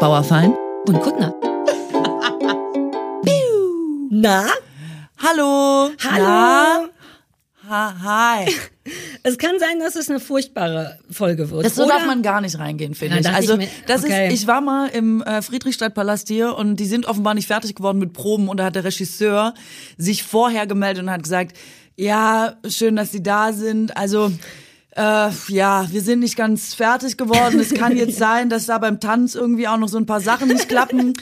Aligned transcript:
Bauerfein 0.00 0.56
und 0.86 0.98
Kuttner. 1.02 1.34
Na? 4.10 4.46
Hallo. 5.18 5.90
Hallo. 6.02 6.24
Na? 6.24 6.88
Ha, 7.68 7.94
hi. 8.02 8.50
Es 9.22 9.36
kann 9.36 9.58
sein, 9.60 9.78
dass 9.78 9.94
es 9.96 10.08
eine 10.08 10.18
furchtbare 10.18 10.98
Folge 11.10 11.50
wird. 11.50 11.64
Das 11.64 11.74
so 11.76 11.84
oder? 11.84 11.92
darf 11.92 12.06
man 12.06 12.22
gar 12.22 12.40
nicht 12.40 12.58
reingehen, 12.58 12.94
finde 12.94 13.18
ich. 13.20 13.28
Also 13.28 13.52
ich 13.52 13.58
mir- 13.58 13.68
das 13.86 14.02
okay. 14.02 14.28
ist, 14.28 14.32
ich 14.40 14.46
war 14.48 14.62
mal 14.62 14.88
im 14.88 15.22
äh, 15.22 15.42
Friedrichstadtpalast 15.42 16.26
hier 16.26 16.56
und 16.56 16.76
die 16.76 16.86
sind 16.86 17.04
offenbar 17.06 17.34
nicht 17.34 17.46
fertig 17.46 17.74
geworden 17.74 17.98
mit 17.98 18.14
Proben 18.14 18.48
und 18.48 18.56
da 18.56 18.64
hat 18.64 18.74
der 18.76 18.84
Regisseur 18.84 19.52
sich 19.98 20.22
vorher 20.22 20.66
gemeldet 20.66 21.04
und 21.04 21.10
hat 21.10 21.22
gesagt, 21.22 21.56
ja, 21.96 22.56
schön, 22.66 22.96
dass 22.96 23.12
Sie 23.12 23.22
da 23.22 23.52
sind. 23.52 23.96
Also 23.96 24.32
äh, 24.96 25.30
ja, 25.48 25.86
wir 25.90 26.00
sind 26.02 26.20
nicht 26.20 26.36
ganz 26.36 26.74
fertig 26.74 27.16
geworden. 27.16 27.58
Es 27.60 27.72
kann 27.74 27.96
jetzt 27.96 28.16
sein, 28.18 28.48
dass 28.50 28.66
da 28.66 28.78
beim 28.78 29.00
Tanz 29.00 29.34
irgendwie 29.34 29.68
auch 29.68 29.76
noch 29.78 29.88
so 29.88 29.98
ein 29.98 30.06
paar 30.06 30.20
Sachen 30.20 30.48
nicht 30.48 30.68
klappen. 30.68 31.14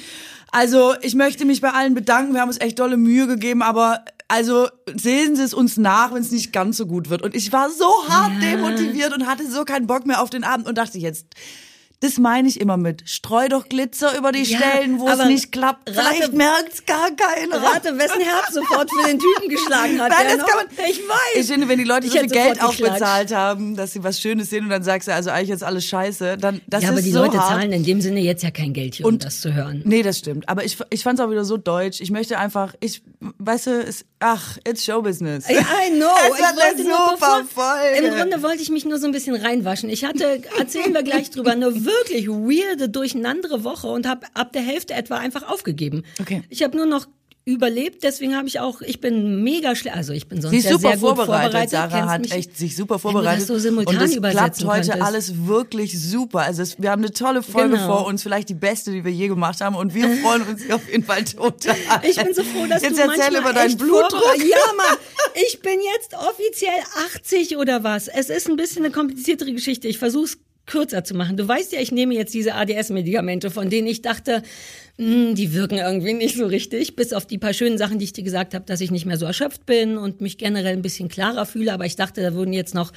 Also 0.51 0.95
ich 1.03 1.15
möchte 1.15 1.45
mich 1.45 1.61
bei 1.61 1.71
allen 1.71 1.95
bedanken. 1.95 2.33
Wir 2.35 2.41
haben 2.41 2.49
uns 2.49 2.61
echt 2.61 2.79
dolle 2.79 2.97
Mühe 2.97 3.27
gegeben, 3.27 3.63
aber 3.63 4.05
also 4.29 4.69
sehen 4.95 5.37
Sie 5.37 5.43
es 5.43 5.55
uns 5.55 5.77
nach, 5.77 6.13
wenn 6.13 6.23
es 6.23 6.31
nicht 6.31 6.53
ganz 6.53 6.77
so 6.77 6.87
gut 6.87 7.11
wird. 7.11 7.23
Und 7.23 7.35
ich 7.35 7.53
war 7.53 7.71
so 7.71 7.87
hart 8.09 8.33
Ja. 8.43 8.51
demotiviert 8.57 9.13
und 9.15 9.27
hatte 9.27 9.51
so 9.51 9.65
keinen 9.65 9.87
Bock 9.87 10.07
mehr 10.07 10.23
auf 10.23 10.31
den 10.31 10.45
Abend 10.45 10.67
und 10.67 10.77
dachte 10.79 10.99
jetzt, 10.99 11.27
das 12.01 12.19
meine 12.19 12.47
ich 12.49 12.61
immer 12.61 12.77
mit. 12.77 13.03
Streu 13.09 13.49
doch 13.49 13.69
Glitzer 13.69 14.17
über 14.17 14.31
die 14.31 14.45
Ja, 14.45 14.59
Stellen, 14.59 15.01
wo 15.01 15.09
es 15.09 15.25
nicht 15.25 15.51
klappt. 15.53 15.89
rate- 15.91 15.99
Vielleicht 16.01 16.33
merkt's 16.33 16.87
gar 16.87 17.09
keiner. 17.11 17.57
Rate, 17.63 17.99
wessen 17.99 18.21
Herz 18.21 18.55
sofort 18.55 18.89
für 18.91 19.09
den 19.09 19.19
Typen 19.19 19.49
geschlagen 19.49 20.01
hat. 20.01 20.11
Nein, 20.11 20.27
das 20.29 20.37
noch- 20.39 20.47
kann 20.47 20.67
man. 20.67 20.87
Ich 20.89 20.99
weiß. 21.01 21.17
Ich 21.41 21.47
finde, 21.49 21.69
wenn 21.69 21.79
die 21.79 21.85
Leute 21.85 22.07
Ich 22.07 22.13
so 22.13 22.19
viel 22.21 22.29
Geld 22.29 22.57
sofort 22.57 22.77
geklatscht. 22.77 22.93
aufbezahlt 23.03 23.35
haben, 23.35 23.75
dass 23.77 23.93
sie 23.93 24.05
was 24.05 24.21
Schönes 24.21 24.49
sehen 24.51 24.65
und 24.65 24.71
dann 24.71 24.85
sagst 24.85 25.09
du, 25.09 25.13
also 25.15 25.31
eigentlich 25.31 25.49
jetzt 25.49 25.65
alles 25.65 25.85
scheiße, 25.87 26.37
dann 26.39 26.61
das 26.69 26.83
ja, 26.85 26.91
ist 26.91 26.93
aber 26.95 27.03
die 27.03 27.11
so 27.11 27.19
Leute 27.21 27.39
hart. 27.41 27.49
zahlen 27.49 27.73
in 27.73 27.83
dem 27.85 28.01
Sinne 28.01 28.21
jetzt 28.21 28.43
ja 28.45 28.51
kein 28.53 28.73
Geld 28.73 28.95
hier, 28.95 29.05
um 29.07 29.15
Und- 29.15 29.25
das 29.25 29.41
zu 29.41 29.53
hören. 29.55 29.83
Nee, 29.85 30.03
das 30.03 30.19
stimmt. 30.19 30.49
Aber 30.49 30.65
ich, 30.65 30.77
ich 30.91 31.03
fand 31.03 31.19
es 31.19 31.25
auch 31.25 31.31
wieder 31.31 31.45
so 31.45 31.57
deutsch. 31.57 32.01
Ich 32.01 32.11
möchte 32.13 32.39
einfach, 32.39 32.75
ich, 32.81 33.03
weißt 33.39 33.67
du, 33.67 33.71
es, 33.83 34.05
ach, 34.21 34.59
it's 34.67 34.85
Showbusiness. 34.85 35.49
I 35.49 35.91
know. 35.91 36.09
Es 36.19 36.39
ich 36.39 36.45
wird 36.45 36.61
eine 36.61 36.83
super 36.83 37.45
Folge. 37.45 38.07
Im 38.07 38.15
Grunde 38.15 38.43
wollte 38.43 38.63
ich 38.63 38.71
mich 38.71 38.85
nur 38.85 38.99
so 38.99 39.07
ein 39.07 39.13
bisschen 39.13 39.37
reinwaschen. 39.37 39.89
Ich 39.89 40.05
hatte, 40.05 40.43
erzählen 40.59 40.93
wir 40.93 41.03
gleich 41.03 41.31
drüber, 41.31 41.53
eine 41.53 41.85
wirklich 41.85 42.29
weirde, 42.29 42.89
durcheinandere 42.89 43.65
Woche 43.65 43.87
und 43.89 44.07
habe 44.07 44.27
ab 44.35 44.53
der 44.53 44.63
Hälfte 44.63 44.95
etwa 44.95 45.19
einfach 45.19 45.49
aufgegeben. 45.49 46.05
Okay. 46.21 46.43
Ich 46.49 46.63
habe 46.63 46.77
nur 46.77 46.87
noch 46.87 47.07
überlebt, 47.49 48.03
deswegen 48.03 48.37
habe 48.37 48.47
ich 48.47 48.61
auch, 48.61 48.83
ich 48.83 49.01
bin 49.01 49.43
mega 49.43 49.75
schlecht, 49.75 49.97
also 49.97 50.13
ich 50.13 50.29
bin 50.29 50.43
sonst 50.43 50.53
Sie 50.53 50.59
ist 50.59 50.65
ja 50.67 50.73
super 50.73 50.89
sehr 50.89 50.91
gut 50.99 51.01
vorbereitet. 51.17 51.43
vorbereitet. 51.45 51.71
Sarah 51.71 51.89
kennst 51.89 52.09
hat 52.13 52.21
mich. 52.21 52.33
echt 52.33 52.57
sich 52.59 52.77
super 52.77 52.99
vorbereitet. 52.99 53.47
so 53.47 53.59
simultan 53.59 53.97
und 53.97 54.03
es 54.03 54.13
klappt 54.33 54.65
heute 54.65 54.89
könntest. 54.91 55.03
alles 55.03 55.47
wirklich 55.47 55.99
super. 55.99 56.41
Also 56.41 56.61
es, 56.63 56.81
wir 56.81 56.91
haben 56.91 57.03
eine 57.03 57.13
tolle 57.13 57.43
Folge 57.43 57.77
Genau. 57.77 57.87
vor 57.87 58.07
uns, 58.07 58.23
vielleicht 58.23 58.51
die 58.51 58.55
beste, 58.55 58.91
die 58.93 59.03
wir 59.05 59.13
je 59.13 59.29
gemacht 59.29 59.61
haben. 59.63 59.77
Und 59.77 59.95
wir 59.95 60.09
freuen 60.23 60.43
uns 60.43 60.71
auf 60.71 60.87
jeden 60.91 61.05
Fall 61.05 61.25
total. 61.25 61.77
Ich 62.03 62.17
bin 62.17 62.35
so 62.35 62.43
froh, 62.45 62.67
dass 62.69 62.83
Jetzt 62.83 62.99
du 62.99 63.03
erzähl 63.03 63.37
über 63.37 63.53
deinen 63.55 63.77
Blutdruck. 63.79 64.11
vorbereitet- 64.11 64.49
Ja, 64.51 64.57
Mann. 64.77 64.97
Ich 65.49 65.61
bin 65.61 65.79
jetzt 65.97 66.15
offiziell 66.15 66.71
80 67.15 67.57
oder 67.57 67.83
was. 67.83 68.09
Es 68.09 68.29
ist 68.29 68.49
ein 68.49 68.57
bisschen 68.57 68.85
eine 68.85 68.93
kompliziertere 68.93 69.53
Geschichte. 69.53 69.89
Ich 69.89 69.99
versuche 69.99 70.25
es 70.27 70.39
kürzer 70.69 71.03
zu 71.03 71.15
machen. 71.15 71.37
Du 71.37 71.49
weißt 71.49 71.73
ja, 71.73 71.81
ich 71.81 71.91
nehme 71.91 72.15
jetzt 72.15 72.35
diese 72.35 72.55
ADS-Medikamente, 72.55 73.51
von 73.51 73.71
denen 73.71 73.89
ich 73.89 74.03
dachte, 74.03 74.43
mh, 74.99 75.35
die 75.35 75.55
wirken 75.55 75.79
irgendwie 75.79 76.13
nicht 76.13 76.37
so 76.37 76.47
richtig, 76.47 76.95
bis 76.95 77.13
auf 77.13 77.27
die 77.27 77.39
paar 77.39 77.55
schönen 77.55 77.79
Sachen, 77.79 77.99
die 77.99 78.05
ich 78.05 78.13
dir 78.13 78.23
gesagt 78.23 78.55
habe, 78.55 78.65
dass 78.67 78.81
ich 78.81 78.91
nicht 78.91 79.07
mehr 79.07 79.17
so 79.17 79.27
erschöpft 79.27 79.67
bin 79.67 79.97
und 79.97 80.21
mich 80.21 80.39
generell 80.39 80.75
ein 80.75 80.83
bisschen 80.83 81.09
klarer 81.09 81.47
fühle. 81.47 81.73
Aber 81.73 81.87
ich 81.87 81.97
dachte, 81.97 82.23
da 82.23 82.35
würden 82.35 82.53
jetzt 82.53 82.75
noch 82.75 82.93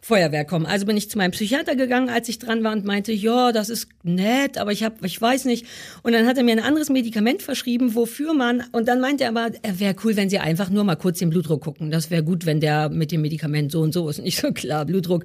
Feuerwehr 0.00 0.44
kommen. 0.44 0.66
Also 0.66 0.86
bin 0.86 0.96
ich 0.96 1.10
zu 1.10 1.18
meinem 1.18 1.32
Psychiater 1.32 1.74
gegangen, 1.74 2.08
als 2.08 2.28
ich 2.28 2.38
dran 2.38 2.62
war 2.62 2.72
und 2.72 2.84
meinte, 2.84 3.12
ja, 3.12 3.52
das 3.52 3.68
ist 3.68 3.88
nett, 4.04 4.56
aber 4.56 4.72
ich 4.72 4.84
habe, 4.84 5.04
ich 5.04 5.20
weiß 5.20 5.46
nicht. 5.46 5.66
Und 6.02 6.12
dann 6.12 6.26
hat 6.26 6.38
er 6.38 6.44
mir 6.44 6.52
ein 6.52 6.60
anderes 6.60 6.90
Medikament 6.90 7.42
verschrieben, 7.42 7.94
wofür 7.94 8.32
man, 8.32 8.62
und 8.72 8.86
dann 8.86 9.00
meinte 9.00 9.24
er 9.24 9.30
aber, 9.30 9.50
er 9.62 9.80
wäre 9.80 9.96
cool, 10.04 10.16
wenn 10.16 10.30
Sie 10.30 10.38
einfach 10.38 10.70
nur 10.70 10.84
mal 10.84 10.96
kurz 10.96 11.18
den 11.18 11.30
Blutdruck 11.30 11.62
gucken. 11.64 11.90
Das 11.90 12.10
wäre 12.10 12.22
gut, 12.22 12.46
wenn 12.46 12.60
der 12.60 12.88
mit 12.88 13.10
dem 13.10 13.22
Medikament 13.22 13.72
so 13.72 13.80
und 13.80 13.92
so 13.92 14.08
ist. 14.08 14.20
Und 14.20 14.26
ich 14.26 14.36
so, 14.36 14.52
klar, 14.52 14.84
Blutdruck. 14.84 15.24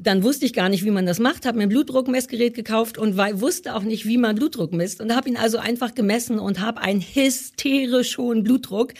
Dann 0.00 0.22
wusste 0.22 0.46
ich 0.46 0.52
gar 0.52 0.68
nicht, 0.68 0.84
wie 0.84 0.92
man 0.92 1.06
das 1.06 1.18
macht, 1.18 1.44
habe 1.44 1.58
mir 1.58 1.64
ein 1.64 1.68
Blutdruckmessgerät 1.70 2.54
gekauft 2.54 2.98
und 2.98 3.16
wei- 3.16 3.40
wusste 3.40 3.74
auch 3.74 3.82
nicht, 3.82 4.06
wie 4.06 4.16
man 4.16 4.36
Blutdruck 4.36 4.72
misst. 4.72 5.00
Und 5.00 5.14
habe 5.14 5.28
ihn 5.28 5.36
also 5.36 5.58
einfach 5.58 5.92
gemessen 5.94 6.38
und 6.38 6.60
habe 6.60 6.80
einen 6.80 7.00
hysterisch 7.00 8.16
hohen 8.16 8.44
Blutdruck, 8.44 8.94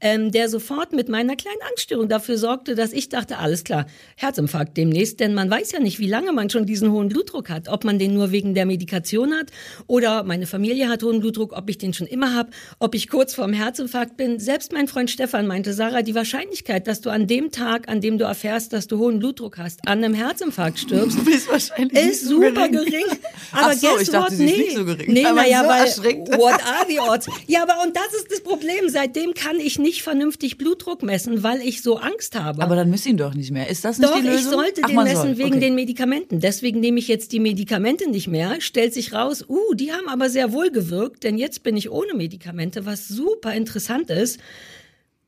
ähm, 0.00 0.32
der 0.32 0.48
sofort 0.48 0.92
mit 0.92 1.08
meiner 1.08 1.36
kleinen 1.36 1.60
Angststörung 1.68 2.08
dafür 2.08 2.38
sorgte, 2.38 2.74
dass 2.74 2.92
ich 2.92 3.08
dachte, 3.08 3.38
alles 3.38 3.64
klar, 3.64 3.86
Herzinfarkt 4.16 4.76
demnächst, 4.76 5.20
denn 5.20 5.34
man 5.34 5.50
weiß 5.50 5.72
ja 5.72 5.80
nicht, 5.80 5.98
wie 5.98 6.06
lange 6.06 6.32
man 6.32 6.50
schon 6.50 6.66
diesen 6.66 6.90
hohen 6.90 7.08
Blutdruck 7.08 7.48
hat, 7.48 7.68
ob 7.68 7.84
man 7.84 7.98
den 7.98 8.14
nur 8.14 8.30
wegen 8.30 8.54
der 8.54 8.66
Medikation 8.66 9.34
hat 9.34 9.50
oder 9.86 10.22
meine 10.24 10.46
Familie 10.46 10.88
hat 10.88 11.02
hohen 11.02 11.20
Blutdruck, 11.20 11.56
ob 11.56 11.70
ich 11.70 11.78
den 11.78 11.94
schon 11.94 12.06
immer 12.06 12.34
habe, 12.34 12.50
ob 12.78 12.94
ich 12.94 13.08
kurz 13.08 13.34
vorm 13.34 13.52
Herzinfarkt 13.52 14.16
bin. 14.16 14.38
Selbst 14.38 14.72
mein 14.72 14.88
Freund 14.88 15.10
Stefan 15.10 15.46
meinte, 15.46 15.72
Sarah, 15.72 16.02
die 16.02 16.14
Wahrscheinlichkeit, 16.14 16.86
dass 16.86 17.00
du 17.00 17.10
an 17.10 17.26
dem 17.26 17.50
Tag, 17.50 17.88
an 17.88 18.00
dem 18.00 18.18
du 18.18 18.24
erfährst, 18.24 18.72
dass 18.72 18.86
du 18.86 18.98
hohen 18.98 19.18
Blutdruck 19.18 19.58
hast, 19.58 19.80
an 19.86 20.04
einem 20.04 20.14
Herzinfarkt 20.14 20.78
stirbst, 20.78 21.18
nicht 21.26 21.92
ist 21.92 22.24
so 22.24 22.42
super 22.42 22.68
gering. 22.68 22.90
gering. 22.90 23.06
Aber 23.52 23.68
Ach 23.68 23.72
so, 23.72 23.88
guess 23.88 24.02
ich 24.02 24.10
dachte, 24.10 24.34
nee. 24.34 24.44
nicht 24.44 24.76
so 24.76 24.84
gering. 24.84 25.12
Nee, 25.12 25.22
naja, 25.22 25.62
so 25.86 26.04
weil, 26.04 26.16
what 26.38 26.54
are 26.64 26.86
the 26.88 26.98
odds? 26.98 27.28
Ja, 27.46 27.62
aber 27.62 27.82
und 27.82 27.96
das 27.96 28.14
ist 28.16 28.30
das 28.30 28.42
Problem. 28.42 28.88
Seitdem 28.88 29.34
kann 29.34 29.58
ich 29.58 29.78
nicht 29.84 30.02
vernünftig 30.02 30.56
Blutdruck 30.56 31.02
messen, 31.02 31.42
weil 31.42 31.60
ich 31.60 31.82
so 31.82 31.98
Angst 31.98 32.34
habe. 32.34 32.62
Aber 32.62 32.74
dann 32.74 32.88
müssen 32.88 33.10
ihn 33.10 33.16
doch 33.18 33.34
nicht 33.34 33.50
mehr. 33.50 33.68
Ist 33.68 33.84
das 33.84 33.98
nicht 33.98 34.10
Doch, 34.10 34.16
die 34.16 34.26
Lösung? 34.26 34.38
ich 34.38 34.48
sollte 34.48 34.80
Ach, 34.82 34.88
den 34.88 34.96
messen 34.96 35.16
soll. 35.16 35.38
wegen 35.38 35.50
okay. 35.50 35.60
den 35.60 35.74
Medikamenten. 35.74 36.40
Deswegen 36.40 36.80
nehme 36.80 36.98
ich 36.98 37.06
jetzt 37.06 37.32
die 37.32 37.38
Medikamente 37.38 38.10
nicht 38.10 38.26
mehr. 38.26 38.60
Stellt 38.60 38.94
sich 38.94 39.12
raus, 39.12 39.44
uh, 39.46 39.74
die 39.74 39.92
haben 39.92 40.08
aber 40.08 40.30
sehr 40.30 40.52
wohl 40.52 40.70
gewirkt, 40.70 41.22
denn 41.22 41.36
jetzt 41.36 41.62
bin 41.62 41.76
ich 41.76 41.90
ohne 41.90 42.14
Medikamente, 42.14 42.86
was 42.86 43.06
super 43.06 43.52
interessant 43.52 44.08
ist. 44.10 44.40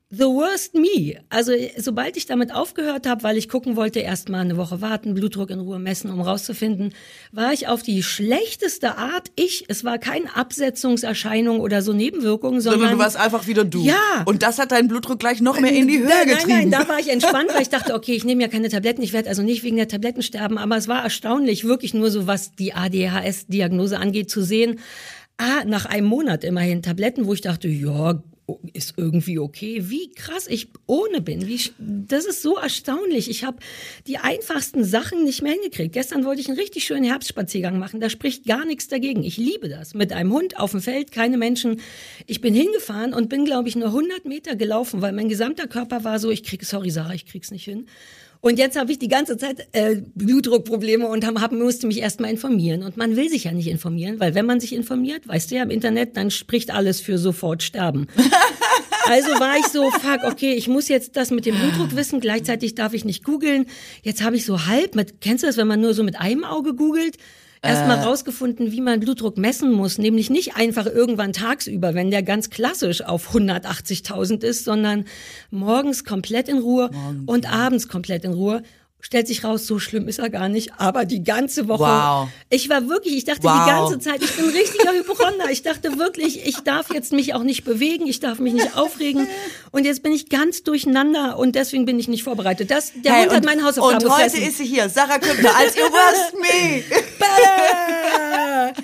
The 0.09 0.23
worst 0.23 0.73
me. 0.73 1.19
Also 1.29 1.51
sobald 1.77 2.15
ich 2.15 2.25
damit 2.25 2.55
aufgehört 2.55 3.05
habe, 3.05 3.23
weil 3.23 3.35
ich 3.35 3.49
gucken 3.49 3.75
wollte, 3.75 3.99
erst 3.99 4.29
mal 4.29 4.39
eine 4.39 4.55
Woche 4.55 4.79
warten, 4.79 5.13
Blutdruck 5.13 5.49
in 5.49 5.59
Ruhe 5.59 5.79
messen, 5.79 6.09
um 6.09 6.21
rauszufinden, 6.21 6.93
war 7.33 7.51
ich 7.51 7.67
auf 7.67 7.83
die 7.83 8.01
schlechteste 8.03 8.97
Art 8.97 9.31
ich. 9.35 9.65
Es 9.67 9.83
war 9.83 9.97
keine 9.97 10.33
Absetzungserscheinung 10.33 11.59
oder 11.59 11.81
so 11.81 11.91
Nebenwirkungen, 11.91 12.61
sondern 12.61 12.79
Sondern 12.79 12.97
du 12.97 13.03
warst 13.03 13.17
einfach 13.17 13.47
wieder 13.47 13.65
du. 13.65 13.83
Ja. 13.83 14.23
Und 14.23 14.43
das 14.43 14.59
hat 14.59 14.71
deinen 14.71 14.87
Blutdruck 14.87 15.19
gleich 15.19 15.41
noch 15.41 15.59
mehr 15.59 15.73
in 15.73 15.89
die 15.89 15.99
Höhe 15.99 16.07
nein, 16.07 16.27
getrieben. 16.29 16.47
Nein, 16.47 16.69
nein, 16.69 16.85
da 16.85 16.87
war 16.87 16.99
ich 16.99 17.09
entspannt, 17.09 17.49
weil 17.53 17.63
ich 17.63 17.69
dachte, 17.69 17.93
okay, 17.93 18.13
ich 18.13 18.23
nehme 18.23 18.41
ja 18.41 18.47
keine 18.47 18.69
Tabletten, 18.69 19.01
ich 19.01 19.11
werde 19.11 19.27
also 19.27 19.43
nicht 19.43 19.63
wegen 19.63 19.75
der 19.75 19.89
Tabletten 19.89 20.23
sterben, 20.23 20.57
aber 20.57 20.77
es 20.77 20.87
war 20.87 21.03
erstaunlich, 21.03 21.65
wirklich 21.65 21.93
nur 21.93 22.11
so, 22.11 22.27
was 22.27 22.53
die 22.53 22.73
ADHS-Diagnose 22.73 23.99
angeht, 23.99 24.31
zu 24.31 24.41
sehen, 24.41 24.79
ah, 25.37 25.65
nach 25.65 25.85
einem 25.85 26.07
Monat 26.07 26.45
immerhin 26.45 26.81
Tabletten, 26.81 27.25
wo 27.25 27.33
ich 27.33 27.41
dachte, 27.41 27.67
ja, 27.67 28.21
ist 28.73 28.93
irgendwie 28.97 29.39
okay. 29.39 29.89
Wie 29.89 30.11
krass 30.11 30.47
ich 30.47 30.69
ohne 30.85 31.19
bin. 31.21 31.47
Wie, 31.47 31.59
das 31.77 32.25
ist 32.25 32.41
so 32.41 32.57
erstaunlich. 32.57 33.29
Ich 33.29 33.43
habe 33.43 33.57
die 34.07 34.17
einfachsten 34.17 34.85
Sachen 34.85 35.23
nicht 35.25 35.41
mehr 35.41 35.51
hingekriegt. 35.53 35.93
Gestern 35.93 36.23
wollte 36.23 36.41
ich 36.41 36.47
einen 36.47 36.57
richtig 36.57 36.85
schönen 36.85 37.03
Herbstspaziergang 37.03 37.77
machen. 37.77 37.99
Da 37.99 38.09
spricht 38.09 38.45
gar 38.45 38.65
nichts 38.65 38.87
dagegen. 38.87 39.23
Ich 39.23 39.37
liebe 39.37 39.67
das. 39.67 39.93
Mit 39.93 40.13
einem 40.13 40.31
Hund 40.31 40.59
auf 40.59 40.71
dem 40.71 40.81
Feld, 40.81 41.11
keine 41.11 41.37
Menschen. 41.37 41.81
Ich 42.25 42.39
bin 42.39 42.53
hingefahren 42.53 43.13
und 43.13 43.27
bin, 43.27 43.43
glaube 43.43 43.67
ich, 43.67 43.75
nur 43.75 43.87
100 43.87 44.25
Meter 44.25 44.55
gelaufen, 44.55 45.01
weil 45.01 45.11
mein 45.11 45.27
gesamter 45.27 45.67
Körper 45.67 46.03
war 46.05 46.19
so, 46.19 46.31
ich 46.31 46.43
krieg, 46.43 46.63
sorry 46.63 46.89
Sarah, 46.89 47.13
ich 47.13 47.25
krieg's 47.25 47.51
nicht 47.51 47.65
hin. 47.65 47.87
Und 48.41 48.59
jetzt 48.59 48.77
habe 48.77 48.91
ich 48.91 48.99
die 48.99 49.07
ganze 49.07 49.37
Zeit 49.37 49.67
äh, 49.71 50.01
Blutdruckprobleme 50.15 51.07
und 51.07 51.25
hab, 51.25 51.39
hab, 51.39 51.51
musste 51.51 51.87
mich 51.87 51.99
erstmal 51.99 52.31
informieren. 52.31 52.83
Und 52.83 52.97
man 52.97 53.15
will 53.15 53.29
sich 53.29 53.45
ja 53.45 53.51
nicht 53.51 53.67
informieren, 53.67 54.19
weil 54.19 54.35
wenn 54.35 54.45
man 54.45 54.59
sich 54.59 54.73
informiert, 54.73 55.27
weißt 55.27 55.51
du 55.51 55.55
ja 55.55 55.63
im 55.63 55.69
Internet, 55.69 56.17
dann 56.17 56.31
spricht 56.31 56.71
alles 56.71 57.01
für 57.01 57.17
sofort 57.17 57.63
sterben. 57.63 58.07
Also 59.09 59.29
war 59.39 59.57
ich 59.57 59.67
so, 59.67 59.89
fuck, 59.89 60.25
okay, 60.25 60.53
ich 60.53 60.67
muss 60.67 60.89
jetzt 60.89 61.15
das 61.15 61.31
mit 61.31 61.45
dem 61.45 61.55
Blutdruck 61.55 61.95
wissen, 61.95 62.19
gleichzeitig 62.19 62.75
darf 62.75 62.93
ich 62.93 63.05
nicht 63.05 63.23
googeln. 63.23 63.65
Jetzt 64.03 64.21
habe 64.21 64.35
ich 64.35 64.43
so 64.43 64.65
halb 64.65 64.95
mit, 64.95 65.21
kennst 65.21 65.43
du 65.43 65.47
das, 65.47 65.55
wenn 65.55 65.67
man 65.67 65.79
nur 65.79 65.93
so 65.93 66.03
mit 66.03 66.19
einem 66.19 66.43
Auge 66.43 66.73
googelt? 66.75 67.15
Erstmal 67.61 67.99
rausgefunden, 67.99 68.71
wie 68.71 68.81
man 68.81 68.99
Blutdruck 68.99 69.37
messen 69.37 69.71
muss, 69.71 69.97
nämlich 69.97 70.29
nicht 70.29 70.55
einfach 70.55 70.85
irgendwann 70.85 71.33
tagsüber, 71.33 71.95
wenn 71.95 72.11
der 72.11 72.23
ganz 72.23 72.49
klassisch 72.49 73.01
auf 73.03 73.33
180.000 73.33 74.43
ist, 74.43 74.63
sondern 74.63 75.05
morgens 75.49 76.03
komplett 76.03 76.49
in 76.49 76.59
Ruhe 76.59 76.91
und 77.25 77.51
abends 77.51 77.87
komplett 77.87 78.23
in 78.25 78.33
Ruhe. 78.33 78.63
Stellt 78.99 79.27
sich 79.27 79.43
raus, 79.43 79.67
so 79.67 79.77
schlimm 79.79 80.07
ist 80.07 80.19
er 80.19 80.29
gar 80.29 80.49
nicht, 80.49 80.73
aber 80.79 81.05
die 81.05 81.23
ganze 81.23 81.67
Woche. 81.67 81.83
Wow. 81.83 82.29
Ich 82.49 82.67
war 82.67 82.89
wirklich, 82.89 83.15
ich 83.15 83.23
dachte 83.25 83.43
Wow. 83.43 83.63
die 83.63 83.69
ganze 83.71 83.99
Zeit, 83.99 84.21
ich 84.23 84.35
bin 84.35 84.45
ein 84.45 84.51
richtiger 84.51 84.91
Hypochonder. 84.91 85.49
Ich 85.51 85.61
dachte 85.61 85.97
wirklich, 85.97 86.45
ich 86.45 86.57
darf 86.61 86.91
jetzt 86.93 87.13
mich 87.13 87.33
auch 87.35 87.43
nicht 87.43 87.63
bewegen, 87.63 88.07
ich 88.07 88.19
darf 88.19 88.39
mich 88.39 88.53
nicht 88.53 88.75
aufregen. 88.75 89.27
Und 89.71 89.85
jetzt 89.85 90.01
bin 90.03 90.11
ich 90.11 90.29
ganz 90.29 90.63
durcheinander 90.63 91.37
und 91.37 91.55
deswegen 91.55 91.85
bin 91.85 91.99
ich 91.99 92.07
nicht 92.07 92.23
vorbereitet. 92.23 92.69
Das, 92.71 92.91
der 92.95 93.13
Hey, 93.13 93.23
Hund 93.25 93.33
hat 93.35 93.45
meine 93.45 93.63
Hausaufgaben 93.63 94.03
Und 94.03 94.11
heute 94.11 94.23
gefressen. 94.25 94.49
ist 94.49 94.57
sie 94.57 94.65
hier, 94.65 94.89
Sarah 94.89 95.19
Küppner, 95.19 95.55
als 95.55 95.75
ihr 95.77 95.83
worst 95.83 96.33
me. 96.33 96.83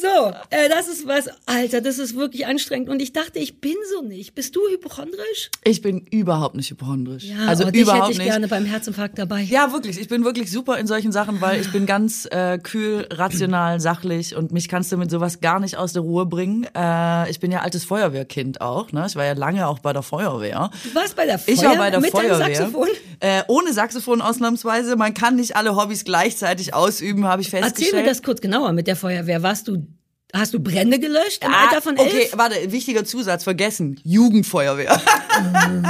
So, 0.00 0.32
äh, 0.50 0.68
das 0.70 0.88
ist 0.88 1.06
was, 1.06 1.28
Alter, 1.46 1.80
das 1.82 1.98
ist 1.98 2.14
wirklich 2.16 2.46
anstrengend. 2.46 2.88
Und 2.88 3.02
ich 3.02 3.12
dachte, 3.12 3.38
ich 3.38 3.60
bin 3.60 3.74
so 3.92 4.00
nicht. 4.02 4.34
Bist 4.34 4.56
du 4.56 4.60
hypochondrisch? 4.70 5.50
Ich 5.64 5.82
bin 5.82 6.06
überhaupt 6.10 6.54
nicht 6.54 6.70
hypochondrisch. 6.70 7.24
Ja, 7.24 7.46
also 7.46 7.64
aber 7.64 7.72
dich 7.72 7.82
überhaupt 7.82 8.02
hätte 8.04 8.12
ich 8.12 8.18
nicht. 8.18 8.26
gerne 8.28 8.48
beim 8.48 8.64
Herzinfarkt 8.64 9.18
dabei. 9.18 9.42
Ja, 9.42 9.59
wirklich. 9.72 10.00
Ich 10.00 10.08
bin 10.08 10.24
wirklich 10.24 10.50
super 10.50 10.78
in 10.78 10.86
solchen 10.86 11.12
Sachen, 11.12 11.40
weil 11.40 11.60
ich 11.60 11.70
bin 11.72 11.86
ganz 11.86 12.26
äh, 12.30 12.58
kühl, 12.58 13.06
rational, 13.10 13.80
sachlich 13.80 14.34
und 14.36 14.52
mich 14.52 14.68
kannst 14.68 14.90
du 14.92 14.96
mit 14.96 15.10
sowas 15.10 15.40
gar 15.40 15.60
nicht 15.60 15.76
aus 15.76 15.92
der 15.92 16.02
Ruhe 16.02 16.26
bringen. 16.26 16.66
Äh, 16.74 17.30
ich 17.30 17.40
bin 17.40 17.52
ja 17.52 17.60
altes 17.60 17.84
Feuerwehrkind 17.84 18.60
auch. 18.60 18.92
Ne? 18.92 19.04
Ich 19.06 19.16
war 19.16 19.24
ja 19.24 19.34
lange 19.34 19.66
auch 19.66 19.78
bei 19.78 19.92
der 19.92 20.02
Feuerwehr. 20.02 20.70
Du 20.84 20.94
warst 20.94 21.16
bei 21.16 21.26
der 21.26 21.38
Feuer 21.38 21.54
Ich 21.54 21.62
war 21.62 21.76
bei 21.76 21.90
der 21.90 22.00
mit 22.00 22.10
Feuerwehr. 22.10 22.38
deinem 22.38 22.54
Saxophon? 22.54 22.88
Äh, 23.20 23.42
ohne 23.48 23.72
Saxophon 23.72 24.20
ausnahmsweise. 24.22 24.96
Man 24.96 25.14
kann 25.14 25.36
nicht 25.36 25.56
alle 25.56 25.76
Hobbys 25.76 26.04
gleichzeitig 26.04 26.74
ausüben, 26.74 27.26
habe 27.26 27.42
ich 27.42 27.50
festgestellt. 27.50 27.88
Erzähl 27.88 28.02
mir 28.02 28.08
das 28.08 28.22
kurz 28.22 28.40
genauer 28.40 28.72
mit 28.72 28.86
der 28.86 28.96
Feuerwehr. 28.96 29.42
Warst 29.42 29.68
du, 29.68 29.86
hast 30.32 30.54
du 30.54 30.60
Brände 30.60 30.98
gelöscht 30.98 31.44
im 31.44 31.52
Alter 31.52 31.80
von 31.82 31.96
elf? 31.96 32.06
Ah, 32.08 32.16
Okay, 32.16 32.28
warte, 32.36 32.72
wichtiger 32.72 33.04
Zusatz, 33.04 33.44
vergessen. 33.44 34.00
Jugendfeuerwehr. 34.04 35.00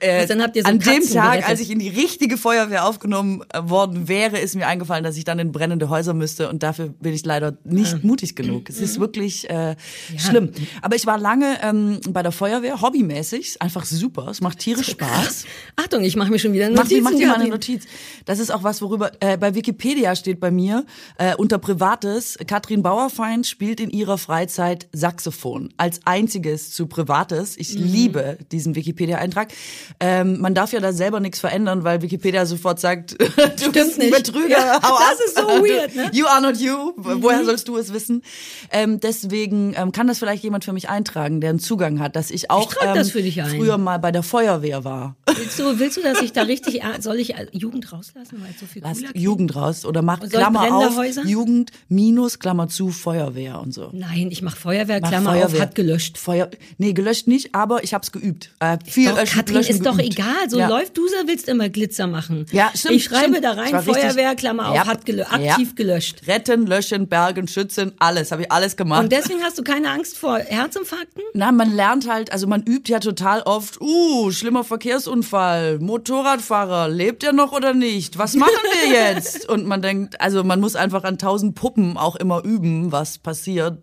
äh, 0.00 0.26
dann 0.26 0.42
habt 0.42 0.56
ihr 0.56 0.62
so 0.62 0.68
an 0.68 0.78
dem 0.78 1.02
Tag, 1.06 1.32
gerettet. 1.32 1.48
als 1.48 1.60
ich 1.60 1.70
in 1.70 1.78
die 1.78 1.88
richtige 1.88 2.36
Feuerwehr 2.36 2.84
aufgenommen 2.86 3.42
äh, 3.52 3.60
worden 3.68 4.08
wäre, 4.08 4.38
ist 4.38 4.54
mir 4.56 4.66
eingefallen, 4.66 5.04
dass 5.04 5.16
ich 5.16 5.24
dann 5.24 5.38
in 5.38 5.52
brennende 5.52 5.88
Häuser 5.88 6.14
müsste 6.14 6.48
und 6.48 6.62
dafür 6.62 6.88
bin 6.88 7.12
ich 7.14 7.24
leider 7.24 7.56
nicht 7.64 7.94
Ah. 7.94 8.00
mutig 8.02 8.36
genug. 8.36 8.68
Es 8.68 8.78
Mhm. 8.78 8.84
ist 8.84 9.00
wirklich 9.00 9.48
äh, 9.50 9.76
schlimm. 10.16 10.52
Aber 10.82 10.96
ich 10.96 11.06
war 11.06 11.18
lange 11.18 11.58
ähm, 11.62 12.00
bei 12.10 12.22
der 12.22 12.32
Feuerwehr, 12.32 12.80
hobbymäßig, 12.80 13.60
einfach 13.60 13.84
super. 13.84 14.28
Es 14.30 14.40
macht 14.40 14.58
tierisch 14.58 14.90
Spaß. 14.90 15.44
Achtung, 15.76 16.02
ich 16.04 16.16
mache 16.16 16.30
mir 16.30 16.38
schon 16.38 16.52
wieder 16.52 16.68
Mach, 16.70 16.84
Notizen. 16.84 16.94
dir- 16.96 17.02
mach 17.02 17.10
dir 17.18 17.26
mal 17.28 17.34
eine. 17.40 17.48
Notiz. 17.48 17.84
Das 18.24 18.38
ist 18.38 18.50
auch 18.50 18.62
was, 18.62 18.82
worüber 18.82 19.12
äh, 19.20 19.36
bei 19.36 19.54
Wikipedia 19.54 20.14
steht 20.16 20.40
bei 20.40 20.50
mir 20.50 20.84
äh, 21.18 21.34
unter 21.34 21.58
Privates. 21.58 22.38
Katrin 22.46 22.82
Bauerfeind 22.82 23.46
spielt 23.50 23.80
in 23.80 23.90
ihrer 23.90 24.16
Freizeit 24.16 24.86
Saxophon 24.92 25.74
als 25.76 26.00
einziges 26.04 26.70
zu 26.72 26.86
Privates. 26.86 27.56
Ich 27.58 27.76
Mhm. 27.78 27.84
liebe 27.84 28.38
diesen 28.52 28.74
Wikipedia-Eintrag. 28.74 29.52
Ähm, 30.00 30.40
man 30.40 30.54
darf 30.54 30.72
ja 30.72 30.80
da 30.80 30.92
selber 30.92 31.20
nichts 31.20 31.40
verändern, 31.40 31.84
weil 31.84 32.00
Wikipedia 32.02 32.46
sofort 32.46 32.80
sagt, 32.80 33.12
du 33.62 33.72
bist 33.72 33.98
ein 34.00 34.06
nicht. 34.06 34.14
Betrüger. 34.16 34.48
Ja, 34.58 34.78
das 34.80 35.20
ist 35.26 35.36
so 35.36 35.42
weird, 35.48 35.94
ne? 35.94 36.10
You 36.12 36.26
are 36.26 36.40
not 36.40 36.56
you. 36.58 36.92
Woher 36.96 37.44
sollst 37.44 37.68
du 37.68 37.76
es 37.76 37.92
wissen? 37.92 38.22
Ähm, 38.70 39.00
deswegen 39.00 39.74
ähm, 39.76 39.92
kann 39.92 40.06
das 40.06 40.18
vielleicht 40.18 40.42
jemand 40.44 40.64
für 40.64 40.72
mich 40.72 40.88
eintragen, 40.88 41.40
der 41.40 41.50
einen 41.50 41.58
Zugang 41.58 41.98
hat, 42.00 42.16
dass 42.16 42.30
ich 42.30 42.50
auch 42.50 42.72
trag 42.72 42.96
ähm, 42.96 43.04
früher 43.04 43.78
mal 43.78 43.98
bei 43.98 44.12
der 44.12 44.22
Feuerwehr 44.22 44.84
war. 44.84 45.16
Willst 45.34 45.58
du, 45.58 45.78
willst 45.78 45.96
du, 45.96 46.02
dass 46.02 46.20
ich 46.22 46.32
da 46.32 46.42
richtig, 46.42 46.82
soll 47.00 47.16
ich 47.18 47.34
äh, 47.34 47.46
Jugend 47.52 47.92
rauslassen, 47.92 48.40
weil 48.42 48.54
so 48.58 48.66
viel 48.66 48.82
Lass 48.82 49.00
Jugend 49.14 49.56
raus 49.56 49.84
oder 49.84 50.02
mach 50.02 50.20
Klammer 50.20 50.72
auf 50.76 50.96
Häuser? 50.96 51.24
Jugend 51.24 51.70
minus 51.88 52.38
Klammer 52.38 52.68
zu 52.68 52.90
Feuerwehr 52.90 53.39
und 53.48 53.72
so. 53.72 53.90
Nein, 53.92 54.28
ich 54.30 54.42
mache 54.42 54.56
Feuerwehr, 54.56 55.00
Mach 55.00 55.08
Klammer 55.08 55.44
auf, 55.44 55.58
hat 55.60 55.74
gelöscht. 55.74 56.18
Feuer 56.18 56.48
nee, 56.78 56.92
gelöscht 56.92 57.26
nicht, 57.26 57.54
aber 57.54 57.82
ich 57.84 57.94
hab's 57.94 58.12
geübt. 58.12 58.50
Äh, 58.60 58.78
viel 58.84 59.08
Doch, 59.10 59.16
löschen, 59.16 59.36
Katrin, 59.36 59.56
löschen 59.56 59.74
ist 59.76 59.86
doch 59.86 59.96
geübt. 59.96 60.12
egal. 60.18 60.48
So 60.48 60.58
ja. 60.58 60.68
läuft 60.68 60.96
du, 60.96 61.02
willst 61.26 61.48
immer 61.48 61.68
Glitzer 61.68 62.06
machen. 62.06 62.46
Ja, 62.52 62.70
stimmt, 62.74 62.94
Ich 62.94 63.04
schreibe 63.04 63.36
stimmt. 63.36 63.44
da 63.44 63.52
rein, 63.52 63.72
war 63.72 63.80
richtig- 63.86 63.96
Feuerwehr, 64.02 64.34
Klammer 64.34 64.68
auf, 64.68 64.74
Ja. 64.76 64.86
hat 64.86 65.04
gelö 65.06 65.22
Ja. 65.22 65.52
aktiv 65.52 65.74
gelöscht. 65.74 66.22
Retten, 66.26 66.66
löschen, 66.66 67.08
bergen, 67.08 67.48
schützen, 67.48 67.92
alles, 67.98 68.30
habe 68.32 68.42
ich 68.42 68.52
alles 68.52 68.76
gemacht. 68.76 69.02
Und 69.02 69.12
deswegen 69.12 69.42
hast 69.42 69.58
du 69.58 69.62
keine 69.62 69.90
Angst 69.90 70.18
vor 70.18 70.38
Herzinfarkten? 70.38 71.22
Na, 71.34 71.52
man 71.52 71.72
lernt 71.74 72.08
halt, 72.10 72.32
also 72.32 72.46
man 72.46 72.62
übt 72.62 72.90
ja 72.92 73.00
total 73.00 73.42
oft, 73.42 73.80
uh, 73.80 74.30
schlimmer 74.30 74.64
Verkehrsunfall, 74.64 75.78
Motorradfahrer, 75.78 76.88
lebt 76.88 77.22
er 77.24 77.32
noch 77.32 77.52
oder 77.52 77.74
nicht? 77.74 78.18
Was 78.18 78.34
machen 78.34 78.50
wir 78.84 78.90
jetzt? 79.14 79.48
Und 79.48 79.66
man 79.66 79.82
denkt, 79.82 80.20
also 80.20 80.44
man 80.44 80.60
muss 80.60 80.76
einfach 80.76 81.04
an 81.04 81.18
tausend 81.18 81.54
Puppen 81.54 81.96
auch 81.96 82.16
immer 82.16 82.44
üben, 82.44 82.92
was 82.92 83.18
passiert, 83.18 83.29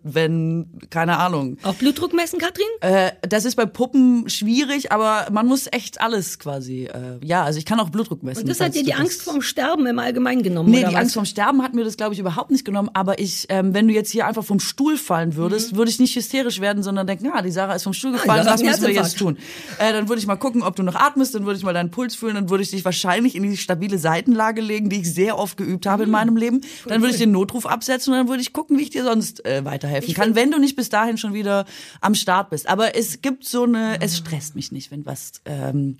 wenn, 0.02 0.66
keine 0.90 1.18
Ahnung. 1.18 1.56
Auch 1.62 1.74
Blutdruck 1.74 2.12
messen, 2.14 2.38
Katrin? 2.38 2.66
Äh, 2.80 3.12
das 3.28 3.44
ist 3.44 3.56
bei 3.56 3.66
Puppen 3.66 4.28
schwierig, 4.28 4.92
aber 4.92 5.28
man 5.30 5.46
muss 5.46 5.66
echt 5.70 6.00
alles 6.00 6.38
quasi, 6.38 6.84
äh, 6.84 7.24
ja, 7.24 7.44
also 7.44 7.58
ich 7.58 7.64
kann 7.64 7.80
auch 7.80 7.90
Blutdruck 7.90 8.22
messen. 8.22 8.42
Und 8.42 8.48
das 8.48 8.60
hat 8.60 8.74
dir 8.74 8.82
die 8.82 8.94
Angst 8.94 9.22
vorm 9.22 9.42
Sterben 9.42 9.86
im 9.86 9.98
Allgemeinen 9.98 10.42
genommen, 10.42 10.70
Nee, 10.70 10.80
die 10.80 10.86
was? 10.86 10.94
Angst 10.94 11.14
vorm 11.14 11.26
Sterben 11.26 11.62
hat 11.62 11.74
mir 11.74 11.84
das, 11.84 11.96
glaube 11.96 12.14
ich, 12.14 12.20
überhaupt 12.20 12.50
nicht 12.50 12.64
genommen. 12.64 12.90
Aber 12.94 13.18
ich, 13.18 13.46
ähm, 13.48 13.74
wenn 13.74 13.88
du 13.88 13.94
jetzt 13.94 14.10
hier 14.10 14.26
einfach 14.26 14.44
vom 14.44 14.60
Stuhl 14.60 14.96
fallen 14.96 15.36
würdest, 15.36 15.76
würde 15.76 15.90
ich 15.90 15.98
nicht 15.98 16.14
hysterisch 16.14 16.60
werden, 16.60 16.82
sondern 16.82 17.06
denken, 17.06 17.30
ah, 17.32 17.42
die 17.42 17.50
Sarah 17.50 17.74
ist 17.74 17.84
vom 17.84 17.92
Stuhl 17.92 18.12
gefallen, 18.12 18.44
Sarah 18.44 18.54
was 18.54 18.62
müssen 18.62 18.86
wir 18.86 18.94
jetzt 18.94 19.18
tun? 19.18 19.38
Äh, 19.78 19.92
dann 19.92 20.08
würde 20.08 20.20
ich 20.20 20.26
mal 20.26 20.36
gucken, 20.36 20.62
ob 20.62 20.76
du 20.76 20.82
noch 20.82 20.94
atmest, 20.94 21.34
dann 21.34 21.44
würde 21.46 21.58
ich 21.58 21.64
mal 21.64 21.74
deinen 21.74 21.90
Puls 21.90 22.14
fühlen, 22.14 22.34
dann 22.34 22.50
würde 22.50 22.62
ich 22.62 22.70
dich 22.70 22.84
wahrscheinlich 22.84 23.34
in 23.34 23.42
die 23.42 23.56
stabile 23.56 23.98
Seitenlage 23.98 24.60
legen, 24.60 24.90
die 24.90 25.00
ich 25.00 25.12
sehr 25.12 25.38
oft 25.38 25.56
geübt 25.56 25.86
habe 25.86 26.04
in 26.04 26.10
meinem 26.10 26.36
Leben. 26.36 26.60
Dann 26.86 27.00
würde 27.00 27.12
ich 27.12 27.18
den 27.18 27.32
Notruf 27.32 27.66
absetzen 27.66 28.12
und 28.12 28.18
dann 28.18 28.28
würde 28.28 28.42
ich 28.42 28.52
gucken, 28.52 28.78
wie 28.78 28.82
ich 28.82 28.90
dir 28.90 29.04
sonst 29.04 29.37
äh, 29.44 29.64
weiterhelfen 29.64 30.14
kann, 30.14 30.34
wenn 30.34 30.50
du 30.50 30.58
nicht 30.58 30.76
bis 30.76 30.88
dahin 30.88 31.18
schon 31.18 31.34
wieder 31.34 31.64
am 32.00 32.14
Start 32.14 32.50
bist. 32.50 32.68
Aber 32.68 32.96
es 32.96 33.22
gibt 33.22 33.44
so 33.44 33.64
eine, 33.64 34.00
es 34.00 34.16
stresst 34.16 34.54
mich 34.54 34.72
nicht, 34.72 34.90
wenn 34.90 35.06
was 35.06 35.32
ähm, 35.44 35.96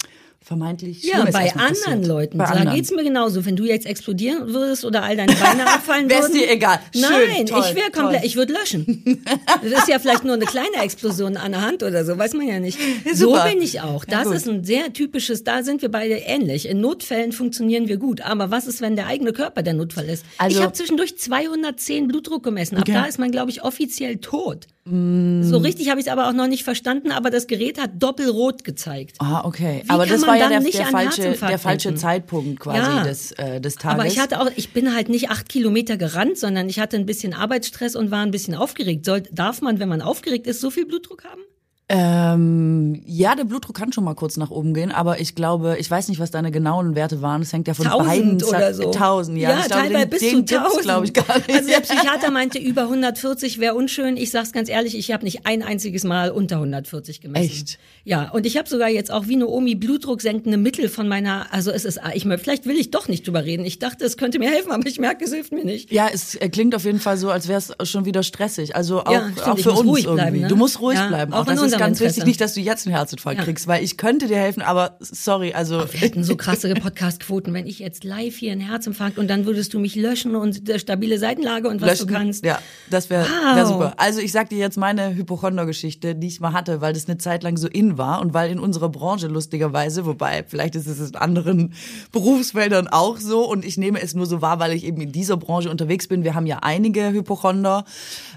vermeintlich 0.48 1.04
Ja, 1.04 1.24
bei 1.30 1.52
anderen 1.52 1.68
passiert. 1.74 2.06
Leuten. 2.06 2.38
Bei 2.38 2.44
da 2.44 2.50
anderen. 2.52 2.74
geht's 2.76 2.90
mir 2.90 3.04
genauso. 3.04 3.44
Wenn 3.44 3.54
du 3.54 3.64
jetzt 3.66 3.84
explodieren 3.86 4.52
würdest 4.54 4.84
oder 4.84 5.02
all 5.02 5.14
deine 5.16 5.34
Beine 5.34 5.66
abfallen 5.74 6.08
Wär's 6.08 6.28
würden. 6.30 6.38
dir 6.38 6.50
egal. 6.50 6.80
Schön, 6.94 7.02
Nein, 7.02 7.46
toll, 7.46 7.64
ich 7.68 7.74
wäre 7.76 7.90
komplett, 7.90 8.24
ich 8.24 8.34
würde 8.36 8.54
löschen. 8.54 9.04
Das 9.62 9.80
ist 9.82 9.88
ja 9.88 9.98
vielleicht 9.98 10.24
nur 10.24 10.34
eine 10.34 10.46
kleine 10.46 10.76
Explosion 10.82 11.36
an 11.36 11.52
der 11.52 11.60
Hand 11.62 11.82
oder 11.82 12.04
so, 12.04 12.16
weiß 12.16 12.32
man 12.34 12.46
ja 12.48 12.60
nicht. 12.60 12.78
so 13.14 13.30
super. 13.32 13.44
bin 13.48 13.60
ich 13.62 13.80
auch. 13.80 14.04
Ja, 14.08 14.18
Das 14.18 14.24
gut. 14.28 14.36
ist 14.36 14.48
ein 14.48 14.64
sehr 14.64 14.92
typisches, 14.92 15.44
da 15.44 15.62
sind 15.62 15.82
wir 15.82 15.90
beide 15.90 16.14
ähnlich. 16.14 16.66
In 16.68 16.80
Notfällen 16.80 17.32
funktionieren 17.32 17.86
wir 17.88 17.98
gut. 17.98 18.22
Aber 18.22 18.50
was 18.50 18.66
ist, 18.66 18.80
wenn 18.80 18.96
der 18.96 19.06
eigene 19.06 19.32
Körper 19.32 19.62
der 19.62 19.74
Notfall 19.74 20.08
ist? 20.08 20.24
Also- 20.38 20.56
ich 20.58 20.62
habe 20.62 20.72
zwischendurch 20.72 21.18
210 21.18 22.08
Blutdruck 22.08 22.42
gemessen. 22.42 22.76
Ab 22.76 22.82
Okay. 22.82 22.92
da 22.94 23.04
ist 23.04 23.18
man, 23.18 23.30
glaube 23.30 23.50
ich, 23.50 23.62
offiziell 23.62 24.16
tot. 24.16 24.66
Mm. 24.90 25.43
So 25.43 25.58
richtig 25.58 25.90
habe 25.90 26.00
ich 26.00 26.06
es 26.06 26.12
aber 26.12 26.29
auch 26.29 26.32
noch 26.32 26.46
nicht 26.46 26.64
verstanden, 26.64 27.12
aber 27.12 27.31
das 27.31 27.46
Gerät 27.46 27.81
hat 27.81 27.90
doppelrot 27.96 28.64
gezeigt. 28.64 29.17
Ah, 29.19 29.44
okay. 29.44 29.82
Wie 29.85 29.90
Aber 29.90 30.06
das 30.06 30.26
war 30.26 30.37
ja 30.37 30.49
der, 30.49 30.61
nicht 30.61 30.79
der 30.79 30.87
falsche, 30.87 31.37
der 31.37 31.58
falsche? 31.58 31.94
Zeitpunkt 31.94 32.61
quasi 32.61 32.79
Ja. 32.79 33.05
des, 33.05 33.32
äh, 33.32 33.61
des 33.61 33.76
Tages. 33.76 33.99
Aber 34.00 34.06
ich 34.06 34.19
hatte 34.19 34.40
auch, 34.40 34.50
ich 34.56 34.73
bin 34.73 34.94
halt 34.94 35.08
nicht 35.08 35.31
acht 35.31 35.49
Kilometer 35.49 35.96
gerannt, 35.96 36.38
sondern 36.38 36.69
ich 36.69 36.79
hatte 36.81 36.96
ein 36.96 37.06
bisschen 37.06 37.35
Arbeitsstress 37.35 37.96
und 37.96 38.11
war 38.11 38.23
ein 38.23 38.31
bisschen 38.31 38.55
aufgeregt. 38.55 39.05
Soll, 39.05 39.23
darf 39.31 39.61
man, 39.61 39.79
wenn 39.79 39.88
man 39.88 40.00
aufgeregt 40.02 40.46
ist, 40.46 40.61
so 40.61 40.70
viel 40.70 40.87
Blutdruck 40.87 41.25
haben? 41.25 41.43
Ähm, 41.90 43.00
ja, 43.06 43.35
der 43.35 43.44
Blutdruck 43.44 43.75
kann 43.75 43.93
schon 43.94 44.05
mal 44.05 44.14
kurz 44.14 44.37
nach 44.37 44.50
oben 44.50 44.75
gehen, 44.75 44.93
aber 44.93 45.20
ich 45.20 45.35
glaube, 45.35 45.76
ich 45.79 45.90
weiß 45.90 46.08
nicht, 46.08 46.20
was 46.20 46.31
deine 46.31 46.50
genauen 46.50 46.94
Werte 46.94 47.23
waren. 47.23 47.40
Das 47.40 47.52
hängt 47.52 47.67
ja 47.67 47.73
von 47.73 47.87
Tausend 47.87 48.06
beiden 48.08 48.43
oder 48.44 48.75
so. 48.75 48.90
Tausend, 48.90 49.38
ja. 49.38 49.50
ja 49.50 49.58
ich 49.61 49.67
glaube, 49.67 49.82
teilweise 49.85 50.06
den, 50.06 50.11
bis 50.11 50.20
den 50.20 50.46
zu 50.46 50.55
tausend. 50.58 50.82
glaube 50.82 51.06
ich, 51.06 51.14
gar 51.14 51.38
nicht. 51.38 51.50
Also 51.50 51.69
der 51.69 51.81
Psychiater 51.81 52.31
meinte, 52.32 52.58
über 52.58 52.82
140 52.82 53.58
wäre 53.58 53.75
unschön. 53.75 54.19
Ich 54.19 54.31
sag's 54.31 54.52
ganz 54.52 54.69
ehrlich, 54.69 54.99
ich 54.99 55.12
habe 55.12 55.25
nicht 55.25 55.46
ein 55.46 55.62
einziges 55.62 56.05
Mal 56.05 56.31
unter 56.31 56.56
140 56.56 57.23
gemessen. 57.23 57.44
Echt? 57.46 57.79
Ja, 58.05 58.31
und 58.32 58.44
ich 58.44 58.58
habe 58.58 58.69
sogar 58.69 58.90
jetzt 58.90 59.11
auch 59.11 59.26
wie 59.26 59.37
eine 59.37 59.46
Omi 59.46 59.75
blutdrucksenkende 59.75 60.58
Mittel 60.58 60.90
von 60.90 61.08
meiner, 61.08 61.46
also 61.52 61.70
es 61.70 61.87
ist, 61.87 62.00
ich 62.12 62.25
vielleicht 62.25 62.67
will 62.67 62.76
ich 62.76 62.90
doch 62.90 63.08
nicht 63.08 63.26
drüber 63.26 63.44
reden. 63.44 63.64
Ich 63.64 63.79
dachte, 63.79 64.05
es 64.05 64.19
könnte 64.19 64.38
mir 64.38 64.50
helfen, 64.50 64.73
aber 64.73 64.87
ich 64.87 64.99
merke, 64.99 65.25
es 65.25 65.32
hilft 65.32 65.52
mir 65.52 65.64
nicht. 65.64 65.90
Ja, 65.90 66.08
es 66.12 66.35
äh, 66.35 66.50
klingt 66.50 66.75
auf 66.75 66.85
jeden 66.85 67.00
Fall 67.00 67.17
so, 67.17 67.31
als 67.31 67.49
wäre 67.49 67.62
es 67.79 67.88
schon 67.88 68.05
wieder 68.05 68.23
stressig. 68.23 68.76
Also 68.76 69.00
auch, 69.04 69.11
Ja, 69.11 69.23
stimmt, 69.30 69.47
auch 69.47 69.57
ich 69.57 69.62
für 69.62 69.73
uns 69.73 69.88
ruhig 69.88 70.04
irgendwie. 70.04 70.23
bleiben, 70.23 70.40
ne? 70.40 70.49
Du 70.49 70.57
musst 70.57 70.80
ruhig 70.80 70.99
Ja, 70.99 71.09
bleiben. 71.09 71.33
auch 71.33 71.47
Auch, 71.47 71.50
in 71.50 71.59
unserem 71.59 71.77
ganz 71.78 71.99
Interesse. 71.99 72.16
wichtig, 72.16 72.25
nicht, 72.26 72.40
dass 72.40 72.54
du 72.54 72.61
jetzt 72.61 72.87
einen 72.87 72.94
Herzinfarkt 72.97 73.38
Ja. 73.38 73.44
kriegst, 73.44 73.66
weil 73.66 73.82
ich 73.82 73.97
könnte 73.97 74.26
dir 74.26 74.37
helfen, 74.38 74.62
aber 74.62 74.97
sorry, 75.00 75.52
also 75.54 75.85
Wir 75.92 76.00
hätten 76.00 76.25
so 76.25 76.37
krasse 76.37 76.73
Podcast-Quoten, 76.75 77.52
wenn 77.54 77.66
ich 77.66 77.78
jetzt 77.78 78.04
live 78.04 78.37
hier 78.37 78.52
einen 78.52 78.61
Herzinfarkt 78.61 79.18
und 79.18 79.28
dann 79.28 79.47
würdest 79.47 79.75
du 79.75 79.78
mich 79.78 79.94
löschen 79.94 80.37
und 80.37 80.62
stabile 80.76 81.18
Seitenlage 81.18 81.68
und 81.68 81.80
was 81.80 81.88
löschen. 81.90 82.06
du 82.08 82.12
kannst. 82.14 82.44
Ja, 82.44 82.58
das 82.90 83.11
wäre 83.11 83.25
Wow. 83.25 83.56
wär 83.56 83.66
super. 83.66 83.92
Also 83.97 84.20
ich 84.20 84.32
sag 84.32 84.49
dir 84.50 84.58
jetzt 84.58 84.76
meine 84.76 85.14
Hypochonder-Geschichte, 85.14 86.14
die 86.14 86.26
ich 86.26 86.40
mal 86.40 86.52
hatte, 86.52 86.80
weil 86.80 86.92
das 86.92 87.06
eine 87.08 87.18
Zeit 87.18 87.42
lang 87.42 87.56
so 87.56 87.68
in 87.68 87.99
war 87.99 88.20
und 88.20 88.35
weil 88.35 88.50
in 88.50 88.58
unserer 88.58 88.88
Branche 88.88 89.26
lustigerweise, 89.28 90.06
wobei 90.06 90.44
vielleicht 90.47 90.75
ist 90.75 90.87
es 90.87 90.99
in 91.11 91.16
anderen 91.16 91.75
Berufsfeldern 92.12 92.88
auch 92.88 93.18
so 93.18 93.49
und 93.49 93.64
ich 93.64 93.76
nehme 93.78 94.00
es 94.00 94.14
nur 94.14 94.26
so 94.26 94.42
wahr, 94.42 94.58
weil 94.58 94.73
ich 94.73 94.85
eben 94.85 95.00
in 95.00 95.12
dieser 95.12 95.37
Branche 95.37 95.70
unterwegs 95.70 96.08
bin. 96.08 96.25
Wir 96.25 96.35
haben 96.35 96.47
ja 96.47 96.58
einige 96.62 97.11
Hypochonder, 97.11 97.85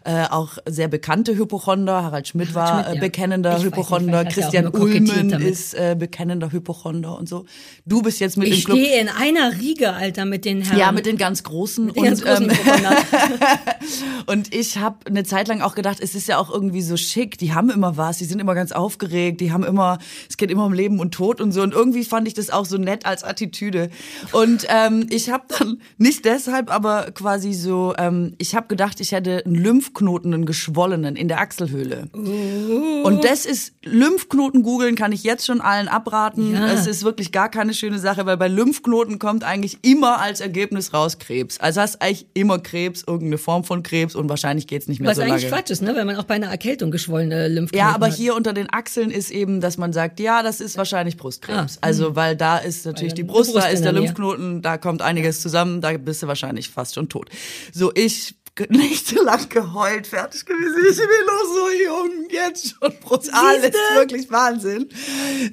äh, 0.03 0.25
auch 0.29 0.57
sehr 0.67 0.88
bekannte 0.88 1.36
Hypochonder. 1.36 2.03
Harald 2.03 2.27
Schmidt 2.27 2.53
war 2.53 2.83
Schmidt, 2.83 2.88
äh, 2.88 2.95
ja. 2.95 3.01
Bekennender 3.31 3.57
Ich 3.57 3.63
nicht, 3.63 3.73
Hypochonder, 3.73 4.21
er 4.21 4.27
auch 4.27 4.33
Christian 4.33 5.29
damit. 5.29 5.47
ist 5.47 5.73
äh, 5.73 5.95
bekennender 5.97 6.51
Hypochonder 6.51 7.17
und 7.17 7.29
so. 7.29 7.45
Du 7.85 8.01
bist 8.01 8.19
jetzt 8.19 8.38
mit 8.38 8.47
Ich 8.47 8.59
im 8.59 8.63
Club. 8.65 8.77
stehe 8.77 9.01
in 9.01 9.09
einer 9.09 9.59
Riege, 9.59 9.93
Alter, 9.93 10.25
mit 10.25 10.45
den 10.45 10.61
Herren. 10.61 10.77
Ja, 10.77 10.91
mit 10.91 11.05
den 11.05 11.17
ganz 11.17 11.43
großen. 11.43 11.93
den 11.93 12.03
ganz 12.03 12.21
großen 12.21 12.50
ähm, 12.50 12.57
und 14.27 14.53
ich 14.53 14.77
habe 14.77 14.97
eine 15.05 15.23
Zeit 15.23 15.47
lang 15.47 15.61
auch 15.61 15.75
gedacht, 15.75 16.00
es 16.01 16.15
ist 16.15 16.27
ja 16.27 16.38
auch 16.38 16.51
irgendwie 16.51 16.81
so 16.81 16.97
schick. 16.97 17.38
Die 17.38 17.53
haben 17.53 17.69
immer 17.69 17.97
was, 17.97 18.17
die 18.17 18.25
sind 18.25 18.39
immer 18.39 18.55
ganz 18.55 18.71
aufgeregt, 18.71 19.41
die 19.41 19.51
haben 19.51 19.63
immer, 19.63 20.00
es 20.29 20.38
geht 20.38 20.51
immer 20.51 20.65
um 20.65 20.73
Leben 20.73 21.00
und 21.00 21.13
Tod 21.13 21.41
und 21.41 21.51
so. 21.51 21.61
Und 21.61 21.73
irgendwie 21.73 22.03
fand 22.03 22.27
ich 22.27 22.33
das 22.33 22.50
auch 22.50 22.65
so 22.65 22.77
nett 22.77 23.05
als 23.05 23.23
Attitüde. 23.23 23.89
Und 24.31 24.65
ähm, 24.69 25.07
ich 25.09 25.29
habe 25.29 25.43
dann 25.57 25.81
nicht 25.97 26.25
deshalb, 26.25 26.73
aber 26.73 27.11
quasi 27.11 27.53
so, 27.53 27.93
ähm, 27.97 28.33
ich 28.38 28.55
habe 28.55 28.67
gedacht, 28.67 29.00
ich 29.00 29.11
hätte 29.11 29.43
einen 29.45 29.55
Lymphknoten, 29.55 30.33
einen 30.33 30.45
geschwollenen 30.45 31.15
in 31.15 31.27
der 31.27 31.39
Achselhöhle. 31.39 32.09
Und 32.13 33.20
Und 33.21 33.29
das 33.29 33.45
ist, 33.45 33.73
Lymphknoten 33.83 34.63
googeln 34.63 34.95
kann 34.95 35.11
ich 35.11 35.23
jetzt 35.23 35.45
schon 35.45 35.61
allen 35.61 35.87
abraten. 35.87 36.53
Ja. 36.53 36.71
Es 36.71 36.87
ist 36.87 37.03
wirklich 37.03 37.31
gar 37.31 37.49
keine 37.49 37.73
schöne 37.73 37.99
Sache, 37.99 38.25
weil 38.25 38.37
bei 38.37 38.47
Lymphknoten 38.47 39.19
kommt 39.19 39.43
eigentlich 39.43 39.79
immer 39.83 40.19
als 40.19 40.41
Ergebnis 40.41 40.93
raus 40.93 41.19
Krebs. 41.19 41.59
Also 41.59 41.81
hast 41.81 42.01
eigentlich 42.01 42.25
immer 42.33 42.59
Krebs, 42.59 43.03
irgendeine 43.05 43.37
Form 43.37 43.63
von 43.63 43.83
Krebs 43.83 44.15
und 44.15 44.29
wahrscheinlich 44.29 44.67
geht's 44.67 44.87
nicht 44.87 44.99
mehr 44.99 45.09
Was 45.09 45.17
so 45.17 45.23
eigentlich 45.23 45.43
lange. 45.43 45.55
Quatsch 45.55 45.71
ist, 45.71 45.81
ne? 45.81 45.95
Wenn 45.95 46.07
man 46.07 46.15
auch 46.17 46.23
bei 46.23 46.35
einer 46.35 46.47
Erkältung 46.47 46.91
geschwollene 46.91 47.47
Lymphknoten 47.47 47.77
Ja, 47.77 47.93
aber 47.93 48.07
hat. 48.07 48.15
hier 48.15 48.35
unter 48.35 48.53
den 48.53 48.71
Achseln 48.71 49.11
ist 49.11 49.31
eben, 49.31 49.61
dass 49.61 49.77
man 49.77 49.93
sagt, 49.93 50.19
ja, 50.19 50.43
das 50.43 50.61
ist 50.61 50.77
wahrscheinlich 50.77 51.17
Brustkrebs. 51.17 51.77
Ah, 51.77 51.85
also, 51.85 52.15
weil 52.15 52.35
da 52.35 52.57
ist 52.57 52.85
natürlich 52.85 53.11
Weil 53.11 53.17
die 53.17 53.23
Brust, 53.23 53.49
die 53.49 53.53
Brust 53.53 53.65
da 53.65 53.69
ist 53.69 53.83
der. 53.83 53.91
Lymphknoten, 53.93 54.61
da 54.61 54.77
kommt 54.77 55.01
einiges 55.01 55.41
zusammen, 55.41 55.81
da 55.81 55.97
bist 55.97 56.23
du 56.23 56.27
wahrscheinlich 56.27 56.69
fast 56.69 56.95
schon 56.95 57.09
tot. 57.09 57.29
So, 57.73 57.91
ich 57.93 58.35
nächtelang 58.70 59.48
geheult, 59.50 60.08
fertig 60.08 60.46
gewesen. 60.46 60.86
Ich 60.89 60.98
bin 60.98 61.25
noch 61.25 61.46
so 61.53 61.70
jung, 61.72 62.29
jetzt 62.29 62.75
schon 62.75 62.93
brutal, 63.00 63.53
Siehste? 63.62 63.67
ist 63.70 63.96
wirklich 63.96 64.31
Wahnsinn. 64.31 64.89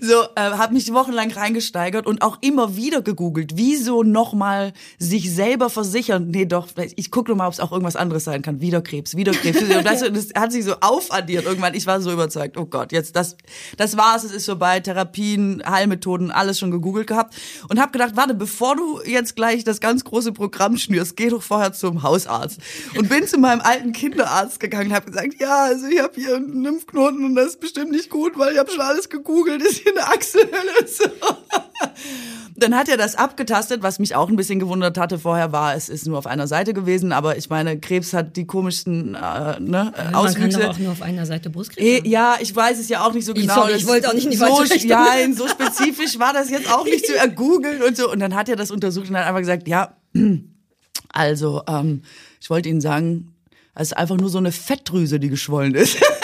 So, 0.01 0.25
äh, 0.35 0.41
habe 0.41 0.75
mich 0.75 0.93
wochenlang 0.93 1.31
reingesteigert 1.31 2.07
und 2.07 2.23
auch 2.23 2.39
immer 2.41 2.77
wieder 2.77 3.01
gegoogelt, 3.01 3.53
wieso 3.55 4.03
nochmal 4.03 4.73
sich 4.99 5.33
selber 5.33 5.71
versichern. 5.71 6.29
Nee, 6.29 6.47
doch, 6.47 6.69
ich 6.97 7.11
gucke 7.11 7.35
mal, 7.35 7.47
ob 7.47 7.53
es 7.53 7.61
auch 7.61 7.71
irgendwas 7.71 7.97
anderes 7.97 8.25
sein 8.25 8.43
kann. 8.43 8.61
Wieder 8.61 8.83
Krebs, 8.83 9.17
wieder 9.17 9.33
Krebs. 9.33 9.63
Und 9.63 9.85
das, 9.85 10.01
das 10.01 10.29
hat 10.35 10.53
sich 10.53 10.65
so 10.65 10.75
aufaddiert 10.81 11.45
irgendwann. 11.45 11.75
Ich 11.75 11.87
war 11.87 12.01
so 12.01 12.13
überzeugt, 12.13 12.57
oh 12.57 12.67
Gott, 12.67 12.93
jetzt 12.93 13.15
das, 13.15 13.37
das 13.77 13.97
war's, 13.97 14.25
es 14.25 14.33
ist 14.33 14.47
vorbei. 14.47 14.81
Therapien, 14.81 15.63
Heilmethoden, 15.65 16.31
alles 16.31 16.59
schon 16.59 16.71
gegoogelt 16.71 17.07
gehabt 17.07 17.35
und 17.69 17.81
habe 17.81 17.93
gedacht, 17.93 18.17
warte, 18.17 18.35
bevor 18.35 18.77
du 18.77 19.01
jetzt 19.05 19.37
gleich 19.37 19.63
das 19.63 19.81
ganz 19.81 20.05
große 20.05 20.33
Programm 20.33 20.77
schnürst, 20.77 21.17
geh 21.17 21.29
doch 21.29 21.43
vorher 21.43 21.73
zum 21.73 22.03
Hausarzt. 22.03 22.61
Und 22.97 23.09
bin 23.09 23.27
zu 23.27 23.39
meinem 23.39 23.61
alten 23.61 23.93
Kinderarzt 23.93 24.61
gegangen 24.61 24.89
und 24.89 24.95
habe 24.95 25.07
gesagt, 25.11 25.35
ja, 25.41 25.65
also 25.65 25.87
ich 25.87 26.01
habe 26.01 26.15
hier 26.15 26.37
einen 26.37 26.63
Lymphknoten 26.63 27.25
und 27.25 27.35
das 27.35 27.47
ist 27.49 27.61
bestimmt 27.61 27.91
nicht 27.91 28.11
gut, 28.11 28.39
weil 28.39 28.53
ich 28.53 28.59
habe 28.59 28.71
schon 28.71 28.81
alles 28.81 29.09
gegoogelt, 29.09 29.63
ist 29.63 29.79
hier 29.83 29.93
eine 29.93 30.07
Achselhöhle. 30.07 30.87
So. 30.87 31.05
Dann 32.57 32.75
hat 32.75 32.89
er 32.89 32.97
das 32.97 33.15
abgetastet, 33.15 33.83
was 33.83 33.99
mich 33.99 34.17
auch 34.17 34.29
ein 34.29 34.37
bisschen 34.37 34.59
gewundert 34.59 34.99
hatte 34.99 35.19
vorher, 35.19 35.53
war, 35.53 35.75
es 35.77 35.89
ist 35.89 36.07
nur 36.07 36.19
auf 36.19 36.27
einer 36.27 36.49
Seite 36.49 36.75
gewesen, 36.75 37.13
aber 37.13 37.37
ich 37.37 37.49
meine, 37.51 37.79
Krebs 37.79 38.13
hat 38.13 38.37
die 38.37 38.47
komischsten 38.47 39.15
äh, 39.15 39.61
ne, 39.61 39.61
man 39.61 39.93
kann 39.95 40.15
Auswüchse. 40.15 40.59
doch 40.61 40.71
auch 40.71 40.79
nur 40.79 40.93
auf 40.93 41.03
einer 41.03 41.25
Seite 41.25 41.51
Brustkrebs 41.51 41.87
Eh, 41.87 41.99
haben. 41.99 42.09
Ja, 42.09 42.37
ich 42.41 42.55
weiß 42.55 42.81
es 42.81 42.89
ja 42.89 43.07
auch 43.07 43.13
nicht 43.13 43.27
so 43.27 43.35
genau. 43.35 43.55
sorry, 43.55 43.75
ich 43.75 43.87
wollte 43.87 44.09
auch 44.09 44.15
nicht 44.15 44.25
in 44.25 44.33
die 44.33 44.37
so. 44.37 44.47
Nein, 44.89 45.35
so 45.35 45.47
spezifisch 45.47 46.19
war 46.19 46.33
das 46.33 46.51
jetzt 46.51 46.73
auch 46.73 46.85
nicht 46.85 47.07
zu 47.07 47.17
ergoogeln 47.17 47.83
und 47.83 47.97
so. 47.97 48.11
Und 48.11 48.19
dann 48.19 48.35
hat 48.35 48.49
er 48.49 48.57
das 48.57 48.71
untersucht 48.71 49.09
und 49.09 49.17
hat 49.17 49.27
einfach 49.27 49.41
gesagt, 49.41 49.69
ja, 49.69 49.97
also 51.13 51.63
ähm, 51.69 52.03
ich 52.41 52.51
wollte 52.51 52.69
Ihnen 52.69 52.81
sagen, 52.81 53.35
es 53.75 53.89
ist 53.89 53.97
einfach 53.97 54.17
nur 54.17 54.29
so 54.29 54.39
eine 54.39 54.53
Fettdrüse, 54.53 55.21
die 55.21 55.29
geschwollen 55.29 55.75
ist. 55.75 55.99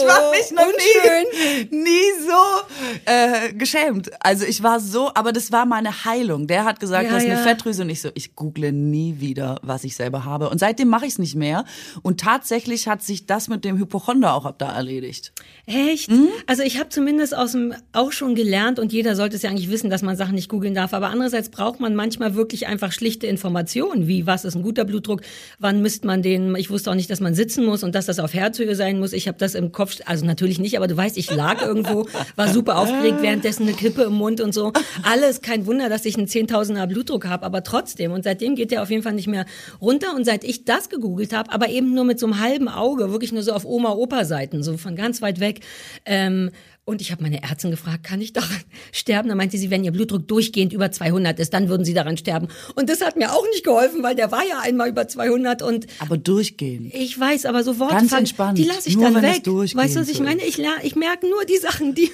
ich 0.00 0.06
war 0.06 0.20
Oh, 0.28 0.30
mich 0.30 0.50
noch 0.50 0.64
unschön. 0.64 1.68
nie, 1.70 1.82
nie 1.82 2.26
so 2.26 3.02
äh, 3.04 3.52
geschämt. 3.54 4.10
Also 4.20 4.44
ich 4.44 4.62
war 4.62 4.80
so, 4.80 5.10
aber 5.14 5.32
das 5.32 5.52
war 5.52 5.66
meine 5.66 6.04
Heilung. 6.04 6.46
Der 6.46 6.64
hat 6.64 6.80
gesagt, 6.80 7.04
Ja, 7.04 7.10
das 7.14 7.22
ist 7.24 7.28
eine 7.30 7.38
ja. 7.38 7.44
Fettdrüse 7.46 7.82
und 7.82 7.90
ich 7.90 8.00
so, 8.00 8.10
ich 8.14 8.34
google 8.34 8.72
nie 8.72 9.16
wieder, 9.20 9.58
was 9.62 9.84
ich 9.84 9.96
selber 9.96 10.24
habe. 10.24 10.48
Und 10.50 10.58
seitdem 10.58 10.88
mache 10.88 11.06
ich 11.06 11.12
es 11.12 11.18
nicht 11.18 11.34
mehr. 11.34 11.64
Und 12.02 12.20
tatsächlich 12.20 12.88
hat 12.88 13.02
sich 13.02 13.26
das 13.26 13.48
mit 13.48 13.64
dem 13.64 13.78
Hypochonder 13.78 14.34
auch 14.34 14.44
ab 14.46 14.56
da 14.58 14.72
erledigt. 14.72 15.32
Echt? 15.66 16.08
Hm? 16.10 16.28
Also 16.46 16.62
ich 16.62 16.78
habe 16.78 16.88
zumindest 16.88 17.36
aus 17.36 17.52
dem 17.52 17.74
auch 17.92 18.12
schon 18.12 18.34
gelernt 18.34 18.78
und 18.78 18.92
jeder 18.92 19.16
sollte 19.16 19.36
es 19.36 19.42
ja 19.42 19.50
eigentlich 19.50 19.70
wissen, 19.70 19.90
dass 19.90 20.02
man 20.02 20.16
Sachen 20.16 20.34
nicht 20.34 20.48
googeln 20.48 20.74
darf. 20.74 20.92
Aber 20.94 21.08
andererseits 21.08 21.48
braucht 21.50 21.80
man 21.80 21.94
manchmal 21.94 22.34
wirklich 22.34 22.66
einfach 22.66 22.92
schlichte 22.92 23.26
Informationen, 23.26 24.06
wie 24.08 24.26
was 24.26 24.44
ist 24.44 24.54
ein 24.56 24.62
guter 24.62 24.84
Blutdruck, 24.84 25.22
wann 25.58 25.82
misst 25.82 26.04
man 26.04 26.22
den. 26.22 26.54
Ich 26.56 26.70
wusste 26.70 26.90
auch 26.90 26.94
nicht, 26.94 27.10
dass 27.10 27.20
man 27.20 27.34
sitzen 27.34 27.64
muss 27.64 27.82
und 27.82 27.94
dass 27.94 28.06
das 28.06 28.18
auf 28.18 28.34
Herzhöhe 28.34 28.74
sein 28.74 28.98
muss. 28.98 29.12
Ich 29.12 29.28
habe 29.28 29.38
das 29.38 29.54
im 29.54 29.72
Kopf, 29.72 29.87
also 30.06 30.24
natürlich 30.24 30.58
nicht, 30.58 30.76
aber 30.76 30.86
du 30.86 30.96
weißt, 30.96 31.16
ich 31.16 31.30
lag 31.34 31.62
irgendwo, 31.62 32.06
war 32.36 32.48
super 32.48 32.78
aufgeregt, 32.78 33.18
währenddessen 33.20 33.64
eine 33.64 33.72
Kippe 33.72 34.02
im 34.02 34.14
Mund 34.14 34.40
und 34.40 34.52
so. 34.52 34.72
Alles 35.02 35.40
kein 35.40 35.66
Wunder, 35.66 35.88
dass 35.88 36.04
ich 36.04 36.16
einen 36.16 36.26
10.000er 36.26 36.86
Blutdruck 36.86 37.26
habe, 37.26 37.44
aber 37.44 37.62
trotzdem. 37.62 38.12
Und 38.12 38.24
seitdem 38.24 38.54
geht 38.54 38.70
der 38.70 38.82
auf 38.82 38.90
jeden 38.90 39.02
Fall 39.02 39.14
nicht 39.14 39.28
mehr 39.28 39.46
runter. 39.80 40.14
Und 40.14 40.24
seit 40.24 40.44
ich 40.44 40.64
das 40.64 40.88
gegoogelt 40.88 41.32
habe, 41.32 41.52
aber 41.52 41.68
eben 41.68 41.94
nur 41.94 42.04
mit 42.04 42.18
so 42.18 42.26
einem 42.26 42.40
halben 42.40 42.68
Auge, 42.68 43.10
wirklich 43.10 43.32
nur 43.32 43.42
so 43.42 43.52
auf 43.52 43.64
Oma-Opa-Seiten, 43.64 44.62
so 44.62 44.76
von 44.76 44.96
ganz 44.96 45.22
weit 45.22 45.40
weg. 45.40 45.60
Ähm, 46.04 46.50
und 46.88 47.00
ich 47.00 47.12
habe 47.12 47.22
meine 47.22 47.42
Ärztin 47.42 47.70
gefragt, 47.70 48.02
kann 48.02 48.20
ich 48.20 48.32
daran 48.32 48.56
sterben? 48.92 49.28
Da 49.28 49.34
meinte 49.34 49.58
sie, 49.58 49.70
wenn 49.70 49.84
ihr 49.84 49.92
Blutdruck 49.92 50.26
durchgehend 50.26 50.72
über 50.72 50.90
200 50.90 51.38
ist, 51.38 51.52
dann 51.52 51.68
würden 51.68 51.84
sie 51.84 51.94
daran 51.94 52.16
sterben. 52.16 52.48
Und 52.74 52.88
das 52.88 53.00
hat 53.02 53.16
mir 53.16 53.32
auch 53.32 53.44
nicht 53.52 53.62
geholfen, 53.64 54.02
weil 54.02 54.16
der 54.16 54.32
war 54.32 54.42
ja 54.48 54.60
einmal 54.62 54.88
über 54.88 55.06
200 55.06 55.62
und 55.62 55.86
Aber 56.00 56.16
durchgehen. 56.16 56.90
ich 56.94 57.18
weiß, 57.18 57.44
aber 57.46 57.62
so 57.62 57.78
Worte, 57.78 57.94
Ganz 57.94 58.12
entspannt. 58.12 58.58
die 58.58 58.64
lasse 58.64 58.88
ich 58.88 58.96
Nur 58.96 59.10
dann 59.10 59.22
weg. 59.22 59.44
durchgehend 59.44 59.84
Weißt 59.84 59.96
du, 59.96 60.00
was 60.00 60.08
ich 60.08 60.20
meine? 60.20 60.42
Ich, 60.44 60.58
ich 60.82 60.96
merke 60.96 61.28
nur 61.28 61.44
die 61.44 61.58
Sachen, 61.58 61.94
die, 61.94 62.10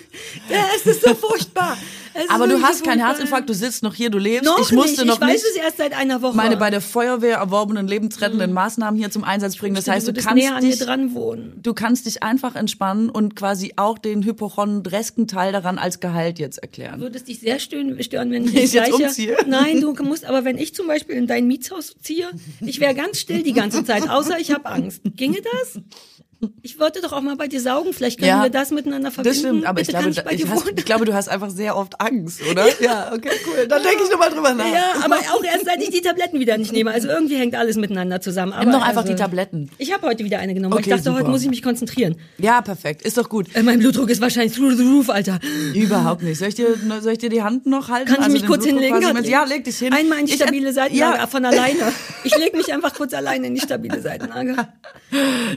es 0.76 0.86
ist 0.86 1.02
so 1.02 1.14
furchtbar. 1.14 1.76
Es 2.16 2.30
Aber 2.30 2.46
du 2.46 2.62
hast 2.62 2.78
so 2.78 2.84
keinen. 2.84 3.04
Herzinfarkt, 3.04 3.48
du 3.48 3.54
sitzt 3.54 3.82
noch 3.82 3.94
hier, 3.94 4.08
du 4.08 4.18
lebst. 4.18 4.44
Noch 4.44 4.60
ich 4.60 4.70
musste 4.70 5.00
nicht. 5.02 5.06
noch 5.06 5.16
ich 5.16 5.20
weiß 5.20 5.42
nicht 5.42 5.56
es 5.56 5.56
erst 5.56 5.78
seit 5.78 5.92
einer 5.94 6.22
Woche. 6.22 6.36
meine 6.36 6.56
bei 6.56 6.70
der 6.70 6.80
Feuerwehr 6.80 7.38
erworbenen 7.38 7.88
lebensrettenden 7.88 8.52
Maßnahmen 8.52 8.98
hier 8.98 9.10
zum 9.10 9.24
Einsatz 9.24 9.56
bringen. 9.56 9.74
Das 9.74 9.88
heißt, 9.88 10.06
du 10.06 10.12
du 10.12 10.20
kannst 10.22 10.36
näher 10.36 10.54
an 10.54 10.62
mir 10.62 10.70
dich 10.70 10.78
dran 10.78 11.12
wohnen. 11.14 11.54
du 11.60 11.74
kannst 11.74 12.06
dich 12.06 12.22
einfach 12.22 12.54
entspannen 12.54 13.08
und 13.10 13.34
quasi 13.34 13.72
auch 13.76 13.98
den 13.98 14.24
hypochondresken 14.64 15.26
Teil 15.28 15.52
daran 15.52 15.78
als 15.78 16.00
geheilt 16.00 16.38
jetzt 16.38 16.58
erklären. 16.58 17.00
Würde 17.00 17.16
es 17.18 17.24
dich 17.24 17.40
sehr 17.40 17.58
stören, 17.58 18.02
stören 18.02 18.30
wenn 18.30 18.44
ich 18.48 18.54
Ich 18.54 18.72
jetzt 18.72 18.88
gleiche- 18.88 19.04
umziehe? 19.04 19.36
Nein, 19.46 19.80
du 19.80 19.92
musst, 20.02 20.24
aber 20.24 20.44
wenn 20.44 20.58
ich 20.58 20.74
zum 20.74 20.86
Beispiel 20.86 21.16
in 21.16 21.26
dein 21.26 21.46
Mietshaus 21.46 21.94
ziehe, 22.00 22.28
ich 22.60 22.80
wäre 22.80 22.94
ganz 22.94 23.18
still 23.18 23.42
die 23.42 23.52
ganze 23.52 23.84
Zeit, 23.84 24.08
außer 24.08 24.38
ich 24.38 24.52
habe 24.52 24.66
Angst. 24.66 25.02
Ginge 25.16 25.38
das? 25.42 25.80
Ich 26.62 26.78
wollte 26.78 27.00
doch 27.00 27.12
auch 27.12 27.20
mal 27.22 27.36
bei 27.36 27.48
dir 27.48 27.60
saugen, 27.60 27.92
vielleicht 27.92 28.18
können 28.18 28.28
Ja, 28.28 28.42
wir 28.42 28.50
das 28.50 28.70
miteinander 28.70 29.10
verbinden. 29.10 29.36
Das 29.36 29.48
stimmt, 29.48 29.66
aber 29.66 29.80
ich 29.80 29.86
Bitte 29.86 29.98
glaube, 29.98 30.10
ich 30.10 30.24
bei 30.24 30.32
ich, 30.32 30.42
dir 30.42 30.50
hast, 30.50 30.68
ich 30.76 30.84
glaube, 30.84 31.04
du 31.04 31.14
hast 31.14 31.28
einfach 31.28 31.50
sehr 31.50 31.76
oft 31.76 32.00
Angst, 32.00 32.40
oder? 32.50 32.66
Ja, 32.82 33.12
okay, 33.14 33.30
cool. 33.46 33.66
Dann 33.68 33.82
denke 33.82 34.04
ich 34.04 34.10
nochmal 34.10 34.30
drüber 34.30 34.52
nach. 34.54 34.66
Ja, 34.66 34.92
aber 35.04 35.16
auch 35.16 35.42
erst 35.44 35.64
seit 35.64 35.82
ich 35.82 35.90
die 35.90 36.00
Tabletten 36.00 36.38
wieder 36.40 36.58
nicht 36.58 36.72
nehme. 36.72 36.90
Also 36.90 37.08
irgendwie 37.08 37.36
hängt 37.36 37.54
alles 37.54 37.76
miteinander 37.76 38.20
zusammen. 38.20 38.52
Aber 38.52 38.64
Nimm 38.64 38.72
doch 38.72 38.82
einfach 38.82 39.02
also, 39.02 39.12
die 39.12 39.18
Tabletten. 39.18 39.70
Ich 39.78 39.92
habe 39.92 40.06
heute 40.06 40.24
wieder 40.24 40.38
eine 40.38 40.54
genommen. 40.54 40.74
Okay, 40.74 40.82
ich 40.82 40.88
dachte, 40.90 41.04
super. 41.04 41.18
heute 41.20 41.30
muss 41.30 41.42
ich 41.42 41.48
mich 41.48 41.62
konzentrieren. 41.62 42.16
Ja, 42.38 42.60
perfekt. 42.62 43.02
Ist 43.02 43.16
doch 43.16 43.28
gut. 43.28 43.46
Äh, 43.54 43.62
mein 43.62 43.78
Blutdruck 43.78 44.10
ist 44.10 44.20
wahrscheinlich 44.20 44.54
through 44.56 44.72
the 44.76 44.82
roof, 44.84 45.08
Alter. 45.10 45.38
Überhaupt 45.74 46.22
nicht. 46.22 46.38
Soll 46.38 46.48
ich 46.48 46.54
dir, 46.54 46.74
soll 47.00 47.12
ich 47.12 47.18
dir 47.18 47.30
die 47.30 47.42
Hand 47.42 47.66
noch 47.66 47.88
halten? 47.88 48.12
Kann 48.12 48.22
ich 48.22 48.28
mich 48.28 48.42
den 48.42 48.48
kurz 48.48 48.64
Blutdruck 48.64 48.82
hinlegen? 48.84 49.12
mit- 49.14 49.28
Ja, 49.28 49.44
leg 49.44 49.64
dich 49.64 49.78
hin. 49.78 49.92
Einmal 49.92 50.18
in 50.20 50.26
die 50.26 50.32
Ich- 50.32 50.40
stabile 50.40 50.72
Seitenlage 50.72 51.18
Ja, 51.18 51.26
von 51.26 51.44
alleine. 51.44 51.92
Ich 52.26 52.34
lege 52.38 52.56
mich 52.56 52.72
einfach 52.72 52.94
kurz 52.94 53.12
alleine 53.12 53.48
in 53.48 53.54
die 53.54 53.60
stabile 53.60 54.00
Seitenlage. 54.00 54.56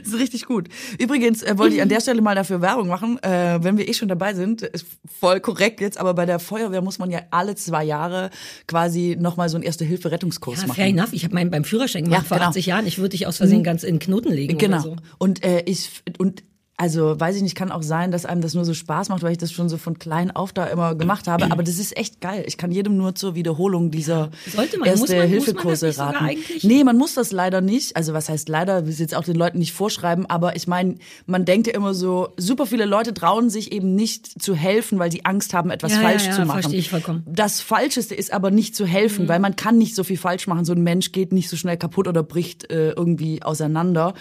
Das 0.04 0.06
ist 0.12 0.18
richtig 0.18 0.44
gut. 0.44 0.67
Übrigens 0.98 1.42
äh, 1.42 1.56
wollte 1.58 1.76
ich 1.76 1.82
an 1.82 1.88
der 1.94 2.00
Stelle 2.00 2.20
mal 2.22 2.34
dafür 2.34 2.60
Werbung 2.60 2.88
machen, 2.88 3.18
äh, 3.22 3.58
wenn 3.62 3.76
wir 3.78 3.88
eh 3.88 3.94
schon 3.94 4.08
dabei 4.08 4.34
sind, 4.34 4.62
ist 4.62 4.86
voll 5.20 5.40
korrekt 5.40 5.80
jetzt, 5.80 5.98
aber 5.98 6.14
bei 6.14 6.26
der 6.26 6.38
Feuerwehr 6.38 6.82
muss 6.82 6.98
man 6.98 7.10
ja 7.10 7.20
alle 7.30 7.54
zwei 7.54 7.84
Jahre 7.84 8.30
quasi 8.66 9.16
nochmal 9.18 9.48
so 9.48 9.56
einen 9.56 9.64
Erste-Hilfe-Rettungskurs 9.64 10.60
Ja, 10.62 10.66
machen. 10.68 10.76
fair 10.76 10.86
enough. 10.86 11.12
Ich 11.12 11.24
habe 11.24 11.34
meinen 11.34 11.50
beim 11.50 11.64
Führerschein 11.64 12.04
gemacht 12.04 12.22
Ja, 12.22 12.26
vor 12.28 12.36
genau. 12.38 12.46
Mhm. 12.48 12.50
80 12.50 12.66
Jahren. 12.66 12.86
Ich 12.86 12.98
würde 12.98 13.10
dich 13.10 13.26
aus 13.26 13.36
Versehen 13.38 13.62
ganz 13.62 13.82
in 13.82 13.98
Knoten 13.98 14.32
legen 14.32 14.58
Genau. 14.58 14.80
so. 14.80 14.96
Und 15.18 15.44
äh, 15.44 15.62
ich 15.66 16.02
und 16.18 16.42
also 16.80 17.18
weiß 17.18 17.34
ich 17.36 17.42
nicht, 17.42 17.56
kann 17.56 17.72
auch 17.72 17.82
sein, 17.82 18.12
dass 18.12 18.24
einem 18.24 18.40
das 18.40 18.54
nur 18.54 18.64
so 18.64 18.72
Spaß 18.72 19.08
macht, 19.08 19.22
weil 19.24 19.32
ich 19.32 19.38
das 19.38 19.50
schon 19.50 19.68
so 19.68 19.76
von 19.78 19.98
klein 19.98 20.30
auf 20.30 20.52
da 20.52 20.64
immer 20.66 20.94
gemacht 20.94 21.26
habe. 21.26 21.50
Aber 21.50 21.64
das 21.64 21.78
ist 21.78 21.96
echt 21.96 22.20
geil. 22.20 22.44
Ich 22.46 22.56
kann 22.56 22.70
jedem 22.70 22.96
nur 22.96 23.16
zur 23.16 23.34
Wiederholung 23.34 23.90
dieser 23.90 24.30
Sollte 24.54 24.78
man. 24.78 24.88
Muss 24.90 25.00
erste 25.00 25.16
man- 25.16 25.28
Hilfekurse 25.28 25.98
raten. 25.98 26.38
Nee, 26.62 26.84
man 26.84 26.96
muss 26.96 27.14
das 27.14 27.32
leider 27.32 27.60
nicht. 27.60 27.96
Also 27.96 28.12
was 28.14 28.28
heißt 28.28 28.48
leider, 28.48 28.86
will 28.86 28.94
jetzt 28.94 29.14
auch 29.16 29.24
den 29.24 29.34
Leuten 29.34 29.58
nicht 29.58 29.72
vorschreiben, 29.72 30.24
aber 30.26 30.54
ich 30.54 30.68
meine, 30.68 30.94
man 31.26 31.44
denkt 31.44 31.66
ja 31.66 31.74
immer 31.74 31.94
so, 31.94 32.28
super 32.36 32.64
viele 32.64 32.84
Leute 32.84 33.12
trauen 33.12 33.50
sich 33.50 33.72
eben 33.72 33.96
nicht 33.96 34.40
zu 34.40 34.54
helfen, 34.54 35.00
weil 35.00 35.10
sie 35.10 35.24
Angst 35.24 35.54
haben, 35.54 35.70
etwas 35.70 35.92
Ja, 35.92 36.02
ja, 36.02 36.08
falsch 36.10 36.26
ja, 36.26 36.32
zu 36.32 36.40
machen. 36.44 36.60
verstehe 36.62 36.78
ich 36.78 36.90
vollkommen. 36.90 37.24
Das 37.26 37.60
Falscheste 37.60 38.14
ist 38.14 38.32
aber 38.32 38.52
nicht 38.52 38.76
zu 38.76 38.86
helfen, 38.86 39.24
Mhm. 39.24 39.28
weil 39.28 39.40
man 39.40 39.56
kann 39.56 39.78
nicht 39.78 39.96
so 39.96 40.04
viel 40.04 40.16
falsch 40.16 40.46
machen. 40.46 40.64
So 40.64 40.74
ein 40.74 40.82
Mensch 40.84 41.10
geht 41.10 41.32
nicht 41.32 41.48
so 41.48 41.56
schnell 41.56 41.76
kaputt 41.76 42.06
oder 42.06 42.22
bricht 42.22 42.70
äh, 42.70 42.90
irgendwie 42.92 43.42
auseinander. 43.42 44.14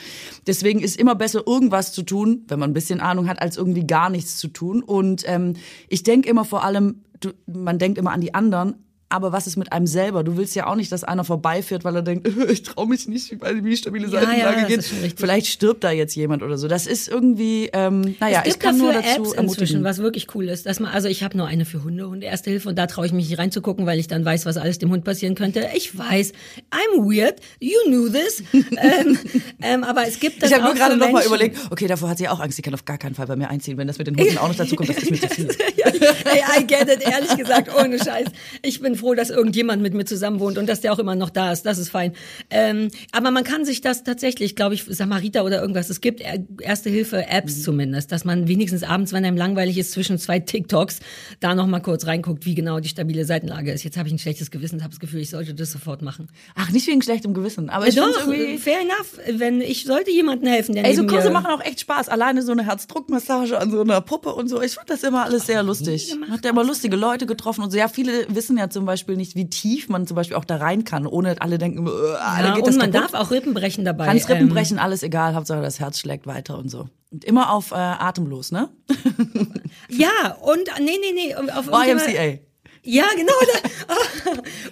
Deswegen 0.48 0.80
ist 0.80 1.00
immer 1.00 1.14
besser, 1.14 1.44
irgendwas 1.46 1.92
zu 1.94 2.02
tun, 2.04 2.46
wenn 2.50 2.60
man 2.60 2.72
ein 2.72 2.74
bisschen 2.74 3.00
Ahnung 3.00 3.28
hat, 3.28 3.42
als 3.42 3.58
irgendwie 3.58 3.86
gar 3.86 4.10
nichts 4.10 4.38
zu 4.38 4.48
tun. 4.48 4.84
Und 4.84 5.24
ähm, 5.28 5.54
ich 5.90 6.04
denke 6.04 6.30
immer 6.30 6.46
vor 6.46 6.64
allem, 6.64 7.04
du, 7.20 7.32
man 7.46 7.80
denkt 7.80 7.98
immer 7.98 8.12
an 8.12 8.22
die 8.22 8.34
anderen, 8.34 8.76
aber 9.10 9.32
was 9.32 9.48
ist 9.48 9.56
mit 9.56 9.72
einem 9.72 9.88
selber? 9.88 10.24
Du 10.24 10.36
willst 10.36 10.54
ja 10.56 10.68
auch 10.68 10.76
nicht, 10.76 10.92
dass 10.92 11.04
einer 11.04 11.24
vorbeifährt, 11.24 11.86
weil 11.86 11.96
er 11.96 12.02
denkt, 12.02 12.28
ich 12.50 12.64
traue 12.64 12.88
mich 12.88 13.08
nicht, 13.08 13.40
weil 13.42 13.64
wie 13.64 13.76
stabile 13.78 14.06
Ja, 14.08 14.20
Seitenlage 14.22 14.70
ja, 14.70 14.76
das 14.78 14.90
geht. 14.90 15.16
Vielleicht 15.18 15.48
stirbt 15.48 15.84
da 15.84 15.92
jetzt 15.92 16.16
jemand 16.16 16.44
oder 16.44 16.58
so. 16.58 16.68
Das 16.68 16.86
ist 16.88 17.08
irgendwie, 17.08 17.70
ähm, 17.72 18.16
naja, 18.20 18.42
es 18.42 18.48
ich 18.48 18.54
gibt 18.54 18.64
kann 18.64 18.78
nur 18.78 18.92
dafür 18.92 19.10
dazu 19.10 19.22
Apps 19.22 19.32
ermutigen. 19.34 19.62
inzwischen, 19.64 19.84
was 19.84 20.00
wirklich 20.00 20.28
cool 20.36 20.50
ist. 20.50 20.66
Dass 20.66 20.80
man, 20.82 20.92
also 20.92 21.08
ich 21.08 21.24
habe 21.24 21.38
nur 21.38 21.48
eine 21.48 21.64
für 21.66 21.84
Hunde, 21.84 22.10
Hunde 22.10 22.28
Erste 22.28 22.50
Hilfe 22.50 22.68
und 22.68 22.76
da 22.78 22.88
traue 22.88 23.06
ich 23.06 23.14
mich 23.14 23.30
nicht 23.30 23.40
reinzugucken, 23.40 23.86
weil 23.86 23.98
ich 24.00 24.08
dann 24.08 24.26
weiß, 24.26 24.46
was 24.46 24.58
alles 24.58 24.78
dem 24.78 24.92
Hund 24.92 25.06
passieren 25.06 25.36
könnte. 25.36 25.70
Ich 25.74 25.98
weiß, 25.98 26.34
I'm 26.72 26.98
weird, 27.04 27.40
you 27.62 27.78
knew 27.86 28.10
this. 28.10 28.44
ähm, 28.54 29.18
ähm, 29.62 29.84
aber 29.86 30.06
es 30.06 30.20
gibt 30.20 30.44
das 30.44 30.50
Ich 30.50 30.56
habe 30.56 30.66
nur 30.66 30.74
gerade 30.76 30.94
für 30.94 31.00
noch 31.00 31.06
mal 31.08 31.14
Menschen. 31.14 31.28
überlegt, 31.28 31.58
okay, 31.72 31.88
davor 31.88 32.10
hat 32.10 32.18
sie 32.18 32.28
auch 32.28 32.42
Angst, 32.42 32.58
sie 32.58 32.62
kann 32.62 32.74
auf 32.74 32.84
gar 32.84 32.98
keinen 32.98 33.16
Fall 33.16 33.28
bei 33.28 33.38
mir 33.38 33.50
einziehen. 33.50 33.78
Wenn 33.78 33.88
das 33.88 33.98
mit 33.98 34.08
den 34.08 34.18
Hunden 34.18 34.38
auch 34.38 34.50
noch 34.50 34.56
dazu 34.56 34.76
kommt, 34.76 34.90
das 34.90 34.98
ist 34.98 35.12
mir 35.12 35.22
zu 35.22 35.30
viel. 35.30 35.48
ja, 35.78 35.88
ey, 36.26 36.62
I 36.62 36.68
get 36.68 36.90
it, 36.90 37.02
ehrlich 37.02 37.38
gesagt, 37.38 37.74
ohne 37.74 37.98
Scheiß. 37.98 38.28
Ich 38.64 38.82
bin 38.82 38.97
froh, 38.98 39.14
dass 39.14 39.30
irgendjemand 39.30 39.82
mit 39.82 39.94
mir 39.94 40.06
zusammen 40.06 40.40
wohnt 40.40 40.58
und 40.58 40.68
dass 40.68 40.82
der 40.82 40.94
auch 40.94 41.00
immer 41.00 41.16
noch 41.16 41.30
da 41.30 41.52
ist. 41.52 41.66
Das 41.66 41.78
ist 41.78 41.90
fein. 41.90 42.14
Ähm, 42.50 42.90
aber 43.12 43.32
man 43.32 43.44
kann 43.44 43.66
sich 43.66 43.82
das 43.82 44.04
tatsächlich, 44.04 44.56
glaube 44.56 44.76
ich, 44.76 44.84
Samariter 44.84 45.46
oder 45.46 45.62
irgendwas, 45.62 45.90
es 45.90 46.02
gibt 46.02 46.22
Erste-Hilfe-Apps 46.62 47.58
mhm. 47.58 47.62
zumindest, 47.62 48.12
dass 48.12 48.26
man 48.26 48.48
wenigstens 48.48 48.84
abends, 48.84 49.14
wenn 49.14 49.26
einem 49.26 49.38
langweilig 49.38 49.78
ist, 49.78 49.92
zwischen 49.92 50.18
zwei 50.18 50.40
TikToks, 50.40 51.00
da 51.40 51.56
noch 51.56 51.68
mal 51.68 51.80
kurz 51.80 52.06
reinguckt, 52.06 52.46
wie 52.46 52.56
genau 52.56 52.80
die 52.80 52.90
stabile 52.90 53.26
Seitenlage 53.26 53.72
ist. 53.72 53.84
Jetzt 53.84 53.98
habe 53.98 54.08
ich 54.08 54.14
ein 54.14 54.20
schlechtes 54.20 54.52
Gewissen, 54.52 54.82
habe 54.82 54.92
das 54.92 55.00
Gefühl, 55.00 55.22
ich 55.22 55.30
sollte 55.30 55.54
das 55.54 55.72
sofort 55.72 56.02
machen. 56.02 56.30
Ach, 56.56 56.72
nicht 56.72 56.88
wegen 56.88 57.02
schlechtem 57.02 57.34
Gewissen, 57.34 57.70
aber 57.70 57.88
ich 57.88 57.96
Doch, 57.96 58.12
fair 58.60 58.80
enough. 58.82 59.20
Wenn 59.40 59.62
ich 59.62 59.86
sollte 59.86 60.12
jemandem 60.12 60.50
helfen, 60.50 60.76
der 60.76 60.86
Ey, 60.86 60.96
so 60.96 61.06
Kurse 61.06 61.30
machen 61.30 61.48
auch 61.48 61.64
echt 61.64 61.82
Spaß. 61.82 62.10
Alleine 62.10 62.42
so 62.42 62.52
eine 62.52 62.66
Herzdruckmassage 62.66 63.58
an 63.60 63.72
so 63.72 63.82
einer 63.82 64.02
Puppe 64.02 64.34
und 64.34 64.48
so. 64.48 64.62
Ich 64.62 64.74
fand 64.74 64.90
das 64.90 65.04
immer 65.04 65.26
alles 65.26 65.46
sehr 65.46 65.64
lustig. 65.64 66.16
Hat 66.30 66.44
ja 66.44 66.52
immer 66.52 66.64
lustige 66.64 66.96
Leute 66.96 67.26
getroffen 67.26 67.64
und 67.64 67.72
so. 67.72 67.78
Ja, 67.78 67.88
viele 67.88 68.26
wissen 68.30 68.58
ja 68.58 68.70
zum 68.70 68.86
Beispiel 68.88 69.16
nicht, 69.16 69.36
wie 69.36 69.50
tief 69.50 69.90
man 69.90 70.08
zum 70.08 70.16
Beispiel 70.16 70.36
auch 70.36 70.46
da 70.46 70.58
rein 70.58 70.84
kann, 70.84 71.06
ohne 71.06 71.40
alle 71.40 71.58
denken, 71.58 71.86
äh, 71.86 71.90
ja, 71.90 72.54
geht 72.56 72.64
und 72.64 72.68
das 72.68 72.78
man 72.78 72.92
kaputt. 72.92 73.14
darf 73.14 73.22
auch 73.22 73.32
Rippen 73.32 73.54
brechen 73.54 73.86
dabei. 73.86 74.06
Kannst 74.06 74.30
Rippen 74.30 74.48
ähm. 74.48 74.50
brechen, 74.50 74.80
alles 74.80 75.04
egal. 75.04 75.36
Hauptsache 75.36 75.62
das 75.62 75.80
Herz 75.80 76.00
schlägt 76.00 76.26
weiter 76.26 76.58
und 76.58 76.70
so. 76.70 76.88
Und 77.12 77.24
immer 77.24 77.54
auf 77.54 77.72
äh, 77.72 77.76
atemlos, 77.76 78.52
ne? 78.52 78.70
ja, 79.90 80.36
und 80.42 80.64
nee, 80.80 80.98
nee, 81.00 81.14
nee. 81.14 81.36
Auf 81.36 81.68
YMCA. 81.68 82.40
Ja, 82.84 83.06
genau. 83.16 83.34
Da, 83.54 83.94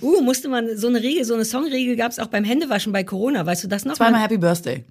oh, 0.01 0.05
uh, 0.05 0.21
musste 0.21 0.47
man 0.47 0.77
so 0.77 0.87
eine 0.87 1.03
Regel, 1.03 1.25
so 1.25 1.33
eine 1.33 1.43
Songregel 1.43 1.97
gab 1.97 2.11
es 2.11 2.19
auch 2.19 2.27
beim 2.27 2.45
Händewaschen 2.45 2.93
bei 2.93 3.03
Corona. 3.03 3.45
Weißt 3.45 3.63
du 3.63 3.67
das 3.67 3.83
noch? 3.83 3.95
Zweimal 3.95 4.21
Happy 4.21 4.37
Birthday. 4.37 4.85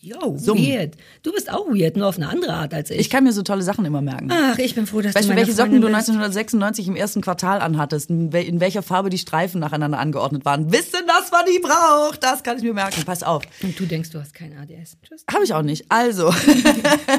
Yo, 0.00 0.36
Summen. 0.38 0.62
weird. 0.62 0.94
Du 1.24 1.32
bist 1.32 1.50
auch 1.52 1.66
weird, 1.66 1.96
nur 1.96 2.06
auf 2.06 2.18
eine 2.18 2.28
andere 2.28 2.52
Art 2.54 2.72
als 2.72 2.90
ich. 2.90 3.00
Ich 3.00 3.10
kann 3.10 3.24
mir 3.24 3.32
so 3.32 3.42
tolle 3.42 3.62
Sachen 3.62 3.84
immer 3.84 4.00
merken. 4.00 4.30
Ach, 4.30 4.56
ich 4.56 4.76
bin 4.76 4.86
froh, 4.86 5.00
dass 5.00 5.12
weißt 5.16 5.28
du 5.28 5.30
Weißt 5.30 5.30
du, 5.30 5.36
welche 5.36 5.52
Socken 5.52 5.80
du 5.80 5.88
1996 5.88 6.86
im 6.86 6.94
ersten 6.94 7.20
Quartal 7.20 7.60
anhattest, 7.60 8.08
in 8.08 8.60
welcher 8.60 8.82
Farbe 8.82 9.10
die 9.10 9.18
Streifen 9.18 9.60
nacheinander 9.60 9.98
angeordnet 9.98 10.44
waren. 10.44 10.70
Wissen, 10.70 11.00
dass 11.08 11.32
man 11.32 11.42
die 11.52 11.58
braucht. 11.58 12.22
Das 12.22 12.44
kann 12.44 12.58
ich 12.58 12.62
mir 12.62 12.74
merken. 12.74 13.02
Pass 13.04 13.24
auf. 13.24 13.42
Und 13.60 13.78
du 13.78 13.86
denkst, 13.86 14.10
du 14.10 14.20
hast 14.20 14.34
kein 14.34 14.56
ADS. 14.56 14.98
Tschüss. 15.02 15.24
Habe 15.32 15.42
ich 15.42 15.52
auch 15.52 15.62
nicht. 15.62 15.86
Also, 15.88 16.32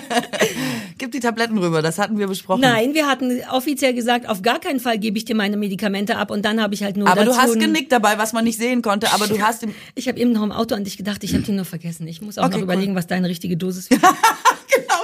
gib 0.97 1.11
die 1.11 1.19
Tabletten 1.19 1.57
rüber. 1.57 1.81
Das 1.81 1.99
hatten 1.99 2.17
wir 2.17 2.27
besprochen. 2.27 2.61
Nein, 2.61 2.93
wir 2.93 3.07
hatten 3.07 3.41
offiziell 3.51 3.93
gesagt, 3.93 4.29
auf 4.29 4.41
gar 4.41 4.59
keinen 4.61 4.79
Fall 4.79 4.99
gebe 4.99 5.17
ich 5.17 5.25
dir 5.25 5.35
meine 5.35 5.57
Medikamente 5.57 6.15
ab. 6.15 6.31
Und 6.31 6.45
dann 6.45 6.61
habe 6.61 6.73
ich 6.75 6.83
halt 6.83 6.95
nur 6.95 7.09
Aber 7.09 7.25
du 7.25 7.35
hast 7.35 7.59
genickt 7.59 7.91
dabei, 7.91 8.17
was 8.17 8.31
man 8.31 8.45
nicht 8.45 8.57
sehen 8.57 8.81
konnte. 8.81 9.11
Aber 9.11 9.27
du 9.27 9.41
hast... 9.41 9.67
Ich 9.95 10.07
habe 10.07 10.17
eben 10.17 10.31
noch 10.31 10.43
im 10.43 10.53
Auto 10.53 10.75
an 10.75 10.85
dich 10.85 10.95
gedacht. 10.95 11.25
Ich 11.25 11.33
habe 11.33 11.43
die 11.49 11.51
nur 11.51 11.65
vergessen. 11.65 12.07
Ich 12.07 12.21
muss 12.21 12.37
auch 12.37 12.45
okay, 12.45 12.61
noch 12.61 12.68
überlegen, 12.73 12.95
was 12.95 13.07
deine 13.07 13.27
richtige 13.27 13.57
Dosis. 13.57 13.89
genau, 13.89 14.05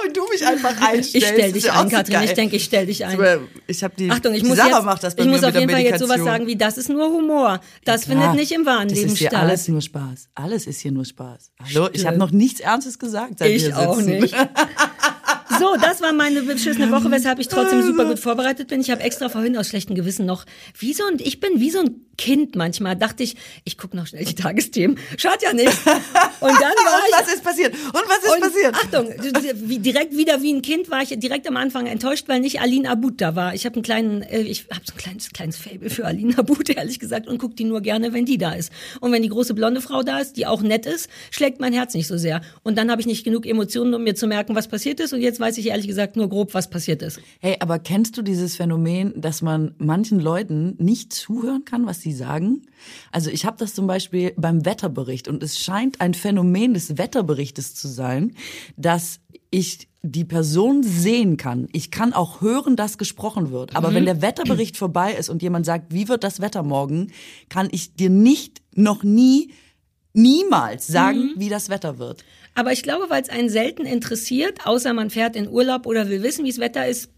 wie 0.04 0.12
du 0.12 0.26
mich 0.28 0.46
einfach 0.46 0.80
einstellst. 0.80 1.14
Ich 1.14 1.26
stell 1.26 1.52
dich 1.52 1.72
ein, 1.72 1.88
Katrin. 1.88 2.22
Ich 2.22 2.34
denke, 2.34 2.56
ich 2.56 2.64
stell 2.64 2.86
dich 2.86 3.04
ein. 3.04 3.18
Ich 3.66 3.82
habe 3.82 3.94
die, 3.96 4.10
Achtung, 4.10 4.34
ich 4.34 4.42
die 4.42 4.48
muss 4.48 4.56
Sarah 4.56 4.76
jetzt, 4.76 4.84
macht 4.84 5.02
das 5.02 5.16
bei 5.16 5.24
ich 5.24 5.28
muss 5.28 5.44
auf 5.44 5.54
jeden 5.54 5.70
Fall 5.70 5.80
jetzt 5.80 6.00
sowas 6.00 6.22
sagen 6.22 6.46
wie, 6.46 6.56
das 6.56 6.78
ist 6.78 6.88
nur 6.88 7.08
Humor. 7.08 7.60
Das 7.84 8.06
ja, 8.06 8.12
findet 8.12 8.34
nicht 8.34 8.52
im 8.52 8.66
wahren 8.66 8.88
das 8.88 8.98
Leben 8.98 9.12
ist 9.12 9.18
hier 9.18 9.28
statt. 9.28 9.42
alles 9.42 9.68
nur 9.68 9.80
Spaß. 9.80 10.28
Alles 10.34 10.66
ist 10.66 10.80
hier 10.80 10.92
nur 10.92 11.04
Spaß. 11.04 11.50
Hallo, 11.68 11.88
ich 11.92 12.06
habe 12.06 12.16
noch 12.16 12.30
nichts 12.30 12.60
Ernstes 12.60 12.98
gesagt. 12.98 13.38
Seit 13.38 13.50
ich 13.50 13.66
wir 13.66 13.78
auch 13.78 14.00
nicht. 14.00 14.34
So, 15.58 15.76
das 15.80 16.00
war 16.00 16.12
meine 16.12 16.42
beschissene 16.42 16.90
Woche, 16.90 17.10
weshalb 17.10 17.38
ich 17.38 17.48
trotzdem 17.48 17.82
super 17.82 18.04
gut 18.04 18.18
vorbereitet 18.18 18.68
bin. 18.68 18.80
Ich 18.80 18.90
habe 18.90 19.02
extra 19.02 19.28
vorhin 19.28 19.56
aus 19.56 19.68
schlechtem 19.68 19.94
Gewissen 19.94 20.26
noch, 20.26 20.44
wie 20.78 20.92
so 20.92 21.04
ein, 21.04 21.18
ich 21.18 21.40
bin 21.40 21.60
wie 21.60 21.70
so 21.70 21.80
ein 21.80 22.06
Kind 22.18 22.56
manchmal. 22.56 22.96
Dachte 22.96 23.22
ich, 23.22 23.36
ich 23.64 23.76
gucke 23.76 23.96
noch 23.96 24.06
schnell 24.06 24.24
die 24.24 24.34
Tagesthemen. 24.34 24.98
Schaut 25.16 25.42
ja 25.42 25.52
nicht. 25.52 25.68
Und 26.40 26.52
dann 26.52 26.60
war 26.60 27.00
und 27.04 27.12
was 27.12 27.34
ist 27.34 27.44
passiert? 27.44 27.74
Und 27.74 27.94
was 27.94 28.18
ist 28.24 28.34
und, 28.34 28.40
passiert? 28.40 28.74
Achtung, 28.74 29.82
direkt 29.82 30.16
wieder 30.16 30.42
wie 30.42 30.52
ein 30.54 30.62
Kind 30.62 30.90
war 30.90 31.02
ich 31.02 31.10
direkt 31.18 31.46
am 31.46 31.56
Anfang 31.56 31.86
enttäuscht, 31.86 32.28
weil 32.28 32.40
nicht 32.40 32.60
Aline 32.60 32.90
Abud 32.90 33.20
da 33.20 33.36
war. 33.36 33.54
Ich 33.54 33.66
habe 33.66 33.76
einen 33.76 33.82
kleinen, 33.82 34.22
äh, 34.22 34.40
ich 34.40 34.66
habe 34.70 34.82
so 34.84 34.94
ein 34.94 34.98
kleines, 34.98 35.30
kleines 35.30 35.56
Fable 35.56 35.90
für 35.90 36.06
Aline 36.06 36.38
Abud, 36.38 36.68
ehrlich 36.70 36.98
gesagt, 36.98 37.26
und 37.26 37.38
gucke 37.38 37.54
die 37.54 37.64
nur 37.64 37.80
gerne, 37.80 38.12
wenn 38.12 38.24
die 38.24 38.38
da 38.38 38.52
ist. 38.52 38.72
Und 39.00 39.12
wenn 39.12 39.22
die 39.22 39.28
große 39.28 39.54
blonde 39.54 39.80
Frau 39.80 40.02
da 40.02 40.18
ist, 40.18 40.36
die 40.36 40.46
auch 40.46 40.62
nett 40.62 40.86
ist, 40.86 41.08
schlägt 41.30 41.60
mein 41.60 41.72
Herz 41.72 41.94
nicht 41.94 42.06
so 42.06 42.16
sehr. 42.16 42.40
Und 42.62 42.76
dann 42.78 42.90
habe 42.90 43.00
ich 43.00 43.06
nicht 43.06 43.24
genug 43.24 43.46
Emotionen, 43.46 43.94
um 43.94 44.02
mir 44.02 44.14
zu 44.14 44.26
merken, 44.26 44.54
was 44.54 44.68
passiert 44.68 45.00
ist. 45.00 45.12
Und 45.12 45.20
jetzt 45.20 45.35
weiß 45.40 45.58
ich 45.58 45.66
ehrlich 45.66 45.86
gesagt 45.86 46.16
nur 46.16 46.28
grob, 46.28 46.54
was 46.54 46.70
passiert 46.70 47.02
ist. 47.02 47.20
Hey, 47.40 47.56
aber 47.60 47.78
kennst 47.78 48.16
du 48.16 48.22
dieses 48.22 48.56
Phänomen, 48.56 49.20
dass 49.20 49.42
man 49.42 49.74
manchen 49.78 50.20
Leuten 50.20 50.76
nicht 50.78 51.12
zuhören 51.12 51.64
kann, 51.64 51.86
was 51.86 52.00
sie 52.00 52.12
sagen? 52.12 52.62
Also 53.12 53.30
ich 53.30 53.44
habe 53.44 53.56
das 53.58 53.74
zum 53.74 53.86
Beispiel 53.86 54.32
beim 54.36 54.64
Wetterbericht 54.64 55.28
und 55.28 55.42
es 55.42 55.58
scheint 55.58 56.00
ein 56.00 56.14
Phänomen 56.14 56.74
des 56.74 56.98
Wetterberichtes 56.98 57.74
zu 57.74 57.88
sein, 57.88 58.34
dass 58.76 59.20
ich 59.50 59.88
die 60.02 60.24
Person 60.24 60.82
sehen 60.82 61.36
kann. 61.36 61.68
Ich 61.72 61.90
kann 61.90 62.12
auch 62.12 62.40
hören, 62.40 62.76
dass 62.76 62.98
gesprochen 62.98 63.50
wird. 63.50 63.74
Aber 63.74 63.90
mhm. 63.90 63.94
wenn 63.94 64.04
der 64.04 64.22
Wetterbericht 64.22 64.76
vorbei 64.76 65.12
ist 65.12 65.28
und 65.28 65.42
jemand 65.42 65.66
sagt, 65.66 65.92
wie 65.92 66.08
wird 66.08 66.24
das 66.24 66.40
Wetter 66.40 66.62
morgen, 66.62 67.12
kann 67.48 67.68
ich 67.72 67.94
dir 67.94 68.10
nicht, 68.10 68.62
noch 68.74 69.02
nie, 69.02 69.52
niemals 70.12 70.86
sagen, 70.86 71.34
mhm. 71.34 71.40
wie 71.40 71.48
das 71.48 71.68
Wetter 71.68 71.98
wird. 71.98 72.24
Aber 72.56 72.72
ich 72.72 72.82
glaube, 72.82 73.10
weil 73.10 73.22
es 73.22 73.28
einen 73.28 73.50
selten 73.50 73.84
interessiert, 73.84 74.66
außer 74.66 74.94
man 74.94 75.10
fährt 75.10 75.36
in 75.36 75.46
Urlaub 75.46 75.84
oder 75.84 76.08
will 76.08 76.22
wissen, 76.22 76.46
wie 76.46 76.48
es 76.48 76.58
Wetter 76.58 76.88
ist, 76.88 77.10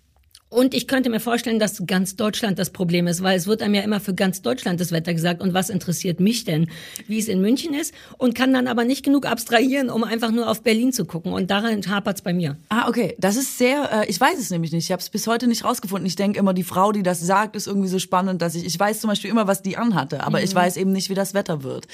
und 0.50 0.72
ich 0.72 0.88
könnte 0.88 1.10
mir 1.10 1.20
vorstellen, 1.20 1.58
dass 1.58 1.82
ganz 1.86 2.16
Deutschland 2.16 2.58
das 2.58 2.70
Problem 2.70 3.06
ist, 3.06 3.22
weil 3.22 3.36
es 3.36 3.46
wird 3.46 3.60
einem 3.60 3.74
ja 3.74 3.82
immer 3.82 4.00
für 4.00 4.14
ganz 4.14 4.40
Deutschland 4.40 4.80
das 4.80 4.92
Wetter 4.92 5.12
gesagt. 5.12 5.42
Und 5.42 5.52
was 5.52 5.68
interessiert 5.68 6.20
mich 6.20 6.44
denn, 6.44 6.70
wie 7.06 7.18
es 7.18 7.28
in 7.28 7.42
München 7.42 7.74
ist? 7.74 7.92
Und 8.16 8.34
kann 8.34 8.54
dann 8.54 8.66
aber 8.66 8.84
nicht 8.84 9.04
genug 9.04 9.26
abstrahieren, 9.26 9.90
um 9.90 10.04
einfach 10.04 10.30
nur 10.30 10.48
auf 10.48 10.62
Berlin 10.62 10.90
zu 10.90 11.04
gucken. 11.04 11.34
Und 11.34 11.50
daran 11.50 11.82
hapert's 11.86 12.22
bei 12.22 12.32
mir. 12.32 12.56
Ah, 12.70 12.88
okay. 12.88 13.14
Das 13.18 13.36
ist 13.36 13.58
sehr, 13.58 13.90
äh, 13.92 14.06
ich 14.08 14.18
weiß 14.18 14.38
es 14.38 14.48
nämlich 14.48 14.72
nicht. 14.72 14.84
Ich 14.84 14.92
habe 14.92 15.02
es 15.02 15.10
bis 15.10 15.26
heute 15.26 15.48
nicht 15.48 15.64
rausgefunden. 15.64 16.06
Ich 16.06 16.16
denke 16.16 16.38
immer, 16.38 16.54
die 16.54 16.64
Frau, 16.64 16.92
die 16.92 17.02
das 17.02 17.20
sagt, 17.20 17.54
ist 17.54 17.66
irgendwie 17.66 17.88
so 17.88 17.98
spannend, 17.98 18.40
dass 18.40 18.54
ich, 18.54 18.64
ich 18.64 18.80
weiß 18.80 19.00
zum 19.00 19.08
Beispiel 19.08 19.30
immer, 19.30 19.46
was 19.46 19.60
die 19.60 19.76
anhatte, 19.76 20.24
aber 20.24 20.38
mhm. 20.38 20.44
ich 20.44 20.54
weiß 20.54 20.78
eben 20.78 20.92
nicht, 20.92 21.10
wie 21.10 21.14
das 21.14 21.34
Wetter 21.34 21.62
wird. 21.62 21.88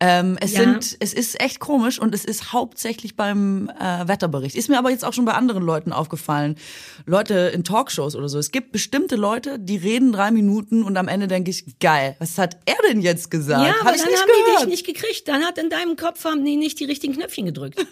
Ähm, 0.00 0.38
es 0.40 0.54
ja. 0.54 0.60
sind, 0.60 0.96
es 1.00 1.12
ist 1.12 1.42
echt 1.42 1.60
komisch 1.60 1.98
und 1.98 2.14
es 2.14 2.24
ist 2.24 2.54
hauptsächlich 2.54 3.16
beim 3.16 3.70
äh, 3.78 4.08
Wetterbericht. 4.08 4.56
Ist 4.56 4.70
mir 4.70 4.78
aber 4.78 4.90
jetzt 4.90 5.04
auch 5.04 5.12
schon 5.12 5.26
bei 5.26 5.32
anderen 5.32 5.62
Leuten 5.62 5.92
aufgefallen. 5.92 6.54
Leute 7.04 7.52
in 7.54 7.64
Talkshows 7.64 7.97
Talkshows 7.98 8.16
oder 8.16 8.28
so. 8.28 8.38
Es 8.38 8.50
gibt 8.50 8.72
bestimmte 8.72 9.16
Leute, 9.16 9.58
die 9.58 9.76
reden 9.76 10.12
drei 10.12 10.30
Minuten 10.30 10.82
und 10.82 10.96
am 10.96 11.08
Ende 11.08 11.26
denke 11.26 11.50
ich, 11.50 11.64
geil, 11.80 12.16
was 12.18 12.38
hat 12.38 12.56
er 12.64 12.76
denn 12.88 13.00
jetzt 13.02 13.30
gesagt? 13.30 13.66
Ja, 13.66 13.74
aber 13.80 13.90
Hab 13.90 13.96
dann 13.96 14.06
haben 14.06 14.26
gehört. 14.26 14.62
die 14.62 14.66
dich 14.66 14.68
nicht 14.68 14.86
gekriegt. 14.86 15.28
Dann 15.28 15.42
hat 15.42 15.58
in 15.58 15.70
deinem 15.70 15.96
Kopf 15.96 16.24
haben 16.24 16.44
die 16.44 16.56
nicht 16.56 16.78
die 16.80 16.84
richtigen 16.84 17.14
Knöpfchen 17.14 17.46
gedrückt. 17.46 17.84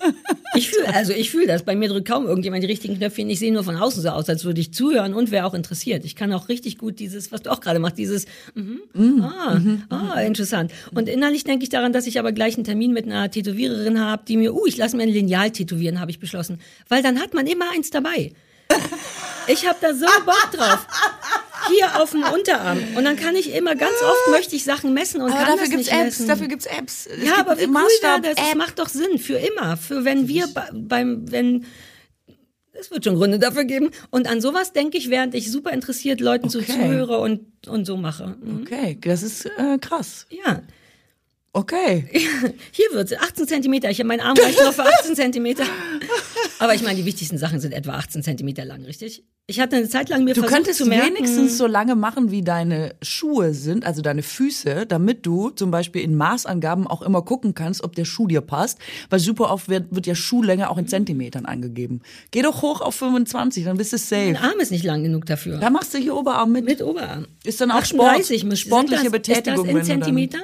Ich 0.55 0.71
fühle, 0.71 0.89
also 0.95 1.13
ich 1.13 1.31
fühle 1.31 1.47
das. 1.47 1.65
Bei 1.65 1.75
mir 1.75 1.89
drückt 1.89 2.09
kaum 2.09 2.27
irgendjemand 2.27 2.63
die 2.63 2.69
richtigen 2.69 2.97
Knöpfchen. 2.97 3.29
Ich 3.29 3.39
sehe 3.39 3.53
nur 3.53 3.65
von 3.65 3.77
außen 3.77 4.03
so 4.03 4.09
aus, 4.09 4.29
als 4.29 4.45
würde 4.45 4.61
ich 4.61 4.73
zuhören 4.73 5.15
und 5.15 5.31
wäre 5.31 5.47
auch 5.47 5.55
interessiert. 5.55 6.05
Ich 6.05 6.17
kann 6.17 6.33
auch 6.33 6.49
richtig 6.49 6.79
gut 6.79 6.99
dieses, 6.99 7.33
was 7.33 7.43
du 7.43 7.51
auch 7.51 7.61
gerade 7.61 7.79
machst, 7.79 7.99
dieses, 7.99 8.27
mhm, 8.55 8.81
mm, 8.95 9.21
ah, 9.23 9.55
mm, 9.59 9.83
ah, 9.91 10.21
interessant. 10.21 10.73
Und 10.95 11.09
innerlich 11.09 11.45
denke 11.45 11.65
ich 11.65 11.69
daran, 11.69 11.93
dass 11.93 12.07
ich 12.07 12.19
aber 12.19 12.33
gleich 12.33 12.55
einen 12.55 12.65
Termin 12.65 12.93
mit 12.93 13.07
einer 13.07 13.31
Tätowiererin 13.31 14.01
habe, 14.01 14.23
die 14.27 14.37
mir, 14.37 14.55
uh, 14.55 14.67
ich 14.67 14.77
lasse 14.77 14.97
mir 14.97 15.05
ein 15.05 15.09
Lineal 15.09 15.51
tätowieren, 15.51 16.01
habe 16.01 16.11
ich 16.11 16.19
beschlossen. 16.19 16.61
Weil 16.89 17.03
dann 17.03 17.21
hat 17.21 17.35
man 17.35 17.47
immer 17.47 17.67
eins 17.75 17.91
dabei. 17.91 18.33
Ich 19.49 19.67
habe 19.67 19.79
da 19.81 19.95
so 19.95 20.07
Bock 20.25 20.51
drauf. 20.53 20.87
Hier 21.69 22.01
auf 22.01 22.11
dem 22.11 22.23
Unterarm. 22.23 22.79
Und 22.97 23.05
dann 23.05 23.17
kann 23.17 23.35
ich 23.35 23.55
immer, 23.55 23.75
ganz 23.75 23.95
oft 24.03 24.31
möchte 24.31 24.55
ich 24.55 24.65
Sachen 24.65 24.95
messen 24.95 25.21
und 25.21 25.33
aber 25.33 25.45
kann 25.45 25.57
dafür 25.57 25.61
das 25.63 25.71
gibt's 25.71 25.87
nicht 25.87 26.01
Apps, 26.01 26.05
messen. 26.05 26.29
Dafür 26.29 26.49
gibt's 26.49 26.67
Apps. 26.67 27.07
Es 27.07 27.25
ja, 27.25 27.39
aber 27.39 27.59
wie 27.59 27.67
cool 27.67 27.75
wäre 27.75 28.21
das? 28.21 28.35
Das 28.37 28.55
macht 28.55 28.79
doch 28.79 28.89
Sinn. 28.89 29.19
Für 29.19 29.39
immer. 29.39 29.77
Für 29.77 30.05
wenn 30.05 30.29
wir 30.29 30.47
beim, 30.73 31.31
wenn, 31.31 31.67
es 32.73 32.91
wird 32.91 33.05
schon 33.05 33.17
Gründe 33.17 33.39
dafür 33.39 33.65
geben. 33.65 33.91
Und 34.11 34.29
an 34.29 34.41
sowas 34.41 34.73
denke 34.73 34.99
ich, 34.99 35.11
während 35.11 35.35
ich 35.35 35.51
super 35.51 35.73
interessiert 35.73 36.21
Leuten 36.21 36.47
okay. 36.47 36.65
zuhöre 36.65 37.19
und, 37.19 37.67
und 37.67 37.85
so 37.85 37.97
mache. 37.97 38.37
Mhm. 38.41 38.63
Okay, 38.63 38.99
das 39.01 39.23
ist 39.23 39.47
äh, 39.47 39.79
krass. 39.79 40.27
Ja. 40.31 40.63
Okay. 41.57 42.05
Hier 42.71 42.87
wird's 42.93 43.15
18 43.15 43.49
Zentimeter. 43.49 43.89
Ich 43.89 43.99
habe 43.99 44.09
meinen 44.09 44.21
Arm 44.21 44.37
reicht 44.37 44.61
nur 44.61 44.75
für 44.75 44.85
18 44.85 45.17
Zentimeter. 45.17 45.65
Aber 46.59 46.75
ich 46.75 46.83
meine, 46.83 46.97
die 46.97 47.07
wichtigsten 47.07 47.39
Sachen 47.39 47.61
sind 47.61 47.73
etwa 47.73 47.95
18 47.95 48.23
Zentimeter 48.23 48.67
lang, 48.67 48.85
richtig? 48.85 49.25
Ich 49.47 49.59
hatte 49.59 49.77
eine 49.77 49.89
Zeit 49.89 50.11
lang 50.11 50.25
mir 50.25 50.35
du 50.35 50.41
versucht 50.41 50.55
könntest 50.55 50.79
zu 50.81 50.87
merken, 50.87 51.15
wenigstens 51.15 51.57
so 51.57 51.67
lange 51.67 51.95
machen, 51.95 52.31
wie 52.31 52.43
deine 52.43 52.95
Schuhe 53.01 53.55
sind, 53.55 53.87
also 53.87 54.03
deine 54.03 54.23
Füße, 54.23 54.85
damit 54.85 55.25
du 55.25 55.49
zum 55.49 55.71
Beispiel 55.71 56.03
in 56.03 56.15
Maßangaben 56.15 56.87
auch 56.87 57.01
immer 57.01 57.23
gucken 57.23 57.55
kannst, 57.55 57.83
ob 57.83 57.95
der 57.95 58.05
Schuh 58.05 58.27
dir 58.27 58.43
passt. 58.43 58.79
Weil 59.09 59.21
super 59.21 59.51
oft 59.51 59.71
wird, 59.71 59.95
wird 59.95 60.07
ja 60.07 60.15
Schuhlänge 60.15 60.69
auch 60.69 60.77
in 60.77 60.89
Zentimetern 60.89 61.47
angegeben. 61.47 62.03
Geh 62.33 62.43
doch 62.43 62.61
hoch 62.61 62.83
auf 62.83 62.97
25, 62.97 63.65
dann 63.65 63.79
bist 63.79 63.95
du 63.95 63.99
safe. 63.99 64.33
Mein 64.33 64.37
Arm 64.37 64.61
ist 64.61 64.73
nicht 64.73 64.85
lang 64.85 65.03
genug 65.03 65.25
dafür. 65.25 65.57
Da 65.57 65.71
machst 65.71 65.95
du 65.95 65.99
hier 65.99 66.17
Oberarm 66.17 66.53
mit. 66.53 66.67
Mit 66.67 66.83
Oberarm. 66.83 67.27
Ist 67.45 67.63
dann 67.63 67.71
auch 67.71 67.77
38, 67.77 68.41
Sport, 68.41 68.59
sportliche 68.59 69.05
das, 69.05 69.13
Betätigung. 69.13 69.65
Ist 69.65 69.75
das 69.75 69.81
in 69.81 69.85
Zentimeter? 69.85 70.41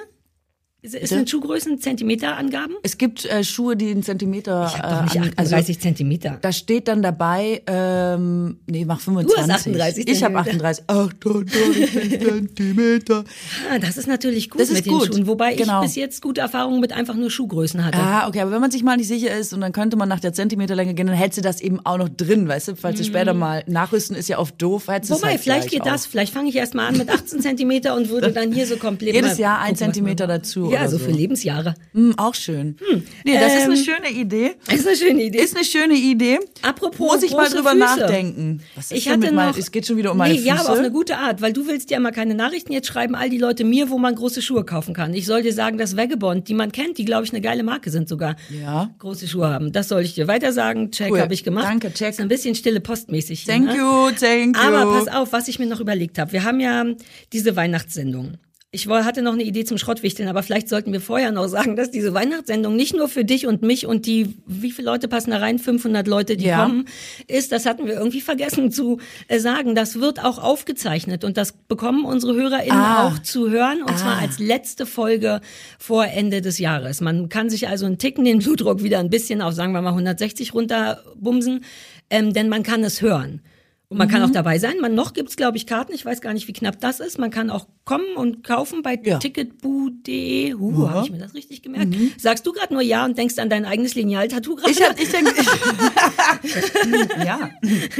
Ist, 0.84 0.96
ist 0.96 1.12
eine 1.12 1.28
Schuhgrößen 1.28 1.78
Zentimeterangaben? 1.78 2.74
Es 2.82 2.98
gibt 2.98 3.24
äh, 3.24 3.44
Schuhe, 3.44 3.76
die 3.76 3.92
einen 3.92 4.02
Zentimeter. 4.02 4.66
Ich 4.68 4.82
habe 4.82 4.94
doch 4.96 5.02
nicht 5.04 5.14
äh, 5.14 5.18
an- 5.20 5.32
38 5.36 5.78
Zentimeter. 5.80 6.38
Da 6.42 6.50
steht 6.50 6.88
dann 6.88 7.02
dabei, 7.02 7.62
ähm, 7.68 8.56
nee, 8.66 8.84
mach 8.84 8.98
25. 8.98 9.32
Du 9.32 9.40
hast 9.42 9.60
38 9.60 10.08
Ich 10.08 10.24
habe 10.24 10.34
Zentimeter. 10.42 10.68
38. 10.68 10.84
38 10.88 12.20
Zentimeter. 12.26 13.24
Ah, 13.72 13.78
das 13.78 13.96
ist 13.96 14.08
natürlich 14.08 14.50
gut 14.50 14.60
Das 14.60 14.70
ist 14.70 14.74
mit 14.78 14.86
den 14.86 14.92
gut, 14.92 15.06
Schuhen. 15.14 15.26
Wobei 15.28 15.54
genau. 15.54 15.82
ich 15.82 15.86
bis 15.86 15.94
jetzt 15.94 16.20
gute 16.20 16.40
Erfahrungen 16.40 16.80
mit 16.80 16.92
einfach 16.92 17.14
nur 17.14 17.30
Schuhgrößen 17.30 17.84
hatte. 17.84 17.98
Ah, 17.98 18.26
okay, 18.26 18.40
aber 18.40 18.50
wenn 18.50 18.60
man 18.60 18.72
sich 18.72 18.82
mal 18.82 18.96
nicht 18.96 19.06
sicher 19.06 19.36
ist 19.38 19.52
und 19.54 19.60
dann 19.60 19.70
könnte 19.70 19.96
man 19.96 20.08
nach 20.08 20.18
der 20.18 20.32
Zentimeterlänge 20.32 20.94
gehen, 20.94 21.06
dann 21.06 21.14
hätte 21.14 21.36
sie 21.36 21.42
das 21.42 21.60
eben 21.60 21.78
auch 21.86 21.98
noch 21.98 22.08
drin, 22.08 22.48
weißt 22.48 22.66
du? 22.68 22.74
Falls 22.76 22.98
du 22.98 23.04
später 23.04 23.34
mal 23.34 23.62
nachrüsten, 23.68 24.16
ist 24.16 24.28
ja 24.28 24.38
oft 24.40 24.60
doof. 24.60 24.88
Mhm. 24.88 25.08
Wobei, 25.10 25.28
halt 25.28 25.40
vielleicht 25.40 25.70
geht 25.70 25.86
das. 25.86 26.06
auch. 26.06 26.10
Vielleicht 26.10 26.32
fange 26.34 26.48
ich 26.48 26.56
erst 26.56 26.74
mal 26.74 26.88
an 26.88 26.98
mit 26.98 27.08
18 27.08 27.40
Zentimeter 27.40 27.94
und 27.94 28.08
würde 28.08 28.32
dann 28.32 28.50
hier 28.50 28.66
so 28.66 28.76
komplett. 28.78 29.14
Jedes 29.14 29.38
Jahr 29.38 29.60
ein 29.60 29.76
Zentimeter 29.76 30.26
dazu 30.26 30.71
Ja, 30.72 30.80
oder 30.80 30.88
so 30.90 30.98
für 30.98 31.10
Lebensjahre. 31.10 31.74
Hm, 31.92 32.14
auch 32.18 32.34
schön. 32.34 32.76
Nee, 33.24 33.34
das 33.34 33.54
ist 33.54 33.62
eine 33.62 33.74
Ähm, 33.76 33.84
schöne 33.84 34.10
Idee. 34.10 34.52
Ist 34.72 34.86
eine 34.86 34.96
schöne 34.96 35.22
Idee. 35.24 35.38
Ist 35.38 35.54
eine 35.56 35.64
schöne 35.64 35.94
Idee. 35.94 36.38
Apropos 36.62 37.12
Muss 37.14 37.22
ich 37.22 37.32
mal 37.32 37.48
drüber 37.48 37.70
Füße. 37.70 37.78
nachdenken. 37.78 38.60
Was 38.74 38.86
ist 38.86 38.92
Ich 38.98 39.04
denn 39.04 39.12
hatte 39.14 39.26
mit 39.26 39.34
mein- 39.34 39.48
noch, 39.50 39.56
es 39.58 39.70
geht 39.70 39.86
schon 39.86 39.96
wieder 39.96 40.12
um 40.12 40.18
meine 40.18 40.34
nee, 40.34 40.40
Ja, 40.40 40.54
Füße. 40.56 40.64
aber 40.66 40.72
auf 40.74 40.78
eine 40.78 40.90
gute 40.90 41.16
Art, 41.18 41.40
weil 41.42 41.52
du 41.52 41.66
willst 41.66 41.90
ja 41.90 41.96
immer 41.98 42.12
keine 42.12 42.34
Nachrichten. 42.34 42.72
Jetzt 42.72 42.88
schreiben 42.88 43.14
all 43.14 43.30
die 43.30 43.38
Leute 43.38 43.64
mir, 43.64 43.90
wo 43.90 43.98
man 43.98 44.14
große 44.14 44.42
Schuhe 44.42 44.64
kaufen 44.64 44.94
kann. 44.94 45.14
Ich 45.14 45.26
soll 45.26 45.42
dir 45.42 45.52
sagen, 45.52 45.78
dass 45.78 45.96
Vagabond, 45.96 46.48
die 46.48 46.54
man 46.54 46.72
kennt, 46.72 46.98
die 46.98 47.04
glaube 47.04 47.24
ich 47.24 47.32
eine 47.32 47.40
geile 47.40 47.62
Marke 47.62 47.90
sind 47.90 48.08
sogar, 48.08 48.36
Ja. 48.62 48.90
große 48.98 49.28
Schuhe 49.28 49.48
haben. 49.48 49.72
Das 49.72 49.88
soll 49.88 50.02
ich 50.02 50.14
dir 50.14 50.28
weiter 50.28 50.52
sagen. 50.52 50.90
Check 50.90 51.10
Cool. 51.12 51.20
habe 51.20 51.34
ich 51.34 51.44
gemacht. 51.44 51.66
Danke, 51.66 51.92
check. 51.92 52.10
Ist 52.10 52.20
ein 52.20 52.28
bisschen 52.28 52.54
stille 52.54 52.80
postmäßig. 52.80 53.40
hier, 53.42 53.52
Thank 53.54 53.66
ne? 53.66 53.76
you, 53.76 54.10
thank 54.18 54.56
you. 54.56 54.62
Aber 54.62 54.90
pass 54.98 55.08
auf, 55.08 55.32
was 55.32 55.48
ich 55.48 55.58
mir 55.58 55.66
noch 55.66 55.80
überlegt 55.80 56.18
habe. 56.18 56.32
Wir 56.32 56.44
haben 56.44 56.60
ja 56.60 56.84
diese 57.32 57.56
Weihnachtssendung. 57.56 58.34
Ich 58.74 58.88
hatte 58.88 59.20
noch 59.20 59.34
eine 59.34 59.42
Idee 59.42 59.64
zum 59.66 59.76
Schrottwichteln, 59.76 60.30
aber 60.30 60.42
vielleicht 60.42 60.66
sollten 60.70 60.94
wir 60.94 61.02
vorher 61.02 61.30
noch 61.30 61.46
sagen, 61.46 61.76
dass 61.76 61.90
diese 61.90 62.14
Weihnachtssendung 62.14 62.74
nicht 62.74 62.96
nur 62.96 63.06
für 63.06 63.22
dich 63.22 63.46
und 63.46 63.60
mich 63.60 63.84
und 63.86 64.06
die, 64.06 64.34
wie 64.46 64.70
viele 64.70 64.86
Leute 64.86 65.08
passen 65.08 65.30
da 65.30 65.36
rein? 65.36 65.58
500 65.58 66.06
Leute, 66.08 66.38
die 66.38 66.46
Ja. 66.46 66.62
kommen, 66.64 66.86
ist, 67.28 67.52
das 67.52 67.66
hatten 67.66 67.84
wir 67.84 67.92
irgendwie 67.92 68.22
vergessen 68.22 68.70
zu 68.72 68.98
äh, 69.28 69.40
sagen. 69.40 69.74
Das 69.74 70.00
wird 70.00 70.24
auch 70.24 70.38
aufgezeichnet 70.38 71.22
und 71.22 71.36
das 71.36 71.52
bekommen 71.52 72.06
unsere 72.06 72.34
HörerInnen 72.34 72.72
Ah. 72.78 73.08
auch 73.08 73.18
zu 73.18 73.50
hören 73.50 73.82
und 73.82 73.98
zwar 73.98 74.16
als 74.16 74.38
letzte 74.38 74.86
Folge 74.86 75.42
vor 75.78 76.06
Ende 76.06 76.40
des 76.40 76.58
Jahres. 76.58 77.02
Man 77.02 77.28
kann 77.28 77.50
sich 77.50 77.68
also 77.68 77.84
einen 77.84 77.98
Ticken 77.98 78.24
den 78.24 78.38
Blutdruck 78.38 78.82
wieder 78.82 79.00
ein 79.00 79.10
bisschen 79.10 79.42
auf, 79.42 79.52
sagen 79.52 79.74
wir 79.74 79.82
mal, 79.82 79.90
160 79.90 80.54
runterbumsen, 80.54 81.62
ähm, 82.08 82.32
denn 82.32 82.48
man 82.48 82.62
kann 82.62 82.82
es 82.84 83.02
hören. 83.02 83.42
Und 83.92 83.98
man 83.98 84.08
Mhm. 84.08 84.12
kann 84.12 84.22
auch 84.22 84.30
dabei 84.30 84.58
sein. 84.58 84.74
Man 84.80 84.94
noch 84.94 85.12
gibt's 85.12 85.36
glaube 85.36 85.56
ich 85.58 85.70
habe 85.70 85.92
ich 85.92 86.04
weiß 86.04 86.20
gar 86.20 86.32
nicht, 86.34 86.48
wie 86.48 86.52
knapp 86.52 86.80
das 86.80 86.98
ist. 87.00 87.18
Man 87.18 87.30
kann 87.30 87.50
auch 87.50 87.66
kommen 87.84 88.16
und 88.16 88.42
kaufen 88.42 88.82
bei 88.82 88.98
Ja. 89.02 89.18
ticketbu.de. 89.18 90.54
Huh, 90.54 90.88
habe 90.90 91.04
ich 91.06 91.12
mir 91.12 91.18
das 91.18 91.34
richtig 91.34 91.62
gemerkt? 91.62 91.94
Sagst 92.18 92.46
du 92.46 92.52
gerade 92.52 92.72
nur 92.72 92.82
ja 92.82 93.04
und 93.04 93.16
denkst 93.18 93.38
an 93.38 93.48
dein 93.50 93.64
eigenes 93.64 93.94
Lineal-Tattoo 93.94 94.56
gerade? 94.56 94.70
Mhm. 94.72 94.76
ich 94.78 94.88
hab, 94.88 95.00
ich 95.00 95.10
denke, 95.10 95.32
ja, 97.26 97.50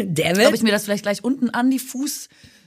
Damn 0.04 0.38
ob 0.40 0.48
it. 0.48 0.54
ich 0.54 0.62
mir 0.62 0.72
das 0.72 0.84
vielleicht 0.84 1.02
gleich 1.04 1.22
unten 1.22 1.50
an 1.50 1.70
die 1.70 1.78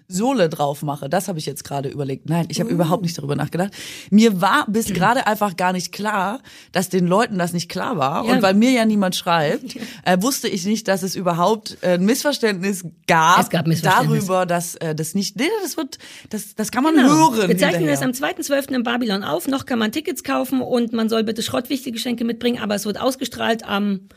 Fußsohle 0.10 0.50
drauf 0.50 0.84
mache. 0.84 1.10
Das 1.10 1.28
habe 1.28 1.40
ich 1.40 1.46
jetzt 1.46 1.64
gerade 1.64 1.90
überlegt. 1.90 2.30
Nein, 2.30 2.46
ich 2.50 2.60
habe 2.60 2.70
Uh. 2.70 2.74
überhaupt 2.74 3.02
nicht 3.04 3.18
darüber 3.18 3.36
nachgedacht. 3.36 3.72
Mir 4.12 4.40
war 4.42 4.66
bis 4.68 4.88
gerade 4.94 5.26
einfach 5.28 5.56
gar 5.58 5.74
nicht 5.74 5.92
klar, 5.92 6.40
dass 6.72 6.90
den 6.90 7.08
Leuten 7.08 7.38
das 7.38 7.54
nicht 7.54 7.70
klar 7.70 7.98
war. 7.98 8.26
Ja. 8.26 8.34
Und 8.34 8.42
weil 8.42 8.54
mir 8.54 8.72
ja 8.72 8.86
niemand 8.86 9.16
schreibt, 9.16 9.76
äh, 10.06 10.22
wusste 10.22 10.48
ich 10.48 10.66
nicht, 10.66 10.88
dass 10.88 11.02
es 11.04 11.16
überhaupt 11.16 11.78
äh, 11.82 11.94
ein 11.96 12.06
Missverständnis 12.06 12.86
gab, 13.08 13.40
Es 13.40 13.50
gab 13.50 13.68
Missverständnis. 13.68 14.26
darüber, 14.26 14.46
dass 14.46 14.76
äh, 14.76 14.94
das 14.96 15.16
nicht, 15.16 15.38
nee, 15.38 15.50
das 15.64 15.78
wird, 15.78 15.98
das, 16.30 16.56
das 16.56 16.72
kann 16.72 16.84
man 16.84 16.96
Genau. 16.96 17.34
hören. 17.34 17.50
Wir 17.50 17.58
zeichnen 17.58 17.88
das 17.88 18.02
hinterher. 18.02 18.36
am 18.36 18.40
2.12. 18.42 18.74
in 18.76 18.84
Babylon 18.84 19.24
auf. 19.24 19.48
Noch 19.48 19.66
kann 19.66 19.80
man 19.80 19.92
Tickets 19.92 20.24
kaufen 20.24 20.62
und 20.62 20.94
man 20.94 21.10
soll 21.10 21.24
bitte 21.24 21.42
Schrottwichtelgeschenke 21.42 22.24
mitbringen, 22.26 22.60
aber 22.62 22.76
es 22.76 22.86
wird 22.86 23.00
ausgestrahlt 23.02 23.64
am 23.66 24.08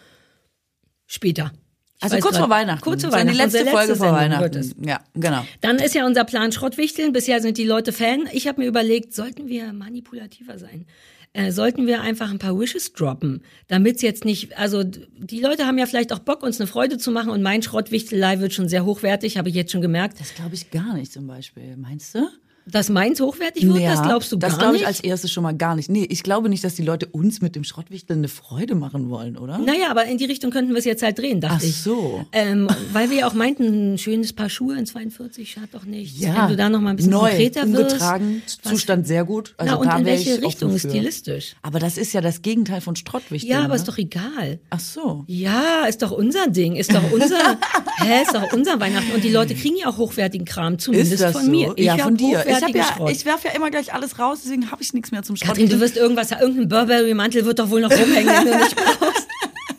später. 1.07 1.53
Ich 1.99 2.05
Also 2.05 2.19
kurz 2.19 2.33
grad- 2.37 2.41
vor 2.43 2.51
Weihnachten. 2.51 2.81
Kurz 2.81 3.03
vor 3.03 3.13
Weihnachten. 3.13 3.33
Die 3.33 3.43
letzte 3.43 3.59
Unsere 3.59 3.77
Folge 3.77 3.97
vor 3.97 4.07
Sendung 4.19 4.41
Weihnachten. 4.41 4.85
Ja, 4.87 5.01
genau. 5.15 5.45
Dann 5.61 5.77
ist 5.77 5.95
ja 5.97 6.07
unser 6.07 6.25
Plan 6.25 6.53
Schrottwichteln. 6.53 7.13
Bisher 7.13 7.41
sind 7.43 7.59
die 7.59 7.65
Leute 7.65 7.93
Fan. 7.93 8.29
Ich 8.33 8.47
habe 8.47 8.61
mir 8.61 8.69
überlegt, 8.69 9.15
sollten 9.15 9.49
wir 9.49 9.73
manipulativer 9.73 10.59
sein? 10.59 10.87
Äh, 11.33 11.51
sollten 11.53 11.87
wir 11.87 12.01
einfach 12.01 12.31
ein 12.31 12.39
paar 12.39 12.59
Wishes 12.59 12.93
droppen, 12.95 13.43
damit 13.67 13.97
es 13.97 14.03
jetzt 14.03 14.25
nicht, 14.25 14.57
also 14.57 14.83
die 14.83 15.41
Leute 15.41 15.67
haben 15.67 15.77
ja 15.77 15.85
vielleicht 15.85 16.11
auch 16.13 16.21
Bock, 16.21 16.43
uns 16.43 16.59
eine 16.59 16.67
Freude 16.67 16.97
zu 16.97 17.11
machen 17.11 17.31
und 17.31 17.43
mein 17.43 17.63
Schrottwichtelei 17.63 18.41
wird 18.41 18.55
schon 18.55 18.67
sehr 18.71 18.87
hochwertig, 18.87 19.37
habe 19.37 19.51
ich 19.51 19.55
jetzt 19.55 19.71
schon 19.73 19.83
gemerkt. 19.83 20.19
Das 20.21 20.35
glaube 20.35 20.55
ich 20.55 20.71
gar 20.71 20.95
nicht 20.95 21.13
zum 21.13 21.27
Beispiel. 21.27 21.77
Meinst 21.77 22.15
du? 22.15 22.21
Dass 22.71 22.89
meins 22.89 23.21
hochwertig 23.21 23.67
wird, 23.67 23.83
das 23.85 24.03
glaubst 24.03 24.31
du 24.33 24.37
das 24.37 24.53
gar 24.53 24.59
glaube 24.59 24.77
ich 24.77 24.81
nicht? 24.83 24.89
als 24.89 25.01
erstes 25.01 25.33
schon 25.33 25.43
mal 25.43 25.57
gar 25.57 25.75
nicht. 25.77 25.89
Nee, 25.91 26.07
ich 26.09 26.23
glaube 26.23 26.49
nicht, 26.49 26.65
dass 26.65 26.75
die 26.75 26.83
Leute 26.83 27.07
uns 27.07 27.41
mit 27.41 27.57
dem 27.57 27.65
Schrottwichteln 27.65 28.21
eine 28.21 28.29
Freude 28.29 28.75
machen 28.75 29.11
wollen, 29.11 29.37
oder? 29.37 29.59
Naja, 29.59 29.91
aber 29.91 30.05
in 30.07 30.19
die 30.19 30.25
Richtung 30.27 30.51
könnten 30.51 30.73
wir 30.73 30.79
es 30.79 30.85
jetzt 30.85 31.03
halt 31.03 31.19
drehen, 31.19 31.41
dachte 31.41 31.57
Ach 31.61 31.65
ich. 31.65 31.77
so. 31.77 32.25
Ähm, 32.33 32.69
weil 32.93 33.11
wir 33.11 33.19
ja 33.19 33.27
auch 33.29 33.35
meinten, 33.35 33.95
ein 33.95 33.99
schönes 33.99 34.33
Paar 34.33 34.49
Schuhe 34.51 34.77
in 34.79 34.87
42 34.87 35.51
schadet 35.51 35.75
doch 35.75 35.85
nicht. 35.85 36.19
Ja, 36.19 36.43
Wenn 36.45 36.49
du 36.51 36.57
da 36.57 36.69
noch 36.69 36.81
mal 36.81 36.91
ein 36.91 36.97
bisschen 36.97 37.13
neu, 37.13 37.29
konkreter 37.29 37.63
ungetragen, 37.65 38.43
wirst. 38.45 38.61
was- 38.65 38.73
Zustand 38.73 39.07
sehr 39.07 39.25
gut. 39.25 39.55
Also 39.57 39.75
Na, 39.75 39.79
und 39.81 39.87
da 39.89 39.99
in 39.99 40.05
welche 40.07 40.35
ich 40.37 40.43
Richtung 40.43 40.77
stilistisch? 40.79 41.57
Aber 41.63 41.79
das 41.79 41.97
ist 41.99 42.13
ja 42.13 42.21
das 42.21 42.43
Gegenteil 42.43 42.81
von 42.81 42.97
Schrottwichteln. 42.97 43.51
Ja, 43.51 43.61
aber 43.61 43.69
ne? 43.69 43.75
ist 43.77 43.89
doch 43.89 43.99
egal. 43.99 44.59
Ach 44.71 44.81
so. 44.81 45.25
Ja, 45.27 45.85
ist 45.89 46.03
doch 46.03 46.11
unser 46.11 46.47
Ding, 46.49 46.77
ist 46.77 46.93
doch 46.95 47.11
unser, 47.13 47.37
hä, 47.99 48.23
ist 48.23 48.35
doch 48.35 48.53
unser 48.53 48.79
Weihnachten. 48.81 49.13
Und 49.13 49.25
die 49.25 49.31
Leute 49.31 49.55
kriegen 49.55 49.77
ja 49.77 49.89
auch 49.89 49.97
hochwertigen 49.99 50.45
Kram, 50.47 50.79
zumindest 50.79 51.13
Ist 51.15 51.23
das 51.23 51.33
von 51.33 51.45
so? 51.47 51.51
mir. 51.51 51.73
Ich 51.77 51.85
ja, 51.87 51.97
von 51.99 52.17
dir. 52.17 52.45
Ich, 52.59 52.65
hab 52.65 52.99
ja, 52.99 53.09
ich 53.09 53.25
werf 53.25 53.45
ja 53.45 53.51
immer 53.53 53.71
gleich 53.71 53.93
alles 53.95 54.19
raus, 54.19 54.41
deswegen 54.45 54.71
habe 54.71 54.83
ich 54.83 54.93
nichts 54.93 55.11
mehr 55.11 55.23
zum 55.23 55.37
Katrin, 55.37 55.69
du 55.69 55.81
wirst 55.81 55.97
irgendwas, 55.97 56.31
irgendein 56.31 56.69
Burberry-Mantel 56.69 57.45
wird 57.45 57.59
doch 57.59 57.71
wohl 57.71 57.81
noch 57.81 57.91
rumhängen, 57.91 58.45
den 58.45 58.53
du 58.53 58.59
nicht 58.59 58.77
brauchst. 58.77 59.29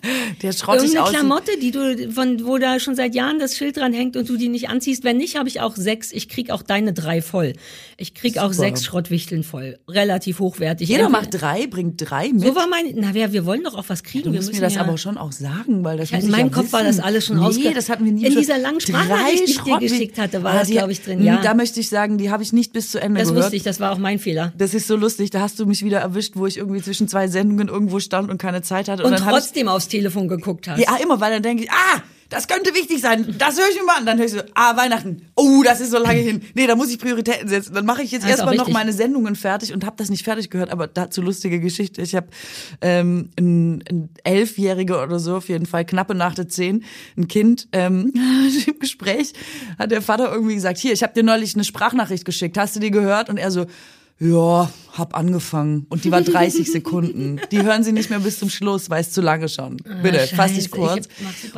Der 0.42 0.52
schrottig 0.54 0.84
Irgendeine 0.94 1.04
aussieht. 1.04 1.20
Klamotte, 1.20 1.52
die 1.62 1.72
du, 1.72 2.12
von, 2.12 2.46
wo 2.46 2.58
da 2.58 2.80
schon 2.80 2.96
seit 2.96 3.16
Jahren 3.16 3.40
das 3.40 3.58
Schild 3.58 3.78
dran 3.78 3.94
hängt 3.94 4.16
und 4.16 4.30
du 4.30 4.38
die 4.38 4.48
nicht 4.50 4.70
anziehst. 4.70 5.04
Wenn 5.04 5.18
nicht, 5.18 5.38
habe 5.38 5.50
ich 5.50 5.60
auch 5.62 5.76
sechs. 5.76 6.12
Ich 6.12 6.30
krieg 6.30 6.52
auch 6.52 6.62
deine 6.62 6.94
drei 6.94 7.22
voll. 7.22 7.54
Ich 7.98 8.14
krieg 8.14 8.38
auch 8.38 8.54
Super. 8.54 8.68
sechs 8.68 8.86
Schrottwichteln 8.86 9.44
voll. 9.44 9.78
Relativ 9.90 10.40
hochwertig. 10.40 10.88
Jeder 10.88 11.06
Entweder- 11.06 11.22
macht 11.22 11.42
drei, 11.42 11.68
bringt 11.68 11.96
drei 12.10 12.30
mit. 12.32 12.42
So 12.44 12.56
war 12.56 12.68
mein, 12.68 12.86
na 12.96 13.12
ja, 13.12 13.34
wir 13.34 13.46
wollen 13.46 13.64
doch 13.64 13.76
auch 13.76 13.86
was 13.88 14.04
kriegen. 14.04 14.26
Du 14.26 14.32
wir 14.32 14.38
musst 14.38 14.50
müssen 14.50 14.62
mir 14.62 14.66
das 14.68 14.76
ja, 14.76 14.82
aber 14.82 14.98
schon 14.98 15.18
auch 15.18 15.32
sagen, 15.32 15.84
weil 15.84 15.98
das 15.98 16.12
Ja, 16.12 16.20
in 16.20 16.30
meinem 16.32 16.48
ja 16.48 16.54
Kopf 16.54 16.72
war 16.72 16.82
wissen. 16.86 16.98
das 16.98 17.06
alles 17.06 17.26
schon 17.26 17.38
nee, 17.40 17.46
ausge- 17.46 17.74
das 17.74 17.90
hatten 17.90 18.06
wir 18.06 18.12
nie 18.12 18.26
In 18.26 18.32
schon. 18.32 18.42
dieser 18.42 18.58
langen 18.58 18.80
Sprachnachricht, 18.80 19.40
Drei 19.40 19.46
die 19.46 19.52
ich 19.52 19.60
dir 19.62 19.78
geschickt 19.80 20.18
hatte, 20.18 20.44
war 20.44 20.54
Ah, 20.54 20.60
das, 20.60 20.68
die- 20.68 20.74
glaub 20.76 20.90
ich, 20.90 21.02
drin, 21.02 21.24
ja. 21.24 21.42
Da 21.42 21.54
möchte 21.54 21.80
ich 21.80 21.90
sagen, 21.90 22.18
die 22.18 22.30
habe 22.32 22.44
ich 22.44 22.54
nicht 22.54 22.72
bis 22.74 22.92
zu 22.92 23.02
Ende 23.02 23.20
Das 23.20 23.30
gehört. 23.30 23.46
wusste 23.46 23.56
ich, 23.58 23.64
das 23.64 23.80
war 23.80 23.92
auch 23.92 23.98
mein 23.98 24.20
Fehler. 24.20 24.54
Das 24.58 24.74
ist 24.74 24.88
so 24.88 24.96
lustig. 24.96 25.30
Da 25.32 25.42
hast 25.42 25.60
du 25.60 25.66
mich 25.66 25.84
wieder 25.84 26.00
erwischt, 26.00 26.34
wo 26.36 26.46
ich 26.46 26.58
irgendwie 26.58 26.82
zwischen 26.82 27.08
zwei 27.08 27.28
Sendungen 27.28 27.68
irgendwo 27.68 28.00
stand 28.00 28.30
und 28.30 28.38
keine 28.38 28.62
Zeit 28.62 28.88
hatte. 28.88 29.04
Und 29.04 29.14
ich, 29.14 29.20
trotzdem 29.20 29.68
aufs 29.68 29.88
Telefon 29.90 30.28
geguckt 30.28 30.68
hast. 30.68 30.80
ja, 30.80 30.96
immer, 30.98 31.20
weil 31.20 31.32
dann 31.32 31.44
denke 31.44 31.64
ich, 31.64 31.72
ah, 31.72 32.02
das 32.30 32.48
könnte 32.48 32.76
wichtig 32.76 33.02
sein. 33.02 33.36
Das 33.40 33.58
höre 33.58 33.70
ich 33.70 33.76
mir 33.76 33.86
mal 33.86 33.98
an. 33.98 34.06
Dann 34.06 34.20
höre 34.20 34.26
ich 34.26 34.32
so, 34.32 34.42
ah, 34.54 34.78
Weihnachten. 34.78 35.28
Oh, 35.36 35.64
das 35.64 35.82
ist 35.82 35.90
so 35.90 35.98
lange 35.98 36.20
hin. 36.20 36.44
Nee, 36.54 36.68
da 36.68 36.76
muss 36.76 36.92
ich 36.92 37.00
Prioritäten 37.00 37.48
setzen. 37.48 37.74
Dann 37.74 37.86
mache 37.86 38.04
ich 38.04 38.12
jetzt 38.12 38.28
erstmal 38.28 38.56
noch 38.56 38.68
meine 38.68 38.94
Sendungen 38.94 39.36
fertig 39.36 39.74
und 39.74 39.84
habe 39.84 39.96
das 39.98 40.12
nicht 40.12 40.24
fertig 40.24 40.52
gehört. 40.52 40.70
Aber 40.70 40.86
dazu 40.86 41.24
lustige 41.24 41.60
Geschichte. 41.60 42.04
Ich 42.04 42.14
habe 42.14 42.28
ähm, 42.82 43.32
ein, 43.38 43.84
ein 43.90 44.10
Elfjähriger 44.24 45.02
oder 45.02 45.18
so, 45.18 45.38
auf 45.38 45.50
jeden 45.50 45.66
Fall, 45.66 45.86
knappe 45.86 46.14
nach 46.14 46.36
der 46.36 46.48
zehn, 46.48 46.84
ein 47.18 47.28
Kind. 47.28 47.68
Ähm, 47.72 48.14
Im 48.68 48.78
Gespräch 48.78 49.34
hat 49.80 49.90
der 49.90 50.04
Vater 50.04 50.32
irgendwie 50.32 50.54
gesagt, 50.54 50.78
hier, 50.78 50.94
ich 50.94 51.02
habe 51.02 51.14
dir 51.14 51.24
neulich 51.24 51.56
eine 51.56 51.64
Sprachnachricht 51.64 52.26
geschickt. 52.26 52.60
Hast 52.60 52.76
du 52.76 52.80
die 52.80 52.92
gehört? 52.92 53.30
Und 53.30 53.38
er 53.38 53.50
so, 53.50 53.66
ja, 54.20 54.70
hab 54.98 55.16
angefangen. 55.16 55.86
Und 55.90 56.04
die 56.04 56.12
war 56.12 56.22
30 56.22 56.70
Sekunden. 56.72 57.40
Die 57.52 57.62
hören 57.62 57.84
sie 57.84 57.94
nicht 57.94 58.10
mehr 58.10 58.20
bis 58.20 58.40
zum 58.40 58.50
Schluss, 58.50 58.90
weil 58.90 59.00
es 59.02 59.12
zu 59.12 59.22
lange 59.22 59.48
schon. 59.48 59.78
Bitte, 60.04 60.20
fass 60.20 60.32
Ah, 60.32 60.36
Scheiße, 60.36 60.54
dich 60.56 60.66
ich 60.66 60.72
kurz. 60.72 61.08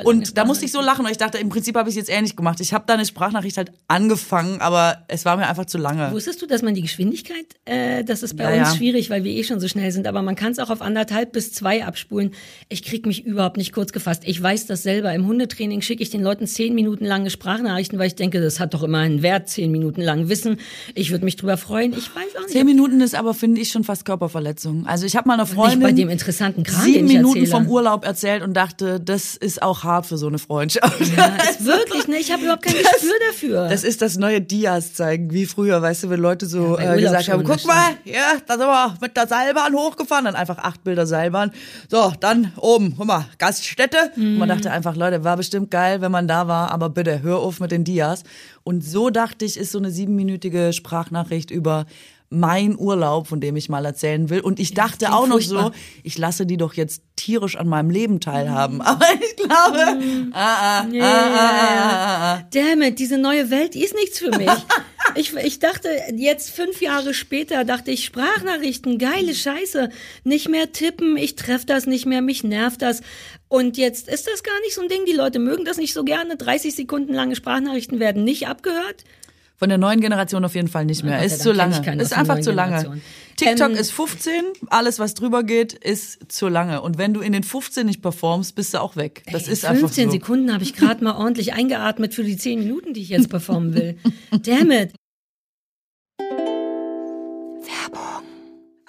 Und 0.04 0.38
da 0.38 0.46
musste 0.46 0.66
ich 0.66 0.72
so 0.72 0.80
lachen, 0.82 1.04
weil 1.06 1.12
ich 1.12 1.18
dachte, 1.18 1.38
im 1.40 1.50
Prinzip 1.50 1.76
habe 1.76 1.90
ich 1.90 1.94
es 1.96 2.08
jetzt 2.08 2.16
ähnlich 2.16 2.36
gemacht. 2.36 2.60
Ich 2.60 2.74
habe 2.74 2.84
da 2.86 2.94
eine 2.94 3.06
Sprachnachricht 3.06 3.58
halt 3.58 3.72
angefangen, 3.88 4.60
aber 4.62 5.06
es 5.08 5.26
war 5.26 5.38
mir 5.38 5.48
einfach 5.48 5.66
zu 5.66 5.78
lange. 5.80 6.12
Wusstest 6.12 6.42
du, 6.42 6.46
dass 6.46 6.62
man 6.62 6.76
die 6.76 6.82
Geschwindigkeit, 6.84 7.46
äh, 7.66 8.04
das 8.04 8.22
ist 8.22 8.38
bei 8.38 8.44
Ja, 8.44 8.62
uns 8.62 8.70
ja. 8.74 8.76
schwierig, 8.76 9.10
weil 9.10 9.24
wir 9.24 9.32
eh 9.32 9.44
schon 9.44 9.60
so 9.60 9.68
schnell 9.68 9.92
sind, 9.92 10.06
aber 10.08 10.22
man 10.22 10.36
kann 10.36 10.52
es 10.52 10.60
auch 10.60 10.70
auf 10.70 10.82
anderthalb 10.82 11.32
bis 11.32 11.54
zwei 11.54 11.84
abspulen. 11.86 12.32
Ich 12.70 12.84
krieg 12.84 13.06
mich 13.08 13.26
überhaupt 13.26 13.58
nicht 13.58 13.72
kurz 13.74 13.92
gefasst. 13.92 14.24
Ich 14.26 14.40
weiß 14.42 14.68
das 14.68 14.84
selber. 14.84 15.12
Im 15.16 15.26
Hundetraining 15.26 15.82
schicke 15.82 16.04
ich 16.04 16.10
den 16.12 16.22
Leuten 16.22 16.46
zehn 16.46 16.76
Minuten 16.76 17.06
lange 17.06 17.30
Sprachnachrichten, 17.32 17.98
weil 17.98 18.08
ich 18.08 18.16
denke, 18.16 18.40
das 18.42 18.60
hat 18.60 18.74
doch 18.76 18.84
immer 18.84 19.00
einen 19.00 19.24
Wert, 19.24 19.50
zehn 19.50 19.72
Minuten 19.72 20.02
lang 20.02 20.30
Wissen. 20.30 20.58
Ich 20.94 21.10
würde 21.12 21.26
mich 21.26 21.38
drüber 21.38 21.58
freuen. 21.58 21.94
Ich 21.94 22.14
weiß 22.14 22.36
auch 22.38 22.42
nicht. 22.42 22.51
Zehn 22.52 22.66
Minuten 22.66 23.02
ist 23.02 23.16
aber, 23.16 23.34
finde 23.34 23.62
ich, 23.62 23.70
schon 23.70 23.84
fast 23.84 24.06
Körperverletzung. 24.06 24.86
Also 24.86 25.06
ich 25.06 25.16
habe 25.16 25.28
mal 25.28 25.36
einer 25.36 25.46
Freundin 25.46 25.80
nicht 25.80 25.88
bei 25.88 25.92
dem 25.94 26.10
interessanten 26.10 26.64
Kram, 26.64 26.84
sieben 26.84 27.08
Minuten 27.08 27.46
vom 27.48 27.68
Urlaub 27.68 28.06
erzählt 28.06 28.44
und 28.44 28.54
dachte, 28.54 29.00
das 29.00 29.36
ist 29.36 29.62
auch 29.62 29.84
hart 29.84 30.06
für 30.06 30.18
so 30.18 30.28
eine 30.28 30.38
Freundschaft. 30.40 31.00
Ja, 31.18 31.36
ist 31.50 31.66
wirklich, 31.66 32.08
ne? 32.08 32.18
Ich 32.18 32.32
habe 32.32 32.44
überhaupt 32.44 32.64
kein 32.64 32.74
Gespür 32.76 33.14
dafür. 33.30 33.68
Das 33.70 33.84
ist 33.84 34.02
das 34.02 34.18
neue 34.18 34.42
Dias 34.42 34.94
zeigen, 34.94 35.32
wie 35.34 35.46
früher, 35.46 35.82
weißt 35.82 36.04
du, 36.04 36.10
wenn 36.10 36.20
Leute 36.20 36.46
so 36.46 36.76
bei 36.78 36.98
äh, 36.98 37.02
gesagt 37.02 37.30
haben, 37.30 37.44
das 37.44 37.58
guck 37.58 37.68
mal, 37.68 37.90
ja, 38.06 38.34
da 38.48 38.58
sind 38.58 38.68
wir 38.68 38.94
mit 39.02 39.16
der 39.18 39.28
Seilbahn 39.28 39.74
hochgefahren, 39.74 40.26
dann 40.26 40.36
einfach 40.36 40.58
acht 40.60 40.84
Bilder 40.84 41.06
Seilbahn. 41.08 41.52
So, 41.90 42.14
dann 42.20 42.52
oben, 42.58 42.96
guck 42.98 43.08
mal, 43.08 43.26
Gaststätte. 43.38 44.12
Und 44.16 44.38
man 44.38 44.48
Mhm. 44.48 44.54
dachte 44.54 44.72
einfach, 44.72 44.96
Leute, 44.96 45.24
war 45.24 45.38
bestimmt 45.38 45.72
geil, 45.72 46.02
wenn 46.02 46.12
man 46.12 46.28
da 46.28 46.48
war, 46.48 46.72
aber 46.72 46.90
bitte, 46.90 47.22
hör 47.22 47.38
auf 47.40 47.60
mit 47.60 47.72
den 47.72 47.84
Dias. 47.84 48.24
Und 48.64 48.84
so 48.84 49.10
dachte 49.10 49.46
ich, 49.46 49.58
ist 49.58 49.72
so 49.72 49.78
eine 49.80 49.92
siebenminütige 49.92 50.74
Sprachnachricht 50.74 51.50
über 51.52 51.86
mein 52.32 52.78
Urlaub, 52.78 53.28
von 53.28 53.42
dem 53.42 53.58
ich 53.58 53.68
mal 53.68 53.86
erzählen 53.86 54.30
will. 54.30 54.40
Und 54.40 54.60
ich 54.60 54.74
dachte 54.74 55.14
auch 55.14 55.28
noch 55.28 55.42
so, 55.42 55.72
ich 56.02 56.18
lasse 56.18 56.46
die 56.46 56.56
doch 56.56 56.74
jetzt 56.74 57.04
tierisch 57.18 57.58
an 57.58 57.68
meinem 57.68 57.90
Leben 57.90 58.22
teilhaben. 58.22 58.82
Aber 58.82 59.06
ich 59.22 59.36
glaube, 59.36 60.32
ah, 60.32 60.82
ah, 60.82 60.88
Ja, 60.90 60.90
ah, 60.90 60.92
ja, 60.92 61.04
ah, 61.04 61.36
ja. 61.36 61.90
ah, 61.90 62.34
ah. 62.36 62.44
Damn 62.52 62.82
it, 62.84 63.00
diese 63.00 63.18
neue 63.18 63.50
Welt 63.52 63.74
die 63.74 63.84
ist 63.84 63.94
nichts 63.94 64.18
für 64.18 64.36
mich. 64.36 64.50
Ich, 65.16 65.36
ich 65.36 65.60
dachte, 65.60 65.90
jetzt 66.16 66.52
fünf 66.52 66.80
Jahre 66.80 67.14
später, 67.14 67.66
dachte 67.66 67.92
ich, 67.92 68.06
Sprachnachrichten, 68.06 68.98
geile 68.98 69.34
Scheiße. 69.34 69.90
Nicht 70.24 70.48
mehr 70.48 70.72
tippen, 70.72 71.18
ich 71.18 71.36
treff 71.36 71.66
das 71.66 71.86
nicht 71.86 72.06
mehr, 72.06 72.22
mich 72.22 72.46
nervt 72.46 72.82
das. 72.82 73.02
Und 73.50 73.78
jetzt 73.78 74.08
ist 74.08 74.28
das 74.28 74.44
gar 74.44 74.58
nicht 74.62 74.74
so 74.74 74.82
ein 74.82 74.88
Ding, 74.88 75.04
die 75.06 75.12
Leute 75.12 75.40
mögen 75.40 75.66
das 75.66 75.76
nicht 75.76 75.94
so 75.94 76.06
gerne. 76.06 76.38
30 76.38 76.74
Sekunden 76.74 77.14
lange 77.14 77.36
Sprachnachrichten 77.36 78.00
werden 78.00 78.24
nicht 78.24 78.48
abgehört. 78.48 79.04
Von 79.62 79.70
der 79.70 79.78
neuen 79.78 80.02
Generation 80.02 80.44
auf 80.44 80.56
jeden 80.56 80.70
Fall 80.70 80.86
nicht 80.86 81.04
mehr. 81.04 81.24
Ist 81.24 81.44
zu 81.44 81.52
lange. 81.52 81.76
Ist 82.02 82.18
einfach 82.18 82.40
zu 82.40 82.52
lange. 82.52 82.78
Generation. 82.78 83.02
TikTok 83.36 83.70
Ähm, 83.70 83.76
ist 83.76 83.92
15, 83.92 84.34
alles 84.72 84.98
was 84.98 85.14
drüber 85.14 85.44
geht, 85.44 85.74
ist 85.74 86.32
zu 86.32 86.48
lange. 86.48 86.82
Und 86.82 86.98
wenn 86.98 87.14
du 87.14 87.22
in 87.22 87.32
den 87.32 87.44
15 87.44 87.86
nicht 87.86 88.02
performst, 88.02 88.56
bist 88.56 88.74
du 88.74 88.82
auch 88.82 88.96
weg. 88.96 89.22
Das 89.32 89.46
Ey, 89.46 89.54
ist 89.54 89.64
in 89.64 89.70
einfach 89.70 89.82
15 89.82 90.06
so. 90.08 90.12
Sekunden 90.14 90.52
habe 90.52 90.64
ich 90.64 90.74
gerade 90.74 91.04
mal 91.04 91.16
ordentlich 91.16 91.54
eingeatmet 91.54 92.16
für 92.16 92.24
die 92.24 92.38
10 92.38 92.58
Minuten, 92.58 92.96
die 92.96 93.04
ich 93.04 93.10
jetzt 93.10 93.30
performen 93.30 93.76
will. 93.76 93.98
Damn 94.42 94.72
it. 94.72 94.94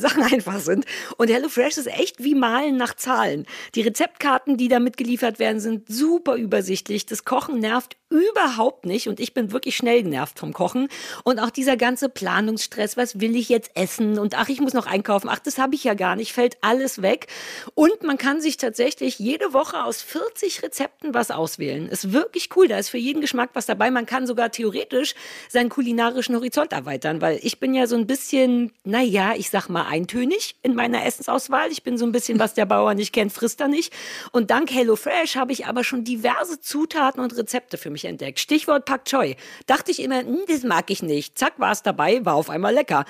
Sachen 0.00 0.22
einfach 0.32 0.58
sind. 0.58 0.86
Und 1.16 1.30
HelloFresh 1.30 1.78
ist 1.78 1.86
echt 1.86 2.22
wie 2.22 2.34
Malen 2.34 2.76
nach 2.76 2.94
Zahlen. 2.94 3.46
Die 3.74 3.82
Rezeptkarten, 3.82 4.56
die 4.56 4.68
da 4.68 4.80
mitgeliefert 4.80 5.38
werden, 5.38 5.60
sind 5.60 5.88
super 5.88 6.34
übersichtlich. 6.36 7.06
Das 7.06 7.24
Kochen 7.24 7.60
nervt 7.60 7.96
überhaupt 8.10 8.84
nicht. 8.84 9.08
Und 9.08 9.20
ich 9.20 9.32
bin 9.32 9.52
wirklich 9.52 9.76
schnell 9.76 10.02
genervt 10.02 10.38
vom 10.38 10.52
Kochen. 10.52 10.88
Und 11.24 11.38
auch 11.38 11.50
dieser 11.50 11.76
ganze 11.76 12.08
Planungsstress, 12.08 12.96
was 12.96 13.20
will 13.20 13.36
ich 13.36 13.48
jetzt 13.48 13.70
essen? 13.74 14.18
Und 14.18 14.36
ach, 14.36 14.48
ich 14.48 14.60
muss 14.60 14.74
noch 14.74 14.86
einkaufen. 14.86 15.28
Ach, 15.30 15.38
das 15.38 15.58
habe 15.58 15.74
ich 15.74 15.84
ja 15.84 15.94
gar 15.94 16.16
nicht. 16.16 16.32
Fällt 16.32 16.58
alles 16.60 17.02
weg. 17.02 17.28
Und 17.74 18.02
man 18.02 18.18
kann 18.18 18.40
sich 18.40 18.56
tatsächlich 18.56 19.18
jede 19.18 19.52
Woche 19.52 19.84
aus 19.84 20.02
40 20.02 20.62
Rezepten 20.62 21.14
was 21.14 21.30
auswählen. 21.30 21.88
Ist 21.88 22.12
wirklich 22.12 22.50
cool. 22.56 22.68
Da 22.68 22.78
ist 22.78 22.90
für 22.90 22.98
jeden 22.98 23.20
Geschmack 23.20 23.50
was 23.54 23.66
dabei. 23.66 23.90
Man 23.90 24.06
kann 24.06 24.26
sogar 24.26 24.50
theoretisch 24.50 25.14
seinen 25.48 25.68
kulinarischen 25.68 26.34
Horizont 26.34 26.72
erweitern, 26.72 27.20
weil 27.20 27.38
ich 27.42 27.60
bin 27.60 27.74
ja 27.74 27.86
so 27.86 27.96
ein 27.96 28.06
bisschen, 28.06 28.72
naja, 28.84 29.34
ich 29.36 29.50
sag 29.50 29.68
mal 29.68 29.86
eintönig 29.86 30.56
in 30.62 30.74
meiner 30.74 31.06
Essensauswahl. 31.06 31.70
Ich 31.70 31.84
bin 31.84 31.96
so 31.96 32.06
ein 32.06 32.12
bisschen, 32.12 32.40
was 32.40 32.54
der 32.54 32.66
Bauer 32.66 32.94
nicht 32.94 33.12
kennt, 33.12 33.32
frisst 33.32 33.60
er 33.60 33.68
nicht. 33.68 33.92
Und 34.32 34.50
dank 34.50 34.72
HelloFresh 34.72 35.36
habe 35.36 35.52
ich 35.52 35.66
aber 35.66 35.84
schon 35.84 36.02
diverse 36.02 36.60
Zutaten 36.60 37.22
und 37.22 37.36
Rezepte 37.36 37.78
für 37.78 37.90
mich 37.90 37.99
entdeckt. 38.04 38.38
Stichwort 38.38 38.84
Pak 38.84 39.04
Choi. 39.04 39.34
Dachte 39.66 39.90
ich 39.90 40.02
immer, 40.02 40.20
hm, 40.20 40.40
das 40.48 40.62
mag 40.62 40.90
ich 40.90 41.02
nicht. 41.02 41.38
Zack, 41.38 41.54
war 41.58 41.72
es 41.72 41.82
dabei, 41.82 42.24
war 42.24 42.34
auf 42.34 42.50
einmal 42.50 42.74
lecker. 42.74 43.04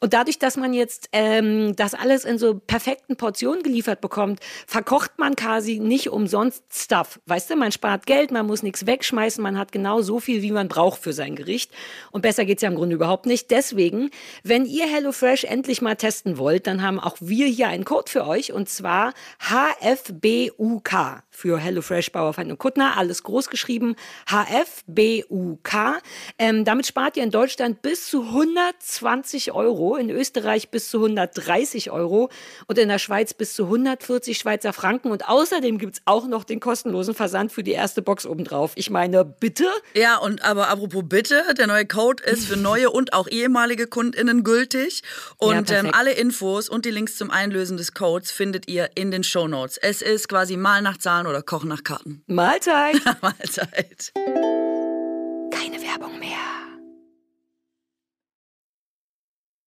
Und 0.00 0.12
dadurch, 0.12 0.38
dass 0.38 0.56
man 0.56 0.72
jetzt 0.72 1.08
ähm, 1.12 1.74
das 1.76 1.94
alles 1.94 2.24
in 2.24 2.38
so 2.38 2.54
perfekten 2.54 3.16
Portionen 3.16 3.62
geliefert 3.62 4.00
bekommt, 4.00 4.40
verkocht 4.66 5.18
man 5.18 5.36
quasi 5.36 5.78
nicht 5.78 6.10
umsonst 6.10 6.64
Stuff. 6.72 7.20
Weißt 7.26 7.50
du, 7.50 7.56
man 7.56 7.72
spart 7.72 8.06
Geld, 8.06 8.30
man 8.30 8.46
muss 8.46 8.62
nichts 8.62 8.86
wegschmeißen, 8.86 9.42
man 9.42 9.58
hat 9.58 9.72
genau 9.72 10.02
so 10.02 10.20
viel, 10.20 10.42
wie 10.42 10.52
man 10.52 10.68
braucht 10.68 11.02
für 11.02 11.12
sein 11.12 11.36
Gericht. 11.36 11.70
Und 12.10 12.22
besser 12.22 12.44
geht's 12.44 12.62
ja 12.62 12.68
im 12.68 12.76
Grunde 12.76 12.96
überhaupt 12.96 13.26
nicht. 13.26 13.50
Deswegen, 13.50 14.10
wenn 14.42 14.66
ihr 14.66 14.86
HelloFresh 14.86 15.44
endlich 15.44 15.82
mal 15.82 15.96
testen 15.96 16.38
wollt, 16.38 16.66
dann 16.66 16.82
haben 16.82 17.00
auch 17.00 17.16
wir 17.20 17.46
hier 17.46 17.68
einen 17.68 17.84
Code 17.84 18.10
für 18.10 18.26
euch 18.26 18.52
und 18.52 18.68
zwar 18.68 19.12
HFBUK 19.40 21.22
für 21.30 21.58
HelloFresh 21.58 22.12
Bauerfeind 22.12 22.50
und 22.50 22.58
Kuttner, 22.58 22.96
alles 22.96 23.22
groß 23.22 23.50
geschrieben, 23.50 23.96
HFBUK. 24.44 26.02
Ähm, 26.38 26.64
damit 26.64 26.86
spart 26.86 27.16
ihr 27.16 27.22
in 27.22 27.30
Deutschland 27.30 27.80
bis 27.80 28.08
zu 28.08 28.22
120 28.22 29.52
Euro, 29.52 29.96
in 29.96 30.10
Österreich 30.10 30.70
bis 30.70 30.90
zu 30.90 30.98
130 30.98 31.90
Euro 31.90 32.28
und 32.66 32.78
in 32.78 32.88
der 32.88 32.98
Schweiz 32.98 33.32
bis 33.32 33.54
zu 33.54 33.64
140 33.64 34.36
Schweizer 34.36 34.72
Franken. 34.72 35.10
Und 35.10 35.28
außerdem 35.28 35.78
gibt's 35.78 36.02
auch 36.04 36.26
noch 36.26 36.44
den 36.44 36.60
kostenlosen 36.60 37.14
Versand 37.14 37.52
für 37.52 37.62
die 37.62 37.72
erste 37.72 38.02
Box 38.02 38.26
obendrauf. 38.26 38.72
Ich 38.74 38.90
meine, 38.90 39.24
bitte? 39.24 39.66
Ja, 39.94 40.18
und 40.18 40.44
aber 40.44 40.68
apropos 40.68 41.04
bitte, 41.06 41.42
der 41.56 41.66
neue 41.66 41.86
Code 41.86 42.22
ist 42.22 42.46
für 42.46 42.56
neue 42.56 42.90
und 42.90 43.12
auch 43.14 43.28
ehemalige 43.28 43.86
KundInnen 43.86 44.44
gültig. 44.44 45.02
Und 45.38 45.70
Ja, 45.70 45.78
ähm, 45.78 45.90
alle 45.92 46.12
Infos 46.12 46.68
und 46.68 46.84
die 46.84 46.90
Links 46.90 47.16
zum 47.16 47.30
Einlösen 47.30 47.76
des 47.76 47.94
Codes 47.94 48.30
findet 48.30 48.68
ihr 48.68 48.90
in 48.94 49.10
den 49.10 49.24
Shownotes. 49.24 49.78
Es 49.78 50.02
ist 50.02 50.28
quasi 50.28 50.56
Mal 50.56 50.82
nach 50.82 50.98
Zahlen 50.98 51.26
oder 51.26 51.42
Kochen 51.42 51.68
nach 51.68 51.84
Karten. 51.84 52.22
Mahlzeit! 52.26 52.96
Mahlzeit. 53.22 54.12
Keine 55.50 55.82
Werbung 55.82 56.18
mehr. 56.18 56.36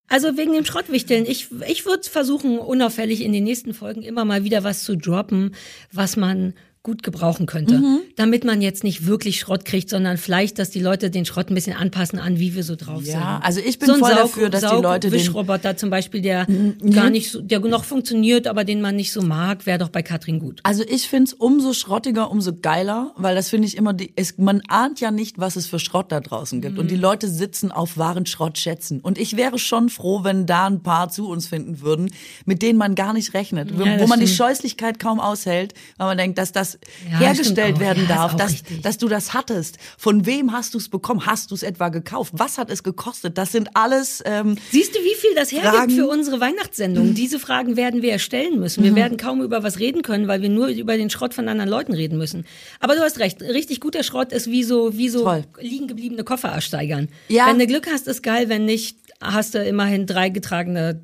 Also 0.07 0.37
wegen 0.37 0.53
dem 0.53 0.65
Schrottwichteln. 0.65 1.25
Ich, 1.25 1.49
ich 1.67 1.85
würde 1.85 2.09
versuchen, 2.09 2.59
unauffällig 2.59 3.21
in 3.21 3.31
den 3.31 3.43
nächsten 3.43 3.73
Folgen 3.73 4.01
immer 4.01 4.25
mal 4.25 4.43
wieder 4.43 4.63
was 4.63 4.83
zu 4.83 4.95
droppen, 4.97 5.55
was 5.91 6.17
man 6.17 6.53
gut 6.81 7.03
gebrauchen 7.03 7.45
könnte. 7.45 7.77
Mhm. 7.79 7.99
Damit 8.15 8.45
man 8.45 8.61
jetzt 8.61 8.85
nicht 8.85 9.05
wirklich 9.05 9.39
Schrott 9.39 9.65
kriegt, 9.65 9.89
sondern 9.89 10.17
vielleicht, 10.17 10.59
dass 10.59 10.69
die 10.69 10.79
Leute 10.79 11.09
den 11.11 11.25
Schrott 11.25 11.49
ein 11.51 11.53
bisschen 11.55 11.75
anpassen 11.75 12.19
an, 12.19 12.39
wie 12.39 12.55
wir 12.55 12.63
so 12.63 12.77
drauf 12.77 13.03
sind. 13.03 13.15
Ja, 13.15 13.41
also 13.43 13.59
ich 13.59 13.79
bin 13.79 13.87
so 13.87 13.95
voll 13.95 14.09
Saug, 14.11 14.17
dafür, 14.17 14.49
dass 14.49 14.61
die 14.61 14.67
Saug 14.67 14.83
Leute 14.83 15.09
den- 15.09 15.19
Wischroboter 15.19 15.75
zum 15.75 15.89
Beispiel, 15.89 16.21
der 16.21 16.47
gar 16.93 17.09
nicht 17.09 17.31
so, 17.31 17.41
der 17.41 17.59
noch 17.59 17.83
funktioniert, 17.83 18.47
aber 18.47 18.63
den 18.63 18.79
man 18.79 18.95
nicht 18.95 19.11
so 19.11 19.21
mag, 19.21 19.65
wäre 19.65 19.77
doch 19.77 19.89
bei 19.89 20.01
Katrin 20.03 20.39
gut. 20.39 20.61
Also 20.63 20.83
ich 20.87 21.09
find's 21.09 21.33
umso 21.33 21.73
schrottiger, 21.73 22.31
umso 22.31 22.53
geiler, 22.55 23.11
weil 23.17 23.35
das 23.35 23.49
finde 23.49 23.67
ich 23.67 23.75
immer, 23.75 23.91
die, 23.93 24.13
es, 24.15 24.37
man 24.37 24.61
ahnt 24.69 25.01
ja 25.01 25.11
nicht, 25.11 25.37
was 25.37 25.57
es 25.57 25.67
für 25.67 25.79
Schrott 25.79 26.11
da 26.13 26.21
draußen 26.21 26.61
gibt. 26.61 26.79
Und 26.79 26.89
die 26.89 26.95
Leute 26.95 27.27
sitzen 27.27 27.71
auf 27.71 27.97
wahren 27.97 28.25
Schrottschätzen. 28.25 29.01
Und 29.01 29.17
ich 29.17 29.35
wäre 29.35 29.59
schon 29.59 29.89
froh, 29.89 30.23
wenn 30.23 30.45
da 30.45 30.67
ein 30.67 30.81
paar 30.81 31.09
zu 31.09 31.27
uns 31.27 31.47
finden 31.47 31.81
würden, 31.81 32.09
mit 32.45 32.61
denen 32.61 32.79
man 32.79 32.95
gar 32.95 33.11
nicht 33.13 33.33
rechnet. 33.33 33.77
wo 33.77 33.83
Ja, 33.83 33.99
wo 33.99 34.07
man 34.07 34.21
die 34.21 34.27
stimmt. 34.27 34.37
Scheußlichkeit 34.49 34.97
kaum 34.99 35.19
aushält, 35.19 35.73
weil 35.97 36.07
man 36.07 36.17
denkt, 36.17 36.37
dass 36.37 36.53
das 36.53 36.68
Ja, 37.11 37.19
hergestellt 37.19 37.75
auch. 37.75 37.79
werden 37.79 38.03
Ja, 38.09 38.15
darf, 38.15 38.35
dass, 38.35 38.51
richtig. 38.51 38.81
dass 38.81 38.97
du 38.97 39.07
das 39.07 39.33
hattest. 39.33 39.77
Von 39.97 40.25
wem 40.25 40.51
hast 40.51 40.73
du 40.73 40.77
es 40.77 40.89
bekommen? 40.89 41.25
Hast 41.25 41.51
du 41.51 41.55
es 41.55 41.63
etwa 41.63 41.89
gekauft? 41.89 42.33
Was 42.35 42.57
hat 42.57 42.69
es 42.69 42.83
gekostet? 42.83 43.37
Das 43.37 43.51
sind 43.51 43.69
alles... 43.75 44.21
Ähm, 44.25 44.55
Siehst 44.71 44.95
du, 44.95 44.99
wie 44.99 45.15
viel 45.15 45.33
das 45.35 45.51
hergibt 45.51 45.75
Fragen. 45.75 45.91
für 45.95 46.07
unsere 46.07 46.39
Weihnachtssendung? 46.39 47.13
Diese 47.13 47.39
Fragen 47.39 47.75
werden 47.77 48.01
wir 48.01 48.09
ja 48.11 48.19
stellen 48.19 48.59
müssen. 48.59 48.81
Mhm. 48.81 48.85
Wir 48.85 48.95
werden 48.95 49.17
kaum 49.17 49.41
über 49.41 49.63
was 49.63 49.79
reden 49.79 50.01
können, 50.01 50.27
weil 50.27 50.41
wir 50.41 50.49
nur 50.49 50.67
über 50.67 50.97
den 50.97 51.09
Schrott 51.09 51.33
von 51.33 51.47
anderen 51.47 51.69
Leuten 51.69 51.93
reden 51.93 52.17
müssen. 52.17 52.45
Aber 52.79 52.95
du 52.95 53.01
hast 53.01 53.19
recht, 53.19 53.41
richtig 53.41 53.79
guter 53.79 54.03
Schrott 54.03 54.31
ist 54.31 54.47
wie 54.47 54.63
so, 54.63 54.97
wie 54.97 55.09
so 55.09 55.23
Toll. 55.23 55.43
liegen 55.59 55.87
gebliebene 55.87 56.23
Koffer 56.23 56.49
ersteigern. 56.49 57.09
Ja. 57.27 57.47
Wenn 57.47 57.59
du 57.59 57.67
Glück 57.67 57.87
hast, 57.91 58.07
ist 58.07 58.23
geil, 58.23 58.49
wenn 58.49 58.65
nicht, 58.65 58.97
hast 59.21 59.53
du 59.55 59.63
immerhin 59.63 60.05
drei 60.05 60.29
getragene. 60.29 61.01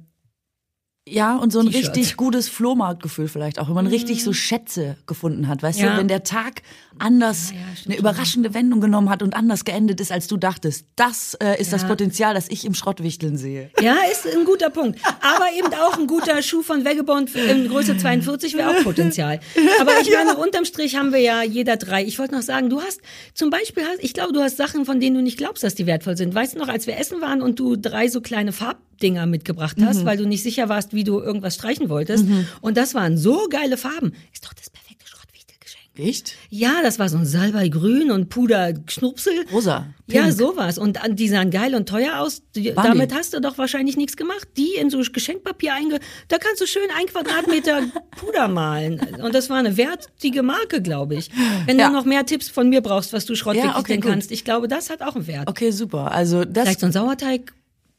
Ja, 1.08 1.36
und 1.38 1.52
so 1.54 1.60
ein 1.60 1.68
richtig 1.68 2.18
gutes 2.18 2.50
Flohmarktgefühl 2.50 3.28
vielleicht 3.28 3.60
auch, 3.60 3.68
wenn 3.68 3.76
man 3.76 3.86
richtig 3.86 4.24
so 4.24 4.34
Schätze 4.34 4.98
gefunden 5.06 5.48
hat, 5.48 5.62
weißt 5.62 5.80
Ja. 5.80 5.92
du, 5.92 5.98
wenn 6.00 6.08
der 6.08 6.24
Tag 6.24 6.64
anders 6.98 7.52
Ja, 7.52 7.58
ja, 7.58 7.62
eine 7.68 7.76
schon. 7.78 7.94
überraschende 7.94 8.54
Wendung 8.56 8.82
genommen 8.82 9.10
hat 9.12 9.22
und 9.22 9.36
anders 9.36 9.66
geendet 9.66 10.02
ist, 10.02 10.12
als 10.12 10.26
du 10.26 10.38
dachtest. 10.38 10.86
Das 10.96 11.36
äh, 11.36 11.62
ist 11.62 11.72
das. 11.74 11.86
Potenzial, 11.86 12.34
das 12.34 12.50
ich 12.50 12.66
im 12.66 12.74
Schrottwichteln 12.74 13.38
sehe. 13.38 13.70
Ja, 13.80 13.98
ist 14.12 14.26
ein 14.26 14.46
guter 14.46 14.72
Punkt. 14.72 15.00
Aber 15.22 15.46
eben 15.56 15.72
auch 15.76 15.96
ein 16.00 16.08
guter 16.08 16.42
Schuh 16.42 16.64
von 16.64 16.84
Vagabond 16.86 17.36
in 17.36 17.68
Größe 17.68 17.98
42 17.98 18.56
wäre 18.56 18.72
auch 18.72 18.84
Potenzial. 18.84 19.40
Aber 19.80 19.92
ich 20.02 20.10
meine, 20.14 20.36
unterm 20.38 20.66
Strich 20.66 20.96
haben 20.96 21.12
wir 21.14 21.20
ja 21.20 21.44
jeder 21.44 21.78
drei. 21.78 22.04
Ich 22.04 22.18
wollte 22.18 22.34
noch 22.34 22.42
sagen, 22.42 22.72
du 22.72 22.82
hast 22.82 23.02
zum 23.36 23.52
Beispiel, 23.52 23.84
hast, 23.84 24.04
ich 24.04 24.16
glaube, 24.16 24.34
du 24.34 24.40
hast 24.42 24.58
Sachen, 24.58 24.86
von 24.86 25.00
denen 25.00 25.18
du 25.18 25.22
nicht 25.22 25.38
glaubst, 25.38 25.64
dass 25.64 25.76
die 25.76 25.86
wertvoll 25.86 26.18
sind. 26.18 26.34
Weißt 26.34 26.56
du 26.56 26.60
noch, 26.60 26.70
als 26.70 26.88
wir 26.88 26.98
essen 26.98 27.22
waren 27.22 27.44
und 27.44 27.60
du 27.60 27.76
drei 27.76 28.08
so 28.08 28.22
kleine 28.22 28.52
Farbdinger 28.54 29.28
mitgebracht 29.28 29.78
hast, 29.82 30.06
weil 30.06 30.18
du 30.18 30.26
nicht 30.26 30.42
sicher 30.42 30.70
warst, 30.70 30.95
wie 30.96 31.04
du 31.04 31.20
irgendwas 31.22 31.56
streichen 31.56 31.90
wolltest. 31.90 32.26
Und 32.62 32.78
das 32.78 32.96
waren 32.96 33.18
so 33.18 33.48
geile 33.50 33.78
Farben. 33.78 34.14
Ist 34.34 34.46
doch 34.46 34.54
das 34.54 34.70
perfekte 34.70 35.06
Schrottwichtelgeschenk. 35.08 35.86
Echt? 35.98 36.34
Ja, 36.50 36.82
das 36.84 36.98
war 37.00 37.08
so 37.10 37.18
ein 37.18 37.26
Salbeigrün 37.26 38.12
und 38.12 38.30
Puder-Schnupsel. 38.30 39.46
Rosa. 39.52 39.88
Ja, 40.08 40.24
Pink. 40.24 40.34
sowas. 40.38 40.78
Und 40.78 41.04
an- 41.04 41.16
die 41.16 41.28
sahen 41.30 41.52
geil 41.52 41.74
und 41.76 41.88
teuer 41.90 42.20
aus. 42.20 42.42
Die, 42.56 42.74
damit 42.74 43.14
hast 43.14 43.34
du 43.34 43.40
doch 43.42 43.58
wahrscheinlich 43.58 43.98
nichts 43.98 44.18
gemacht. 44.18 44.48
Die 44.58 44.76
in 44.76 44.90
so 44.90 45.00
Geschenkpapier 45.00 45.74
einge... 45.74 46.00
Da 46.28 46.38
kannst 46.38 46.62
du 46.62 46.68
schön 46.68 46.88
ein 46.98 47.06
Quadratmeter 47.08 47.82
Puder 48.18 48.48
malen. 48.48 49.00
Und 49.22 49.34
das 49.36 49.50
war 49.50 49.58
eine 49.58 49.78
wertige 49.78 50.44
Marke, 50.44 50.82
glaube 50.82 51.16
ich. 51.16 51.30
Wenn 51.66 51.80
Ja. 51.80 51.88
du 51.88 51.94
noch 51.94 52.06
mehr 52.06 52.26
Tipps 52.26 52.50
von 52.50 52.70
mir 52.70 52.82
brauchst, 52.82 53.14
was 53.14 53.26
du 53.26 53.36
schrottwichteln 53.36 53.74
Ja, 53.74 53.80
okay, 53.80 54.00
kannst. 54.00 54.32
Ich 54.32 54.44
glaube, 54.46 54.68
das 54.68 54.90
hat 54.90 55.02
auch 55.02 55.16
einen 55.16 55.28
Wert. 55.28 55.48
Okay, 55.50 55.72
super. 55.72 56.12
Also 56.12 56.46
das 56.46 56.64
Vielleicht 56.66 56.80
so 56.82 56.86
ein 56.88 56.92
Sauerteig. 56.92 57.54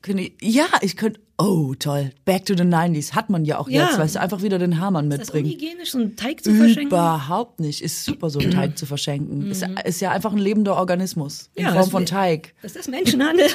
Könnte 0.06 0.30
ja, 0.40 0.64
ich 0.80 0.96
könnte, 0.96 1.20
oh 1.38 1.74
toll, 1.78 2.12
back 2.24 2.46
to 2.46 2.54
the 2.56 2.62
90s, 2.62 3.12
hat 3.12 3.28
man 3.30 3.44
ja 3.44 3.58
auch 3.58 3.68
Ja. 3.68 3.84
jetzt, 3.86 3.98
weißt 3.98 4.14
du, 4.16 4.20
einfach 4.20 4.42
wieder 4.42 4.58
den 4.58 4.78
Hermann 4.78 5.10
Ist 5.10 5.18
das 5.20 5.26
mitbringen. 5.28 5.46
unhygienisch, 5.54 5.90
so 5.90 5.98
einen 5.98 6.16
Teig 6.16 6.42
zu 6.42 6.54
verschenken? 6.54 6.86
Überhaupt 6.88 7.60
nicht. 7.60 7.82
Ist 7.82 8.04
super, 8.04 8.30
so 8.30 8.38
einen 8.38 8.50
Teig 8.52 8.78
zu 8.78 8.86
verschenken. 8.86 9.50
Ist, 9.50 9.64
ist 9.84 10.00
ja 10.00 10.10
einfach 10.12 10.32
ein 10.32 10.38
lebender 10.38 10.76
Organismus 10.76 11.50
in 11.54 11.64
Mhm. 11.64 11.68
Ja, 11.68 11.74
Form 11.80 11.90
von 11.90 12.06
Teig. 12.06 12.54
Ist 12.62 12.76
das 12.76 12.88
Menschenhandel? 12.88 13.46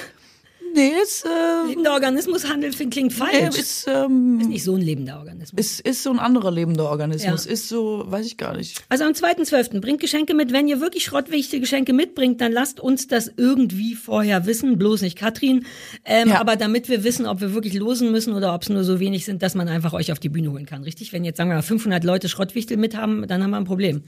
Nee, 0.74 0.92
ist, 1.04 1.26
äh, 1.26 1.68
Lebender 1.70 1.94
Organismushandel 1.94 2.72
find- 2.72 2.94
klingt 2.94 3.14
falsch. 3.14 3.58
ist, 3.58 3.88
ähm, 3.88 4.40
ist 4.40 4.48
nicht 4.48 4.64
so 4.64 4.76
ein 4.76 4.82
lebender 4.82 5.20
Organismus. 5.20 5.60
ist, 5.60 5.80
ist 5.82 6.04
so 6.04 6.12
ein 6.12 6.20
anderer 6.20 6.52
lebender 6.52 6.90
Organismus. 6.90 7.46
Ja. 7.46 7.52
Ist 7.52 7.68
so, 7.68 8.04
weiß 8.08 8.26
ich 8.26 8.38
gar 8.38 8.56
nicht. 8.56 8.82
Also 8.90 9.04
am 9.04 9.12
2.12. 9.14 9.82
bringt 9.82 10.00
Geschenke 10.00 10.34
mit. 10.34 10.54
Wenn 10.54 10.68
ihr 10.68 10.80
wirklich 10.80 11.04
schrottwichtige 11.04 11.62
Geschenke 11.62 11.94
mitbringt, 11.94 12.40
dann 12.42 12.52
lasst 12.52 12.80
uns 12.80 13.08
das 13.08 13.32
irgendwie 13.36 13.96
vorher 13.96 14.46
wissen. 14.46 14.78
Bloß 14.78 15.02
nicht 15.02 15.18
Katrin. 15.18 15.66
Ähm, 16.06 16.30
Ja. 16.30 16.40
Aber 16.40 16.56
damit 16.56 16.88
wir 16.90 17.04
wissen, 17.04 17.26
ob 17.26 17.42
wir 17.42 17.54
wirklich 17.54 17.74
losen 17.74 18.12
müssen 18.12 18.34
oder 18.34 18.54
ob 18.56 18.62
es 18.64 18.70
nur 18.70 18.84
so 18.84 19.00
wenig 19.00 19.26
sind, 19.26 19.42
dass 19.42 19.56
man 19.56 19.68
einfach 19.68 19.94
euch 19.94 20.12
auf 20.12 20.20
die 20.20 20.30
Bühne 20.30 20.52
holen 20.52 20.66
kann. 20.66 20.84
Richtig? 20.84 21.12
Wenn 21.14 21.24
jetzt, 21.26 21.38
sagen 21.38 21.50
wir 21.50 21.56
mal, 21.56 21.62
500 21.62 22.04
Leute 22.04 22.30
Schrottwichtel 22.30 22.78
mit 22.78 22.96
haben, 22.96 23.28
dann 23.28 23.44
haben 23.44 23.52
wir 23.52 23.58
ein 23.58 23.66
Problem. 23.66 24.04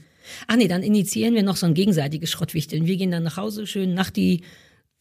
Ach 0.46 0.56
nee, 0.56 0.68
dann 0.68 0.82
initiieren 0.82 1.34
wir 1.34 1.42
noch 1.42 1.56
so 1.56 1.66
ein 1.66 1.74
gegenseitiges 1.74 2.30
Schrottwichteln. 2.30 2.86
Wir 2.86 2.96
gehen 2.96 3.10
dann 3.10 3.22
nach 3.22 3.36
Hause, 3.36 3.66
schön 3.66 3.92
nach 3.92 4.08
die 4.10 4.40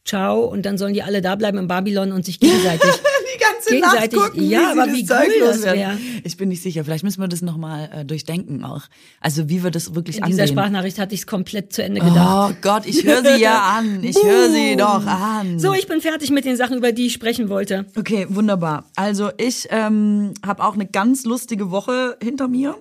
Ciao 0.06 0.42
und 0.46 0.66
dann 0.66 0.78
sollen 0.78 0.94
die 0.94 1.02
alle 1.04 1.22
da 1.22 1.36
bleiben 1.36 1.58
in 1.58 1.68
Babylon 1.68 2.12
und 2.12 2.26
sich 2.26 2.40
gegenseitig 2.40 2.82
Die 3.34 3.40
ganze 3.40 3.70
Gegenseitig- 3.72 4.20
Nacht 4.20 4.32
gucken, 4.32 4.50
ja, 4.50 4.60
wie 4.60 4.80
aber 4.80 4.92
wie 4.94 5.02
cool 5.02 5.40
das 5.40 5.56
loswerden. 5.58 5.80
wär. 5.80 5.98
Ich 6.26 6.38
bin 6.38 6.50
nicht 6.50 6.62
sicher. 6.62 6.84
Vielleicht 6.84 7.04
müssen 7.04 7.20
wir 7.22 7.28
das 7.30 7.42
nochmal 7.42 7.90
äh, 7.92 8.06
durchdenken 8.06 8.64
auch. 8.64 8.84
Also 9.22 9.50
wie 9.50 9.64
wir 9.64 9.72
das 9.72 9.96
wirklich 9.96 10.18
In 10.20 10.26
dieser 10.26 10.44
angehen. 10.44 10.56
Sprachnachricht 10.58 11.00
hatte 11.00 11.16
ich 11.16 11.22
es 11.22 11.28
komplett 11.28 11.74
zu 11.74 11.82
Ende 11.84 12.02
gedacht. 12.02 12.52
Oh 12.54 12.58
Gott, 12.62 12.86
ich 12.86 13.04
höre 13.06 13.24
sie 13.24 13.42
ja 13.42 13.76
an. 13.78 14.04
Ich 14.04 14.18
höre 14.22 14.50
sie 14.52 14.76
doch 14.76 15.06
an. 15.08 15.58
So, 15.58 15.74
ich 15.74 15.88
bin 15.88 16.02
fertig 16.02 16.30
mit 16.32 16.46
den 16.46 16.58
Sachen, 16.58 16.78
über 16.78 16.92
die 16.92 17.08
ich 17.08 17.14
sprechen 17.14 17.50
wollte. 17.50 17.86
Okay, 17.98 18.28
wunderbar. 18.30 18.86
Also 18.96 19.32
ich 19.38 19.68
ähm, 19.72 20.34
habe 20.46 20.64
auch 20.64 20.74
eine 20.76 20.86
ganz 20.86 21.24
lustige 21.24 21.72
Woche 21.72 22.18
hinter 22.22 22.48
mir. 22.50 22.76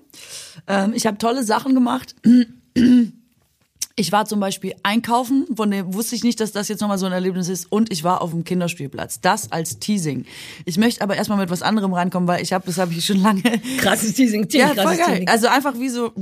Ähm, 0.67 0.93
ich 0.95 1.07
habe 1.07 1.17
tolle 1.19 1.45
Sachen 1.45 1.75
gemacht. 1.75 2.15
Ich 3.97 4.11
war 4.13 4.25
zum 4.27 4.41
Beispiel 4.41 4.75
einkaufen, 4.83 5.47
von 5.55 5.71
dem 5.71 5.93
wusste 5.95 6.15
ich 6.17 6.25
nicht, 6.25 6.41
dass 6.41 6.53
das 6.53 6.69
jetzt 6.69 6.81
nochmal 6.81 6.99
so 6.99 7.07
ein 7.07 7.13
Erlebnis 7.13 7.49
ist. 7.49 7.71
Und 7.71 7.93
ich 7.93 8.05
war 8.05 8.23
auf 8.23 8.31
dem 8.31 8.45
Kinderspielplatz. 8.45 9.21
Das 9.21 9.53
als 9.53 9.79
Teasing. 9.79 10.25
Ich 10.65 10.79
möchte 10.79 11.03
aber 11.03 11.17
erstmal 11.17 11.39
mit 11.39 11.51
was 11.51 11.63
anderem 11.63 11.93
reinkommen, 11.93 12.27
weil 12.29 12.43
ich 12.43 12.53
habe, 12.53 12.65
das 12.67 12.79
habe 12.79 12.93
ich 12.93 13.05
schon 13.05 13.21
lange. 13.23 13.43
Krasses 13.79 14.15
Teasing, 14.15 14.49
Ja, 14.51 14.69
krasses 14.69 14.83
voll 14.83 14.97
geil. 14.97 15.07
Teasing. 15.07 15.29
Also 15.29 15.49
einfach 15.49 15.75
wie 15.79 15.89
so, 15.91 16.13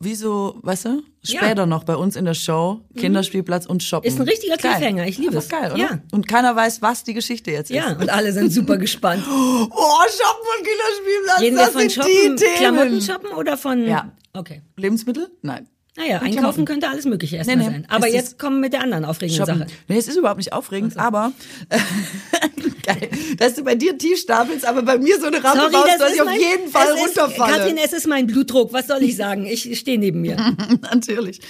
wie 0.00 0.14
so, 0.14 0.56
weißt 0.62 0.84
du, 0.84 1.02
später 1.22 1.66
noch 1.66 1.84
bei 1.84 1.96
uns 1.96 2.14
in 2.14 2.26
der 2.26 2.34
Show, 2.34 2.82
Kinderspielplatz 2.96 3.66
und 3.66 3.82
Shoppen. 3.82 4.08
Mhm. 4.08 4.14
Ist 4.14 4.20
ein 4.20 4.28
richtiger 4.28 4.56
Geil. 4.56 4.76
Cliffhanger, 4.76 5.06
ich 5.06 5.18
liebe 5.18 5.36
Einfach 5.36 5.42
es. 5.42 5.48
geil, 5.48 5.72
oder? 5.72 5.80
Ja. 5.80 5.98
Und 6.12 6.28
keiner 6.28 6.54
weiß, 6.54 6.82
was 6.82 7.02
die 7.04 7.14
Geschichte 7.14 7.50
jetzt 7.50 7.70
ist. 7.70 7.76
Ja, 7.76 7.92
und 7.96 8.10
alle 8.10 8.32
sind 8.32 8.52
super 8.52 8.76
gespannt. 8.76 9.24
Oh, 9.76 9.98
Shoppen 10.08 10.46
und 10.58 10.66
Kinderspielplatz, 10.66 11.40
wir 11.40 11.54
das 11.56 11.70
von 11.70 11.80
sind 11.80 11.92
shoppen, 11.92 12.10
die 12.36 12.44
Themen. 12.44 12.56
Klamotten 12.56 13.00
shoppen 13.00 13.30
oder 13.32 13.56
von... 13.56 13.86
Ja. 13.86 14.12
Okay. 14.32 14.62
Lebensmittel? 14.76 15.28
Nein. 15.42 15.68
Naja, 15.96 16.16
Und 16.16 16.24
einkaufen 16.24 16.38
Klamotten. 16.38 16.64
könnte 16.64 16.88
alles 16.88 17.04
Mögliche 17.04 17.36
erstmal 17.36 17.56
Nee, 17.56 17.64
nee. 17.64 17.70
sein. 17.70 17.86
Aber 17.88 18.08
Es 18.08 18.14
jetzt 18.14 18.38
kommen 18.38 18.56
wir 18.56 18.60
mit 18.62 18.72
der 18.72 18.82
anderen 18.82 19.04
aufregenden 19.04 19.46
Shoppen. 19.46 19.58
Sache. 19.60 19.70
Nee, 19.86 19.96
es 19.98 20.08
ist 20.08 20.16
überhaupt 20.16 20.38
nicht 20.38 20.52
aufregend, 20.52 20.96
aber 20.96 21.32
geil, 22.82 23.08
dass 23.38 23.54
du 23.54 23.62
bei 23.64 23.74
dir 23.74 23.96
tief 23.96 24.18
stapelst, 24.18 24.66
aber 24.66 24.82
bei 24.82 24.98
mir 24.98 25.20
so 25.20 25.26
eine 25.26 25.42
Rampe 25.42 25.70
baust, 25.70 26.00
dass 26.00 26.14
ich 26.14 26.20
auf 26.22 26.32
jeden 26.32 26.70
Fall 26.70 26.88
es 26.94 27.10
ist, 27.10 27.18
runterfalle. 27.18 27.56
Katrin, 27.58 27.76
es 27.84 27.92
ist 27.92 28.06
mein 28.08 28.26
Blutdruck. 28.26 28.72
Was 28.72 28.88
soll 28.88 29.02
ich 29.02 29.16
sagen? 29.16 29.46
Ich 29.46 29.78
stehe 29.78 29.98
neben 29.98 30.20
mir. 30.20 30.36
Natürlich. 30.92 31.40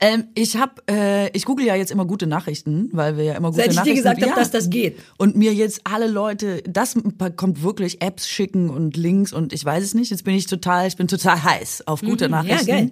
Ähm, 0.00 0.24
ich 0.34 0.56
hab, 0.56 0.88
äh, 0.88 1.28
ich 1.30 1.44
google 1.44 1.66
ja 1.66 1.74
jetzt 1.74 1.90
immer 1.90 2.04
gute 2.04 2.26
Nachrichten, 2.28 2.88
weil 2.92 3.16
wir 3.16 3.24
ja 3.24 3.34
immer 3.34 3.50
gute 3.50 3.62
Seit 3.62 3.70
ich 3.70 3.72
dir 3.72 3.80
Nachrichten 3.80 3.96
gesagt 3.96 4.20
habe, 4.20 4.30
ja. 4.30 4.36
dass 4.36 4.50
das 4.50 4.70
geht. 4.70 4.98
Und 5.16 5.34
mir 5.34 5.52
jetzt 5.54 5.80
alle 5.84 6.06
Leute, 6.06 6.62
das 6.68 6.94
kommt 7.36 7.62
wirklich 7.62 8.00
Apps 8.00 8.28
schicken 8.28 8.70
und 8.70 8.96
Links 8.96 9.32
und 9.32 9.52
ich 9.52 9.64
weiß 9.64 9.82
es 9.82 9.94
nicht. 9.94 10.10
Jetzt 10.10 10.22
bin 10.24 10.34
ich 10.36 10.46
total, 10.46 10.86
ich 10.86 10.96
bin 10.96 11.08
total 11.08 11.42
heiß 11.42 11.84
auf 11.86 12.02
gute 12.02 12.28
Nachrichten. 12.28 12.64
Mhm. 12.64 12.66
geil. 12.66 12.90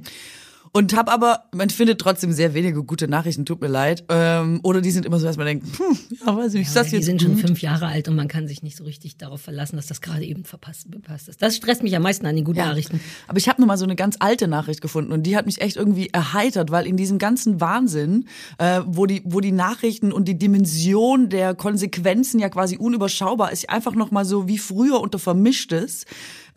Und 0.73 0.97
habe 0.97 1.11
aber, 1.11 1.45
man 1.55 1.71
findet 1.71 2.01
trotzdem 2.01 2.33
sehr 2.33 2.55
wenige 2.55 2.83
gute 2.85 3.09
Nachrichten, 3.09 3.45
tut 3.45 3.61
mir 3.61 3.69
leid. 3.69 4.05
Ähm, 4.09 4.61
oder 4.63 4.81
die 4.81 4.91
sind 4.91 5.07
immer 5.07 5.19
so, 5.19 5.27
dass 5.27 5.37
man 5.37 5.47
denkt, 5.47 5.67
hm, 5.79 5.99
ja, 6.25 6.37
weiß 6.37 6.55
ich 6.55 6.61
nicht, 6.61 6.69
ist 6.69 6.77
das 6.77 6.89
die 6.89 6.97
jetzt 6.97 7.07
sind 7.07 7.23
schon 7.23 7.33
gut? 7.33 7.41
fünf 7.41 7.63
Jahre 7.63 7.87
alt 7.87 8.09
und 8.09 8.17
man 8.17 8.29
kann 8.29 8.49
sich 8.49 8.63
nicht 8.63 8.77
so 8.77 8.85
richtig 8.85 9.17
darauf 9.17 9.41
verlassen, 9.41 9.77
dass 9.77 9.87
das 9.87 10.01
gerade 10.01 10.25
eben 10.25 10.45
verpasst, 10.45 10.89
verpasst 10.91 11.29
ist. 11.29 11.43
Das 11.43 11.57
stresst 11.57 11.83
mich 11.83 11.97
am 11.97 12.03
meisten 12.03 12.27
an 12.27 12.37
den 12.37 12.45
guten 12.45 12.59
Nachrichten. 12.59 13.01
Aber 13.29 13.39
ich 13.39 13.49
habe 13.49 13.61
nur 13.61 13.69
mal 13.69 13.79
so 13.79 13.85
eine 13.85 13.97
ganz 13.97 14.17
alte 14.19 14.49
Nachricht 14.49 14.81
gefunden 14.81 15.13
und 15.13 15.23
die 15.25 15.37
hat 15.37 15.47
mich 15.47 15.61
echt 15.61 15.77
irgendwie 15.77 16.09
erheitert, 16.09 16.71
weil 16.71 16.87
in 16.87 16.97
diesem 16.97 17.19
ganzen 17.19 17.61
Wahnsinn, 17.61 18.27
äh, 18.59 18.81
wo 18.87 19.07
die 19.07 19.23
wo 19.25 19.41
die 19.41 19.53
Nachrichten 19.53 20.13
und 20.13 20.27
die 20.27 20.39
Dimension 20.39 21.29
der 21.29 21.55
Konsequenzen 21.55 22.41
ja 22.41 22.49
quasi 22.49 22.77
unüberschaubar 22.77 23.53
ist, 23.53 23.69
einfach 23.71 23.95
noch 23.95 24.11
mal 24.11 24.25
so 24.25 24.49
wie 24.49 24.59
früher 24.59 25.01
unter 25.01 25.19
Vermischtes 25.19 26.05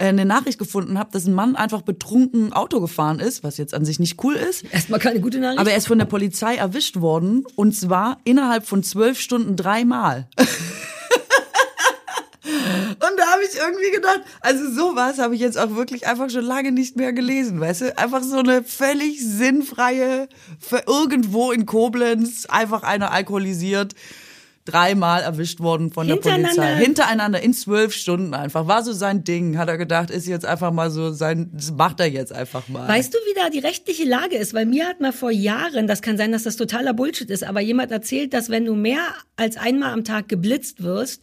eine 0.07 0.25
Nachricht 0.25 0.57
gefunden 0.57 0.97
habe, 0.97 1.11
dass 1.11 1.25
ein 1.25 1.33
Mann 1.33 1.55
einfach 1.55 1.81
betrunken 1.81 2.53
Auto 2.53 2.79
gefahren 2.79 3.19
ist, 3.19 3.43
was 3.43 3.57
jetzt 3.57 3.73
an 3.73 3.85
sich 3.85 3.99
nicht 3.99 4.23
cool 4.23 4.35
ist. 4.35 4.63
Erstmal 4.71 4.99
keine 4.99 5.19
gute 5.19 5.39
Nachricht. 5.39 5.59
Aber 5.59 5.71
er 5.71 5.77
ist 5.77 5.87
von 5.87 5.99
der 5.99 6.05
Polizei 6.05 6.55
erwischt 6.55 7.01
worden 7.01 7.45
und 7.55 7.75
zwar 7.75 8.19
innerhalb 8.23 8.65
von 8.65 8.83
zwölf 8.83 9.19
Stunden 9.19 9.55
dreimal. 9.55 10.27
Und 13.01 13.17
da 13.17 13.27
habe 13.27 13.41
ich 13.43 13.55
irgendwie 13.55 13.91
gedacht, 13.91 14.21
also 14.41 14.71
sowas 14.71 15.19
habe 15.19 15.35
ich 15.35 15.41
jetzt 15.41 15.57
auch 15.57 15.75
wirklich 15.75 16.07
einfach 16.07 16.29
schon 16.29 16.43
lange 16.43 16.71
nicht 16.71 16.95
mehr 16.95 17.13
gelesen, 17.13 17.59
weißt 17.59 17.81
du? 17.81 17.97
Einfach 17.97 18.23
so 18.23 18.37
eine 18.37 18.63
völlig 18.63 19.23
sinnfreie, 19.23 20.27
irgendwo 20.87 21.51
in 21.51 21.65
Koblenz, 21.65 22.45
einfach 22.47 22.83
einer 22.83 23.11
alkoholisiert, 23.11 23.93
dreimal 24.71 25.21
erwischt 25.21 25.59
worden 25.59 25.91
von 25.91 26.07
der? 26.07 26.17
Polizei. 26.17 26.75
Hintereinander, 26.75 27.41
in 27.41 27.53
zwölf 27.53 27.93
Stunden 27.93 28.33
einfach. 28.33 28.67
War 28.67 28.83
so 28.83 28.93
sein 28.93 29.23
Ding, 29.23 29.57
hat 29.57 29.69
er 29.69 29.77
gedacht, 29.77 30.09
ist 30.09 30.27
jetzt 30.27 30.45
einfach 30.45 30.71
mal 30.71 30.91
so 30.91 31.11
sein, 31.11 31.49
das 31.53 31.71
macht 31.71 31.99
er 31.99 32.07
jetzt 32.07 32.33
einfach 32.33 32.67
mal. 32.67 32.87
Weißt 32.87 33.13
du, 33.13 33.17
wie 33.17 33.33
da 33.35 33.49
die 33.49 33.59
rechtliche 33.59 34.05
Lage 34.05 34.35
ist? 34.35 34.53
Weil 34.53 34.65
mir 34.65 34.87
hat 34.87 35.01
mal 35.01 35.13
vor 35.13 35.31
Jahren, 35.31 35.87
das 35.87 36.01
kann 36.01 36.17
sein, 36.17 36.31
dass 36.31 36.43
das 36.43 36.55
totaler 36.55 36.93
Bullshit 36.93 37.29
ist, 37.29 37.43
aber 37.43 37.61
jemand 37.61 37.91
erzählt, 37.91 38.33
dass 38.33 38.49
wenn 38.49 38.65
du 38.65 38.75
mehr 38.75 39.01
als 39.35 39.57
einmal 39.57 39.93
am 39.93 40.03
Tag 40.03 40.27
geblitzt 40.27 40.83
wirst, 40.83 41.21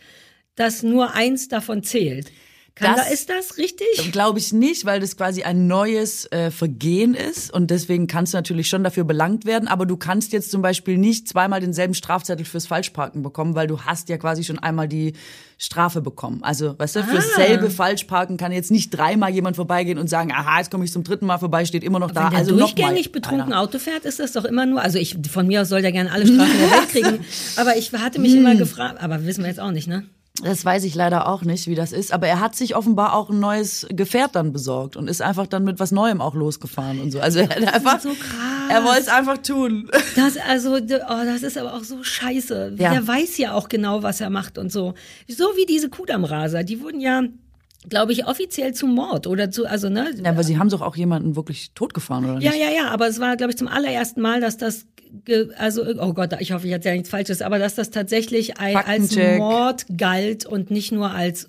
dass 0.54 0.82
nur 0.82 1.14
eins 1.14 1.48
davon 1.48 1.82
zählt. 1.82 2.32
Kann 2.79 2.95
Das- 2.95 3.07
da, 3.07 3.12
ist 3.12 3.31
das 3.31 3.57
richtig? 3.57 3.87
Glaube 4.12 4.39
ich 4.39 4.53
nicht, 4.53 4.85
weil 4.85 5.01
das 5.01 5.17
quasi 5.17 5.43
ein 5.45 5.67
neues 5.67 6.31
äh, 6.31 6.51
Vergehen 6.51 7.15
ist 7.15 7.51
und 7.51 7.71
deswegen 7.71 8.07
kannst 8.07 8.35
du 8.35 8.37
natürlich 8.37 8.69
schon 8.69 8.85
dafür 8.85 9.05
belangt 9.05 9.47
werden, 9.47 9.67
aber 9.67 9.87
du 9.87 9.97
kannst 9.97 10.33
jetzt 10.35 10.51
zum 10.51 10.61
Beispiel 10.61 10.99
nicht 10.99 11.27
zweimal 11.27 11.61
denselben 11.61 11.95
Strafzettel 11.95 12.45
fürs 12.45 12.67
Falschparken 12.67 13.23
bekommen, 13.23 13.55
weil 13.55 13.67
du 13.67 13.81
hast 13.81 14.11
ja 14.11 14.19
quasi 14.19 14.45
schon 14.45 14.59
einmal 14.59 14.89
die 14.89 15.15
Strafe 15.57 16.03
bekommen. 16.03 16.41
Also, 16.43 16.79
weißt 16.79 16.97
du, 16.97 17.03
fürs 17.05 17.25
Ah. 17.33 17.37
selbe 17.47 17.71
Falschparken 17.71 18.37
kann 18.37 18.53
jetzt 18.53 18.71
nicht 18.71 18.91
dreimal 18.91 19.31
jemand 19.31 19.57
vorbeigehen 19.57 19.97
und 19.99 20.11
sagen, 20.11 20.31
aha, 20.31 20.59
jetzt 20.59 20.71
komme 20.71 20.85
ich 20.85 20.93
zum 20.93 21.03
dritten 21.03 21.25
Mal 21.25 21.39
vorbei, 21.39 21.65
steht 21.65 21.83
immer 21.83 21.99
noch 21.99 22.11
da. 22.11 22.25
Wenn 22.25 22.31
der 22.33 22.39
also 22.41 22.59
durchgängig 22.59 23.11
betrunken 23.11 23.55
einer. 23.55 23.61
Auto 23.62 23.79
fährt, 23.79 24.05
ist 24.05 24.19
das 24.21 24.33
doch 24.33 24.45
immer 24.45 24.67
nur, 24.67 24.83
also 24.83 24.99
ich, 24.99 25.17
von 25.31 25.47
mir 25.47 25.62
aus 25.62 25.71
soll 25.71 25.81
der 25.81 25.93
gerne 25.93 26.12
alle 26.12 26.27
Strafen 26.27 26.59
der 26.59 26.71
Welt 26.73 26.89
kriegen, 26.91 27.25
aber 27.57 27.75
ich 27.79 27.91
hatte 27.95 28.21
mich 28.21 28.33
Hm. 28.33 28.41
immer 28.41 28.55
gefragt, 28.55 29.03
aber 29.03 29.25
wissen 29.25 29.45
wir 29.45 29.49
jetzt 29.49 29.61
auch 29.61 29.71
nicht, 29.73 29.89
ne? 29.89 30.05
Das 30.42 30.64
weiß 30.64 30.85
ich 30.85 30.94
leider 30.94 31.29
auch 31.29 31.42
nicht, 31.42 31.66
wie 31.66 31.75
das 31.75 31.92
ist. 31.92 32.12
Aber 32.12 32.27
er 32.27 32.40
hat 32.40 32.55
sich 32.55 32.77
offenbar 32.77 33.14
auch 33.14 33.31
ein 33.31 33.40
neues 33.40 33.87
Gefährt 33.90 34.35
dann 34.35 34.53
besorgt 34.53 34.96
und 34.96 35.09
ist 35.09 35.22
einfach 35.22 35.46
dann 35.46 35.64
mit 35.64 35.81
was 35.81 35.92
Neuem 35.92 36.20
auch 36.20 36.35
losgefahren 36.35 37.01
und 37.01 37.11
so. 37.11 37.20
Also 37.20 37.38
er 37.38 37.49
hat 37.49 37.75
einfach, 37.75 38.01
so 38.01 38.11
krass. 38.11 38.70
er 38.70 38.85
wollte 38.85 39.01
es 39.01 39.09
einfach 39.09 39.38
tun. 39.38 39.90
Das, 40.14 40.37
also, 40.37 40.75
oh, 40.75 41.25
das 41.25 41.42
ist 41.42 41.57
aber 41.57 41.75
auch 41.75 41.85
so 41.85 42.03
scheiße. 42.03 42.75
Ja. 42.79 42.92
Der 42.92 43.07
weiß 43.07 43.38
ja 43.38 43.55
auch 43.55 43.68
genau, 43.68 44.03
was 44.03 44.20
er 44.20 44.29
macht 44.29 44.59
und 44.59 44.70
so. 44.70 44.92
So 45.27 45.44
wie 45.57 45.64
diese 45.64 45.88
Kudamraser, 45.88 46.64
die 46.64 46.83
wurden 46.83 47.01
ja, 47.01 47.22
glaube 47.88 48.12
ich, 48.12 48.27
offiziell 48.27 48.75
zu 48.75 48.87
Mord 48.87 49.27
oder 49.27 49.51
zu, 49.51 49.64
also, 49.66 49.88
ne? 49.88 50.11
Ja, 50.22 50.31
aber 50.31 50.44
sie 50.44 50.59
haben 50.59 50.68
doch 50.68 50.83
auch 50.83 50.96
jemanden 50.96 51.35
wirklich 51.37 51.70
totgefahren, 51.75 52.25
oder 52.25 52.40
Ja, 52.40 52.51
nicht? 52.51 52.61
ja, 52.61 52.70
ja, 52.70 52.90
aber 52.90 53.09
es 53.09 53.20
war, 53.20 53.37
glaube 53.37 53.53
ich, 53.53 53.57
zum 53.57 53.68
allerersten 53.68 54.20
Mal, 54.20 54.40
dass 54.42 54.57
das, 54.59 54.85
also, 55.57 55.85
oh 56.00 56.12
Gott, 56.12 56.35
ich 56.40 56.52
hoffe, 56.52 56.66
ich 56.66 56.74
hatte 56.74 56.88
ja 56.88 56.94
nichts 56.94 57.09
Falsches, 57.09 57.42
aber 57.42 57.59
dass 57.59 57.74
das 57.74 57.90
tatsächlich 57.90 58.59
ein, 58.59 58.76
als. 58.76 59.16
Mord 59.16 59.87
galt 59.96 60.46
und 60.46 60.70
nicht 60.70 60.92
nur 60.92 61.11
als 61.11 61.48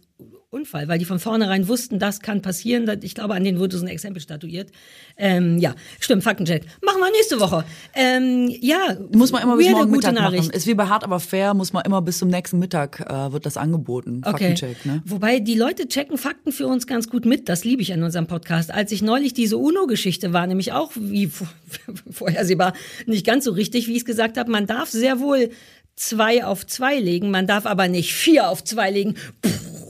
Unfall, 0.50 0.88
weil 0.88 0.98
die 0.98 1.04
von 1.04 1.20
vornherein 1.20 1.68
wussten, 1.68 2.00
das 2.00 2.22
kann 2.22 2.42
passieren. 2.42 2.90
Ich 3.02 3.16
glaube, 3.16 3.34
an 3.34 3.44
denen 3.44 3.60
wurde 3.60 3.78
so 3.78 3.84
ein 3.84 3.90
Exempel 3.90 4.22
statuiert. 4.22 4.72
Ähm, 5.18 5.58
ja, 5.58 5.76
stimmt, 6.00 6.24
Faktencheck. 6.24 6.64
Machen 6.82 7.02
wir 7.02 7.12
nächste 7.12 7.42
Woche. 7.42 7.66
Ähm, 7.94 8.48
ja, 8.62 8.98
muss 9.14 9.34
man 9.34 9.44
immer 9.44 9.58
bis 9.58 9.68
morgen 9.68 9.92
gute 9.92 10.08
Mittag 10.08 10.14
Nachricht. 10.14 10.46
machen. 10.46 10.56
Ist 10.56 10.66
wie 10.66 10.74
bei 10.74 10.86
Hart 10.86 11.04
aber 11.04 11.20
fair, 11.20 11.54
muss 11.54 11.74
man 11.74 11.84
immer 11.84 12.02
bis 12.02 12.20
zum 12.20 12.30
nächsten 12.30 12.60
Mittag 12.60 13.02
äh, 13.02 13.34
wird 13.34 13.46
das 13.46 13.58
angeboten. 13.58 14.22
Okay. 14.24 14.56
Faktencheck, 14.56 14.86
ne? 14.86 15.02
Wobei 15.04 15.42
die 15.42 15.56
Leute 15.56 15.90
checken 15.90 16.18
Fakten 16.18 16.54
für 16.54 16.68
uns 16.68 16.88
ganz 16.88 17.10
gut 17.10 17.26
mit. 17.26 17.50
Das 17.50 17.66
liebe 17.66 17.82
ich 17.82 17.92
an 17.92 18.02
unserem 18.04 18.28
Podcast. 18.28 18.72
Als 18.74 18.94
ich 18.94 19.02
neulich 19.02 19.34
diese 19.34 19.58
UNO-Geschichte 19.58 20.32
war, 20.32 20.48
nämlich 20.48 20.72
auch 20.72 20.94
wie 20.96 21.30
vorhersehbar 22.10 22.72
nicht 23.06 23.26
ganz 23.26 23.44
so 23.44 23.52
richtig, 23.52 23.88
wie 23.88 23.94
ich 23.94 24.00
es 24.00 24.06
gesagt 24.06 24.38
habe. 24.38 24.50
Man 24.50 24.66
darf 24.66 24.88
sehr 24.88 25.20
wohl 25.20 25.50
zwei 25.98 26.46
auf 26.46 26.66
zwei 26.66 27.00
legen, 27.00 27.32
man 27.32 27.48
darf 27.48 27.66
aber 27.66 27.90
nicht 27.90 28.14
vier 28.14 28.50
auf 28.50 28.64
zwei 28.64 28.90
legen. 28.92 29.16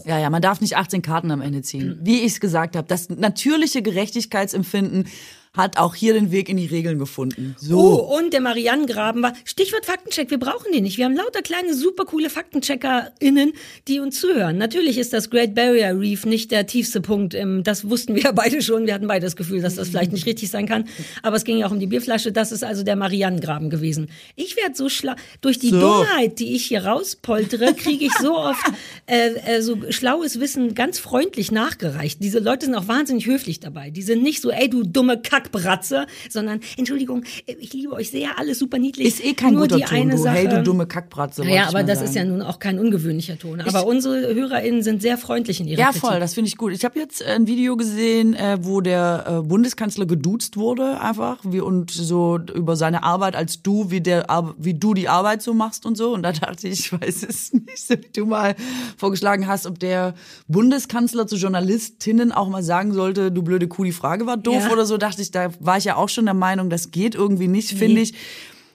Ja, 0.06 0.18
ja, 0.18 0.30
man 0.30 0.42
darf 0.42 0.62
nicht 0.62 0.78
18 0.78 1.02
Karten 1.02 1.32
am 1.32 1.42
Ende 1.42 1.62
ziehen. 1.62 2.00
Wie 2.02 2.20
ich 2.20 2.34
es 2.34 2.40
gesagt 2.40 2.78
habe, 2.78 2.88
das 2.88 3.10
natürliche 3.10 3.82
Gerechtigkeitsempfinden 3.82 5.08
hat 5.54 5.78
auch 5.78 5.96
hier 5.96 6.14
den 6.14 6.32
Weg 6.32 6.50
in 6.50 6.58
die 6.58 6.66
Regeln 6.66 7.00
gefunden. 7.00 7.56
So. 7.58 7.78
Oh, 7.80 8.18
und 8.18 8.34
der 8.34 8.42
Marianengraben 8.42 9.22
war, 9.24 9.34
Stichwort 9.44 9.86
Faktencheck, 9.86 10.30
wir 10.30 10.40
brauchen 10.40 10.72
den 10.72 10.84
nicht. 10.84 10.98
Wir 10.98 11.06
haben 11.06 11.16
lauter 11.16 11.42
kleine, 11.42 11.74
super 11.74 12.06
coole 12.06 12.30
FaktencheckerInnen, 12.30 13.54
die 13.88 14.00
uns 14.00 14.20
zuhören. 14.20 14.58
Natürlich 14.58 14.98
ist 14.98 15.14
das 15.14 15.30
Great 15.30 15.56
Barrier 15.56 16.00
Reef 16.00 16.26
nicht 16.26 16.52
der 16.52 16.68
tiefste 16.68 17.02
Punkt. 17.02 17.36
Das 17.64 17.90
wussten 17.90 18.16
wir 18.16 18.24
ja 18.24 18.32
beide 18.36 18.62
schon. 18.62 18.86
Wir 18.86 18.94
hatten 18.94 19.08
beide 19.08 19.26
das 19.26 19.36
Gefühl, 19.36 19.62
dass 19.62 19.76
das 19.76 19.90
vielleicht 19.90 20.12
nicht 20.12 20.26
richtig 20.26 20.50
sein 20.50 20.68
kann. 20.68 20.86
Aber 21.24 21.36
es 21.36 21.44
ging 21.44 21.58
ja 21.58 21.68
auch 21.68 21.72
um 21.72 21.80
die 21.80 21.88
Bierflasche. 21.88 22.32
Das 22.32 22.52
ist 22.52 22.64
also 22.64 22.84
der 22.84 22.96
Marianengraben 22.96 23.70
gewesen. 23.70 24.10
Ich 24.36 24.56
werde 24.58 24.76
so 24.76 24.90
schlau, 24.90 25.14
durch 25.42 25.60
die 25.60 25.70
So. 25.70 25.80
Dummheit, 25.80 26.40
die 26.40 26.56
ich 26.56 26.66
hier 26.66 26.86
rauspoltere, 26.86 27.74
kriege 27.74 28.06
ich 28.06 28.14
so 28.14 28.38
oft 28.38 28.64
äh, 29.08 29.30
äh, 29.58 29.62
so 29.62 29.78
schlaues 29.90 30.40
Wissen 30.40 30.76
ganz 30.76 31.00
freundlich 31.00 31.52
nachgereicht. 31.52 32.22
Diese 32.22 32.40
Leute 32.40 32.66
sind 32.66 32.76
auch 32.76 32.88
wahnsinnig 32.88 33.26
höflich 33.26 33.60
dabei. 33.60 33.90
Die 33.90 34.02
sind 34.04 34.24
nicht 34.24 34.42
so, 34.42 34.52
ey, 34.52 34.70
du 34.70 34.84
dumme 34.84 35.18
Kackbratze, 35.38 36.08
sondern, 36.30 36.60
Entschuldigung, 36.78 37.24
ich 37.46 37.72
liebe 37.74 37.94
euch 37.94 38.10
sehr, 38.10 38.40
alles 38.40 38.58
super 38.60 38.80
niedlich. 38.80 39.08
Ist 39.08 39.24
eh 39.24 39.34
kein 39.34 39.54
Nur 39.54 39.64
guter 39.64 39.78
die 39.78 39.84
Ton, 39.84 39.98
eine 39.98 40.12
du. 40.12 40.18
Sache, 40.18 40.36
Hey, 40.36 40.48
du 40.48 40.64
dumme 40.64 40.88
Kackbratze. 40.88 41.44
ja, 41.46 41.64
ich 41.64 41.68
aber 41.70 41.84
das 41.84 42.00
sagen. 42.00 42.10
ist 42.10 42.16
ja 42.16 42.24
nun 42.26 42.42
auch 42.42 42.58
kein 42.60 42.80
ungewöhnlicher 42.80 43.38
Ton. 43.38 43.62
Aber 43.62 43.86
unsere 43.86 44.34
HörerInnen 44.34 44.82
sind 44.84 45.02
sehr 45.02 45.18
freundlich 45.18 45.60
in 45.60 45.68
ihrer 45.68 45.80
Ja, 45.80 45.86
Kritik. 45.88 46.02
voll, 46.02 46.20
das 46.20 46.34
finde 46.34 46.48
ich 46.48 46.58
gut. 46.58 46.74
Ich 46.74 46.84
habe 46.86 47.00
jetzt 47.00 47.22
äh, 47.22 47.26
ein 47.26 47.46
Video 47.48 47.78
gesehen, 47.78 48.34
äh, 48.34 48.58
wo 48.62 48.82
der 48.82 49.26
äh, 49.44 49.48
Bundeskanzler 49.48 50.06
geduzt 50.08 50.58
wurde, 50.58 51.00
einfach, 51.02 51.38
wie 51.44 51.60
und 51.60 51.92
so 51.92 52.40
über 52.56 52.76
seine 52.76 53.04
Arbeit 53.04 53.36
als 53.36 53.62
du, 53.62 53.92
wie 53.92 54.02
der 54.02 54.26
wie 54.58 54.74
du 54.74 54.94
die 54.94 55.08
Arbeit 55.08 55.42
so 55.44 55.54
machst 55.54 55.86
und 55.86 55.96
so. 55.98 56.14
Und 56.14 56.24
da 56.24 56.32
dachte 56.32 56.68
ich, 56.68 56.80
ich 56.80 56.92
weiß 56.92 57.26
es 57.30 57.54
nicht, 57.54 57.78
so 57.78 57.94
wie 57.96 58.10
du 58.14 58.26
mal 58.26 58.56
vorgeschlagen 58.98 59.48
hast, 59.48 59.66
ob 59.68 59.80
der 59.80 60.14
Bundeskanzler 60.48 61.28
zu 61.28 61.36
Journalistinnen 61.36 62.32
auch 62.32 62.50
mal 62.50 62.64
sagen 62.64 62.94
sollte, 62.94 63.32
du 63.32 63.44
blöde 63.44 63.68
Kuh, 63.68 63.84
die 63.84 63.92
Frage 63.92 64.26
war 64.26 64.38
doof 64.38 64.64
Ja. 64.66 64.72
oder 64.72 64.86
so. 64.86 64.98
Dachte 64.98 65.22
ich, 65.22 65.27
da 65.32 65.52
war 65.60 65.78
ich 65.78 65.86
ja 65.86 65.96
auch 65.96 66.10
schon 66.10 66.26
der 66.26 66.34
Meinung, 66.34 66.70
das 66.70 66.92
geht 66.92 67.16
irgendwie 67.16 67.48
nicht, 67.48 67.72
finde 67.72 68.02
ich. 68.02 68.14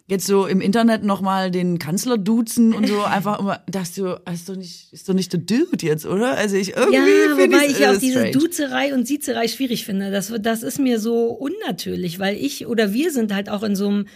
Jetzt 0.08 0.26
so 0.26 0.46
im 0.46 0.60
Internet 0.60 1.04
nochmal 1.04 1.50
den 1.50 1.78
Kanzler 1.78 2.18
duzen 2.18 2.74
und 2.74 2.86
so 2.88 3.02
einfach 3.04 3.38
immer, 3.38 3.62
dachte 3.70 4.02
du, 4.02 4.32
ist 4.32 4.48
doch 4.48 4.56
nicht, 4.56 4.92
ist 4.92 5.08
doch 5.08 5.14
nicht 5.14 5.32
der 5.32 5.40
Dude 5.40 5.86
jetzt, 5.86 6.04
oder? 6.06 6.36
Also 6.36 6.56
ich 6.56 6.76
irgendwie 6.76 6.96
Ja, 6.96 7.36
wobei 7.38 7.66
ich 7.66 7.78
ja 7.78 7.92
äh, 7.92 7.96
auch 7.96 8.00
diese 8.00 8.18
strange. 8.18 8.32
Duzerei 8.32 8.94
und 8.94 9.06
Siezerei 9.06 9.48
schwierig 9.48 9.84
finde. 9.84 10.10
Das, 10.10 10.32
das 10.40 10.62
ist 10.62 10.78
mir 10.78 10.98
so 10.98 11.26
unnatürlich, 11.26 12.18
weil 12.18 12.36
ich 12.36 12.66
oder 12.66 12.92
wir 12.92 13.10
sind 13.12 13.32
halt 13.32 13.48
auch 13.48 13.62
in 13.62 13.76
so 13.76 13.88
einem 13.88 14.00
äh, 14.02 14.08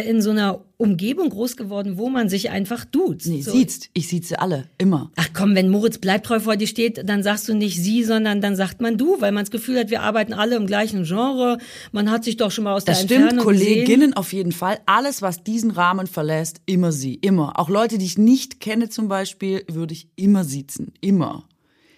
in 0.00 0.22
so 0.22 0.30
einer 0.30 0.64
Umgebung 0.78 1.28
groß 1.28 1.56
geworden, 1.56 1.98
wo 1.98 2.08
man 2.08 2.28
sich 2.28 2.50
einfach 2.50 2.84
duzt. 2.84 3.26
Nee, 3.26 3.42
so. 3.42 3.52
sieht's. 3.52 3.88
Ich 3.92 4.08
sieze 4.08 4.40
alle. 4.40 4.64
Immer. 4.78 5.12
Ach 5.16 5.28
komm, 5.34 5.54
wenn 5.54 5.68
Moritz 5.68 5.98
Bleibtreu 5.98 6.40
vor 6.40 6.56
dir 6.56 6.66
steht, 6.66 7.08
dann 7.08 7.22
sagst 7.22 7.48
du 7.48 7.54
nicht 7.54 7.80
sie, 7.80 8.02
sondern 8.02 8.40
dann 8.40 8.56
sagt 8.56 8.80
man 8.80 8.98
du, 8.98 9.20
weil 9.20 9.32
man 9.32 9.44
das 9.44 9.50
Gefühl 9.50 9.78
hat, 9.78 9.90
wir 9.90 10.02
arbeiten 10.02 10.32
alle 10.32 10.56
im 10.56 10.66
gleichen 10.66 11.04
Genre. 11.04 11.58
Man 11.92 12.10
hat 12.10 12.24
sich 12.24 12.36
doch 12.36 12.50
schon 12.50 12.64
mal 12.64 12.74
aus 12.74 12.84
Das 12.84 13.00
der 13.00 13.06
stimmt, 13.06 13.20
Entfernung 13.32 13.46
gesehen. 13.52 13.68
Kolleginnen 13.74 14.14
auf 14.14 14.32
jeden 14.32 14.52
Fall. 14.52 14.78
Alles, 14.86 15.22
was 15.22 15.44
diesen 15.44 15.70
Rahmen 15.70 16.06
verlässt, 16.06 16.60
immer 16.66 16.90
sie. 16.90 17.14
Immer. 17.16 17.58
Auch 17.58 17.68
Leute, 17.68 17.98
die 17.98 18.06
ich 18.06 18.18
nicht 18.18 18.60
kenne 18.60 18.88
zum 18.88 19.08
Beispiel, 19.08 19.64
würde 19.70 19.92
ich 19.92 20.08
immer 20.16 20.44
siezen. 20.44 20.92
Immer. 21.00 21.44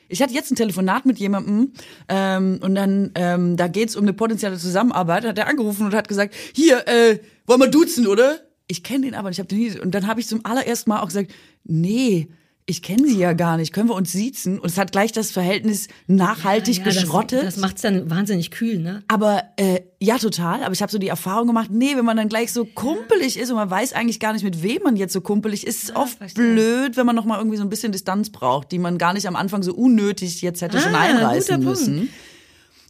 Ich 0.08 0.22
hatte 0.22 0.34
jetzt 0.34 0.50
ein 0.50 0.56
Telefonat 0.56 1.06
mit 1.06 1.18
jemandem 1.18 1.72
ähm, 2.08 2.58
und 2.62 2.74
dann, 2.74 3.10
ähm, 3.14 3.56
da 3.56 3.68
geht's 3.68 3.96
um 3.96 4.02
eine 4.02 4.12
potenzielle 4.12 4.58
Zusammenarbeit, 4.58 5.24
hat 5.24 5.38
er 5.38 5.46
angerufen 5.46 5.86
und 5.86 5.94
hat 5.94 6.08
gesagt, 6.08 6.34
hier, 6.54 6.86
äh, 6.86 7.18
wollen 7.46 7.60
wir 7.60 7.68
duzen, 7.68 8.06
oder? 8.06 8.40
Ich 8.66 8.82
kenne 8.82 9.06
den 9.06 9.14
aber. 9.14 9.30
Ich 9.30 9.40
hab 9.40 9.48
den 9.48 9.58
nie, 9.58 9.78
und 9.78 9.94
dann 9.94 10.06
habe 10.06 10.20
ich 10.20 10.26
zum 10.26 10.44
allerersten 10.44 10.90
Mal 10.90 11.00
auch 11.00 11.08
gesagt, 11.08 11.32
nee, 11.64 12.28
ich 12.66 12.80
kenne 12.82 13.06
sie 13.06 13.18
ja 13.18 13.34
gar 13.34 13.58
nicht. 13.58 13.74
Können 13.74 13.90
wir 13.90 13.94
uns 13.94 14.10
siezen? 14.10 14.58
Und 14.58 14.70
es 14.70 14.78
hat 14.78 14.90
gleich 14.90 15.12
das 15.12 15.30
Verhältnis 15.30 15.88
nachhaltig 16.06 16.78
Ja, 16.78 16.84
geschrottet. 16.84 17.40
Das, 17.42 17.54
das 17.54 17.56
macht's 17.58 17.82
dann 17.82 18.08
wahnsinnig 18.08 18.50
kühl, 18.50 18.78
ne? 18.78 19.02
Aber 19.06 19.42
äh, 19.56 19.80
ja, 20.00 20.16
total. 20.16 20.62
Aber 20.64 20.72
ich 20.72 20.80
habe 20.80 20.90
so 20.90 20.96
die 20.96 21.08
Erfahrung 21.08 21.46
gemacht, 21.46 21.70
nee, 21.70 21.94
wenn 21.94 22.06
man 22.06 22.16
dann 22.16 22.28
gleich 22.30 22.52
so 22.52 22.64
kumpelig 22.64 23.38
ist 23.38 23.50
und 23.50 23.56
man 23.56 23.68
weiß 23.68 23.92
eigentlich 23.92 24.18
gar 24.18 24.32
nicht, 24.32 24.44
mit 24.44 24.62
wem 24.62 24.82
man 24.82 24.96
jetzt 24.96 25.12
so 25.12 25.20
kumpelig 25.20 25.66
ist, 25.66 25.74
ist 25.76 25.90
es 25.90 25.96
oft 25.96 26.16
verstehe. 26.16 26.54
blöd, 26.54 26.96
wenn 26.96 27.04
man 27.04 27.14
noch 27.16 27.26
mal 27.26 27.36
irgendwie 27.36 27.58
so 27.58 27.62
ein 27.64 27.68
bisschen 27.68 27.92
Distanz 27.92 28.30
braucht, 28.30 28.72
die 28.72 28.78
man 28.78 28.96
gar 28.96 29.12
nicht 29.12 29.26
am 29.28 29.36
Anfang 29.36 29.62
so 29.62 29.74
unnötig 29.74 30.40
jetzt 30.40 30.62
hätte 30.62 30.80
schon 30.80 30.94
Ah, 30.94 31.00
einreißen 31.00 31.56
guter 31.56 31.70
müssen. 31.70 32.08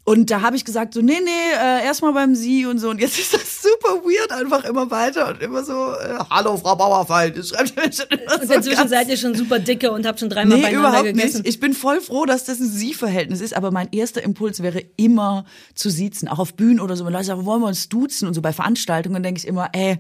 Und 0.07 0.31
da 0.31 0.43
habe 0.43 0.55
ich 0.55 0.67
gesagt, 0.67 0.93
so, 0.93 1.01
nee, 1.01 1.19
nee, 1.25 1.31
äh, 1.59 1.83
erstmal 1.83 2.13
beim 2.13 2.35
Sie 2.35 2.67
und 2.67 2.79
so. 2.79 2.91
Und 2.91 3.01
jetzt 3.01 3.19
ist 3.19 3.33
das 3.33 3.63
super 3.63 4.03
weird, 4.05 4.33
einfach 4.33 4.65
immer 4.65 4.91
weiter 4.91 5.29
und 5.29 5.41
immer 5.41 5.65
so, 5.65 5.73
äh, 5.73 6.19
hallo, 6.29 6.59
Frau 6.59 6.77
Bauerfeind. 6.77 7.39
Das 7.39 7.49
schreibt 7.49 7.75
mir 7.75 7.91
schon 7.91 8.07
immer 8.11 8.35
Und 8.41 8.47
so 8.47 8.53
inzwischen 8.53 8.89
seid 8.89 9.09
ihr 9.09 9.17
schon 9.17 9.35
super 9.35 9.59
dicke 9.59 9.91
und 9.91 10.07
habt 10.07 10.21
schon 10.21 10.29
dreimal 10.29 10.59
Nee, 10.59 10.63
beieinander 10.65 10.89
überhaupt 10.91 11.05
gegessen. 11.07 11.39
nicht. 11.39 11.49
Ich 11.49 11.59
bin 11.59 11.73
voll 11.73 12.03
froh, 12.03 12.27
dass 12.27 12.45
das 12.45 12.61
ein 12.61 12.69
Sie-Verhältnis 12.69 13.41
ist, 13.41 13.57
aber 13.57 13.71
mein 13.71 13.89
erster 13.93 14.23
Impuls 14.23 14.63
wäre 14.63 14.83
immer 14.97 15.47
zu 15.75 15.89
siezen. 15.89 16.29
Auch 16.29 16.39
auf 16.39 16.53
Bühnen 16.55 16.81
oder 16.81 16.97
so. 16.97 17.07
Wenn 17.07 17.13
Leute 17.15 17.25
sagen, 17.25 17.47
wollen 17.47 17.63
wir 17.63 17.69
uns 17.69 17.89
duzen 17.89 18.29
und 18.29 18.35
so 18.35 18.43
bei 18.43 18.53
Veranstaltungen, 18.53 19.23
denke 19.23 19.39
ich 19.39 19.47
immer, 19.47 19.71
ey, 19.73 19.97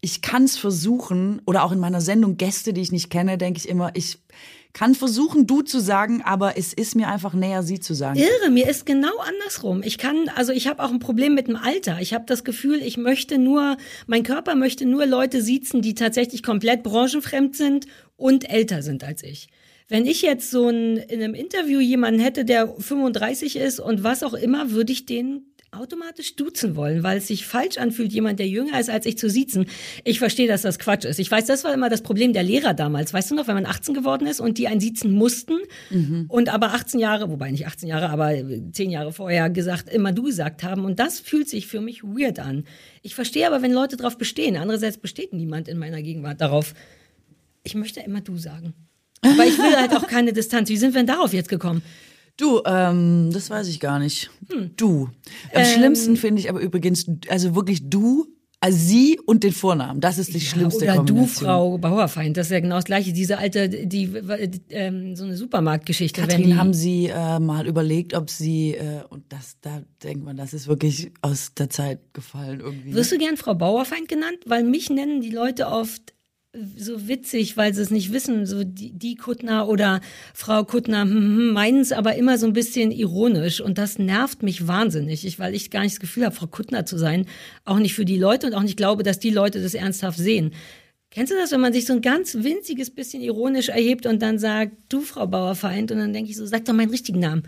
ich 0.00 0.22
kann 0.22 0.44
es 0.44 0.56
versuchen. 0.56 1.42
Oder 1.44 1.64
auch 1.64 1.72
in 1.72 1.78
meiner 1.78 2.00
Sendung 2.00 2.38
Gäste, 2.38 2.72
die 2.72 2.80
ich 2.80 2.90
nicht 2.90 3.10
kenne, 3.10 3.36
denke 3.36 3.58
ich 3.58 3.68
immer, 3.68 3.90
ich 3.92 4.18
kann 4.72 4.94
versuchen, 4.94 5.46
du 5.46 5.62
zu 5.62 5.80
sagen, 5.80 6.22
aber 6.22 6.56
es 6.56 6.72
ist 6.72 6.96
mir 6.96 7.08
einfach 7.08 7.34
näher, 7.34 7.62
sie 7.62 7.78
zu 7.78 7.94
sagen. 7.94 8.18
Irre, 8.18 8.50
mir 8.50 8.68
ist 8.68 8.86
genau 8.86 9.16
andersrum. 9.18 9.82
Ich 9.82 9.98
kann, 9.98 10.30
also 10.34 10.52
ich 10.52 10.66
habe 10.66 10.82
auch 10.82 10.90
ein 10.90 10.98
Problem 10.98 11.34
mit 11.34 11.48
dem 11.48 11.56
Alter. 11.56 11.98
Ich 12.00 12.14
habe 12.14 12.24
das 12.26 12.42
Gefühl, 12.42 12.80
ich 12.82 12.96
möchte 12.96 13.38
nur, 13.38 13.76
mein 14.06 14.22
Körper 14.22 14.54
möchte 14.54 14.86
nur 14.86 15.04
Leute 15.06 15.42
siezen, 15.42 15.82
die 15.82 15.94
tatsächlich 15.94 16.42
komplett 16.42 16.82
branchenfremd 16.82 17.54
sind 17.54 17.86
und 18.16 18.48
älter 18.48 18.82
sind 18.82 19.04
als 19.04 19.22
ich. 19.22 19.48
Wenn 19.88 20.06
ich 20.06 20.22
jetzt 20.22 20.50
so 20.50 20.68
ein, 20.68 20.96
in 20.96 21.22
einem 21.22 21.34
Interview 21.34 21.78
jemanden 21.80 22.20
hätte, 22.20 22.46
der 22.46 22.68
35 22.68 23.56
ist 23.56 23.78
und 23.78 24.02
was 24.02 24.22
auch 24.22 24.32
immer, 24.32 24.70
würde 24.70 24.92
ich 24.92 25.04
den 25.04 25.51
automatisch 25.72 26.36
duzen 26.36 26.76
wollen, 26.76 27.02
weil 27.02 27.16
es 27.16 27.28
sich 27.28 27.46
falsch 27.46 27.78
anfühlt, 27.78 28.12
jemand, 28.12 28.38
der 28.38 28.46
jünger 28.46 28.78
ist 28.78 28.90
als 28.90 29.06
ich 29.06 29.16
zu 29.16 29.30
siezen. 29.30 29.66
Ich 30.04 30.18
verstehe, 30.18 30.46
dass 30.46 30.62
das 30.62 30.78
Quatsch 30.78 31.06
ist. 31.06 31.18
Ich 31.18 31.30
weiß, 31.30 31.46
das 31.46 31.64
war 31.64 31.72
immer 31.72 31.88
das 31.88 32.02
Problem 32.02 32.34
der 32.34 32.42
Lehrer 32.42 32.74
damals. 32.74 33.14
Weißt 33.14 33.30
du 33.30 33.34
noch, 33.34 33.48
wenn 33.48 33.54
man 33.54 33.64
18 33.64 33.94
geworden 33.94 34.26
ist 34.26 34.38
und 34.38 34.58
die 34.58 34.68
einen 34.68 34.80
siezen 34.80 35.12
mussten 35.12 35.54
und 36.28 36.50
aber 36.50 36.74
18 36.74 37.00
Jahre, 37.00 37.30
wobei 37.30 37.50
nicht 37.50 37.66
18 37.66 37.88
Jahre, 37.88 38.10
aber 38.10 38.34
10 38.72 38.90
Jahre 38.90 39.12
vorher 39.12 39.48
gesagt, 39.48 39.88
immer 39.88 40.12
du 40.12 40.24
gesagt 40.24 40.62
haben. 40.62 40.84
Und 40.84 40.98
das 40.98 41.20
fühlt 41.20 41.48
sich 41.48 41.66
für 41.66 41.80
mich 41.80 42.04
weird 42.04 42.38
an. 42.38 42.64
Ich 43.00 43.14
verstehe 43.14 43.46
aber, 43.46 43.62
wenn 43.62 43.72
Leute 43.72 43.96
darauf 43.96 44.18
bestehen. 44.18 44.56
Andererseits 44.56 44.98
besteht 44.98 45.32
niemand 45.32 45.68
in 45.68 45.78
meiner 45.78 46.02
Gegenwart 46.02 46.42
darauf. 46.42 46.74
Ich 47.64 47.74
möchte 47.74 48.00
immer 48.00 48.20
du 48.20 48.36
sagen. 48.36 48.74
Aber 49.22 49.46
ich 49.46 49.56
will 49.56 49.74
halt 49.74 49.96
auch 49.96 50.06
keine 50.06 50.34
Distanz. 50.34 50.68
Wie 50.68 50.76
sind 50.76 50.92
wir 50.92 51.00
denn 51.00 51.06
darauf 51.06 51.32
jetzt 51.32 51.48
gekommen? 51.48 51.82
Du, 52.36 52.62
ähm, 52.64 53.30
das 53.32 53.50
weiß 53.50 53.68
ich 53.68 53.78
gar 53.80 53.98
nicht. 53.98 54.30
Hm. 54.50 54.70
Du. 54.76 55.08
Am 55.54 55.62
Ähm. 55.62 55.66
schlimmsten 55.66 56.16
finde 56.16 56.40
ich 56.40 56.48
aber 56.48 56.60
übrigens, 56.60 57.06
also 57.28 57.54
wirklich 57.54 57.88
du, 57.88 58.26
also 58.62 58.78
sie 58.78 59.18
und 59.26 59.42
den 59.42 59.52
Vornamen. 59.52 60.00
Das 60.00 60.18
ist 60.18 60.32
die 60.34 60.40
schlimmste 60.40 60.84
Oder 60.84 60.94
du, 60.94 60.98
Kombination. 61.14 61.46
Frau 61.46 61.78
Bauerfeind, 61.78 62.36
das 62.36 62.46
ist 62.46 62.52
ja 62.52 62.60
genau 62.60 62.76
das 62.76 62.84
Gleiche. 62.84 63.12
Diese 63.12 63.38
alte, 63.38 63.68
die, 63.68 63.86
die 63.86 64.60
ähm, 64.70 65.16
so 65.16 65.24
eine 65.24 65.36
Supermarktgeschichte. 65.36 66.20
Katrin, 66.20 66.44
die, 66.44 66.54
haben 66.54 66.72
Sie 66.72 67.06
äh, 67.08 67.40
mal 67.40 67.66
überlegt, 67.66 68.14
ob 68.14 68.30
Sie, 68.30 68.74
äh, 68.74 69.02
und 69.10 69.24
das, 69.32 69.56
da 69.62 69.82
denkt 70.04 70.24
man, 70.24 70.36
das 70.36 70.54
ist 70.54 70.68
wirklich 70.68 71.10
aus 71.22 71.54
der 71.54 71.70
Zeit 71.70 72.14
gefallen 72.14 72.60
irgendwie. 72.60 72.94
Wirst 72.94 73.10
du 73.10 73.18
gern 73.18 73.36
Frau 73.36 73.54
Bauerfeind 73.54 74.08
genannt? 74.08 74.38
Weil 74.46 74.62
mich 74.62 74.90
nennen 74.90 75.20
die 75.20 75.30
Leute 75.30 75.66
oft 75.66 76.14
so 76.76 77.08
witzig, 77.08 77.56
weil 77.56 77.72
sie 77.72 77.80
es 77.80 77.90
nicht 77.90 78.12
wissen, 78.12 78.44
so 78.44 78.62
die, 78.62 78.92
die 78.92 79.14
Kuttner 79.14 79.68
oder 79.68 80.00
Frau 80.34 80.64
Kuttner 80.64 81.02
hm, 81.02 81.10
hm, 81.10 81.52
meinen 81.52 81.80
es 81.80 81.92
aber 81.92 82.14
immer 82.16 82.36
so 82.36 82.46
ein 82.46 82.52
bisschen 82.52 82.90
ironisch 82.90 83.60
und 83.60 83.78
das 83.78 83.98
nervt 83.98 84.42
mich 84.42 84.66
wahnsinnig, 84.66 85.24
ich, 85.24 85.38
weil 85.38 85.54
ich 85.54 85.70
gar 85.70 85.80
nicht 85.80 85.94
das 85.94 86.00
Gefühl 86.00 86.26
habe, 86.26 86.34
Frau 86.34 86.46
Kuttner 86.46 86.84
zu 86.84 86.98
sein, 86.98 87.26
auch 87.64 87.78
nicht 87.78 87.94
für 87.94 88.04
die 88.04 88.18
Leute 88.18 88.46
und 88.46 88.54
auch 88.54 88.62
nicht 88.62 88.76
glaube, 88.76 89.02
dass 89.02 89.18
die 89.18 89.30
Leute 89.30 89.62
das 89.62 89.74
ernsthaft 89.74 90.18
sehen. 90.18 90.52
Kennst 91.10 91.32
du 91.32 91.36
das, 91.36 91.52
wenn 91.52 91.60
man 91.60 91.72
sich 91.72 91.86
so 91.86 91.94
ein 91.94 92.00
ganz 92.02 92.34
winziges 92.34 92.90
bisschen 92.90 93.22
ironisch 93.22 93.68
erhebt 93.68 94.06
und 94.06 94.20
dann 94.20 94.38
sagt, 94.38 94.72
du 94.88 95.00
Frau 95.00 95.26
Bauerfeind 95.26 95.90
und 95.90 95.98
dann 95.98 96.12
denke 96.12 96.30
ich 96.30 96.36
so, 96.36 96.44
sag 96.46 96.64
doch 96.64 96.74
meinen 96.74 96.90
richtigen 96.90 97.20
Namen. 97.20 97.44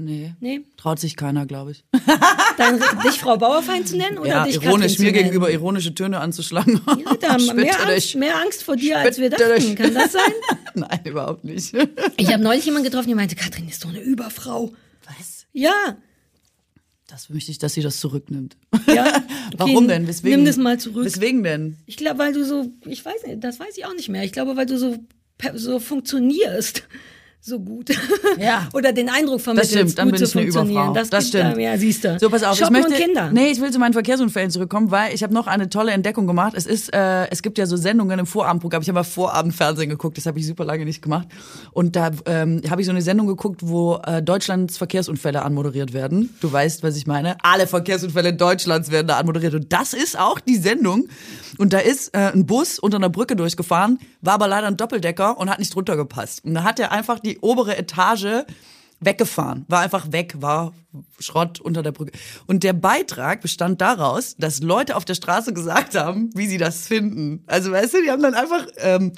Nee. 0.00 0.34
Nee. 0.38 0.60
Traut 0.76 1.00
sich 1.00 1.16
keiner, 1.16 1.44
glaube 1.44 1.72
ich. 1.72 1.84
Dann 2.56 2.80
dich 3.04 3.18
Frau 3.18 3.36
Bauerfeind 3.36 3.88
zu 3.88 3.96
nennen 3.96 4.18
oder 4.18 4.28
ja, 4.28 4.44
dich 4.44 4.62
ironisch, 4.62 4.92
Katrin 4.92 5.06
mir 5.06 5.12
gegenüber 5.12 5.50
ironische 5.50 5.92
Töne 5.92 6.20
anzuschlagen. 6.20 6.80
Ja, 6.86 7.14
da 7.16 7.28
haben 7.32 7.56
mehr 7.56 7.88
Angst, 7.88 8.14
mehr 8.14 8.36
Angst 8.40 8.62
vor 8.62 8.76
dir, 8.76 8.98
als 8.98 9.18
wir 9.18 9.28
dachten. 9.28 9.74
Kann 9.74 9.94
das 9.94 10.12
sein? 10.12 10.32
Nein, 10.74 11.00
überhaupt 11.04 11.42
nicht. 11.42 11.74
Ich 12.16 12.32
habe 12.32 12.42
neulich 12.42 12.64
jemanden 12.64 12.84
getroffen, 12.84 13.08
der 13.08 13.16
meinte, 13.16 13.34
Katrin 13.34 13.68
ist 13.68 13.84
doch 13.84 13.88
eine 13.88 14.00
Überfrau. 14.00 14.72
Was? 15.04 15.46
Ja. 15.52 15.96
Das 17.08 17.28
möchte 17.30 17.50
ich, 17.50 17.58
dass 17.58 17.74
sie 17.74 17.82
das 17.82 17.98
zurücknimmt. 17.98 18.56
Ja. 18.86 19.06
Okay, 19.06 19.54
Warum 19.56 19.88
denn? 19.88 20.06
Weswegen? 20.06 20.36
Nimm 20.36 20.46
das 20.46 20.58
mal 20.58 20.78
zurück. 20.78 21.06
Weswegen 21.06 21.42
denn? 21.42 21.76
Ich 21.86 21.96
glaube, 21.96 22.18
weil 22.20 22.32
du 22.32 22.44
so, 22.44 22.70
ich 22.84 23.04
weiß 23.04 23.24
nicht, 23.26 23.42
das 23.42 23.58
weiß 23.58 23.76
ich 23.76 23.84
auch 23.86 23.94
nicht 23.94 24.10
mehr. 24.10 24.22
Ich 24.22 24.32
glaube, 24.32 24.56
weil 24.56 24.66
du 24.66 24.78
so, 24.78 24.96
so 25.54 25.80
funktionierst. 25.80 26.84
So 27.40 27.60
gut. 27.60 27.88
Ja. 28.38 28.68
Oder 28.74 28.92
den 28.92 29.08
Eindruck 29.08 29.40
vermittelst, 29.40 29.72
Das 29.74 29.80
stimmt, 29.80 29.98
dann 29.98 30.08
gut 30.10 30.18
bin 30.18 30.26
zu 30.26 30.30
ich 30.30 30.36
eine 30.36 30.52
funktionieren. 30.52 30.84
Überfrau. 30.90 30.92
Das, 30.94 31.10
Das 31.10 31.28
stimmt. 31.28 31.56
da- 31.56 31.60
Ja, 31.60 31.78
siehst 31.78 32.04
du. 32.04 32.18
So, 32.18 32.28
pass 32.30 32.42
auf, 32.42 32.58
Shoppen 32.58 32.76
ich 32.76 32.82
möchte, 32.82 32.98
und 32.98 33.06
Kinder. 33.06 33.30
Nee, 33.32 33.50
ich 33.52 33.60
will 33.60 33.70
zu 33.70 33.78
meinen 33.78 33.92
Verkehrsunfällen 33.92 34.50
zurückkommen, 34.50 34.90
weil 34.90 35.14
ich 35.14 35.22
habe 35.22 35.32
noch 35.32 35.46
eine 35.46 35.68
tolle 35.70 35.92
Entdeckung 35.92 36.26
gemacht. 36.26 36.52
Es 36.56 36.66
ist, 36.66 36.92
äh, 36.92 37.28
es 37.30 37.40
gibt 37.42 37.56
ja 37.56 37.66
so 37.66 37.76
Sendungen 37.76 38.18
im 38.18 38.26
Vorabendprogramm. 38.26 38.82
Ich 38.82 38.88
habe 38.88 38.96
mal 38.98 39.04
Vorabendfernsehen 39.04 39.88
geguckt, 39.88 40.18
das 40.18 40.26
habe 40.26 40.38
ich 40.40 40.46
super 40.46 40.64
lange 40.64 40.84
nicht 40.84 41.00
gemacht. 41.00 41.28
Und 41.72 41.94
da 41.96 42.10
ähm, 42.26 42.60
habe 42.68 42.80
ich 42.82 42.86
so 42.86 42.90
eine 42.92 43.02
Sendung 43.02 43.28
geguckt, 43.28 43.60
wo 43.64 44.00
äh, 44.04 44.20
Deutschlands 44.20 44.76
Verkehrsunfälle 44.76 45.42
anmoderiert 45.42 45.92
werden. 45.92 46.34
Du 46.40 46.52
weißt, 46.52 46.82
was 46.82 46.96
ich 46.96 47.06
meine. 47.06 47.36
Alle 47.42 47.66
Verkehrsunfälle 47.68 48.34
Deutschlands 48.34 48.90
werden 48.90 49.06
da 49.06 49.16
anmoderiert. 49.16 49.54
Und 49.54 49.72
das 49.72 49.94
ist 49.94 50.18
auch 50.18 50.40
die 50.40 50.56
Sendung. 50.56 51.08
Und 51.56 51.72
da 51.72 51.78
ist 51.78 52.14
äh, 52.14 52.32
ein 52.32 52.46
Bus 52.46 52.78
unter 52.78 52.96
einer 52.98 53.08
Brücke 53.10 53.36
durchgefahren, 53.36 53.98
war 54.20 54.34
aber 54.34 54.48
leider 54.48 54.66
ein 54.66 54.76
Doppeldecker 54.76 55.38
und 55.38 55.48
hat 55.48 55.60
nicht 55.60 55.74
drunter 55.74 55.96
gepasst. 55.96 56.44
Und 56.44 56.54
da 56.54 56.64
hat 56.64 56.78
er 56.80 56.92
einfach 56.92 57.18
die 57.20 57.27
obere 57.40 57.76
Etage 57.76 58.46
weggefahren, 59.00 59.64
war 59.68 59.80
einfach 59.80 60.10
weg, 60.10 60.34
war 60.38 60.72
Schrott 61.20 61.60
unter 61.60 61.82
der 61.82 61.92
Brücke. 61.92 62.12
Und 62.46 62.64
der 62.64 62.72
Beitrag 62.72 63.40
bestand 63.40 63.80
daraus, 63.80 64.34
dass 64.36 64.60
Leute 64.60 64.96
auf 64.96 65.04
der 65.04 65.14
Straße 65.14 65.52
gesagt 65.52 65.94
haben, 65.94 66.30
wie 66.34 66.46
sie 66.46 66.58
das 66.58 66.86
finden. 66.86 67.44
Also 67.46 67.70
weißt 67.70 67.94
du, 67.94 68.02
die 68.02 68.10
haben 68.10 68.22
dann 68.22 68.34
einfach, 68.34 68.66
ähm, 68.78 69.12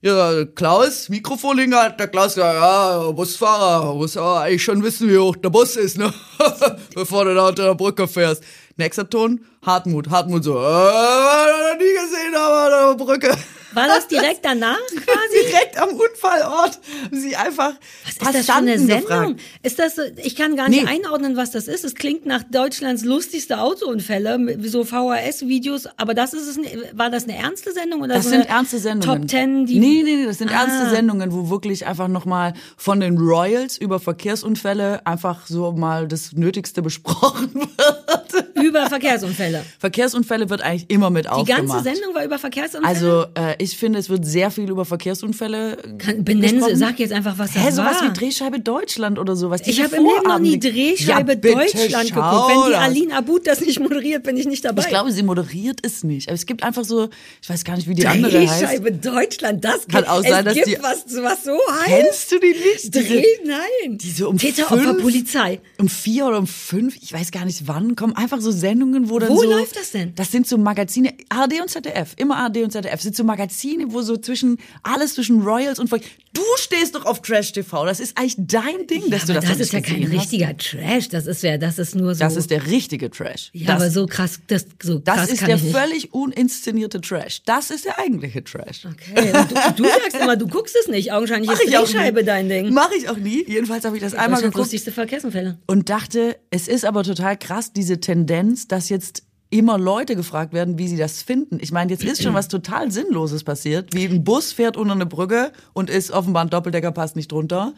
ja, 0.00 0.44
Klaus, 0.44 1.08
Mikrofon 1.08 1.58
hingehalten, 1.58 1.98
der 1.98 2.06
Klaus 2.06 2.34
gesagt, 2.34 2.54
ja, 2.54 3.10
Busfahrer, 3.10 3.94
muss 3.94 4.16
aber 4.16 4.42
eigentlich 4.42 4.62
schon 4.62 4.82
wissen, 4.84 5.08
wie 5.08 5.18
hoch 5.18 5.34
der 5.34 5.50
Bus 5.50 5.74
ist, 5.74 5.98
ne? 5.98 6.14
Bevor 6.94 7.24
du 7.24 7.34
da 7.34 7.48
unter 7.48 7.64
der 7.64 7.74
Brücke 7.74 8.06
fährst. 8.06 8.44
Nächster 8.76 9.10
Ton, 9.10 9.44
Hartmut. 9.66 10.08
Hartmut 10.08 10.44
so, 10.44 10.56
äh, 10.56 10.62
noch 10.62 11.78
nie 11.78 11.94
gesehen, 11.94 12.34
aber 12.36 12.70
der 12.70 13.04
Brücke. 13.04 13.36
War 13.72 13.86
das 13.86 14.08
direkt 14.08 14.44
danach 14.44 14.78
quasi? 14.86 15.46
Direkt 15.50 15.76
am 15.80 15.90
Unfallort. 15.90 16.78
Sie 17.12 17.36
einfach 17.36 17.74
Was 18.04 18.12
ist 18.12 18.34
das 18.34 18.46
für 18.46 18.54
eine 18.54 18.78
Sendung? 18.78 18.96
gefragt. 19.06 19.40
Ist 19.62 19.78
das 19.78 19.92
ich 20.22 20.36
kann 20.36 20.56
gar 20.56 20.68
nicht 20.68 20.84
Nee. 20.84 20.88
einordnen, 20.90 21.36
was 21.36 21.50
das 21.50 21.68
ist. 21.68 21.84
Es 21.84 21.94
klingt 21.94 22.24
nach 22.26 22.42
Deutschlands 22.44 23.04
lustigste 23.04 23.58
Autounfälle, 23.60 24.58
so 24.68 24.84
VHS-Videos, 24.84 25.86
aber 25.96 26.14
das 26.14 26.32
ist 26.32 26.46
es, 26.46 26.58
war 26.92 27.10
das 27.10 27.24
eine 27.24 27.36
ernste 27.36 27.72
Sendung 27.72 28.00
oder 28.02 28.14
Das 28.14 28.24
so 28.24 28.30
sind 28.30 28.48
ernste 28.48 28.78
Sendungen. 28.78 29.20
Top 29.22 29.28
Ten, 29.28 29.66
die 29.66 29.78
nee, 29.78 30.02
nee, 30.02 30.16
nee, 30.16 30.24
das 30.26 30.38
sind 30.38 30.50
Ah. 30.50 30.62
ernste 30.62 30.90
Sendungen, 30.90 31.32
wo 31.32 31.50
wirklich 31.50 31.86
einfach 31.86 32.08
nochmal 32.08 32.54
von 32.76 33.00
den 33.00 33.18
Royals 33.18 33.76
über 33.78 34.00
Verkehrsunfälle 34.00 35.06
einfach 35.06 35.46
so 35.46 35.72
mal 35.72 36.08
das 36.08 36.32
Nötigste 36.32 36.80
besprochen 36.88 37.54
wird. 37.54 38.54
über 38.54 38.88
Verkehrsunfälle. 38.88 39.64
Verkehrsunfälle 39.78 40.48
wird 40.50 40.62
eigentlich 40.62 40.88
immer 40.90 41.10
mit 41.10 41.26
Die 41.26 41.28
aufgemacht. 41.30 41.68
ganze 41.84 41.84
Sendung 41.94 42.14
war 42.14 42.24
über 42.24 42.38
Verkehrsunfälle. 42.38 42.88
Also 42.94 43.26
äh, 43.34 43.57
ich 43.58 43.76
finde, 43.76 43.98
es 43.98 44.08
wird 44.08 44.24
sehr 44.26 44.50
viel 44.50 44.68
über 44.70 44.84
Verkehrsunfälle 44.84 45.76
Kann, 45.98 46.24
benennen 46.24 46.62
Sie, 46.62 46.76
sag 46.76 46.98
jetzt 46.98 47.12
einfach, 47.12 47.38
was 47.38 47.52
das 47.52 47.64
Hä, 47.64 47.70
sowas 47.72 48.00
war. 48.02 48.08
wie 48.10 48.12
Drehscheibe 48.18 48.60
Deutschland 48.60 49.18
oder 49.18 49.36
sowas. 49.36 49.62
ich 49.66 49.82
habe 49.82 49.96
im 49.96 50.04
Leben 50.04 50.22
noch 50.26 50.38
nie 50.38 50.58
Drehscheibe 50.58 51.32
ja, 51.32 51.54
Deutschland 51.54 52.08
geguckt. 52.08 52.48
Wenn 52.48 52.70
die. 52.70 52.74
Aline 52.76 53.16
Abud 53.16 53.46
das 53.46 53.60
nicht 53.60 53.80
moderiert, 53.80 54.22
bin 54.22 54.36
ich 54.36 54.46
nicht 54.46 54.64
dabei. 54.64 54.82
Ich 54.82 54.88
glaube, 54.88 55.12
sie 55.12 55.22
moderiert 55.22 55.80
es 55.82 56.04
nicht. 56.04 56.28
Aber 56.28 56.34
es 56.34 56.46
gibt 56.46 56.62
einfach 56.62 56.84
so, 56.84 57.08
ich 57.42 57.48
weiß 57.50 57.64
gar 57.64 57.76
nicht, 57.76 57.88
wie 57.88 57.94
die 57.94 58.06
andere 58.06 58.40
heißt. 58.46 58.62
Drehscheibe 58.62 58.92
Deutschland, 58.92 59.64
das 59.64 59.86
Kann 59.86 60.04
auch 60.04 60.22
sein, 60.22 60.44
dass 60.44 60.56
es 60.56 60.64
gibt 60.64 60.78
die- 60.78 60.82
was, 60.82 61.04
was 61.22 61.44
so 61.44 61.52
heißt. 61.52 61.86
Kennst 61.86 62.32
du 62.32 62.38
die 62.40 62.46
nicht? 62.48 62.94
Diese- 62.94 63.04
Dreh, 63.08 63.24
nein. 63.44 63.98
diese 63.98 64.28
um 64.28 64.38
Täter, 64.38 64.70
Opfer, 64.72 64.94
Polizei. 64.94 65.60
Um 65.78 65.88
vier 65.88 66.26
oder 66.26 66.38
um 66.38 66.46
fünf, 66.46 66.96
ich 67.00 67.12
weiß 67.12 67.30
gar 67.30 67.44
nicht 67.44 67.66
wann, 67.66 67.96
kommen 67.96 68.14
einfach 68.16 68.40
so 68.40 68.50
Sendungen, 68.50 69.08
wo 69.10 69.18
dann 69.18 69.30
Wo 69.30 69.42
so... 69.42 69.50
läuft 69.50 69.76
das 69.76 69.90
denn? 69.92 70.14
Das 70.14 70.30
sind 70.30 70.46
so 70.46 70.58
Magazine, 70.58 71.12
ARD 71.28 71.60
und 71.60 71.68
ZDF, 71.70 72.14
immer 72.16 72.36
ARD 72.36 72.58
und 72.58 72.70
ZDF, 72.72 73.00
sind 73.00 73.16
so 73.16 73.24
Magazine, 73.24 73.47
wo 73.92 74.02
so 74.02 74.16
zwischen, 74.16 74.58
alles 74.82 75.14
zwischen 75.14 75.42
Royals 75.42 75.78
und... 75.78 75.88
Ver- 75.88 76.00
Du 76.34 76.42
stehst 76.56 76.94
doch 76.94 77.04
auf 77.06 77.22
Trash 77.22 77.52
TV, 77.52 77.86
das 77.86 77.98
ist 78.00 78.16
eigentlich 78.16 78.36
dein 78.38 78.86
Ding, 78.86 79.10
dass 79.10 79.24
aber 79.24 79.40
du 79.40 79.40
das, 79.40 79.48
das 79.48 79.60
ist 79.60 79.72
ja 79.72 79.80
kein 79.80 80.04
hast. 80.04 80.12
richtiger 80.12 80.56
Trash. 80.56 81.08
Das 81.08 81.26
ist 81.26 81.42
ja, 81.42 81.56
das 81.56 81.78
ist 81.80 81.96
nur 81.96 82.14
so. 82.14 82.20
Das 82.20 82.36
ist 82.36 82.50
der 82.50 82.66
richtige 82.66 83.10
Trash. 83.10 83.50
ja, 83.54 83.66
das, 83.68 83.76
aber 83.76 83.90
so 83.90 84.06
krass, 84.06 84.38
das, 84.46 84.66
so 84.80 84.98
das 84.98 85.16
krass 85.16 85.30
ist 85.30 85.38
kann 85.40 85.46
der 85.48 85.56
ich 85.56 85.62
nicht. 85.64 85.74
völlig 85.76 86.12
uninszenierte 86.14 87.00
Trash. 87.00 87.42
Das 87.44 87.70
ist 87.70 87.86
der 87.86 87.98
eigentliche 87.98 88.44
Trash. 88.44 88.84
Okay, 88.86 89.32
und 89.36 89.50
du, 89.50 89.82
du 89.82 89.88
sagst 90.02 90.16
immer, 90.22 90.36
du 90.36 90.46
guckst 90.46 90.76
es 90.80 90.86
nicht. 90.88 91.12
Augenscheinlich 91.12 91.50
ist 91.50 91.58
Mach 91.58 91.64
ich 91.66 91.76
auch 91.78 91.84
Drehscheibe 91.86 92.22
dein 92.22 92.48
Ding. 92.48 92.72
Mach 92.72 92.90
ich 92.92 93.08
auch 93.08 93.16
nie. 93.16 93.44
Jedenfalls 93.48 93.84
habe 93.84 93.96
ich 93.96 94.02
das 94.02 94.12
einmal 94.12 94.28
Deutschlands 94.28 94.42
geguckt. 94.42 94.56
lustigste 94.58 94.92
Verkehrsunfälle. 94.92 95.58
und 95.66 95.88
dachte, 95.88 96.36
es 96.50 96.68
ist 96.68 96.84
aber 96.84 97.02
total 97.02 97.36
krass, 97.38 97.72
diese 97.72 98.00
Tendenz, 98.00 98.68
dass 98.68 98.90
jetzt 98.90 99.22
immer 99.50 99.78
Leute 99.78 100.14
gefragt 100.14 100.52
werden, 100.52 100.78
wie 100.78 100.88
sie 100.88 100.96
das 100.96 101.22
finden. 101.22 101.58
Ich 101.60 101.72
meine, 101.72 101.90
jetzt 101.90 102.04
ist 102.04 102.22
schon 102.22 102.34
was 102.34 102.48
total 102.48 102.90
Sinnloses 102.90 103.44
passiert, 103.44 103.94
wie 103.94 104.04
ein 104.04 104.24
Bus 104.24 104.52
fährt 104.52 104.76
unter 104.76 104.94
eine 104.94 105.06
Brücke 105.06 105.52
und 105.72 105.88
ist 105.88 106.10
offenbar 106.10 106.44
ein 106.44 106.50
Doppeldecker 106.50 106.92
passt 106.92 107.16
nicht 107.16 107.32
drunter. 107.32 107.72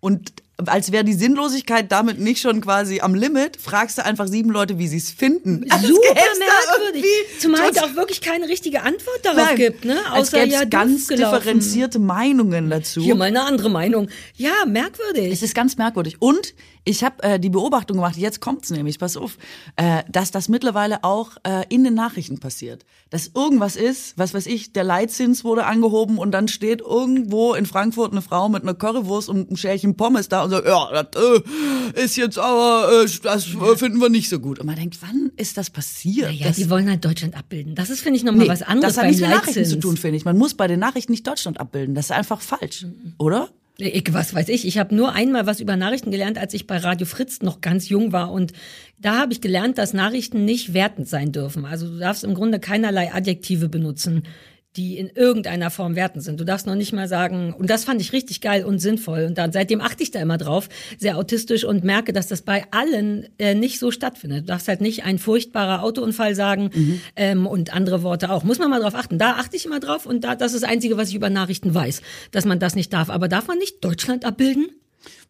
Und 0.00 0.32
als 0.66 0.92
wäre 0.92 1.04
die 1.04 1.12
Sinnlosigkeit 1.12 1.92
damit 1.92 2.18
nicht 2.18 2.40
schon 2.40 2.62
quasi 2.62 3.00
am 3.00 3.14
Limit, 3.14 3.58
fragst 3.58 3.98
du 3.98 4.04
einfach 4.04 4.28
sieben 4.28 4.50
Leute, 4.50 4.78
wie 4.78 4.88
sie 4.88 4.96
es 4.98 5.10
finden. 5.10 5.66
Super 5.68 6.14
merkwürdig. 6.14 7.04
Zumal 7.38 7.70
es 7.70 7.78
auch 7.78 7.94
wirklich 7.96 8.22
keine 8.22 8.48
richtige 8.48 8.82
Antwort 8.82 9.20
darauf 9.22 9.44
Nein, 9.44 9.56
gibt, 9.56 9.84
ne? 9.84 9.98
Außer 10.12 10.44
ja, 10.44 10.64
ganz 10.64 11.06
differenzierte 11.06 11.98
Meinungen 11.98 12.70
dazu. 12.70 13.02
Hier 13.02 13.14
mal 13.14 13.26
eine 13.26 13.42
andere 13.42 13.68
Meinung. 13.70 14.08
Ja, 14.36 14.64
merkwürdig. 14.66 15.30
Es 15.32 15.42
ist 15.42 15.54
ganz 15.54 15.76
merkwürdig. 15.76 16.16
Und 16.20 16.54
ich 16.84 17.04
habe 17.04 17.22
äh, 17.22 17.40
die 17.40 17.50
Beobachtung 17.50 17.98
gemacht, 17.98 18.16
jetzt 18.16 18.40
kommt's 18.40 18.70
nämlich, 18.70 18.98
pass 18.98 19.16
auf, 19.16 19.36
äh, 19.76 20.02
dass 20.10 20.30
das 20.30 20.48
mittlerweile 20.48 21.04
auch 21.04 21.32
äh, 21.42 21.64
in 21.68 21.84
den 21.84 21.94
Nachrichten 21.94 22.38
passiert. 22.38 22.84
Dass 23.10 23.30
irgendwas 23.34 23.76
ist, 23.76 24.16
was 24.16 24.34
weiß 24.34 24.46
ich, 24.46 24.72
der 24.72 24.84
Leitzins 24.84 25.44
wurde 25.44 25.66
angehoben 25.66 26.18
und 26.18 26.32
dann 26.32 26.48
steht 26.48 26.80
irgendwo 26.80 27.54
in 27.54 27.66
Frankfurt 27.66 28.12
eine 28.12 28.22
Frau 28.22 28.48
mit 28.48 28.62
einer 28.62 28.74
Currywurst 28.74 29.28
und 29.28 29.48
einem 29.48 29.56
Schälchen 29.56 29.96
Pommes 29.96 30.28
da 30.28 30.44
und 30.44 30.50
sagt, 30.50 30.66
ja, 30.66 31.02
das 31.02 31.22
äh, 31.22 32.04
ist 32.04 32.16
jetzt 32.16 32.38
aber, 32.38 33.04
äh, 33.04 33.08
das 33.22 33.48
äh, 33.48 33.76
finden 33.76 34.00
wir 34.00 34.08
nicht 34.08 34.28
so 34.28 34.38
gut. 34.38 34.58
Und 34.58 34.66
man 34.66 34.76
denkt, 34.76 34.98
wann 35.02 35.32
ist 35.36 35.56
das 35.56 35.70
passiert? 35.70 36.32
ja, 36.32 36.48
das, 36.48 36.56
die 36.56 36.70
wollen 36.70 36.88
halt 36.88 37.04
Deutschland 37.04 37.36
abbilden. 37.36 37.74
Das 37.74 37.90
ist, 37.90 38.00
finde 38.00 38.16
ich, 38.16 38.24
nochmal 38.24 38.46
nee, 38.46 38.50
was 38.50 38.62
anderes 38.62 38.94
das 38.94 39.02
hat 39.02 39.06
nichts 39.06 39.20
mit 39.20 39.30
Nachrichten 39.30 39.64
zu 39.64 39.78
tun, 39.78 39.96
finde 39.96 40.16
ich. 40.16 40.24
Man 40.24 40.38
muss 40.38 40.54
bei 40.54 40.66
den 40.66 40.80
Nachrichten 40.80 41.12
nicht 41.12 41.26
Deutschland 41.26 41.60
abbilden. 41.60 41.94
Das 41.94 42.06
ist 42.06 42.12
einfach 42.12 42.40
falsch, 42.40 42.86
oder? 43.18 43.50
Ich, 43.80 44.12
was 44.12 44.34
weiß 44.34 44.48
ich, 44.48 44.66
ich 44.66 44.78
habe 44.78 44.94
nur 44.94 45.12
einmal 45.12 45.46
was 45.46 45.60
über 45.60 45.76
Nachrichten 45.76 46.10
gelernt, 46.10 46.38
als 46.38 46.54
ich 46.54 46.66
bei 46.66 46.76
Radio 46.76 47.06
Fritz 47.06 47.40
noch 47.40 47.60
ganz 47.60 47.88
jung 47.88 48.12
war. 48.12 48.30
Und 48.30 48.52
da 48.98 49.18
habe 49.18 49.32
ich 49.32 49.40
gelernt, 49.40 49.78
dass 49.78 49.94
Nachrichten 49.94 50.44
nicht 50.44 50.74
wertend 50.74 51.08
sein 51.08 51.32
dürfen. 51.32 51.64
Also 51.64 51.88
du 51.88 51.98
darfst 51.98 52.24
im 52.24 52.34
Grunde 52.34 52.60
keinerlei 52.60 53.12
Adjektive 53.12 53.68
benutzen, 53.68 54.24
die 54.76 54.98
in 54.98 55.08
irgendeiner 55.08 55.70
Form 55.70 55.96
wertend 55.96 56.22
sind. 56.22 56.38
Du 56.38 56.44
darfst 56.44 56.66
noch 56.66 56.76
nicht 56.76 56.92
mal 56.92 57.08
sagen, 57.08 57.52
und 57.52 57.68
das 57.68 57.84
fand 57.84 58.00
ich 58.00 58.12
richtig 58.12 58.40
geil 58.40 58.64
und 58.64 58.78
sinnvoll. 58.78 59.24
Und 59.24 59.36
dann, 59.36 59.50
seitdem 59.50 59.80
achte 59.80 60.02
ich 60.02 60.12
da 60.12 60.20
immer 60.20 60.38
drauf, 60.38 60.68
sehr 60.96 61.16
autistisch 61.16 61.64
und 61.64 61.82
merke, 61.82 62.12
dass 62.12 62.28
das 62.28 62.42
bei 62.42 62.64
allen 62.70 63.26
äh, 63.38 63.54
nicht 63.54 63.80
so 63.80 63.90
stattfindet. 63.90 64.42
Du 64.42 64.46
darfst 64.46 64.68
halt 64.68 64.80
nicht 64.80 65.04
ein 65.04 65.18
furchtbarer 65.18 65.82
Autounfall 65.82 66.36
sagen 66.36 66.70
ähm, 67.16 67.46
und 67.46 67.74
andere 67.74 68.02
Worte 68.02 68.30
auch. 68.30 68.44
Muss 68.44 68.58
man 68.58 68.70
mal 68.70 68.80
drauf 68.80 68.94
achten. 68.94 69.18
Da 69.18 69.32
achte 69.32 69.56
ich 69.56 69.66
immer 69.66 69.80
drauf 69.80 70.06
und 70.06 70.22
da, 70.22 70.36
das 70.36 70.54
ist 70.54 70.62
das 70.62 70.70
Einzige, 70.70 70.96
was 70.96 71.08
ich 71.08 71.16
über 71.16 71.30
Nachrichten 71.30 71.74
weiß, 71.74 72.02
dass 72.30 72.44
man 72.44 72.60
das 72.60 72.76
nicht 72.76 72.92
darf. 72.92 73.10
Aber 73.10 73.26
darf 73.26 73.48
man 73.48 73.58
nicht 73.58 73.84
Deutschland 73.84 74.24
abbilden? 74.24 74.68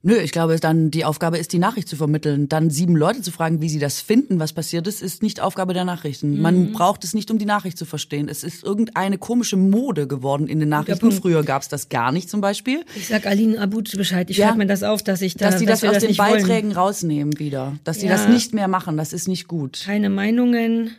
Nö, 0.02 0.16
ich 0.16 0.32
glaube, 0.32 0.58
dann 0.58 0.90
die 0.90 1.04
Aufgabe 1.04 1.36
ist, 1.38 1.52
die 1.52 1.58
Nachricht 1.58 1.86
zu 1.88 1.94
vermitteln. 1.96 2.48
Dann 2.48 2.70
sieben 2.70 2.96
Leute 2.96 3.20
zu 3.22 3.30
fragen, 3.30 3.60
wie 3.60 3.68
sie 3.68 3.78
das 3.78 4.00
finden, 4.00 4.40
was 4.40 4.52
passiert 4.52 4.86
ist, 4.86 5.02
ist 5.02 5.22
nicht 5.22 5.40
Aufgabe 5.40 5.74
der 5.74 5.84
Nachrichten. 5.84 6.36
Mhm. 6.36 6.40
Man 6.42 6.72
braucht 6.72 7.04
es 7.04 7.12
nicht, 7.14 7.30
um 7.30 7.38
die 7.38 7.44
Nachricht 7.44 7.76
zu 7.78 7.84
verstehen. 7.84 8.28
Es 8.28 8.42
ist 8.42 8.64
irgendeine 8.64 9.18
komische 9.18 9.56
Mode 9.56 10.06
geworden 10.06 10.46
in 10.48 10.58
den 10.58 10.68
Nachrichten. 10.70 11.12
Früher 11.12 11.42
gab's 11.44 11.68
das 11.68 11.88
gar 11.88 12.12
nicht 12.12 12.30
zum 12.30 12.40
Beispiel. 12.40 12.84
Ich 12.96 13.08
sag 13.08 13.26
Aline 13.26 13.60
Abutsch 13.60 13.96
Bescheid. 13.96 14.30
Ich 14.30 14.38
Ja. 14.38 14.46
schreibe 14.46 14.58
mir 14.58 14.66
das 14.66 14.82
auf, 14.82 15.02
dass 15.02 15.20
ich 15.22 15.34
da, 15.36 15.50
Dass 15.50 15.60
die 15.60 15.66
das 15.66 15.82
wir 15.82 15.90
aus 15.90 15.94
das 15.96 16.02
den 16.04 16.08
nicht 16.10 16.18
wollen. 16.18 16.32
Beiträgen 16.32 16.72
rausnehmen 16.72 17.38
wieder. 17.38 17.76
Dass 17.84 17.98
die 17.98 18.06
Ja. 18.06 18.12
das 18.12 18.28
nicht 18.28 18.54
mehr 18.54 18.68
machen, 18.68 18.96
das 18.96 19.12
ist 19.12 19.28
nicht 19.28 19.48
gut. 19.48 19.82
Keine 19.84 20.08
Meinungen, 20.10 20.92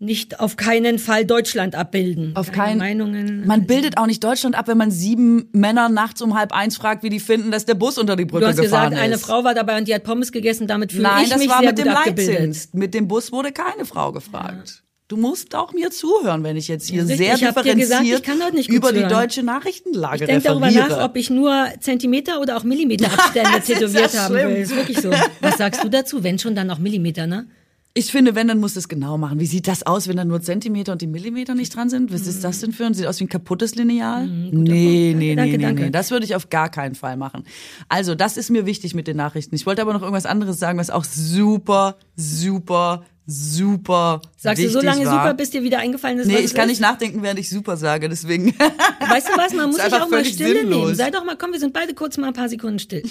nicht 0.00 0.38
auf 0.38 0.56
keinen 0.56 0.98
Fall 0.98 1.24
Deutschland 1.24 1.74
abbilden. 1.74 2.32
Auf 2.36 2.52
Keine 2.52 2.56
keinen 2.56 2.78
Meinungen. 2.78 3.46
Man 3.46 3.66
bildet 3.66 3.98
auch 3.98 4.06
nicht 4.06 4.22
Deutschland 4.22 4.56
ab, 4.56 4.68
wenn 4.68 4.78
man 4.78 4.90
sieben 4.92 5.48
Männer 5.52 5.88
nachts 5.88 6.22
um 6.22 6.38
halb 6.38 6.52
eins 6.52 6.76
fragt, 6.76 7.02
wie 7.02 7.08
die 7.10 7.18
finden, 7.18 7.50
dass 7.50 7.64
der 7.64 7.74
Bus 7.74 7.98
unter 7.98 8.14
die 8.14 8.24
Brücke 8.24 8.44
Du 8.44 8.50
hast 8.50 8.60
gefahren 8.60 8.90
gesagt, 8.90 9.02
eine 9.04 9.14
ist. 9.16 9.22
Frau 9.24 9.42
war 9.42 9.54
dabei 9.54 9.76
und 9.76 9.88
die 9.88 9.94
hat 9.94 10.04
Pommes 10.04 10.30
gegessen, 10.30 10.68
damit 10.68 10.92
fühle 10.92 11.04
Nein, 11.04 11.24
ich 11.24 11.30
das 11.30 11.38
mich 11.40 11.48
war 11.48 11.58
sehr 11.58 11.68
mit 11.70 11.76
gut 11.78 11.86
dem 11.86 11.92
abgebildet. 11.92 12.34
Leitzins. 12.38 12.68
Mit 12.74 12.94
dem 12.94 13.08
Bus 13.08 13.32
wurde 13.32 13.50
keine 13.50 13.84
Frau 13.84 14.12
gefragt. 14.12 14.84
Du 15.08 15.16
musst 15.16 15.54
auch 15.54 15.72
mir 15.72 15.90
zuhören, 15.90 16.44
wenn 16.44 16.58
ich 16.58 16.68
jetzt 16.68 16.86
hier 16.86 17.00
Richtig, 17.00 17.16
sehr 17.16 17.34
ich 17.34 17.40
gesagt, 17.40 17.64
differenziert 17.66 18.18
ich 18.18 18.22
kann 18.22 18.42
heute 18.44 18.54
nicht 18.54 18.68
gut 18.68 18.76
über 18.76 18.92
die 18.92 19.04
deutsche 19.04 19.42
Nachrichtenlage 19.42 20.24
Ich 20.24 20.26
denke 20.26 20.44
darüber 20.48 20.66
referiere. 20.66 20.98
nach, 20.98 21.04
ob 21.06 21.16
ich 21.16 21.30
nur 21.30 21.66
Zentimeter 21.80 22.40
oder 22.42 22.58
auch 22.58 22.62
Millimeter 22.62 23.06
Abstände 23.06 23.50
Das 23.56 23.68
ist 23.68 23.78
tätowiert 23.78 24.12
ja 24.12 24.24
haben 24.24 24.34
will. 24.34 24.56
Ist 24.56 24.76
wirklich 24.76 25.00
so. 25.00 25.10
Was 25.40 25.56
sagst 25.56 25.82
du 25.82 25.88
dazu? 25.88 26.22
Wenn 26.22 26.38
schon, 26.38 26.54
dann 26.54 26.70
auch 26.70 26.78
Millimeter, 26.78 27.26
ne? 27.26 27.46
Ich 27.98 28.12
finde, 28.12 28.34
wenn, 28.34 28.46
dann 28.48 28.60
musst 28.60 28.76
du 28.76 28.80
es 28.80 28.88
genau 28.88 29.18
machen. 29.18 29.40
Wie 29.40 29.46
sieht 29.46 29.66
das 29.66 29.82
aus, 29.84 30.06
wenn 30.08 30.16
da 30.16 30.24
nur 30.24 30.40
Zentimeter 30.40 30.92
und 30.92 31.02
die 31.02 31.06
Millimeter 31.06 31.54
nicht 31.54 31.74
dran 31.74 31.90
sind? 31.90 32.12
Was 32.12 32.26
ist 32.26 32.44
das 32.44 32.60
denn 32.60 32.72
für 32.72 32.86
ein? 32.86 32.94
Sieht 32.94 33.06
aus 33.06 33.18
wie 33.20 33.24
ein 33.24 33.28
kaputtes 33.28 33.74
Lineal? 33.74 34.26
nee, 34.26 34.50
nee, 34.52 35.14
nee, 35.14 35.34
Danke, 35.34 35.56
nee, 35.56 35.62
danke. 35.62 35.82
nee. 35.84 35.90
Das 35.90 36.10
würde 36.10 36.24
ich 36.24 36.34
auf 36.36 36.48
gar 36.50 36.68
keinen 36.70 36.94
Fall 36.94 37.16
machen. 37.16 37.44
Also, 37.88 38.14
das 38.14 38.36
ist 38.36 38.50
mir 38.50 38.66
wichtig 38.66 38.94
mit 38.94 39.06
den 39.08 39.16
Nachrichten. 39.16 39.54
Ich 39.54 39.66
wollte 39.66 39.82
aber 39.82 39.92
noch 39.92 40.02
irgendwas 40.02 40.26
anderes 40.26 40.58
sagen, 40.58 40.78
was 40.78 40.90
auch 40.90 41.04
super, 41.04 41.96
super, 42.16 43.02
super 43.26 44.22
Sagst 44.36 44.62
du 44.62 44.70
so 44.70 44.80
lange 44.80 45.04
war. 45.04 45.12
super, 45.24 45.34
bis 45.34 45.50
dir 45.50 45.62
wieder 45.62 45.78
eingefallen 45.80 46.18
ist, 46.20 46.26
Nee, 46.28 46.38
ich 46.38 46.54
kann 46.54 46.64
ist? 46.66 46.78
nicht 46.78 46.80
nachdenken, 46.80 47.22
während 47.22 47.40
ich 47.40 47.50
super 47.50 47.76
sage, 47.76 48.08
deswegen. 48.08 48.54
Weißt 48.58 49.28
du 49.28 49.32
was, 49.36 49.52
man 49.54 49.66
muss 49.70 49.82
sich 49.82 49.92
auch 49.92 50.08
mal 50.08 50.24
Stille 50.24 50.60
sinnlos. 50.60 50.82
nehmen. 50.84 50.94
Sei 50.94 51.10
doch 51.10 51.24
mal, 51.24 51.36
komm, 51.36 51.52
wir 51.52 51.58
sind 51.60 51.72
beide 51.72 51.94
kurz 51.94 52.16
mal 52.16 52.28
ein 52.28 52.32
paar 52.32 52.48
Sekunden 52.48 52.78
still. 52.78 53.02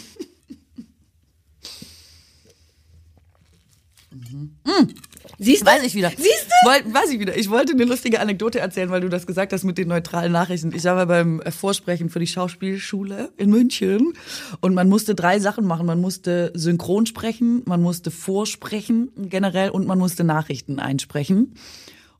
Siehst 5.40 5.62
du? 5.62 5.66
Weiß 5.68 5.84
ich 5.84 5.94
wieder. 5.94 6.10
Siehst 6.10 6.48
du? 6.48 6.68
Woll, 6.68 6.94
weiß 6.94 7.12
ich 7.12 7.20
wieder. 7.20 7.38
Ich 7.38 7.50
wollte 7.50 7.74
eine 7.74 7.86
lustige 7.86 8.20
Anekdote 8.20 8.60
erzählen, 8.60 8.90
weil 8.90 9.02
du 9.02 9.10
das 9.10 9.28
gesagt 9.28 9.54
hast 9.54 9.64
mit 9.64 9.78
den 9.78 9.88
neutralen 9.88 10.32
Nachrichten. 10.32 10.74
Ich 10.74 10.84
war 10.86 11.06
beim 11.06 11.42
äh, 11.42 11.52
Vorsprechen 11.52 12.10
für 12.10 12.20
die 12.20 12.28
Schauspielschule 12.28 13.32
in 13.38 13.52
München 13.52 14.14
und 14.62 14.74
man 14.74 14.90
musste 14.90 15.14
drei 15.14 15.40
Sachen 15.40 15.66
machen. 15.66 15.86
Man 15.86 16.02
musste 16.02 16.52
synchron 16.56 17.06
sprechen, 17.06 17.62
man 17.66 17.82
musste 17.82 18.10
vorsprechen 18.10 19.12
generell 19.16 19.70
und 19.70 19.86
man 19.86 20.00
musste 20.00 20.24
Nachrichten 20.24 20.80
einsprechen. 20.80 21.54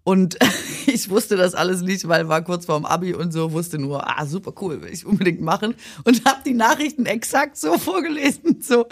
Und 0.04 0.38
ich 0.86 1.10
wusste 1.10 1.36
das 1.36 1.54
alles 1.54 1.82
nicht, 1.82 2.08
weil 2.08 2.30
war 2.30 2.42
kurz 2.42 2.66
vorm 2.66 2.86
Abi 2.86 3.14
und 3.14 3.34
so, 3.34 3.52
wusste 3.52 3.78
nur, 3.78 4.08
ah, 4.08 4.26
super 4.26 4.54
cool, 4.62 4.82
will 4.82 4.94
ich 4.94 5.06
unbedingt 5.06 5.42
machen. 5.42 5.74
Und 6.06 6.24
habe 6.24 6.42
die 6.46 6.54
Nachrichten 6.54 7.08
exakt 7.08 7.58
so 7.58 7.74
vorgelesen. 7.78 8.62
So, 8.62 8.86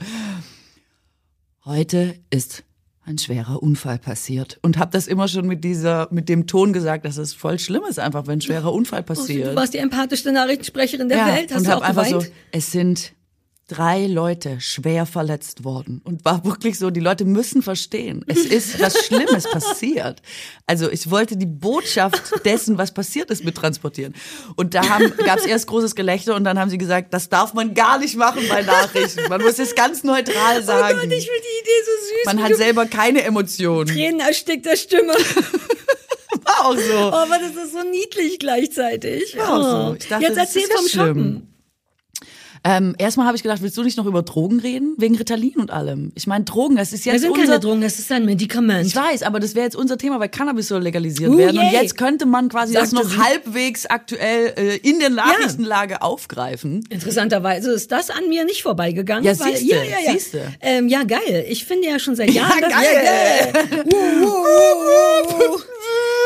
heute 1.64 2.16
ist 2.32 2.64
ein 3.06 3.18
schwerer 3.18 3.62
Unfall 3.62 3.99
passiert. 3.99 4.58
Und 4.62 4.78
habe 4.78 4.91
das 4.91 5.08
immer 5.08 5.28
schon 5.28 5.47
mit 5.47 5.64
dieser, 5.64 6.08
mit 6.12 6.28
dem 6.28 6.47
Ton 6.47 6.74
gesagt, 6.74 7.06
dass 7.06 7.18
es 7.18 7.34
voll 7.34 7.60
schlimm 7.60 7.84
ist 7.88 7.99
einfach, 7.99 8.26
wenn 8.28 8.39
ein 8.39 8.41
schwerer 8.41 8.74
Unfall 8.74 9.01
Du 9.01 9.08
passiert. 9.08 9.56
warst 9.56 9.74
die 9.74 9.78
empathischste 9.78 10.32
Nachrichtensprecherin 10.32 11.08
der 11.10 11.26
Welt. 11.28 11.51
Hast 11.51 11.60
und 11.60 11.68
du 11.68 11.78
auch 11.78 11.82
einfach 11.82 12.06
geweint? 12.06 12.24
so, 12.24 12.30
es 12.51 12.72
sind 12.72 13.14
drei 13.68 14.05
Leute 14.05 14.61
schwer 14.61 15.07
verletzt 15.07 15.63
worden 15.63 15.99
und 16.03 16.24
war 16.24 16.45
wirklich 16.45 16.78
so, 16.78 16.91
die 16.91 16.99
Leute 16.99 17.26
müssen 17.26 17.63
verstehen, 17.63 18.24
es 18.28 18.45
ist 18.45 18.80
was 18.80 18.95
Schlimmes 19.05 19.49
passiert. 19.49 20.22
Also 20.68 20.91
ich 20.91 21.09
wollte 21.09 21.36
die 21.36 21.47
Botschaft 21.47 22.45
dessen, 22.45 22.78
was 22.78 22.93
passiert 22.93 23.32
ist, 23.32 23.43
mittransportieren. 23.43 24.13
Und 24.55 24.76
da 24.76 24.82
gab 25.26 25.39
es 25.39 25.45
erst 25.45 25.66
großes 25.68 25.95
Gelächter 25.95 26.36
und 26.36 26.43
dann 26.43 26.59
haben 26.59 26.70
sie 26.70 26.78
gesagt, 26.78 27.11
das 27.13 27.30
darf 27.30 27.55
man 27.55 27.74
gar 27.74 27.97
nicht 27.97 28.16
machen 28.18 28.43
bei 28.47 28.61
Nachrichten. 28.61 29.28
Man 29.30 29.41
muss 29.41 29.57
es 29.57 29.74
ganz 29.74 30.03
neutral 30.03 30.61
sagen. 30.63 30.99
Oh 30.99 31.01
Gott, 31.01 31.11
ich 31.11 31.26
finde 31.26 31.41
die 31.41 31.61
Idee 31.61 31.84
so 31.86 32.07
süß. 32.07 32.26
man 32.26 32.43
hat 32.43 32.55
selber 32.55 32.86
keine 32.86 33.24
Emotionen. 33.24 33.88
Tränen 33.88 34.20
erstickter 34.20 34.76
Stimme. 34.76 35.13
War 36.43 36.66
auch 36.68 36.78
so. 36.78 36.93
Oh, 36.93 37.16
aber 37.16 37.39
das 37.39 37.55
ist 37.66 37.74
so 37.74 37.82
niedlich 37.89 38.38
gleichzeitig. 38.38 39.36
War 39.38 39.53
auch 39.53 39.89
so. 39.89 39.95
Ich 39.95 40.07
dachte, 40.07 40.24
Jetzt 40.26 40.38
erzähl 40.38 40.61
ist 40.61 40.70
ja 40.70 40.76
vom 40.78 40.88
schlimm. 40.88 41.47
Ähm, 42.68 42.95
erstmal 42.97 43.28
habe 43.28 43.38
ich 43.38 43.43
gedacht, 43.43 43.61
willst 43.61 43.78
du 43.78 43.84
nicht 43.84 43.95
noch 43.95 44.07
über 44.07 44.24
Drogen 44.24 44.59
reden? 44.59 44.95
Wegen 44.97 45.16
Ritalin 45.16 45.53
und 45.57 45.70
allem. 45.70 46.11
Ich 46.16 46.26
meine, 46.26 46.45
Drogen, 46.45 46.76
das 46.78 46.93
ist 46.93 47.05
jetzt 47.05 47.13
Das 47.16 47.22
sind 47.22 47.32
unser... 47.32 47.43
keine 47.45 47.59
Drogen, 47.59 47.82
das 47.82 47.99
ist 47.99 48.11
ein 48.11 48.26
Medikament. 48.26 48.88
Ich 48.88 48.95
weiß, 48.95 49.22
aber 49.22 49.39
das 49.39 49.53
wäre 49.53 49.66
jetzt 49.66 49.76
unser 49.76 49.99
Thema, 49.99 50.20
weil 50.20 50.30
Cannabis 50.30 50.68
soll 50.70 50.82
legalisiert 50.82 51.30
Uh, 51.32 51.38
werden. 51.38 51.59
Und 51.59 51.63
yay. 51.72 51.82
jetzt 51.84 51.95
könnte 51.95 52.26
man 52.26 52.49
quasi 52.49 52.74
das 52.74 52.89
Sagte 52.89 53.05
noch 53.05 53.11
sie. 53.13 53.20
halbwegs 53.22 53.86
aktuell 53.86 54.53
äh, 54.57 54.78
in 54.78 54.97
der 54.99 55.11
Nachrichtenlage 55.11 56.01
aufgreifen. 56.01 56.84
Interessanterweise 56.89 57.72
ist 57.72 57.91
das 57.91 58.09
an 58.09 58.28
mir 58.30 58.45
nicht 58.45 58.63
vorbeigegangen. 58.63 59.24
Ja, 59.26 59.39
weil, 59.39 59.55
siehste, 59.55 59.76
ja, 59.76 59.84
ja, 59.84 59.97
ja. 60.03 60.11
siehste. 60.13 60.41
Ähm, 60.59 60.88
ja, 60.88 61.03
geil. 61.03 61.45
Ich 61.47 61.66
finde 61.66 61.88
ja 61.88 61.99
schon 61.99 62.16
seit 62.16 62.32
Jahren. 62.32 62.49
Ja, 62.61 62.68
dass- 62.68 62.72
geil. 62.72 63.53
Uh, 63.86 64.26
uh, 64.26 64.26
uh, 64.26 65.55
uh. 65.55 65.59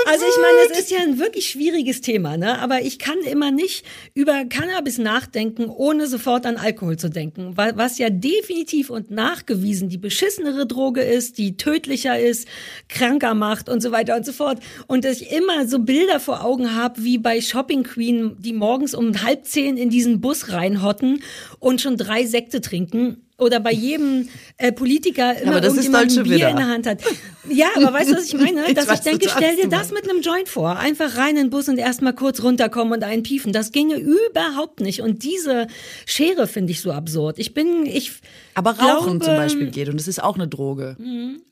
Also 0.05 0.25
ich 0.27 0.37
meine, 0.41 0.71
es 0.71 0.79
ist 0.79 0.91
ja 0.91 0.99
ein 0.99 1.19
wirklich 1.19 1.49
schwieriges 1.49 2.01
Thema, 2.01 2.35
ne? 2.37 2.57
Aber 2.59 2.81
ich 2.81 2.97
kann 2.97 3.19
immer 3.19 3.51
nicht 3.51 3.85
über 4.15 4.45
Cannabis 4.45 4.97
nachdenken, 4.97 5.65
ohne 5.69 6.07
sofort 6.07 6.45
an 6.45 6.57
Alkohol 6.57 6.97
zu 6.97 7.09
denken, 7.09 7.55
Wa- 7.57 7.73
was 7.75 7.97
ja 7.99 8.09
definitiv 8.09 8.89
und 8.89 9.11
nachgewiesen 9.11 9.89
die 9.89 9.97
beschissenere 9.97 10.65
Droge 10.65 11.01
ist, 11.01 11.37
die 11.37 11.57
tödlicher 11.57 12.17
ist, 12.19 12.47
kranker 12.87 13.35
macht 13.35 13.69
und 13.69 13.81
so 13.81 13.91
weiter 13.91 14.15
und 14.15 14.25
so 14.25 14.31
fort. 14.31 14.59
Und 14.87 15.05
dass 15.05 15.21
ich 15.21 15.31
immer 15.31 15.67
so 15.67 15.79
Bilder 15.79 16.19
vor 16.19 16.43
Augen 16.43 16.75
habe, 16.75 17.03
wie 17.03 17.17
bei 17.19 17.39
Shopping 17.41 17.83
Queen, 17.83 18.35
die 18.39 18.53
morgens 18.53 18.95
um 18.95 19.21
halb 19.23 19.45
zehn 19.45 19.77
in 19.77 19.89
diesen 19.89 20.21
Bus 20.21 20.51
reinhotten 20.51 21.21
und 21.59 21.81
schon 21.81 21.97
drei 21.97 22.25
Sekte 22.25 22.61
trinken. 22.61 23.25
Oder 23.37 23.61
bei 23.61 23.71
jedem 23.71 24.27
äh, 24.57 24.73
Politiker 24.73 25.39
immer 25.41 25.57
ist 25.63 25.63
irgendjemand 25.67 26.17
ein 26.17 26.23
Bier 26.23 26.35
Vita. 26.35 26.49
in 26.49 26.55
der 26.57 26.67
Hand 26.67 26.87
hat. 26.87 26.99
Ja, 27.51 27.67
aber 27.75 27.93
weißt 27.93 28.11
du, 28.11 28.15
was 28.15 28.25
ich 28.25 28.33
meine? 28.33 28.67
Ich 28.67 28.73
Dass 28.75 28.85
ich 28.85 28.91
weiß 28.91 29.01
denke, 29.01 29.25
total, 29.25 29.37
stell 29.37 29.55
dir 29.55 29.63
du 29.63 29.69
das 29.69 29.91
mit 29.91 30.09
einem 30.09 30.21
Joint 30.21 30.49
vor. 30.49 30.77
Einfach 30.77 31.17
rein 31.17 31.31
in 31.31 31.35
den 31.45 31.49
Bus 31.49 31.67
und 31.69 31.77
erstmal 31.77 32.13
kurz 32.13 32.41
runterkommen 32.43 32.93
und 32.93 33.03
einen 33.03 33.23
piefen. 33.23 33.53
Das 33.53 33.71
ginge 33.71 33.95
überhaupt 33.95 34.79
nicht. 34.81 35.01
Und 35.01 35.23
diese 35.23 35.67
Schere 36.05 36.47
finde 36.47 36.71
ich 36.71 36.81
so 36.81 36.91
absurd. 36.91 37.39
Ich 37.39 37.53
bin, 37.53 37.85
ich. 37.85 38.11
Aber 38.53 38.71
Rauchen 38.71 39.19
glaube, 39.19 39.25
zum 39.25 39.35
Beispiel 39.35 39.71
geht 39.71 39.89
und 39.89 39.97
das 39.99 40.07
ist 40.07 40.21
auch 40.21 40.35
eine 40.35 40.47
Droge. 40.47 40.97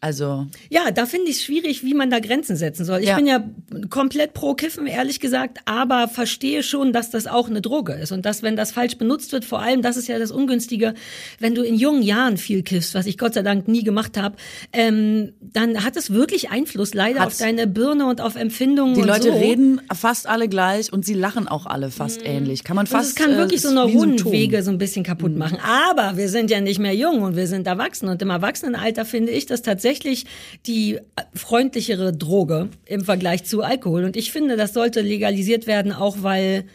Also 0.01 0.47
Ja, 0.69 0.91
da 0.91 1.05
finde 1.05 1.29
ich 1.29 1.37
es 1.37 1.43
schwierig, 1.43 1.83
wie 1.83 1.93
man 1.93 2.09
da 2.09 2.19
Grenzen 2.19 2.55
setzen 2.55 2.83
soll. 2.85 2.99
Ich 2.99 3.07
Ja. 3.07 3.15
bin 3.15 3.27
ja 3.27 3.43
komplett 3.89 4.33
pro 4.33 4.53
Kiffen, 4.55 4.87
ehrlich 4.87 5.19
gesagt, 5.19 5.59
aber 5.65 6.07
verstehe 6.07 6.63
schon, 6.63 6.91
dass 6.93 7.09
das 7.09 7.27
auch 7.27 7.49
eine 7.49 7.61
Droge 7.61 7.93
ist. 7.93 8.11
Und 8.11 8.25
dass, 8.25 8.43
wenn 8.43 8.55
das 8.55 8.71
falsch 8.71 8.97
benutzt 8.97 9.31
wird, 9.31 9.45
vor 9.45 9.59
allem, 9.61 9.81
das 9.81 9.95
ist 9.97 10.07
ja 10.07 10.19
das 10.19 10.31
Ungünstige, 10.31 10.93
wenn 11.39 11.55
du 11.55 11.61
in 11.63 11.75
jungen 11.75 12.01
Jahren 12.01 12.37
viel 12.37 12.61
kiffst, 12.63 12.93
was 12.93 13.05
ich 13.05 13.17
Gott 13.17 13.33
sei 13.35 13.41
Dank 13.43 13.67
nie 13.67 13.83
gemacht 13.83 14.17
habe, 14.17 14.35
ähm, 14.73 15.33
dann 15.39 15.83
hat 15.87 15.95
es 15.95 16.11
wirklich 16.11 16.51
Einfluss 16.51 16.93
leider 16.93 17.21
Hat's. 17.21 17.35
auf 17.35 17.39
deine 17.39 17.65
Birne 17.65 18.07
und 18.07 18.19
auf 18.19 18.35
Empfindungen 18.35 18.93
die 18.93 19.01
und 19.01 19.07
Leute 19.07 19.31
so. 19.31 19.37
reden 19.37 19.79
fast 19.95 20.27
alle 20.27 20.49
gleich 20.49 20.91
und 20.91 21.05
sie 21.05 21.13
lachen 21.13 21.47
auch 21.47 21.65
alle 21.65 21.91
fast 21.91 22.25
ähnlich. 22.25 22.65
Kann 22.65 22.75
man 22.75 22.83
Und 22.83 22.89
fast 22.89 23.11
es 23.11 23.15
kann 23.15 23.33
äh, 23.33 23.37
wirklich 23.37 23.61
so 23.61 23.69
ein 23.69 23.75
Symptom. 23.75 23.93
Neuronenwege 23.93 24.63
so 24.63 24.71
ein 24.71 24.77
bisschen 24.77 25.05
kaputt 25.05 25.37
machen. 25.37 25.59
Aber 25.65 26.17
wir 26.17 26.27
sind 26.27 26.51
ja 26.51 26.59
nicht 26.59 26.79
mehr 26.79 26.93
jung 26.93 27.21
und 27.21 27.37
wir 27.37 27.47
sind 27.47 27.65
erwachsen. 27.67 28.09
Und 28.09 28.21
im 28.21 28.29
Erwachsenenalter 28.29 29.05
finde 29.05 29.31
ich 29.31 29.45
das 29.45 29.61
tatsächlich 29.61 30.25
die 30.65 30.95
äh, 30.95 31.01
freundlichere 31.33 32.11
Droge 32.11 32.67
im 32.85 33.05
Vergleich 33.05 33.45
zu 33.45 33.61
Alkohol. 33.61 34.03
Und 34.03 34.17
ich 34.17 34.33
finde, 34.33 34.57
das 34.57 34.73
sollte 34.73 34.99
legalisiert 34.99 35.67
werden, 35.67 35.93
auch 35.93 36.17
weil 36.19 36.65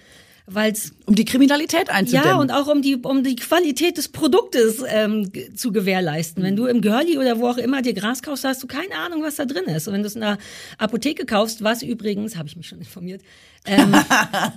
weil's 0.47 0.93
Um 1.07 1.14
die 1.14 1.24
Kriminalität 1.24 1.90
einzudämmen. 1.90 2.28
ja, 2.28 2.36
und 2.36 2.51
auch 2.51 2.66
um 2.66 2.82
die, 2.82 2.97
um 2.97 3.22
die 3.22 3.36
Qualität 3.36 3.97
des 3.97 4.09
Produktes 4.09 4.82
ähm, 4.86 5.30
zu 5.55 5.72
gewährleisten. 5.72 6.43
Wenn 6.43 6.57
du 6.57 6.66
im 6.66 6.80
Girlie 6.80 7.18
oder 7.18 7.38
wo 7.38 7.49
auch 7.49 7.59
immer 7.59 7.82
dir 7.82 7.95
Gras 7.95 8.22
kaufst, 8.22 8.45
hast 8.45 8.62
du 8.62 8.66
keine 8.66 8.95
Ahnung, 8.97 9.22
was 9.22 9.36
da 9.36 9.45
drin 9.45 9.64
ist. 9.64 9.88
Und 9.88 9.95
wenn 9.95 10.03
du 10.03 10.09
es 10.09 10.14
in 10.14 10.22
der 10.22 10.38
Apotheke 10.78 11.26
kaufst, 11.26 11.62
was 11.62 11.82
übrigens, 11.82 12.36
habe 12.36 12.49
ich 12.49 12.57
mich 12.57 12.68
schon 12.68 12.78
informiert, 12.78 13.22
ähm, 13.64 13.94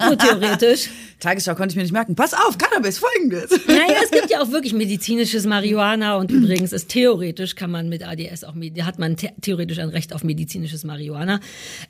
nur 0.04 0.18
theoretisch, 0.18 0.90
Tagesschau 1.20 1.54
konnte 1.54 1.74
ich 1.74 1.76
mir 1.76 1.84
nicht 1.84 1.92
merken. 1.92 2.16
Pass 2.16 2.34
auf, 2.34 2.58
Cannabis, 2.58 2.98
folgendes. 2.98 3.52
naja, 3.68 4.00
es 4.04 4.12
gibt 4.12 4.32
ja 4.32 4.42
auch 4.42 4.52
wirklich 4.52 4.74
medizinisches 4.86 5.46
Marihuana 5.46 6.18
und 6.18 6.32
übrigens 6.32 6.74
ist 6.74 6.90
theoretisch 6.90 7.56
kann 7.56 7.70
man 7.70 7.88
mit 7.88 8.06
ADS 8.06 8.44
auch, 8.44 8.56
hat 8.82 9.00
man 9.00 9.16
the 9.18 9.30
theoretisch 9.42 9.80
ein 9.80 9.90
Recht 9.90 10.14
auf 10.14 10.24
medizinisches 10.24 10.84
Marihuana. 10.84 11.40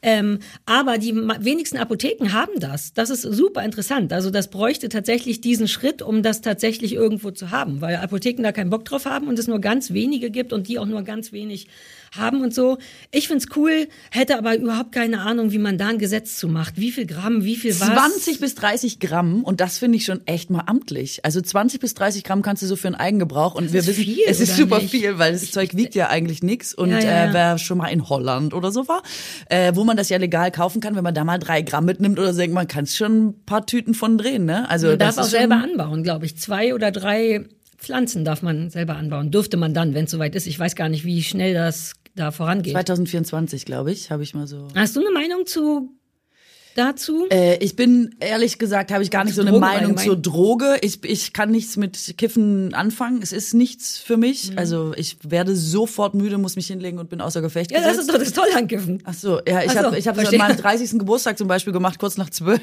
Ähm, 0.01 0.39
aber 0.65 0.97
die 0.97 1.15
wenigsten 1.15 1.77
Apotheken 1.77 2.33
haben 2.33 2.59
das. 2.59 2.93
Das 2.93 3.09
ist 3.09 3.21
super 3.21 3.63
interessant. 3.63 4.11
Also 4.11 4.29
das 4.29 4.49
bräuchte 4.49 4.89
tatsächlich 4.89 5.41
diesen 5.41 5.67
Schritt, 5.67 6.01
um 6.01 6.21
das 6.21 6.41
tatsächlich 6.41 6.93
irgendwo 6.93 7.31
zu 7.31 7.49
haben, 7.49 7.81
weil 7.81 7.95
Apotheken 7.95 8.43
da 8.43 8.51
keinen 8.51 8.69
Bock 8.69 8.85
drauf 8.85 9.05
haben 9.05 9.27
und 9.27 9.39
es 9.39 9.47
nur 9.47 9.59
ganz 9.59 9.91
wenige 9.91 10.29
gibt 10.29 10.51
und 10.51 10.67
die 10.67 10.79
auch 10.79 10.85
nur 10.85 11.01
ganz 11.03 11.31
wenig 11.31 11.67
haben 12.17 12.41
und 12.41 12.53
so. 12.53 12.77
Ich 13.11 13.27
find's 13.27 13.47
cool, 13.55 13.87
hätte 14.11 14.37
aber 14.37 14.55
überhaupt 14.55 14.91
keine 14.91 15.21
Ahnung, 15.21 15.51
wie 15.51 15.57
man 15.57 15.77
da 15.77 15.87
ein 15.87 15.97
Gesetz 15.99 16.37
zu 16.37 16.47
macht. 16.47 16.77
Wie 16.77 16.91
viel 16.91 17.05
Gramm, 17.05 17.43
wie 17.43 17.55
viel 17.55 17.71
was. 17.79 17.87
20 17.87 18.39
bis 18.39 18.55
30 18.55 18.99
Gramm 18.99 19.43
und 19.43 19.61
das 19.61 19.77
finde 19.77 19.97
ich 19.97 20.05
schon 20.05 20.25
echt 20.27 20.49
mal 20.49 20.63
amtlich. 20.65 21.23
Also 21.23 21.41
20 21.41 21.79
bis 21.79 21.93
30 21.93 22.23
Gramm 22.23 22.41
kannst 22.41 22.63
du 22.63 22.67
so 22.67 22.75
für 22.75 22.87
einen 22.87 22.95
Eigengebrauch 22.95 23.55
und 23.55 23.73
wir 23.73 23.79
ist 23.81 23.87
wissen, 23.87 24.03
viel, 24.03 24.19
es 24.27 24.39
ist 24.39 24.55
super 24.55 24.79
nicht? 24.79 24.91
viel, 24.91 25.17
weil 25.19 25.33
das 25.33 25.51
Zeug 25.51 25.75
wiegt 25.75 25.95
ja 25.95 26.09
eigentlich 26.09 26.43
nichts 26.43 26.73
und 26.73 26.89
Ja, 26.89 26.99
ja. 26.99 27.25
Äh, 27.25 27.33
wer 27.33 27.57
schon 27.57 27.77
mal 27.77 27.87
in 27.87 28.07
Holland 28.09 28.53
oder 28.53 28.71
so 28.71 28.87
war, 28.87 29.03
äh, 29.49 29.71
wo 29.75 29.83
man 29.83 29.97
das 29.97 30.09
ja 30.09 30.17
legal 30.17 30.51
kaufen 30.51 30.81
kann, 30.81 30.95
wenn 30.95 31.03
man 31.03 31.13
da 31.13 31.23
mal 31.23 31.37
drei 31.39 31.61
Gramm 31.61 31.85
mitnimmt 31.85 32.19
oder 32.19 32.33
so, 32.33 32.39
denkt 32.39 32.53
man 32.53 32.67
kann 32.67 32.87
schon 32.87 33.27
ein 33.27 33.45
paar 33.45 33.65
Tüten 33.65 33.93
von 33.93 34.17
drehen, 34.17 34.45
ne? 34.45 34.69
Also 34.69 34.87
Man 34.87 34.99
das 34.99 35.15
darf 35.15 35.25
auch 35.25 35.29
selber 35.29 35.55
anbauen, 35.55 36.03
glaube 36.03 36.25
ich. 36.25 36.37
Zwei 36.37 36.73
oder 36.73 36.91
drei 36.91 37.45
Pflanzen 37.77 38.25
darf 38.25 38.41
man 38.41 38.69
selber 38.69 38.95
anbauen. 38.95 39.31
Dürfte 39.31 39.57
man 39.57 39.73
dann, 39.73 39.93
wenn 39.93 40.05
es 40.05 40.11
soweit 40.11 40.35
ist. 40.35 40.47
Ich 40.47 40.57
weiß 40.57 40.75
gar 40.75 40.89
nicht, 40.89 41.05
wie 41.05 41.21
schnell 41.23 41.53
das 41.53 41.93
da 42.15 42.31
vorangeht. 42.31 42.73
2024, 42.73 43.65
glaube 43.65 43.91
ich, 43.91 44.11
habe 44.11 44.23
ich 44.23 44.33
mal 44.33 44.47
so. 44.47 44.67
Hast 44.75 44.95
du 44.95 45.01
eine 45.01 45.11
Meinung 45.11 45.45
zu 45.45 45.89
dazu? 46.75 47.27
Äh, 47.31 47.57
ich 47.63 47.75
bin, 47.77 48.15
ehrlich 48.19 48.57
gesagt, 48.59 48.91
habe 48.91 49.01
ich 49.01 49.09
gar 49.09 49.23
nicht 49.23 49.33
so 49.35 49.41
eine 49.41 49.51
Drogen 49.51 49.61
Meinung 49.61 49.97
allgemein? 49.97 50.05
zur 50.05 50.17
Droge. 50.17 50.77
Ich, 50.81 51.03
ich 51.05 51.31
kann 51.31 51.49
nichts 51.51 51.77
mit 51.77 52.15
Kiffen 52.17 52.73
anfangen. 52.73 53.21
Es 53.21 53.31
ist 53.31 53.53
nichts 53.53 53.97
für 53.97 54.17
mich. 54.17 54.51
Mhm. 54.51 54.57
Also 54.57 54.93
ich 54.97 55.17
werde 55.23 55.55
sofort 55.55 56.15
müde, 56.15 56.37
muss 56.37 56.57
mich 56.57 56.67
hinlegen 56.67 56.99
und 56.99 57.09
bin 57.09 57.21
außer 57.21 57.41
Gefecht 57.41 57.71
Ja, 57.71 57.77
das 57.79 57.91
gesetzt. 57.97 58.09
ist 58.09 58.13
doch 58.13 58.19
das 58.19 58.33
Tolle 58.33 58.55
an 58.57 58.67
Kiffen. 58.67 59.01
Ach 59.05 59.13
so, 59.13 59.39
ja, 59.47 59.61
ich 59.61 59.69
Ach 59.69 59.73
so, 59.75 59.79
habe 59.83 59.97
ich 59.97 60.07
hab 60.07 60.15
das 60.15 60.23
verstehe. 60.25 60.41
an 60.41 60.49
meinem 60.49 60.57
30. 60.57 60.99
Geburtstag 60.99 61.37
zum 61.37 61.47
Beispiel 61.47 61.71
gemacht, 61.71 61.97
kurz 61.97 62.17
nach 62.17 62.29
zwölf 62.29 62.61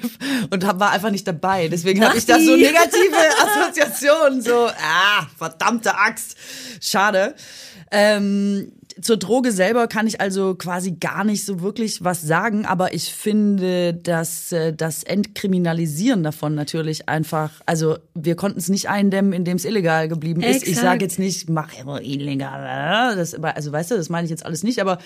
und 0.50 0.66
hab, 0.66 0.78
war 0.78 0.90
einfach 0.90 1.10
nicht 1.10 1.26
dabei. 1.26 1.68
Deswegen 1.68 2.04
habe 2.06 2.18
ich 2.18 2.26
da 2.26 2.38
so 2.38 2.54
negative 2.54 3.16
Assoziationen, 3.42 4.42
so, 4.42 4.66
ah, 4.66 5.26
verdammte 5.38 5.94
Axt. 5.94 6.36
Schade. 6.80 7.34
Ähm, 7.92 8.72
zur 9.00 9.16
Droge 9.16 9.52
selber 9.52 9.86
kann 9.86 10.06
ich 10.06 10.20
also 10.20 10.54
quasi 10.54 10.92
gar 10.92 11.24
nicht 11.24 11.44
so 11.44 11.62
wirklich 11.62 12.04
was 12.04 12.22
sagen, 12.22 12.66
aber 12.66 12.94
ich 12.94 13.12
finde, 13.12 13.94
dass 13.94 14.52
äh, 14.52 14.72
das 14.72 15.02
Entkriminalisieren 15.02 16.22
davon 16.22 16.54
natürlich 16.54 17.08
einfach, 17.08 17.50
also 17.66 17.96
wir 18.14 18.36
konnten 18.36 18.58
es 18.58 18.68
nicht 18.68 18.88
eindämmen, 18.88 19.32
indem 19.32 19.56
es 19.56 19.64
illegal 19.64 20.08
geblieben 20.08 20.42
ist. 20.42 20.66
Ich 20.66 20.78
sage 20.78 21.04
jetzt 21.04 21.18
nicht, 21.18 21.48
mach 21.48 21.72
Heroin 21.72 22.20
legal, 22.20 23.16
das, 23.16 23.34
also 23.34 23.72
weißt 23.72 23.92
du, 23.92 23.96
das 23.96 24.08
meine 24.08 24.24
ich 24.24 24.30
jetzt 24.30 24.44
alles 24.44 24.62
nicht, 24.62 24.80
aber 24.80 24.98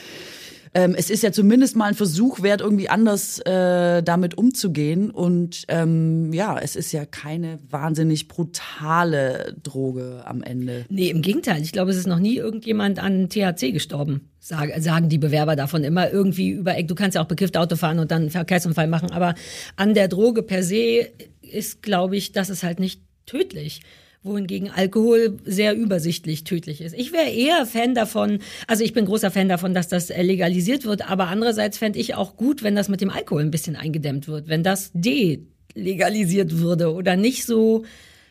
ähm, 0.74 0.94
es 0.96 1.10
ist 1.10 1.22
ja 1.22 1.32
zumindest 1.32 1.76
mal 1.76 1.86
ein 1.86 1.94
Versuch 1.94 2.42
wert, 2.42 2.60
irgendwie 2.60 2.88
anders 2.88 3.38
äh, 3.40 4.02
damit 4.02 4.36
umzugehen. 4.36 5.10
Und 5.10 5.64
ähm, 5.68 6.32
ja, 6.32 6.58
es 6.58 6.76
ist 6.76 6.92
ja 6.92 7.04
keine 7.04 7.58
wahnsinnig 7.68 8.28
brutale 8.28 9.56
Droge 9.62 10.22
am 10.24 10.42
Ende. 10.42 10.84
Nee, 10.88 11.10
im 11.10 11.22
Gegenteil. 11.22 11.62
Ich 11.62 11.72
glaube, 11.72 11.90
es 11.90 11.96
ist 11.96 12.06
noch 12.06 12.18
nie 12.18 12.36
irgendjemand 12.36 12.98
an 12.98 13.28
THC 13.28 13.72
gestorben. 13.72 14.28
Sag, 14.38 14.70
sagen 14.80 15.08
die 15.08 15.18
Bewerber 15.18 15.56
davon 15.56 15.82
immer 15.82 16.10
irgendwie 16.10 16.50
über 16.50 16.80
Du 16.82 16.94
kannst 16.94 17.16
ja 17.16 17.22
auch 17.22 17.28
bekifft 17.28 17.56
Auto 17.56 17.76
fahren 17.76 17.98
und 17.98 18.10
dann 18.10 18.22
einen 18.22 18.30
Verkehrsunfall 18.30 18.86
machen. 18.86 19.10
Aber 19.10 19.34
an 19.76 19.94
der 19.94 20.08
Droge 20.08 20.42
per 20.42 20.62
se 20.62 21.08
ist, 21.40 21.82
glaube 21.82 22.16
ich, 22.16 22.32
das 22.32 22.50
ist 22.50 22.62
halt 22.62 22.80
nicht 22.80 23.00
tödlich. 23.26 23.80
Wohingegen 24.26 24.70
Alkohol 24.70 25.38
sehr 25.44 25.74
übersichtlich 25.74 26.44
tödlich 26.44 26.80
ist. 26.80 26.94
Ich 26.94 27.12
wäre 27.12 27.30
eher 27.30 27.66
Fan 27.66 27.94
davon, 27.94 28.40
also 28.66 28.84
ich 28.84 28.92
bin 28.92 29.06
großer 29.06 29.30
Fan 29.30 29.48
davon, 29.48 29.74
dass 29.74 29.88
das 29.88 30.10
äh, 30.10 30.22
legalisiert 30.22 30.84
wird, 30.84 31.08
aber 31.08 31.28
andererseits 31.28 31.78
fände 31.78 31.98
ich 31.98 32.14
auch 32.14 32.36
gut, 32.36 32.62
wenn 32.62 32.76
das 32.76 32.88
mit 32.88 33.00
dem 33.00 33.10
Alkohol 33.10 33.42
ein 33.42 33.50
bisschen 33.50 33.76
eingedämmt 33.76 34.28
wird, 34.28 34.48
wenn 34.48 34.62
das 34.62 34.90
delegalisiert 34.94 36.58
würde 36.58 36.92
oder 36.92 37.16
nicht 37.16 37.44
so 37.44 37.84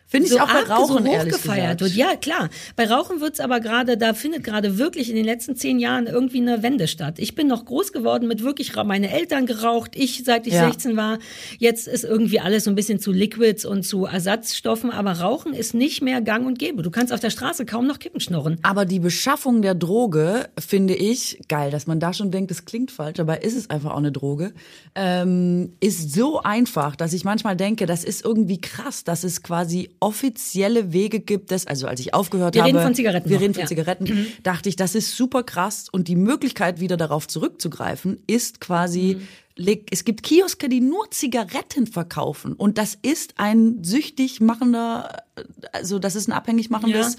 Finde 0.08 0.28
ich 0.28 0.34
so 0.34 0.40
auch 0.40 0.48
bei 0.48 0.62
Rauchen, 0.62 1.04
so 1.04 1.12
hochgefeiert 1.12 1.82
wird. 1.82 1.96
Ja, 1.96 2.16
klar. 2.16 2.50
Bei 2.76 2.88
Rauchen 2.88 3.22
wird's 3.22 3.40
aber 3.40 3.60
gerade, 3.60 3.98
da 3.98 4.14
findet 4.14 4.44
gerade 4.44 4.78
wirklich 4.78 5.10
in 5.10 5.16
den 5.16 5.26
letzten 5.26 5.56
zehn 5.56 5.80
Jahren 5.80 6.06
irgendwie 6.06 6.38
eine 6.38 6.62
Wende 6.62 6.88
statt. 6.88 7.16
Ich 7.18 7.34
bin 7.34 7.48
noch 7.48 7.66
groß 7.66 7.92
geworden 7.92 8.28
mit 8.28 8.44
wirklich, 8.44 8.76
meine 8.76 9.12
Eltern 9.12 9.48
geraucht, 9.48 9.92
ich 9.96 10.24
seit 10.24 10.46
ich 10.46 10.54
Ja. 10.54 10.68
16 10.68 10.96
war. 10.96 11.18
Jetzt 11.58 11.88
ist 11.88 12.04
irgendwie 12.04 12.40
alles 12.40 12.66
so 12.66 12.70
ein 12.72 12.76
bisschen 12.76 13.00
zu 13.00 13.12
Liquids 13.12 13.66
und 13.66 13.82
zu 13.84 14.06
Ersatzstoffen, 14.06 14.92
aber 14.92 15.14
Rauchen 15.14 15.54
ist 15.54 15.74
nicht 15.74 16.04
mehr 16.04 16.22
gang 16.22 16.46
und 16.46 16.60
gäbe. 16.60 16.84
Du 16.84 16.92
kannst 16.92 17.12
auf 17.12 17.20
der 17.20 17.32
Straße 17.32 17.66
kaum 17.66 17.88
noch 17.88 17.98
Kippen 17.98 18.20
schnurren. 18.20 18.60
Aber 18.62 18.86
die 18.86 19.00
Beschaffung 19.00 19.64
der 19.64 19.74
Droge 19.74 20.50
finde 20.60 20.94
ich 20.94 21.40
geil, 21.50 21.72
dass 21.72 21.88
man 21.88 22.00
da 22.00 22.14
schon 22.14 22.30
denkt, 22.30 22.52
das 22.52 22.66
klingt 22.66 22.92
falsch, 22.92 23.18
dabei 23.18 23.38
ist 23.40 23.56
es 23.56 23.72
einfach 23.72 23.92
auch 23.92 23.98
eine 23.98 24.12
Droge. 24.12 24.54
Ähm, 24.94 25.74
ist 25.80 26.14
so 26.14 26.42
einfach, 26.44 26.96
dass 26.96 27.12
ich 27.14 27.24
manchmal 27.24 27.56
denke, 27.56 27.88
das 27.88 28.04
ist 28.04 28.24
irgendwie 28.24 28.62
krass, 28.62 29.04
dass 29.04 29.24
es 29.24 29.42
quasi 29.42 29.90
offizielle 30.00 30.92
Wege 30.94 31.20
gibt, 31.20 31.52
das, 31.52 31.68
also 31.68 31.88
als 31.88 32.00
ich 32.00 32.14
aufgehört 32.14 32.56
Wir 32.56 32.62
habe. 32.64 32.74
reden 32.74 32.84
von 32.84 32.96
Zigaretten 32.96 33.30
Wir 33.30 33.36
noch, 33.38 33.42
reden 33.44 33.54
von 33.54 33.62
ja. 33.62 33.68
Zigaretten, 33.68 34.28
dachte 34.44 34.70
ich, 34.70 34.76
das 34.76 34.96
ist 34.96 35.16
super 35.16 35.44
krass 35.44 35.88
und 35.92 36.08
die 36.08 36.16
Möglichkeit, 36.16 36.80
wieder 36.80 36.98
darauf 36.98 37.28
zurückzugreifen, 37.28 38.20
ist 38.28 38.60
quasi 38.62 39.18
leg- 39.56 39.88
Es 39.92 40.04
gibt 40.06 40.24
Kioske, 40.24 40.70
die 40.70 40.82
nur 40.82 41.10
Zigaretten 41.12 41.88
verkaufen. 41.88 42.54
Und 42.54 42.78
das 42.78 42.98
ist 43.02 43.36
ein 43.38 43.84
süchtig 43.84 44.42
machender, 44.42 45.24
also 45.72 46.00
das 46.00 46.16
ist 46.16 46.28
ein 46.28 46.32
abhängig 46.32 46.70
machendes 46.70 47.18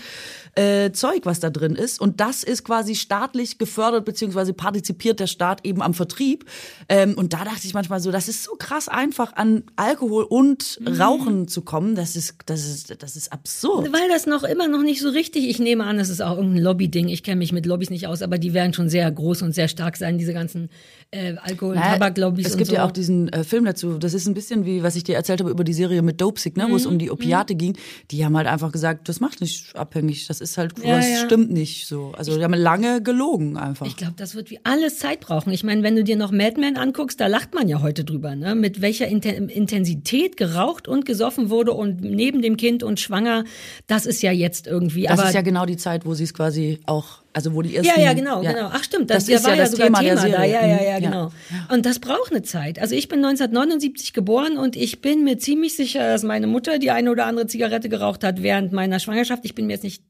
äh, 0.55 0.91
Zeug, 0.93 1.21
was 1.25 1.41
da 1.41 1.51
drin 1.51 1.75
ist. 1.77 2.01
Und 2.01 2.21
das 2.21 2.43
ist 2.43 2.64
quasi 2.64 2.95
staatlich 2.95 3.59
gefördert, 3.59 4.05
beziehungsweise 4.05 4.55
partizipiert 4.55 5.21
der 5.21 5.27
Staat 5.27 5.64
eben 5.67 5.83
am 5.83 5.93
Vertrieb. 5.95 6.47
Ähm, 6.89 7.14
und 7.14 7.33
da 7.33 7.45
dachte 7.45 7.67
ich 7.67 7.75
manchmal 7.75 8.01
so, 8.01 8.11
das 8.11 8.29
ist 8.29 8.43
so 8.45 8.53
krass 8.59 8.89
einfach, 8.89 9.35
an 9.35 9.64
Alkohol 9.77 10.25
und 10.25 10.81
Rauchen 10.99 11.49
zu 11.49 11.62
kommen. 11.62 11.95
Das 11.95 12.17
ist, 12.17 12.37
das 12.47 12.64
ist, 12.67 13.03
das 13.03 13.17
ist 13.17 13.33
absurd. 13.33 13.93
Weil 13.93 14.09
das 14.09 14.27
noch 14.27 14.45
immer 14.45 14.69
noch 14.69 14.83
nicht 14.83 15.01
so 15.03 15.11
richtig, 15.11 15.49
ich 15.49 15.59
nehme 15.59 15.85
an, 15.85 15.99
das 15.99 16.09
ist 16.09 16.23
auch 16.23 16.37
irgendein 16.39 16.62
Lobby-Ding. 16.62 17.09
Ich 17.09 17.23
kenne 17.23 17.37
mich 17.37 17.53
mit 17.53 17.67
Lobbys 17.67 17.91
nicht 17.91 18.07
aus, 18.07 18.23
aber 18.23 18.39
die 18.39 18.55
werden 18.55 18.73
schon 18.73 18.89
sehr 18.89 19.11
groß 19.11 19.43
und 19.43 19.53
sehr 19.55 19.69
stark 19.69 19.97
sein, 19.97 20.17
diese 20.19 20.33
ganzen 20.33 20.71
äh, 21.11 21.35
Alkohol- 21.43 21.77
und 21.77 21.83
Tabaklobbys 21.83 22.47
Es 22.47 22.57
gibt 22.57 22.69
so. 22.71 22.75
ja 22.77 22.85
auch 22.87 22.93
diesen 22.93 23.29
äh, 23.29 23.45
Film 23.45 23.64
dazu. 23.64 23.99
Das 23.99 24.14
ist 24.14 24.27
ein 24.27 24.35
bisschen 24.35 24.64
wie, 24.64 24.83
was 24.83 24.97
ich 24.97 25.05
dir 25.05 25.17
erzählt 25.17 25.41
habe 25.41 25.51
über 25.51 25.64
die 25.64 25.75
Serie 25.75 26.03
mit 26.03 26.21
Dopesick, 26.21 26.57
ne, 26.57 26.64
wo 26.64 26.69
Mhm. 26.71 26.77
es 26.77 26.87
um 26.87 26.99
die 26.99 27.11
Opiate 27.11 27.55
ging. 27.55 27.77
Die 28.11 28.24
haben 28.24 28.36
halt 28.36 28.46
einfach 28.46 28.70
gesagt, 28.72 29.09
das 29.09 29.20
macht 29.20 29.40
nicht 29.40 29.74
abhängig. 29.74 30.26
Das 30.28 30.40
ist 30.40 30.57
halt, 30.59 30.78
Ja, 30.82 30.96
das 30.96 31.09
ja. 31.09 31.16
stimmt 31.24 31.50
nicht 31.50 31.86
so. 31.86 32.12
Also 32.16 32.36
die 32.36 32.44
haben 32.44 32.54
lange 32.54 33.02
gelogen 33.02 33.57
einfach. 33.57 33.86
Ich 33.86 33.96
glaube, 33.96 34.14
das 34.16 34.34
wird 34.34 34.50
wie 34.50 34.61
alles 34.64 34.98
Zeit 34.98 35.20
brauchen. 35.20 35.52
Ich 35.52 35.64
meine, 35.64 35.82
wenn 35.82 35.96
du 35.96 36.04
dir 36.04 36.16
noch 36.16 36.30
Mad 36.30 36.61
Men 36.61 36.76
anguckst, 36.76 37.20
da 37.20 37.26
lacht 37.26 37.54
man 37.54 37.68
ja 37.68 37.82
heute 37.82 38.04
drüber, 38.04 38.36
ne? 38.36 38.54
Mit 38.54 38.80
welcher 38.80 39.09
Inten 39.09 39.48
Intensität 39.48 40.36
geraucht 40.36 40.86
und 40.88 41.04
gesoffen 41.04 41.50
wurde 41.50 41.72
und 41.72 42.00
neben 42.00 42.42
dem 42.42 42.57
Kind 42.57 42.82
und 42.82 43.00
schwanger, 43.00 43.44
das 43.86 44.07
ist 44.07 44.22
ja 44.22 44.30
jetzt 44.32 44.66
irgendwie. 44.66 45.04
das 45.04 45.22
ist 45.24 45.34
ja 45.34 45.42
genau 45.42 45.66
die 45.66 45.76
Zeit, 45.76 46.07
wo 46.07 46.14
sie 46.14 46.24
es 46.24 46.34
quasi 46.34 46.78
auch, 46.86 47.22
also 47.37 47.55
wo 47.55 47.61
die 47.62 47.76
ersten. 47.76 47.93
ja, 47.95 48.03
ja, 48.03 48.12
genau, 48.14 48.41
genau. 48.41 48.70
Ach 48.72 48.82
stimmt, 48.82 49.11
das, 49.11 49.26
Das 49.26 49.34
ist 49.37 49.45
da 49.45 49.51
war 49.51 49.55
ja 49.55 49.59
ja, 49.59 49.62
das 49.64 49.72
sogar 49.72 49.87
Thema 49.89 49.99
Thema, 50.01 50.14
der 50.22 50.30
da. 50.30 50.37
Serie. 50.39 50.53
Ja, 50.53 50.66
ja, 50.66 50.66
Mhm. 50.66 50.82
ja, 50.84 50.91
Ja. 50.91 50.99
genau. 50.99 51.32
Und 51.72 51.87
das 51.87 51.99
braucht 51.99 52.30
eine 52.32 52.43
Zeit. 52.43 52.78
Also 52.80 52.95
ich 52.95 53.09
bin 53.09 53.18
1979 53.24 54.12
geboren 54.14 54.57
und 54.57 54.74
ich 54.74 55.01
bin 55.03 55.22
mir 55.22 55.39
ziemlich 55.39 55.76
sicher, 55.76 56.01
dass 56.09 56.22
meine 56.22 56.47
Mutter 56.47 56.78
die 56.78 56.91
eine 56.91 57.11
oder 57.11 57.26
andere 57.26 57.47
Zigarette 57.47 57.89
geraucht 57.89 58.24
hat 58.24 58.43
während 58.43 58.72
meiner 58.72 58.99
Schwangerschaft. 59.01 59.45
Ich 59.45 59.55
bin 59.55 59.66
mir 59.66 59.74
jetzt 59.74 59.84
nicht 59.84 60.03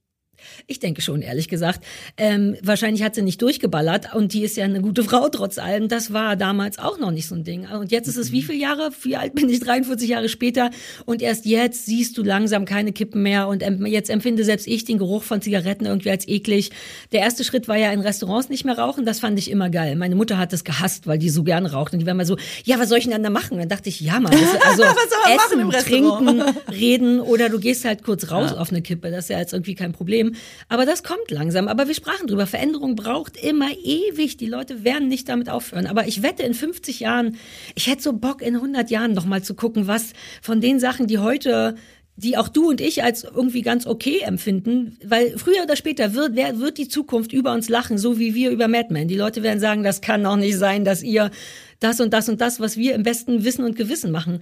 ich 0.67 0.81
denke 0.81 1.03
schon, 1.03 1.23
ehrlich 1.23 1.49
gesagt. 1.49 1.85
Ähm, 2.17 2.57
wahrscheinlich 2.63 3.03
hat 3.03 3.15
sie 3.15 3.23
nicht 3.23 3.41
durchgeballert 3.43 4.15
und 4.15 4.33
die 4.33 4.43
ist 4.43 4.57
ja 4.57 4.65
eine 4.65 4.81
gute 4.81 5.03
Frau 5.05 5.29
trotz 5.29 5.59
allem. 5.59 5.89
Das 5.89 6.13
war 6.13 6.37
damals 6.37 6.79
auch 6.79 6.99
noch 6.99 7.11
nicht 7.11 7.27
so 7.27 7.35
ein 7.35 7.45
Ding. 7.45 7.67
Und 7.69 7.93
jetzt 7.93 8.09
ist 8.09 8.17
es 8.17 8.33
wie 8.33 8.43
viele 8.43 8.59
Jahre? 8.59 8.91
Wie 9.03 9.17
alt 9.17 9.35
bin 9.35 9.49
ich? 9.49 9.61
43 9.61 10.09
Jahre 10.09 10.29
später. 10.29 10.71
Und 11.05 11.23
erst 11.23 11.47
jetzt 11.47 11.87
siehst 11.87 12.17
du 12.19 12.23
langsam 12.23 12.65
keine 12.65 12.93
Kippen 12.93 13.23
mehr. 13.23 13.49
Und 13.49 13.63
jetzt 13.87 14.11
empfinde 14.11 14.45
selbst 14.45 14.67
ich 14.67 14.85
den 14.85 14.99
Geruch 14.99 15.23
von 15.23 15.41
Zigaretten 15.41 15.87
irgendwie 15.87 16.11
als 16.11 16.27
eklig. 16.29 16.71
Der 17.13 17.21
erste 17.21 17.45
Schritt 17.45 17.69
war 17.69 17.77
ja 17.77 17.93
in 17.93 18.01
Restaurants 18.01 18.49
nicht 18.49 18.65
mehr 18.65 18.79
rauchen. 18.79 19.05
Das 19.05 19.21
fand 19.21 19.39
ich 19.39 19.51
immer 19.51 19.71
geil. 19.71 19.97
Meine 19.97 20.15
Mutter 20.15 20.39
hat 20.39 20.53
das 20.53 20.65
gehasst, 20.65 21.07
weil 21.07 21.19
die 21.19 21.31
so 21.31 21.45
gern 21.45 21.67
raucht. 21.67 21.93
Und 21.93 22.01
die 22.01 22.07
war 22.07 22.13
immer 22.13 22.27
so, 22.27 22.37
ja, 22.65 22.79
was 22.79 22.89
soll 22.89 22.99
ich 22.99 23.09
denn 23.09 23.23
da 23.23 23.31
machen? 23.31 23.59
Dann 23.59 23.69
dachte 23.69 23.89
ich, 23.89 24.01
ja, 24.01 24.21
Mann. 24.21 24.35
Also 24.67 24.83
Essen, 24.83 25.71
trinken, 25.71 26.43
reden 26.71 27.21
oder 27.21 27.49
du 27.49 27.59
gehst 27.59 27.85
halt 27.85 28.03
kurz 28.03 28.31
raus 28.31 28.53
auf 28.53 28.71
eine 28.71 28.83
Kippe. 28.83 29.11
Das 29.11 29.25
ist 29.25 29.31
ja 29.31 29.39
jetzt 29.39 29.53
irgendwie 29.53 29.75
kein 29.75 29.93
Problem. 29.93 30.35
Aber 30.69 30.87
das 30.87 31.03
kommt 31.03 31.31
langsam. 31.31 31.69
Aber 31.69 31.89
wir 31.89 31.95
sprachen 31.95 32.27
drüber. 32.27 32.47
Veränderung 32.47 32.97
braucht 32.97 33.37
immer 33.37 33.71
ewig. 33.85 34.37
Die 34.37 34.47
Leute 34.47 34.85
werden 34.85 35.09
nicht 35.09 35.29
damit 35.29 35.49
aufhören. 35.49 35.87
Aber 35.87 36.07
ich 36.07 36.23
wette, 36.23 36.43
in 36.43 36.55
50 36.55 37.01
Jahren, 37.01 37.37
ich 37.75 37.87
hätte 37.87 38.03
so 38.03 38.13
Bock, 38.13 38.43
in 38.43 38.55
100 38.55 38.91
Jahren 38.91 39.13
noch 39.13 39.27
mal 39.27 39.43
zu 39.43 39.55
gucken, 39.55 39.87
was 39.87 40.13
von 40.43 40.61
den 40.61 40.81
Sachen, 40.81 41.07
die 41.07 41.19
heute 41.19 41.77
die 42.17 42.39
auch 42.39 42.49
du 42.49 42.71
und 42.71 42.81
ich 42.81 43.03
als 43.03 43.25
irgendwie 43.25 43.61
ganz 43.61 43.87
okay 43.87 44.21
empfinden, 44.21 44.99
weil 45.05 45.37
früher 45.37 45.63
oder 45.63 45.77
später 45.77 46.15
wird, 46.15 46.35
wer, 46.35 46.59
wird 46.59 46.79
die 46.79 46.89
Zukunft 46.89 47.33
über 47.33 47.53
uns 47.53 47.69
lachen, 47.69 47.99
so 47.99 48.19
wie 48.19 48.35
wir 48.35 48.51
über 48.51 48.69
Mad 48.69 48.89
Men. 48.91 49.07
Die 49.07 49.17
Leute 49.17 49.43
werden 49.43 49.61
sagen, 49.61 49.83
das 49.83 50.01
kann 50.01 50.25
doch 50.25 50.37
nicht 50.37 50.57
sein, 50.57 50.85
dass 50.85 51.03
ihr 51.03 51.31
das 51.79 52.01
und 52.01 52.15
das 52.15 52.29
und 52.31 52.41
das, 52.41 52.59
was 52.59 52.79
wir 52.79 52.95
im 52.95 53.03
besten 53.03 53.45
Wissen 53.45 53.65
und 53.65 53.77
Gewissen 53.77 54.11
machen. 54.11 54.41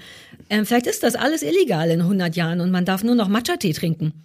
Ähm, 0.50 0.66
vielleicht 0.66 0.86
ist 0.86 1.02
das 1.02 1.16
alles 1.16 1.42
illegal 1.42 1.90
in 1.90 2.00
100 2.00 2.36
Jahren 2.36 2.60
und 2.60 2.70
man 2.70 2.84
darf 2.84 3.02
nur 3.02 3.16
noch 3.16 3.28
Matcha-Tee 3.28 3.72
trinken. 3.72 4.24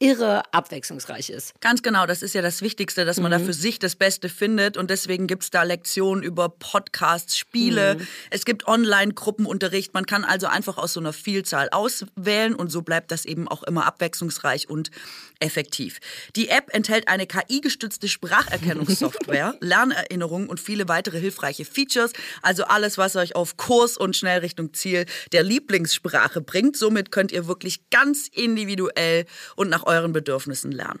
irre 0.00 0.42
abwechslungsreich 0.52 1.30
ist. 1.30 1.60
Ganz 1.60 1.82
genau, 1.82 2.06
das 2.06 2.22
ist 2.22 2.34
ja 2.34 2.40
das 2.40 2.62
Wichtigste, 2.62 3.04
dass 3.04 3.18
man 3.18 3.32
mhm. 3.32 3.38
da 3.38 3.44
für 3.44 3.52
sich 3.52 3.80
das 3.80 3.96
Beste 3.96 4.28
findet 4.28 4.76
und 4.76 4.90
deswegen 4.90 5.26
gibt 5.26 5.42
es 5.42 5.50
da 5.50 5.64
Lektionen 5.64 6.22
über 6.22 6.48
Podcasts, 6.48 7.36
Spiele, 7.36 7.96
mhm. 7.96 8.06
es 8.30 8.44
gibt 8.44 8.68
Online-Gruppenunterricht, 8.68 9.94
man 9.94 10.06
kann 10.06 10.24
also 10.24 10.46
einfach 10.46 10.78
aus 10.78 10.92
so 10.92 11.00
einer 11.00 11.12
Vielzahl 11.12 11.68
auswählen 11.70 12.54
und 12.54 12.70
so 12.70 12.82
bleibt 12.82 13.10
das 13.10 13.24
eben 13.24 13.48
auch 13.48 13.64
immer 13.64 13.86
abwechslungsreich 13.86 14.70
und 14.70 14.92
effektiv. 15.40 15.98
Die 16.36 16.48
App 16.48 16.72
enthält 16.72 17.08
eine 17.08 17.26
KI-gestützte 17.26 18.08
Spracherkennungssoftware, 18.08 19.56
Lernerinnerungen 19.60 20.48
und 20.48 20.60
viele 20.60 20.88
weitere 20.88 21.18
hilfreiche 21.18 21.64
Features, 21.64 22.12
also 22.42 22.64
alles, 22.64 22.98
was 22.98 23.16
euch 23.16 23.34
auf 23.34 23.56
Kurs 23.56 23.96
und 23.96 24.16
schnell 24.16 24.40
Richtung 24.40 24.74
Ziel 24.74 25.06
der 25.32 25.42
Lieblingssprache 25.42 26.40
bringt. 26.40 26.76
Somit 26.76 27.10
könnt 27.10 27.32
ihr 27.32 27.46
wirklich 27.46 27.90
ganz 27.90 28.28
individuell 28.28 29.26
und 29.56 29.68
nach 29.68 29.87
euren 29.88 30.12
Bedürfnissen 30.12 30.70
lernen. 30.72 31.00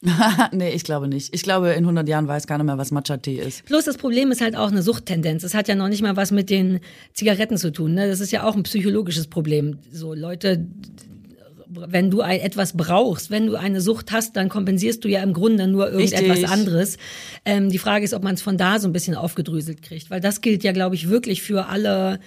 nee, 0.52 0.70
ich 0.70 0.84
glaube 0.84 1.08
nicht. 1.08 1.34
Ich 1.34 1.42
glaube, 1.42 1.70
in 1.70 1.84
100 1.84 2.08
Jahren 2.08 2.28
weiß 2.28 2.46
keiner 2.46 2.62
mehr, 2.62 2.78
was 2.78 2.92
Matcha-Tee 2.92 3.36
ist. 3.36 3.64
Plus 3.64 3.84
das 3.84 3.96
Problem 3.96 4.30
ist 4.30 4.40
halt 4.40 4.56
auch 4.56 4.70
eine 4.70 4.82
Suchttendenz. 4.82 5.42
Es 5.42 5.54
hat 5.54 5.66
ja 5.66 5.74
noch 5.74 5.88
nicht 5.88 6.02
mal 6.02 6.16
was 6.16 6.30
mit 6.30 6.50
den 6.50 6.80
Zigaretten 7.14 7.56
zu 7.56 7.72
tun. 7.72 7.94
Ne? 7.94 8.06
Das 8.06 8.20
ist 8.20 8.30
ja 8.30 8.44
auch 8.44 8.54
ein 8.54 8.62
psychologisches 8.62 9.26
Problem. 9.26 9.78
So 9.90 10.14
Leute, 10.14 10.66
wenn 11.68 12.10
du 12.10 12.20
etwas 12.20 12.76
brauchst, 12.76 13.30
wenn 13.30 13.46
du 13.46 13.56
eine 13.56 13.80
Sucht 13.80 14.12
hast, 14.12 14.36
dann 14.36 14.48
kompensierst 14.48 15.04
du 15.04 15.08
ja 15.08 15.22
im 15.22 15.32
Grunde 15.32 15.66
nur 15.66 15.90
irgendetwas 15.90 16.38
Richtig. 16.38 16.48
anderes. 16.48 16.96
Ähm, 17.44 17.68
die 17.68 17.78
Frage 17.78 18.04
ist, 18.04 18.14
ob 18.14 18.22
man 18.22 18.34
es 18.34 18.42
von 18.42 18.56
da 18.56 18.78
so 18.78 18.88
ein 18.88 18.92
bisschen 18.92 19.16
aufgedröselt 19.16 19.82
kriegt. 19.82 20.10
Weil 20.10 20.20
das 20.20 20.40
gilt 20.40 20.62
ja, 20.62 20.70
glaube 20.70 20.94
ich, 20.94 21.08
wirklich 21.08 21.42
für 21.42 21.66
alle 21.66 22.20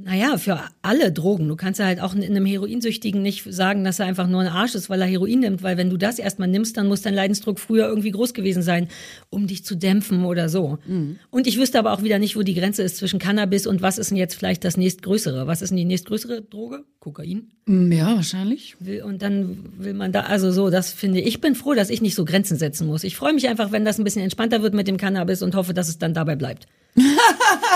naja, 0.00 0.38
für 0.38 0.60
alle 0.80 1.10
Drogen. 1.10 1.48
Du 1.48 1.56
kannst 1.56 1.80
ja 1.80 1.86
halt 1.86 2.00
auch 2.00 2.14
einem 2.14 2.46
Heroinsüchtigen 2.46 3.20
nicht 3.20 3.44
sagen, 3.52 3.82
dass 3.82 3.98
er 3.98 4.06
einfach 4.06 4.28
nur 4.28 4.40
ein 4.40 4.46
Arsch 4.46 4.76
ist, 4.76 4.88
weil 4.88 5.00
er 5.00 5.08
Heroin 5.08 5.40
nimmt, 5.40 5.64
weil 5.64 5.76
wenn 5.76 5.90
du 5.90 5.96
das 5.96 6.20
erstmal 6.20 6.46
nimmst, 6.46 6.76
dann 6.76 6.86
muss 6.86 7.02
dein 7.02 7.14
Leidensdruck 7.14 7.58
früher 7.58 7.88
irgendwie 7.88 8.12
groß 8.12 8.32
gewesen 8.32 8.62
sein, 8.62 8.86
um 9.28 9.48
dich 9.48 9.64
zu 9.64 9.74
dämpfen 9.74 10.24
oder 10.24 10.48
so. 10.48 10.78
Mhm. 10.86 11.18
Und 11.30 11.48
ich 11.48 11.58
wüsste 11.58 11.80
aber 11.80 11.92
auch 11.92 12.04
wieder 12.04 12.20
nicht, 12.20 12.36
wo 12.36 12.42
die 12.42 12.54
Grenze 12.54 12.84
ist 12.84 12.96
zwischen 12.96 13.18
Cannabis 13.18 13.66
und 13.66 13.82
was 13.82 13.98
ist 13.98 14.10
denn 14.10 14.16
jetzt 14.16 14.34
vielleicht 14.34 14.64
das 14.64 14.76
nächstgrößere? 14.76 15.48
Was 15.48 15.62
ist 15.62 15.70
denn 15.70 15.78
die 15.78 15.84
nächstgrößere 15.84 16.42
Droge? 16.42 16.84
Kokain? 17.00 17.50
Mm, 17.66 17.90
ja, 17.90 18.14
wahrscheinlich. 18.14 18.76
Und 19.04 19.22
dann 19.22 19.72
will 19.78 19.94
man 19.94 20.12
da, 20.12 20.20
also 20.22 20.52
so, 20.52 20.70
das 20.70 20.92
finde 20.92 21.20
ich, 21.20 21.26
ich 21.26 21.40
bin 21.40 21.56
froh, 21.56 21.74
dass 21.74 21.90
ich 21.90 22.02
nicht 22.02 22.14
so 22.14 22.24
Grenzen 22.24 22.56
setzen 22.56 22.86
muss. 22.86 23.02
Ich 23.02 23.16
freue 23.16 23.32
mich 23.32 23.48
einfach, 23.48 23.72
wenn 23.72 23.84
das 23.84 23.98
ein 23.98 24.04
bisschen 24.04 24.22
entspannter 24.22 24.62
wird 24.62 24.74
mit 24.74 24.86
dem 24.86 24.96
Cannabis 24.96 25.42
und 25.42 25.56
hoffe, 25.56 25.74
dass 25.74 25.88
es 25.88 25.98
dann 25.98 26.14
dabei 26.14 26.36
bleibt. 26.36 26.66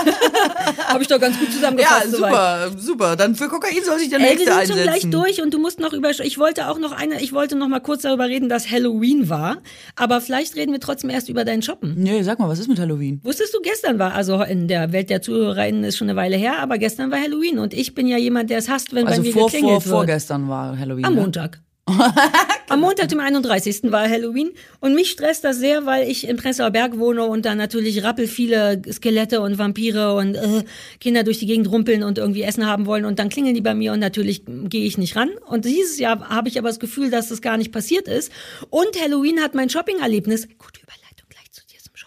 Habe 0.87 1.01
ich 1.01 1.07
doch 1.07 1.19
ganz 1.19 1.39
gut 1.39 1.51
zusammengefasst. 1.51 2.05
Ja, 2.05 2.11
super, 2.11 2.69
soweit. 2.69 2.81
super. 2.81 3.15
Dann 3.15 3.35
für 3.35 3.47
Kokain 3.47 3.83
soll 3.83 3.99
sich 3.99 4.09
der 4.09 4.19
äh, 4.19 4.23
nächste. 4.23 4.45
Wir 4.47 4.65
sind 4.65 4.75
schon 4.75 4.83
gleich 4.83 5.09
durch 5.09 5.41
und 5.41 5.53
du 5.53 5.59
musst 5.59 5.79
noch 5.79 5.93
über, 5.93 6.11
ich 6.11 6.37
wollte 6.37 6.69
auch 6.69 6.79
noch 6.79 6.91
eine, 6.91 7.21
ich 7.21 7.33
wollte 7.33 7.55
noch 7.55 7.67
mal 7.67 7.79
kurz 7.79 8.03
darüber 8.03 8.25
reden, 8.25 8.49
dass 8.49 8.69
Halloween 8.69 9.29
war. 9.29 9.57
Aber 9.95 10.21
vielleicht 10.21 10.55
reden 10.55 10.71
wir 10.71 10.79
trotzdem 10.79 11.09
erst 11.09 11.29
über 11.29 11.45
deinen 11.45 11.61
Shoppen. 11.61 11.95
Nee, 11.97 12.23
sag 12.23 12.39
mal, 12.39 12.49
was 12.49 12.59
ist 12.59 12.67
mit 12.67 12.79
Halloween? 12.79 13.19
Wusstest 13.23 13.53
du, 13.53 13.61
gestern 13.61 13.99
war, 13.99 14.13
also 14.13 14.41
in 14.43 14.67
der 14.67 14.91
Welt 14.91 15.09
der 15.09 15.21
ZuhörerInnen 15.21 15.83
ist 15.83 15.97
schon 15.97 16.09
eine 16.09 16.17
Weile 16.17 16.37
her, 16.37 16.59
aber 16.59 16.77
gestern 16.77 17.11
war 17.11 17.19
Halloween 17.19 17.59
und 17.59 17.73
ich 17.73 17.95
bin 17.95 18.07
ja 18.07 18.17
jemand, 18.17 18.49
der 18.49 18.59
es 18.59 18.69
hasst, 18.69 18.93
wenn 18.93 19.07
also 19.07 19.21
bei 19.21 19.27
mir 19.27 19.33
vor, 19.33 19.45
geklingelt 19.45 19.83
vor, 19.83 19.91
wird. 19.91 19.95
vorgestern 19.95 20.49
war 20.49 20.77
Halloween. 20.77 21.05
Am 21.05 21.15
ne? 21.15 21.21
Montag. 21.21 21.62
Am 22.69 22.79
Montag, 22.79 23.09
dem 23.09 23.19
31. 23.19 23.91
war 23.91 24.07
Halloween 24.09 24.51
und 24.79 24.95
mich 24.95 25.11
stresst 25.11 25.43
das 25.43 25.57
sehr, 25.57 25.85
weil 25.85 26.09
ich 26.09 26.25
in 26.27 26.37
Prenzlauer 26.37 26.71
Berg 26.71 26.97
wohne 26.97 27.25
und 27.25 27.45
da 27.45 27.55
natürlich 27.55 28.03
rappel 28.03 28.27
viele 28.27 28.81
Skelette 28.89 29.41
und 29.41 29.57
Vampire 29.57 30.13
und 30.15 30.35
äh, 30.35 30.63
Kinder 31.01 31.23
durch 31.23 31.39
die 31.39 31.45
Gegend 31.45 31.69
rumpeln 31.69 32.03
und 32.03 32.17
irgendwie 32.17 32.43
Essen 32.43 32.65
haben 32.65 32.85
wollen 32.85 33.03
und 33.03 33.19
dann 33.19 33.27
klingeln 33.27 33.53
die 33.53 33.61
bei 33.61 33.73
mir 33.73 33.91
und 33.91 33.99
natürlich 33.99 34.43
gehe 34.45 34.85
ich 34.85 34.97
nicht 34.97 35.17
ran. 35.17 35.29
Und 35.45 35.65
dieses 35.65 35.99
Jahr 35.99 36.29
habe 36.29 36.47
ich 36.47 36.57
aber 36.57 36.69
das 36.69 36.79
Gefühl, 36.79 37.09
dass 37.09 37.27
das 37.27 37.41
gar 37.41 37.57
nicht 37.57 37.73
passiert 37.73 38.07
ist. 38.07 38.31
Und 38.69 38.99
Halloween 39.01 39.41
hat 39.41 39.53
mein 39.53 39.69
Shopping-Erlebnis, 39.69 40.47
gut, 40.57 40.79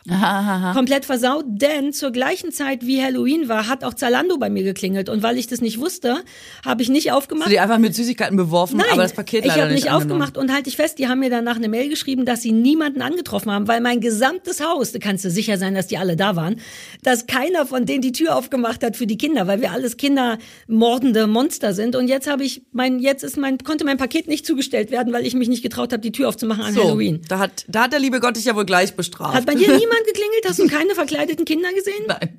überlegt 0.07 0.75
komplett 0.75 1.05
versaut, 1.05 1.45
denn 1.49 1.93
zur 1.93 2.11
gleichen 2.11 2.53
Zeit 2.53 2.87
wie 2.87 3.03
Halloween 3.03 3.49
war, 3.49 3.67
hat 3.69 3.85
auch 3.85 3.95
Zalando 3.95 4.39
bei 4.39 4.51
mir 4.51 4.63
geklingelt 4.63 5.09
und 5.09 5.23
weil 5.23 5.39
ich 5.39 5.47
das 5.47 5.61
nicht 5.61 5.81
wusste, 5.81 6.23
habe 6.65 6.83
ich 6.83 6.89
nicht 6.89 7.13
aufgemacht. 7.13 7.47
Hast 7.47 7.51
du 7.51 7.55
die 7.55 7.61
einfach 7.61 7.79
mit 7.79 7.95
Süßigkeiten 7.95 8.37
beworfen, 8.37 8.77
Nein, 8.79 8.87
aber 8.93 9.03
das 9.03 9.13
Paket 9.13 9.45
leider 9.45 9.57
ich 9.57 9.63
habe 9.63 9.73
nicht, 9.73 9.85
nicht 9.85 9.93
aufgemacht 9.93 10.37
und 10.37 10.53
halte 10.53 10.69
ich 10.69 10.77
fest, 10.77 10.99
die 10.99 11.09
haben 11.09 11.21
mir 11.21 11.31
danach 11.31 11.57
eine 11.57 11.69
Mail 11.69 11.89
geschrieben, 11.89 12.25
dass 12.25 12.43
sie 12.43 12.53
niemanden 12.53 13.03
angetroffen 13.03 13.51
haben, 13.51 13.69
weil 13.69 13.81
mein 13.81 14.01
gesamtes 14.01 14.63
Haus, 14.65 14.93
da 14.93 14.99
kannst 14.99 15.25
du 15.25 15.31
sicher 15.31 15.59
sein, 15.59 15.75
dass 15.75 15.87
die 15.87 15.99
alle 15.99 16.17
da 16.17 16.37
waren, 16.37 16.61
dass 17.03 17.27
keiner 17.27 17.67
von 17.67 17.87
denen 17.87 18.03
die 18.03 18.13
Tür 18.13 18.37
aufgemacht 18.37 18.85
hat 18.85 18.97
für 18.97 19.07
die 19.07 19.19
Kinder, 19.19 19.47
weil 19.47 19.61
wir 19.61 19.73
alles 19.73 19.97
kindermordende 19.97 21.27
Monster 21.27 21.73
sind 21.75 21.97
und 21.97 22.09
jetzt 22.09 22.31
habe 22.31 22.45
ich 22.45 22.63
mein 22.73 22.99
jetzt 22.99 23.25
ist 23.25 23.37
mein 23.37 23.59
konnte 23.59 23.85
mein 23.85 23.97
Paket 23.97 24.29
nicht 24.29 24.47
zugestellt 24.47 24.91
werden, 24.91 25.13
weil 25.13 25.27
ich 25.27 25.35
mich 25.35 25.49
nicht 25.49 25.63
getraut 25.63 25.93
habe, 25.93 26.01
die 26.01 26.13
Tür 26.13 26.29
aufzumachen 26.29 26.65
an 26.65 26.75
so, 26.75 26.85
Halloween. 26.85 27.23
Da 27.29 27.39
hat 27.39 27.65
da 27.69 27.85
hat 27.85 27.93
der 27.93 28.01
liebe 28.01 28.21
Gott 28.21 28.37
dich 28.37 28.45
ja 28.45 28.55
wohl 28.55 28.67
gleich 28.67 28.95
bestraft. 28.95 29.35
Hat 29.35 29.47
bei 29.47 29.55
dir 29.55 29.69
niemand 29.77 29.96
geklingelt? 30.05 30.45
Hast 30.47 30.59
du 30.59 30.67
keine 30.69 30.95
verkleideten 30.95 31.45
Kinder 31.45 31.73
gesehen? 31.73 32.05
Nein, 32.07 32.39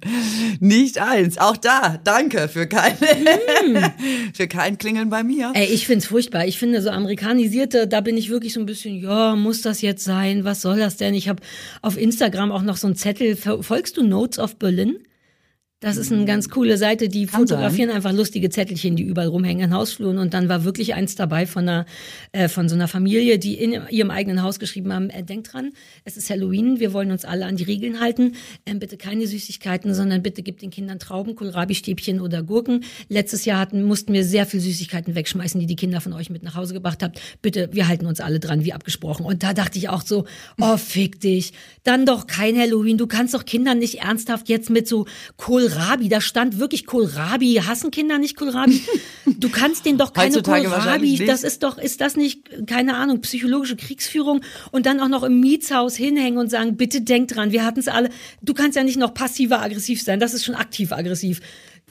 nicht 0.60 1.00
eins. 1.00 1.38
Auch 1.38 1.58
da, 1.58 2.00
danke 2.04 2.48
für 2.48 2.68
kein, 2.68 2.94
mm. 2.94 3.78
für 4.34 4.48
kein 4.48 4.78
Klingeln 4.78 5.10
bei 5.10 5.24
mir. 5.24 5.52
Ey, 5.56 5.66
ich 5.66 5.88
find's 5.88 6.08
furchtbar. 6.08 6.46
Ich 6.46 6.60
finde 6.60 6.82
so 6.82 6.90
amerikanisierte, 6.90 7.88
da 7.88 8.02
bin 8.02 8.18
ich 8.18 8.30
wirklich 8.30 8.54
so 8.54 8.60
ein 8.60 8.66
bisschen, 8.66 9.02
ja, 9.02 9.36
muss 9.36 9.62
das 9.62 9.82
jetzt 9.82 10.04
sein? 10.04 10.44
Was 10.44 10.62
soll 10.62 10.80
das 10.80 10.98
denn? 10.98 11.14
Ich 11.14 11.30
habe 11.30 11.42
auf 11.82 11.98
Instagram 11.98 12.52
auch 12.52 12.62
noch 12.62 12.78
so 12.78 12.88
einen 12.88 12.96
Zettel. 12.96 13.36
Folgst 13.36 13.98
du 13.98 14.04
Notes 14.04 14.40
of 14.40 14.58
Berlin? 14.58 15.00
Das 15.80 15.96
ist 15.98 16.12
eine 16.12 16.26
ganz 16.26 16.50
coole 16.50 16.76
Seite, 16.76 17.08
die 17.08 17.28
Kann 17.28 17.42
fotografieren 17.42 17.92
einfach 17.92 18.12
lustige 18.12 18.50
Zettelchen, 18.50 18.96
die 18.96 19.04
überall 19.04 19.28
rumhängen 19.28 19.66
in 19.66 19.74
Hausfluren. 19.76 20.18
Und 20.18 20.34
dann 20.34 20.50
war 20.50 20.64
wirklich 20.64 20.96
eins 20.96 21.14
dabei 21.14 21.46
von 21.46 21.70
einer, 21.70 21.86
äh, 22.32 22.48
von 22.48 22.68
so 22.68 22.74
einer 22.74 22.88
Familie, 22.88 23.38
die 23.38 23.54
in 23.54 23.80
ihrem 23.92 24.10
eigenen 24.10 24.42
Haus 24.42 24.58
geschrieben 24.58 24.92
haben, 24.92 25.12
äh, 25.12 25.22
denkt 25.22 25.54
dran, 25.54 25.74
es 26.04 26.18
ist 26.18 26.32
Halloween, 26.32 26.80
wir 26.80 26.94
wollen 26.94 27.12
uns 27.12 27.26
alle 27.26 27.46
an 27.46 27.58
die 27.58 27.64
Regeln 27.64 28.00
halten. 28.00 28.34
Ähm, 28.66 28.80
bitte 28.80 28.98
keine 28.98 29.28
Süßigkeiten, 29.28 29.94
sondern 29.94 30.24
bitte 30.24 30.42
gebt 30.42 30.64
den 30.64 30.72
Kindern 30.72 30.98
Trauben, 30.98 31.36
Kohlrabi-Stäbchen 31.36 32.22
oder 32.22 32.42
Gurken. 32.42 32.84
Letztes 33.08 33.46
Jahr 33.46 33.60
hatten, 33.60 33.84
mussten 33.84 34.14
wir 34.14 34.24
sehr 34.24 34.48
viel 34.48 34.62
Süßigkeiten 34.62 35.14
wegschmeißen, 35.14 35.60
die 35.60 35.68
die 35.68 35.76
Kinder 35.76 36.02
von 36.02 36.14
euch 36.14 36.32
mit 36.32 36.42
nach 36.42 36.56
Hause 36.56 36.74
gebracht 36.74 37.04
habt. 37.04 37.22
Bitte, 37.44 37.70
wir 37.72 37.88
halten 37.88 38.08
uns 38.08 38.20
alle 38.20 38.40
dran, 38.40 38.66
wie 38.66 38.74
abgesprochen. 38.74 39.28
Und 39.28 39.44
da 39.44 39.54
dachte 39.54 39.78
ich 39.78 39.90
auch 39.90 40.02
so, 40.02 40.26
oh, 40.60 40.78
fick 40.78 41.20
dich. 41.20 41.54
Dann 41.84 42.08
doch 42.08 42.26
kein 42.26 42.58
Halloween. 42.58 42.98
Du 42.98 43.06
kannst 43.06 43.36
doch 43.36 43.46
Kindern 43.46 43.78
nicht 43.78 44.00
ernsthaft 44.00 44.50
jetzt 44.50 44.72
mit 44.72 44.88
so 44.88 45.06
Kohlrabi, 45.70 46.10
da 46.10 46.22
stand 46.22 46.60
wirklich 46.60 46.86
Kohlrabi. 46.86 47.62
Hassen 47.66 47.92
Kinder 47.92 48.18
nicht 48.18 48.36
Kohlrabi? 48.36 48.82
Du 49.40 49.50
kannst 49.50 49.86
denen 49.86 49.98
doch 49.98 50.14
keine 50.14 50.28
Heutzutage 50.28 50.68
Kohlrabi. 50.68 51.26
Das 51.26 51.44
ist 51.44 51.62
doch, 51.62 51.78
ist 51.78 52.02
das 52.02 52.16
nicht, 52.16 52.66
keine 52.66 52.96
Ahnung, 52.96 53.22
psychologische 53.22 53.76
Kriegsführung 53.76 54.42
und 54.72 54.86
dann 54.86 55.00
auch 55.00 55.10
noch 55.10 55.24
im 55.24 55.42
Mietshaus 55.42 55.96
hinhängen 55.96 56.40
und 56.40 56.50
sagen, 56.50 56.78
bitte 56.78 57.02
denk 57.02 57.28
dran, 57.28 57.52
wir 57.52 57.66
hatten 57.66 57.80
es 57.80 57.88
alle. 57.88 58.10
Du 58.42 58.54
kannst 58.54 58.78
ja 58.78 58.84
nicht 58.84 58.98
noch 58.98 59.14
passiver 59.14 59.62
aggressiv 59.62 60.02
sein, 60.02 60.20
das 60.20 60.34
ist 60.34 60.46
schon 60.46 60.56
aktiv 60.56 60.92
aggressiv. 60.92 61.42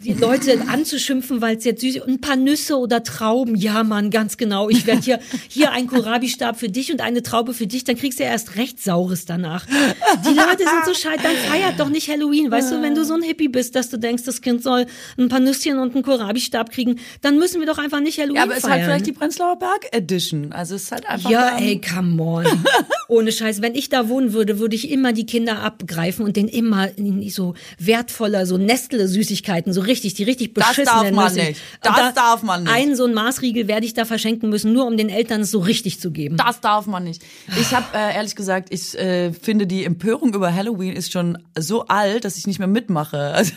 Die 0.05 0.13
Leute 0.13 0.61
anzuschimpfen, 0.69 1.41
weil 1.41 1.57
es 1.57 1.65
jetzt 1.65 1.81
süß 1.81 1.97
ist. 1.97 2.07
Ein 2.07 2.21
paar 2.21 2.37
Nüsse 2.37 2.77
oder 2.77 3.03
Trauben. 3.03 3.55
Ja, 3.57 3.83
Mann, 3.83 4.11
ganz 4.11 4.37
genau. 4.37 4.69
Ich 4.69 4.87
werde 4.87 5.01
hier, 5.01 5.21
hier 5.49 5.73
ein 5.73 5.87
Kohlrabi-Stab 5.87 6.59
für 6.61 6.69
dich 6.69 6.93
und 6.93 7.01
eine 7.01 7.23
Traube 7.23 7.55
für 7.55 7.67
dich. 7.67 7.85
Dann 7.85 7.97
kriegst 7.97 8.19
du 8.19 8.25
ja 8.25 8.29
erst 8.29 8.57
recht 8.57 8.79
Saures 8.83 9.25
danach. 9.25 9.65
Die 9.67 10.35
Leute 10.35 10.59
sind 10.65 10.85
so 10.85 10.93
scheiße. 10.93 11.23
Dann 11.23 11.37
feiert 11.51 11.81
doch 11.81 11.89
nicht 11.89 12.11
Halloween. 12.11 12.51
Weißt 12.51 12.73
du, 12.73 12.83
wenn 12.83 12.95
du 12.95 13.07
so 13.07 13.15
ein 13.15 13.23
Hippie 13.23 13.49
bist, 13.49 13.75
dass 13.75 13.89
du 13.89 13.97
denkst, 13.99 14.25
das 14.25 14.43
Kind 14.43 14.63
soll 14.63 14.85
ein 15.17 15.31
paar 15.31 15.41
Nüsschen 15.41 15.79
und 15.79 15.95
einen 15.95 16.05
Kohlrabi-Stab 16.05 16.71
kriegen, 16.73 17.01
dann 17.23 17.39
müssen 17.39 17.61
wir 17.61 17.67
doch 17.67 17.79
einfach 17.79 18.01
nicht 18.01 18.19
Halloween 18.19 18.37
Ja, 18.37 18.43
aber 18.43 18.53
es 18.53 18.59
ist 18.59 18.65
feiern. 18.65 18.75
halt 18.81 18.85
vielleicht 18.85 19.07
die 19.07 19.13
Prenzlauer 19.13 19.59
Berg 19.59 19.87
Edition. 19.93 20.53
Also 20.53 20.75
es 20.75 20.83
ist 20.85 20.93
halt 20.93 21.09
einfach. 21.09 21.31
Ja, 21.31 21.57
ey, 21.59 21.81
come 21.81 22.23
on. 22.23 22.45
Ohne 23.09 23.33
Scheiß. 23.33 23.63
Wenn 23.63 23.75
ich 23.75 23.89
da 23.89 24.11
wohnen 24.11 24.35
würde, 24.35 24.59
würde 24.59 24.77
ich 24.77 24.91
immer 24.91 25.15
die 25.15 25.25
Kinder 25.25 25.61
abgreifen 25.63 26.23
und 26.23 26.37
denen 26.37 26.51
immer 26.51 26.91
in 26.99 27.27
so 27.31 27.55
wertvoller, 27.79 28.45
so 28.45 28.59
Nestle-Süßigkeiten, 28.59 29.73
so 29.73 29.86
richtig, 29.87 30.15
die 30.15 30.25
richtig 30.25 30.55
Das 30.55 30.69
beschissenen 30.69 31.03
darf 31.05 31.13
man 31.13 31.35
Nüsse. 31.35 31.47
nicht. 31.49 31.61
Das 31.83 31.99
Und 32.09 32.17
darf 32.17 32.43
man 32.43 32.63
nicht. 32.65 32.73
Einen 32.73 32.97
so 32.97 33.05
einen 33.05 33.15
Maßriegel 33.15 33.69
werde 33.69 33.87
ich 33.87 33.95
da 33.95 34.05
verschenken 34.05 34.49
müssen, 34.51 34.73
nur 34.73 34.87
um 34.87 34.97
den 34.97 35.09
Eltern 35.09 35.41
es 35.43 35.51
so 35.51 35.61
richtig 35.61 36.01
zu 36.01 36.11
geben. 36.11 36.37
Das 36.37 36.61
darf 36.61 36.87
man 36.87 37.05
nicht. 37.05 37.23
Ich 37.61 37.75
habe 37.75 37.85
äh, 37.97 38.15
ehrlich 38.15 38.35
gesagt, 38.37 38.69
ich 38.73 38.97
äh, 38.99 39.33
finde 39.33 39.67
die 39.67 39.85
Empörung 39.85 40.35
über 40.35 40.55
Halloween 40.55 40.95
ist 40.95 41.13
schon 41.13 41.39
so 41.59 41.87
alt, 41.87 42.25
dass 42.25 42.37
ich 42.37 42.47
nicht 42.47 42.59
mehr 42.59 42.69
mitmache. 42.69 43.17
Also, 43.37 43.53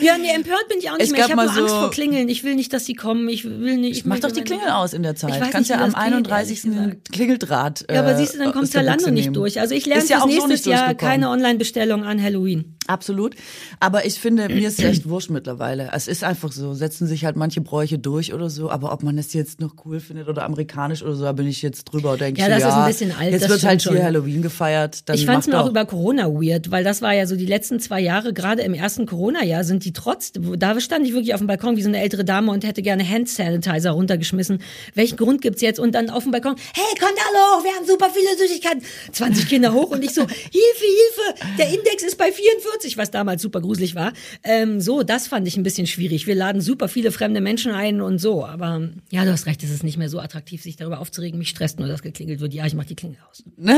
Ja, 0.00 0.16
nee, 0.18 0.30
empört 0.34 0.68
bin 0.68 0.78
ich 0.78 0.88
auch 0.90 0.94
nicht 0.96 1.04
Es 1.06 1.10
mehr. 1.10 1.20
Ich 1.26 1.32
habe 1.32 1.42
nur 1.42 1.50
Angst 1.52 1.56
so- 1.70 1.80
vor 1.80 1.90
Klingeln. 1.90 2.28
Ich 2.28 2.44
will 2.44 2.54
nicht, 2.54 2.72
dass 2.72 2.84
sie 2.86 2.94
kommen. 2.94 3.28
Ich 3.28 3.44
will 3.44 3.76
nicht. 3.78 3.96
Ich 3.98 4.04
mach 4.04 4.18
doch 4.18 4.30
die 4.32 4.42
Klingel 4.42 4.68
aus 4.68 4.92
in 4.92 5.02
der 5.02 5.14
Zeit. 5.16 5.34
Ich 5.34 5.40
weiß 5.40 5.50
Kannst 5.50 5.70
nicht, 5.70 5.78
ja 5.78 5.84
am 5.84 5.92
das 5.92 6.04
geht, 6.04 6.12
31. 6.14 6.48
ehrlich 6.48 6.62
den 6.62 6.70
gesagt. 6.72 7.12
Klingeldraht. 7.12 7.84
Ja, 7.90 8.00
aber 8.00 8.12
äh, 8.12 8.16
siehst 8.16 8.34
du, 8.34 8.38
dann 8.38 8.52
kommt 8.52 8.72
der 8.74 8.80
Zalando 8.82 9.10
nicht 9.10 9.34
durch. 9.36 9.60
Also 9.60 9.74
ich 9.74 9.86
lerne 9.86 10.04
ja 10.06 10.24
nächstes 10.26 10.64
Jahr 10.64 10.94
keine 10.94 11.28
Online-Bestellung 11.30 12.04
an 12.04 12.22
Halloween. 12.22 12.74
Absolut. 12.88 13.34
Aber 13.80 14.06
ich 14.06 14.18
finde, 14.18 14.48
mir 14.48 14.66
ist 14.66 14.78
es 14.78 14.84
echt 14.84 15.08
wurscht 15.08 15.28
mittlerweile. 15.28 15.90
Es 15.92 16.08
ist 16.08 16.24
einfach 16.24 16.50
so. 16.52 16.72
Setzen 16.72 17.06
sich 17.06 17.26
halt 17.26 17.36
manche 17.36 17.60
Bräuche 17.60 17.98
durch 17.98 18.32
oder 18.32 18.48
so. 18.48 18.70
Aber 18.70 18.92
ob 18.92 19.02
man 19.02 19.18
es 19.18 19.34
jetzt 19.34 19.60
noch 19.60 19.74
cool 19.84 20.00
findet 20.00 20.26
oder 20.26 20.44
amerikanisch 20.44 21.02
oder 21.02 21.14
so, 21.14 21.24
da 21.24 21.32
bin 21.32 21.46
ich 21.46 21.60
jetzt 21.60 21.84
drüber 21.84 22.12
und 22.12 22.20
denke 22.22 22.40
Ja, 22.40 22.48
das 22.48 22.58
ist 22.58 22.64
ja, 22.64 22.82
ein 22.82 22.88
bisschen 22.88 23.12
alt, 23.12 23.32
Jetzt 23.32 23.42
das 23.42 23.50
wird 23.50 23.62
halt 23.64 23.82
stimmt 23.82 23.92
hier 23.96 24.00
schon. 24.00 24.06
Halloween 24.06 24.40
gefeiert. 24.40 25.04
Ich 25.12 25.26
fand 25.26 25.42
es 25.42 25.48
mir 25.48 25.60
auch 25.60 25.68
über 25.68 25.84
Corona 25.84 26.28
weird, 26.28 26.70
weil 26.70 26.82
das 26.82 27.02
war 27.02 27.12
ja 27.12 27.26
so 27.26 27.36
die 27.36 27.44
letzten 27.44 27.78
zwei 27.78 28.00
Jahre, 28.00 28.32
gerade 28.32 28.62
im 28.62 28.72
ersten 28.72 29.04
Corona-Jahr 29.04 29.64
sind 29.64 29.84
die 29.84 29.92
trotzdem, 29.92 30.58
da 30.58 30.80
stand 30.80 31.06
ich 31.06 31.12
wirklich 31.12 31.34
auf 31.34 31.40
dem 31.40 31.46
Balkon 31.46 31.76
wie 31.76 31.82
so 31.82 31.88
eine 31.88 32.00
ältere 32.00 32.24
Dame 32.24 32.50
und 32.52 32.64
hätte 32.64 32.80
gerne 32.80 33.06
Hand 33.06 33.28
Sanitizer 33.28 33.90
runtergeschmissen. 33.90 34.62
Welchen 34.94 35.18
Grund 35.18 35.42
gibt's 35.42 35.60
jetzt? 35.60 35.78
Und 35.78 35.94
dann 35.94 36.08
auf 36.08 36.22
dem 36.22 36.32
Balkon, 36.32 36.54
hey, 36.74 36.98
kommt 36.98 37.18
hallo, 37.18 37.64
wir 37.64 37.72
haben 37.72 37.86
super 37.86 38.08
viele 38.14 38.34
Süßigkeiten. 38.38 38.82
20 39.12 39.46
Kinder 39.46 39.74
hoch 39.74 39.90
und 39.90 40.02
ich 40.02 40.14
so, 40.14 40.22
Hilfe, 40.22 40.38
Hilfe, 40.52 41.56
der 41.58 41.68
Index 41.68 42.02
ist 42.02 42.16
bei 42.16 42.32
44, 42.32 42.77
was 42.96 43.10
damals 43.10 43.42
super 43.42 43.60
gruselig 43.60 43.94
war. 43.94 44.12
Ähm, 44.44 44.80
so, 44.80 45.02
das 45.02 45.26
fand 45.26 45.46
ich 45.48 45.56
ein 45.56 45.62
bisschen 45.62 45.86
schwierig. 45.86 46.26
Wir 46.26 46.34
laden 46.34 46.60
super 46.60 46.88
viele 46.88 47.12
fremde 47.12 47.40
Menschen 47.40 47.72
ein 47.72 48.00
und 48.00 48.18
so, 48.18 48.44
aber 48.44 48.88
ja, 49.10 49.24
du 49.24 49.32
hast 49.32 49.46
recht, 49.46 49.62
es 49.62 49.70
ist 49.70 49.84
nicht 49.84 49.98
mehr 49.98 50.08
so 50.08 50.20
attraktiv, 50.20 50.62
sich 50.62 50.76
darüber 50.76 51.00
aufzuregen. 51.00 51.38
Mich 51.38 51.50
stresst 51.50 51.78
nur, 51.78 51.88
dass 51.88 52.02
geklingelt 52.02 52.40
wird. 52.40 52.54
Ja, 52.54 52.66
ich 52.66 52.74
mach 52.74 52.84
die 52.84 52.94
Klingel 52.94 53.18
aus. 53.30 53.44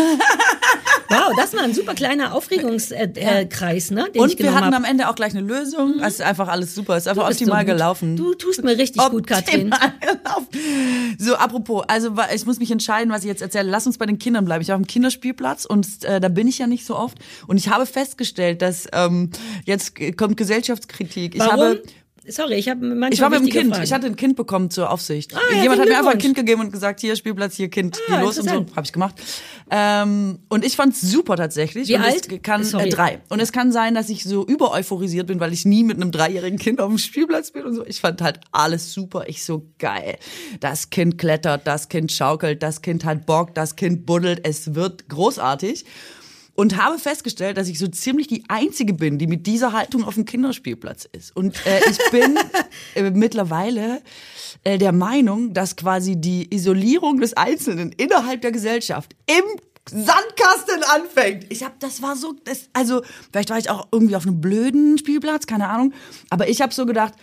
Wow, 1.11 1.33
das 1.37 1.53
war 1.55 1.63
ein 1.63 1.75
super 1.75 1.95
kleiner 1.95 2.35
Aufregungskreis, 2.35 3.17
äh, 3.17 3.47
Kreis, 3.47 3.91
ne? 3.91 4.09
Den 4.15 4.25
ich 4.25 4.33
Und 4.33 4.39
wir 4.39 4.55
hatten 4.55 4.67
hab. 4.67 4.75
am 4.75 4.85
Ende 4.85 5.09
auch 5.09 5.17
gleich 5.17 5.33
eine 5.33 5.41
Lösung. 5.47 6.01
Es 6.01 6.15
ist 6.15 6.23
einfach 6.23 6.49
alles 6.49 6.75
super. 6.75 6.97
Es 6.97 7.05
ist 7.05 7.09
einfach 7.09 7.29
optimal 7.29 7.63
so 7.67 7.73
gelaufen. 7.73 8.17
Du 8.17 8.35
tust 8.35 8.63
mir 8.63 8.79
richtig 8.79 9.03
gut, 9.11 9.27
Katrin. 9.27 9.73
Optimal 9.73 9.93
gelaufen. 10.01 11.17
So, 11.19 11.35
apropos, 11.35 11.85
also 11.89 12.15
ich 12.35 12.47
muss 12.47 12.61
mich 12.61 12.71
entscheiden, 12.71 13.13
was 13.13 13.23
ich 13.23 13.29
jetzt 13.29 13.43
erzähle. 13.43 13.69
Lass 13.71 13.87
uns 13.87 13.99
bei 13.99 14.07
den 14.07 14.19
Kindern 14.19 14.45
bleiben. 14.45 14.63
Ich 14.63 14.69
war 14.69 14.77
auf 14.77 14.83
dem 14.83 14.87
Kinderspielplatz 14.87 15.65
und 15.65 16.05
äh, 16.05 16.21
da 16.21 16.29
bin 16.29 16.47
ich 16.47 16.59
ja 16.59 16.67
nicht 16.67 16.87
so 16.87 16.97
oft. 16.97 17.19
Und 17.49 17.57
ich 17.57 17.69
habe 17.69 17.87
festgestellt, 17.87 18.63
dass 18.63 18.87
ähm, 18.93 19.31
jetzt 19.65 19.95
kommt 20.17 20.37
Gesellschaftskritik. 20.37 21.35
Ich 21.35 21.41
Warum? 21.41 21.61
habe 21.61 21.83
Sorry, 22.29 22.55
ich 22.55 22.68
habe 22.68 22.85
manchmal 22.85 23.12
ich 23.14 23.21
war 23.21 23.31
mit 23.31 23.39
dem 23.39 23.47
wichtige 23.47 23.61
Kind. 23.62 23.73
Fragen. 23.75 23.85
Ich 23.85 23.93
hatte 23.93 24.07
ein 24.07 24.16
Kind 24.16 24.37
bekommen 24.37 24.71
zur 24.71 24.91
Aufsicht. 24.91 25.33
ja, 25.33 25.62
Jemand 25.62 25.81
hat 25.81 25.89
mir 25.89 25.97
einfach 25.99 26.12
ein. 26.12 26.18
Kind 26.18 26.35
gegeben 26.37 26.61
und 26.61 26.71
gesagt, 26.71 27.01
hier 27.01 27.16
Spielplatz, 27.16 27.57
hier 27.57 27.71
Kind, 27.71 27.99
Ah, 28.09 28.16
geh 28.16 28.23
los 28.25 28.39
und 28.39 28.49
so. 28.49 28.66
Habe 28.77 28.85
ich 28.85 28.93
gemacht. 28.93 29.14
Ähm, 29.71 30.41
und 30.49 30.64
ich 30.64 30.77
fand's 30.77 31.01
super 31.01 31.37
tatsächlich. 31.37 31.89
Wie 31.89 31.95
und 31.95 32.03
alt? 32.03 32.31
Es 32.31 32.43
kann 32.43 32.62
äh, 32.62 32.89
drei. 32.91 33.21
Und 33.31 33.41
es 33.41 33.53
kann 33.53 33.73
sein, 33.73 33.95
dass 33.95 34.11
ich 34.11 34.25
so 34.25 34.45
über 34.47 34.73
euphorisiert 34.73 35.29
bin, 35.29 35.41
weil 35.41 35.53
ich 35.53 35.64
nie 35.64 35.83
mit 35.83 35.97
einem 35.97 36.12
dreijährigen 36.12 36.59
Kind 36.59 36.81
auf 36.81 36.89
dem 36.89 36.99
Spielplatz 36.99 37.53
bin 37.53 37.64
und 37.64 37.75
so. 37.75 37.87
Ich 37.87 38.01
fand 38.01 38.21
halt 38.21 38.41
alles 38.53 38.93
super. 38.93 39.25
Ich 39.27 39.43
so 39.43 39.66
geil. 39.79 40.18
Das 40.61 40.91
Kind 40.91 41.16
klettert, 41.16 41.66
das 41.66 41.89
Kind 41.89 42.12
schaukelt, 42.12 42.62
das 42.62 42.83
Kind 42.83 43.05
hat 43.05 43.25
Bock, 43.25 43.55
das 43.55 43.77
Kind 43.77 44.05
buddelt. 44.05 44.41
Es 44.47 44.75
wird 44.75 45.09
großartig. 45.09 45.85
Und 46.61 46.77
habe 46.77 46.99
festgestellt, 46.99 47.57
dass 47.57 47.69
ich 47.69 47.79
so 47.79 47.89
ziemlich 47.89 48.27
die 48.27 48.45
Einzige 48.49 48.93
bin, 48.93 49.17
die 49.17 49.27
mit 49.27 49.47
dieser 49.47 49.73
Haltung 49.73 50.05
auf 50.05 50.13
dem 50.13 50.27
Kinderspielplatz 50.27 51.09
ist. 51.11 51.35
Und 51.35 51.57
äh, 51.65 51.81
ich 51.89 51.99
bin 52.11 52.39
äh, 52.95 53.11
mittlerweile 53.13 54.03
äh, 54.65 54.77
der 54.77 54.93
Meinung, 54.93 55.55
dass 55.55 55.77
quasi 55.77 56.17
die 56.17 56.55
Isolierung 56.55 57.19
des 57.19 57.35
Einzelnen 57.35 57.93
innerhalb 57.93 58.43
der 58.43 58.53
Gesellschaft 58.53 59.17
im 59.27 59.59
Sandkasten 59.89 60.83
anfängt. 60.83 61.47
Ich 61.49 61.65
habe, 61.65 61.77
das 61.79 62.03
war 62.03 62.15
so, 62.15 62.35
das, 62.45 62.69
also 62.75 63.01
vielleicht 63.33 63.49
war 63.49 63.57
ich 63.57 63.71
auch 63.71 63.89
irgendwie 63.91 64.17
auf 64.17 64.27
einem 64.27 64.43
blöden 64.43 64.99
Spielplatz, 64.99 65.47
keine 65.47 65.67
Ahnung. 65.67 65.95
Aber 66.29 66.47
ich 66.47 66.61
habe 66.61 66.75
so 66.75 66.85
gedacht, 66.85 67.15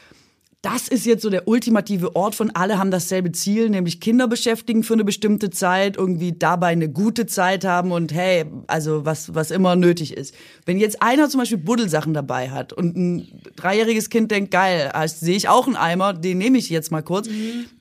das 0.64 0.88
ist 0.88 1.05
jetzt 1.05 1.22
so 1.22 1.30
der 1.30 1.47
ultimative 1.47 2.16
Ort 2.16 2.34
von 2.34 2.49
alle 2.51 2.80
haben 2.80 2.89
dasselbe 2.89 3.32
Ziel, 3.32 3.70
nämlich 3.70 3.99
Kinder 3.99 4.28
beschäftigen 4.28 4.82
für 4.82 4.93
eine 4.93 5.03
bestimmte 5.03 5.51
Zeit, 5.51 5.97
irgendwie 5.97 6.34
dabei 6.34 6.70
eine 6.70 6.89
gute 6.89 7.28
Zeit 7.28 7.64
haben 7.64 7.91
und 7.91 8.12
hey, 8.12 8.45
also 8.66 9.05
was, 9.05 9.36
was 9.36 9.51
immer 9.51 9.76
nötig 9.76 10.18
ist. 10.18 10.34
Wenn 10.66 10.80
jetzt 10.80 11.01
einer 11.01 11.30
zum 11.30 11.41
Beispiel 11.41 11.60
Buddelsachen 11.60 12.14
dabei 12.14 12.49
hat 12.49 12.74
und 12.74 12.97
ein 12.97 13.41
dreijähriges 13.55 14.10
Kind 14.10 14.32
denkt, 14.32 14.49
geil, 14.49 14.91
sehe 15.05 15.38
ich 15.38 15.47
auch 15.47 15.68
einen 15.68 15.76
Eimer, 15.76 16.14
den 16.14 16.39
nehme 16.39 16.58
ich 16.58 16.70
jetzt 16.70 16.91
mal 16.91 17.03
kurz, 17.03 17.30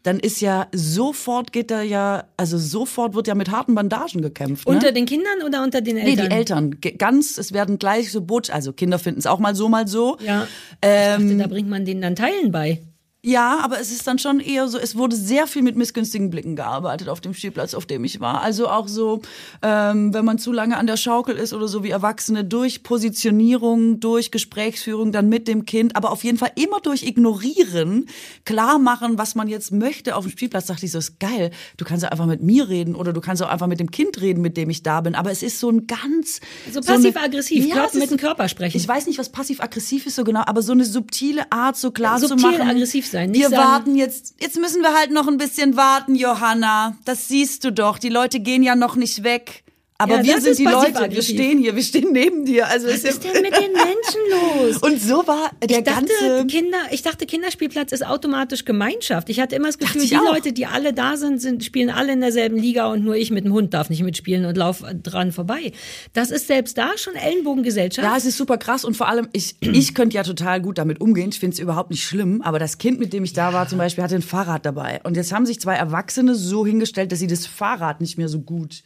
dann 0.06 0.20
ist 0.20 0.40
ja 0.40 0.68
sofort 0.72 1.52
geht 1.52 1.70
da 1.70 1.82
ja, 1.82 2.24
also 2.36 2.58
sofort 2.58 3.14
wird 3.14 3.26
ja 3.26 3.34
mit 3.34 3.50
harten 3.50 3.74
Bandagen 3.74 4.22
gekämpft. 4.22 4.68
Ne? 4.68 4.74
Unter 4.74 4.92
den 4.92 5.04
Kindern 5.04 5.42
oder 5.44 5.64
unter 5.64 5.80
den 5.80 5.96
Nee, 5.96 6.10
Eltern? 6.10 6.28
die 6.28 6.34
Eltern. 6.34 6.78
Ganz, 6.98 7.38
es 7.38 7.52
werden 7.52 7.78
gleich 7.78 8.12
so 8.12 8.20
Butsch, 8.20 8.50
also 8.50 8.72
Kinder 8.72 8.98
finden 9.00 9.18
es 9.18 9.26
auch 9.26 9.40
mal 9.40 9.54
so, 9.56 9.68
mal 9.68 9.88
so. 9.88 10.16
Ja. 10.24 10.46
Ähm, 10.80 11.22
Ich 11.22 11.36
dachte, 11.36 11.42
da 11.42 11.46
bringt 11.48 11.68
man 11.68 11.84
denen 11.84 12.02
dann 12.02 12.14
Teilen 12.14 12.52
bei. 12.52 12.82
Ja, 13.26 13.58
aber 13.60 13.80
es 13.80 13.90
ist 13.90 14.06
dann 14.06 14.20
schon 14.20 14.38
eher 14.38 14.68
so, 14.68 14.78
es 14.78 14.94
wurde 14.94 15.16
sehr 15.16 15.48
viel 15.48 15.62
mit 15.62 15.74
missgünstigen 15.74 16.30
Blicken 16.30 16.54
gearbeitet 16.54 17.08
auf 17.08 17.20
dem 17.20 17.34
Spielplatz, 17.34 17.74
auf 17.74 17.84
dem 17.84 18.04
ich 18.04 18.20
war. 18.20 18.40
Also 18.40 18.68
auch 18.68 18.86
so, 18.86 19.20
ähm, 19.62 20.14
wenn 20.14 20.24
man 20.24 20.38
zu 20.38 20.52
lange 20.52 20.76
an 20.76 20.86
der 20.86 20.96
Schaukel 20.96 21.34
ist 21.34 21.52
oder 21.52 21.66
so 21.66 21.82
wie 21.82 21.90
Erwachsene, 21.90 22.44
durch 22.44 22.84
Positionierung, 22.84 23.98
durch 23.98 24.30
Gesprächsführung, 24.30 25.10
dann 25.10 25.28
mit 25.28 25.48
dem 25.48 25.66
Kind, 25.66 25.96
aber 25.96 26.12
auf 26.12 26.22
jeden 26.22 26.38
Fall 26.38 26.52
immer 26.54 26.78
durch 26.78 27.02
Ignorieren, 27.02 28.06
klar 28.44 28.78
machen, 28.78 29.18
was 29.18 29.34
man 29.34 29.48
jetzt 29.48 29.72
möchte 29.72 30.14
auf 30.14 30.24
dem 30.24 30.30
Spielplatz, 30.30 30.66
dachte 30.66 30.86
ich 30.86 30.92
so, 30.92 30.98
ist 30.98 31.18
geil. 31.18 31.50
Du 31.78 31.84
kannst 31.84 32.04
ja 32.04 32.10
einfach 32.10 32.26
mit 32.26 32.44
mir 32.44 32.68
reden 32.68 32.94
oder 32.94 33.12
du 33.12 33.20
kannst 33.20 33.42
auch 33.42 33.48
einfach 33.48 33.66
mit 33.66 33.80
dem 33.80 33.90
Kind 33.90 34.20
reden, 34.20 34.40
mit 34.40 34.56
dem 34.56 34.70
ich 34.70 34.84
da 34.84 35.00
bin. 35.00 35.16
Aber 35.16 35.32
es 35.32 35.42
ist 35.42 35.58
so 35.58 35.68
ein 35.68 35.88
ganz... 35.88 36.40
So 36.72 36.80
passiv-aggressiv, 36.80 37.66
ist 37.66 37.94
mit 37.96 38.08
dem 38.08 38.18
Körper 38.18 38.48
sprechen. 38.48 38.76
Ich 38.76 38.86
weiß 38.86 39.08
nicht, 39.08 39.18
was 39.18 39.30
passiv-aggressiv 39.30 40.06
ist 40.06 40.14
so 40.14 40.22
genau, 40.22 40.44
aber 40.46 40.62
so 40.62 40.70
eine 40.70 40.84
subtile 40.84 41.50
Art, 41.50 41.76
so 41.76 41.90
klar 41.90 42.20
zu 42.20 42.28
Subtil 42.28 42.52
machen. 42.52 42.70
aggressiv 42.70 43.04
sein, 43.04 43.15
nicht 43.24 43.40
Wir 43.40 43.48
sagen- 43.50 43.62
warten 43.62 43.96
jetzt, 43.96 44.34
jetzt 44.40 44.56
müssen 44.58 44.82
wir 44.82 44.94
halt 44.94 45.10
noch 45.10 45.26
ein 45.28 45.38
bisschen 45.38 45.76
warten, 45.76 46.14
Johanna. 46.14 46.96
Das 47.04 47.28
siehst 47.28 47.64
du 47.64 47.72
doch. 47.72 47.98
Die 47.98 48.08
Leute 48.08 48.40
gehen 48.40 48.62
ja 48.62 48.76
noch 48.76 48.96
nicht 48.96 49.22
weg. 49.22 49.62
Aber 49.98 50.16
Ja, 50.16 50.24
wir 50.24 50.40
sind 50.40 50.58
die 50.58 50.64
Leute, 50.64 51.10
wir 51.10 51.22
stehen 51.22 51.58
hier, 51.58 51.74
wir 51.74 51.82
stehen 51.82 52.12
neben 52.12 52.44
dir. 52.44 52.68
Also 52.68 52.88
Was 52.88 53.02
ist 53.02 53.24
denn 53.24 53.40
mit 53.40 53.52
den 53.54 53.72
Menschen 53.72 54.20
los? 54.30 54.76
Und 54.82 55.00
so 55.00 55.26
war 55.26 55.50
der 55.62 55.78
ich 55.78 55.84
dachte, 55.84 56.06
ganze. 56.06 56.46
Kinder, 56.48 56.78
ich 56.90 57.02
dachte, 57.02 57.24
Kinderspielplatz 57.24 57.92
ist 57.92 58.06
automatisch 58.06 58.64
Gemeinschaft. 58.64 59.30
Ich 59.30 59.40
hatte 59.40 59.56
immer 59.56 59.68
das 59.68 59.78
Gefühl, 59.78 60.06
die 60.06 60.16
auch. 60.16 60.24
Leute, 60.24 60.52
die 60.52 60.66
alle 60.66 60.92
da 60.92 61.16
sind, 61.16 61.40
sind, 61.40 61.64
spielen 61.64 61.88
alle 61.88 62.12
in 62.12 62.20
derselben 62.20 62.58
Liga 62.58 62.90
und 62.92 63.04
nur 63.04 63.16
ich 63.16 63.30
mit 63.30 63.44
dem 63.44 63.52
Hund 63.52 63.72
darf 63.72 63.88
nicht 63.88 64.02
mitspielen 64.02 64.44
und 64.44 64.56
lauf 64.56 64.84
dran 65.02 65.32
vorbei. 65.32 65.72
Das 66.12 66.30
ist 66.30 66.46
selbst 66.46 66.76
da 66.76 66.96
schon 66.98 67.14
Ellenbogengesellschaft. 67.14 68.06
Ja, 68.06 68.16
es 68.16 68.26
ist 68.26 68.36
super 68.36 68.58
krass 68.58 68.84
und 68.84 68.96
vor 68.96 69.08
allem, 69.08 69.28
ich, 69.32 69.56
ich 69.60 69.94
könnte 69.94 70.16
ja 70.16 70.22
total 70.24 70.60
gut 70.60 70.76
damit 70.78 71.00
umgehen. 71.00 71.30
Ich 71.30 71.40
finde 71.40 71.54
es 71.54 71.58
überhaupt 71.58 71.90
nicht 71.90 72.04
schlimm, 72.04 72.42
aber 72.42 72.58
das 72.58 72.76
Kind, 72.76 73.00
mit 73.00 73.12
dem 73.14 73.24
ich 73.24 73.32
da 73.32 73.54
war, 73.54 73.66
zum 73.66 73.78
Beispiel, 73.78 74.04
hatte 74.04 74.16
ein 74.16 74.22
Fahrrad 74.22 74.66
dabei. 74.66 75.00
Und 75.04 75.16
jetzt 75.16 75.32
haben 75.32 75.46
sich 75.46 75.58
zwei 75.58 75.74
Erwachsene 75.74 76.34
so 76.34 76.66
hingestellt, 76.66 77.12
dass 77.12 77.18
sie 77.18 77.26
das 77.26 77.46
Fahrrad 77.46 78.00
nicht 78.02 78.18
mehr 78.18 78.28
so 78.28 78.40
gut 78.40 78.82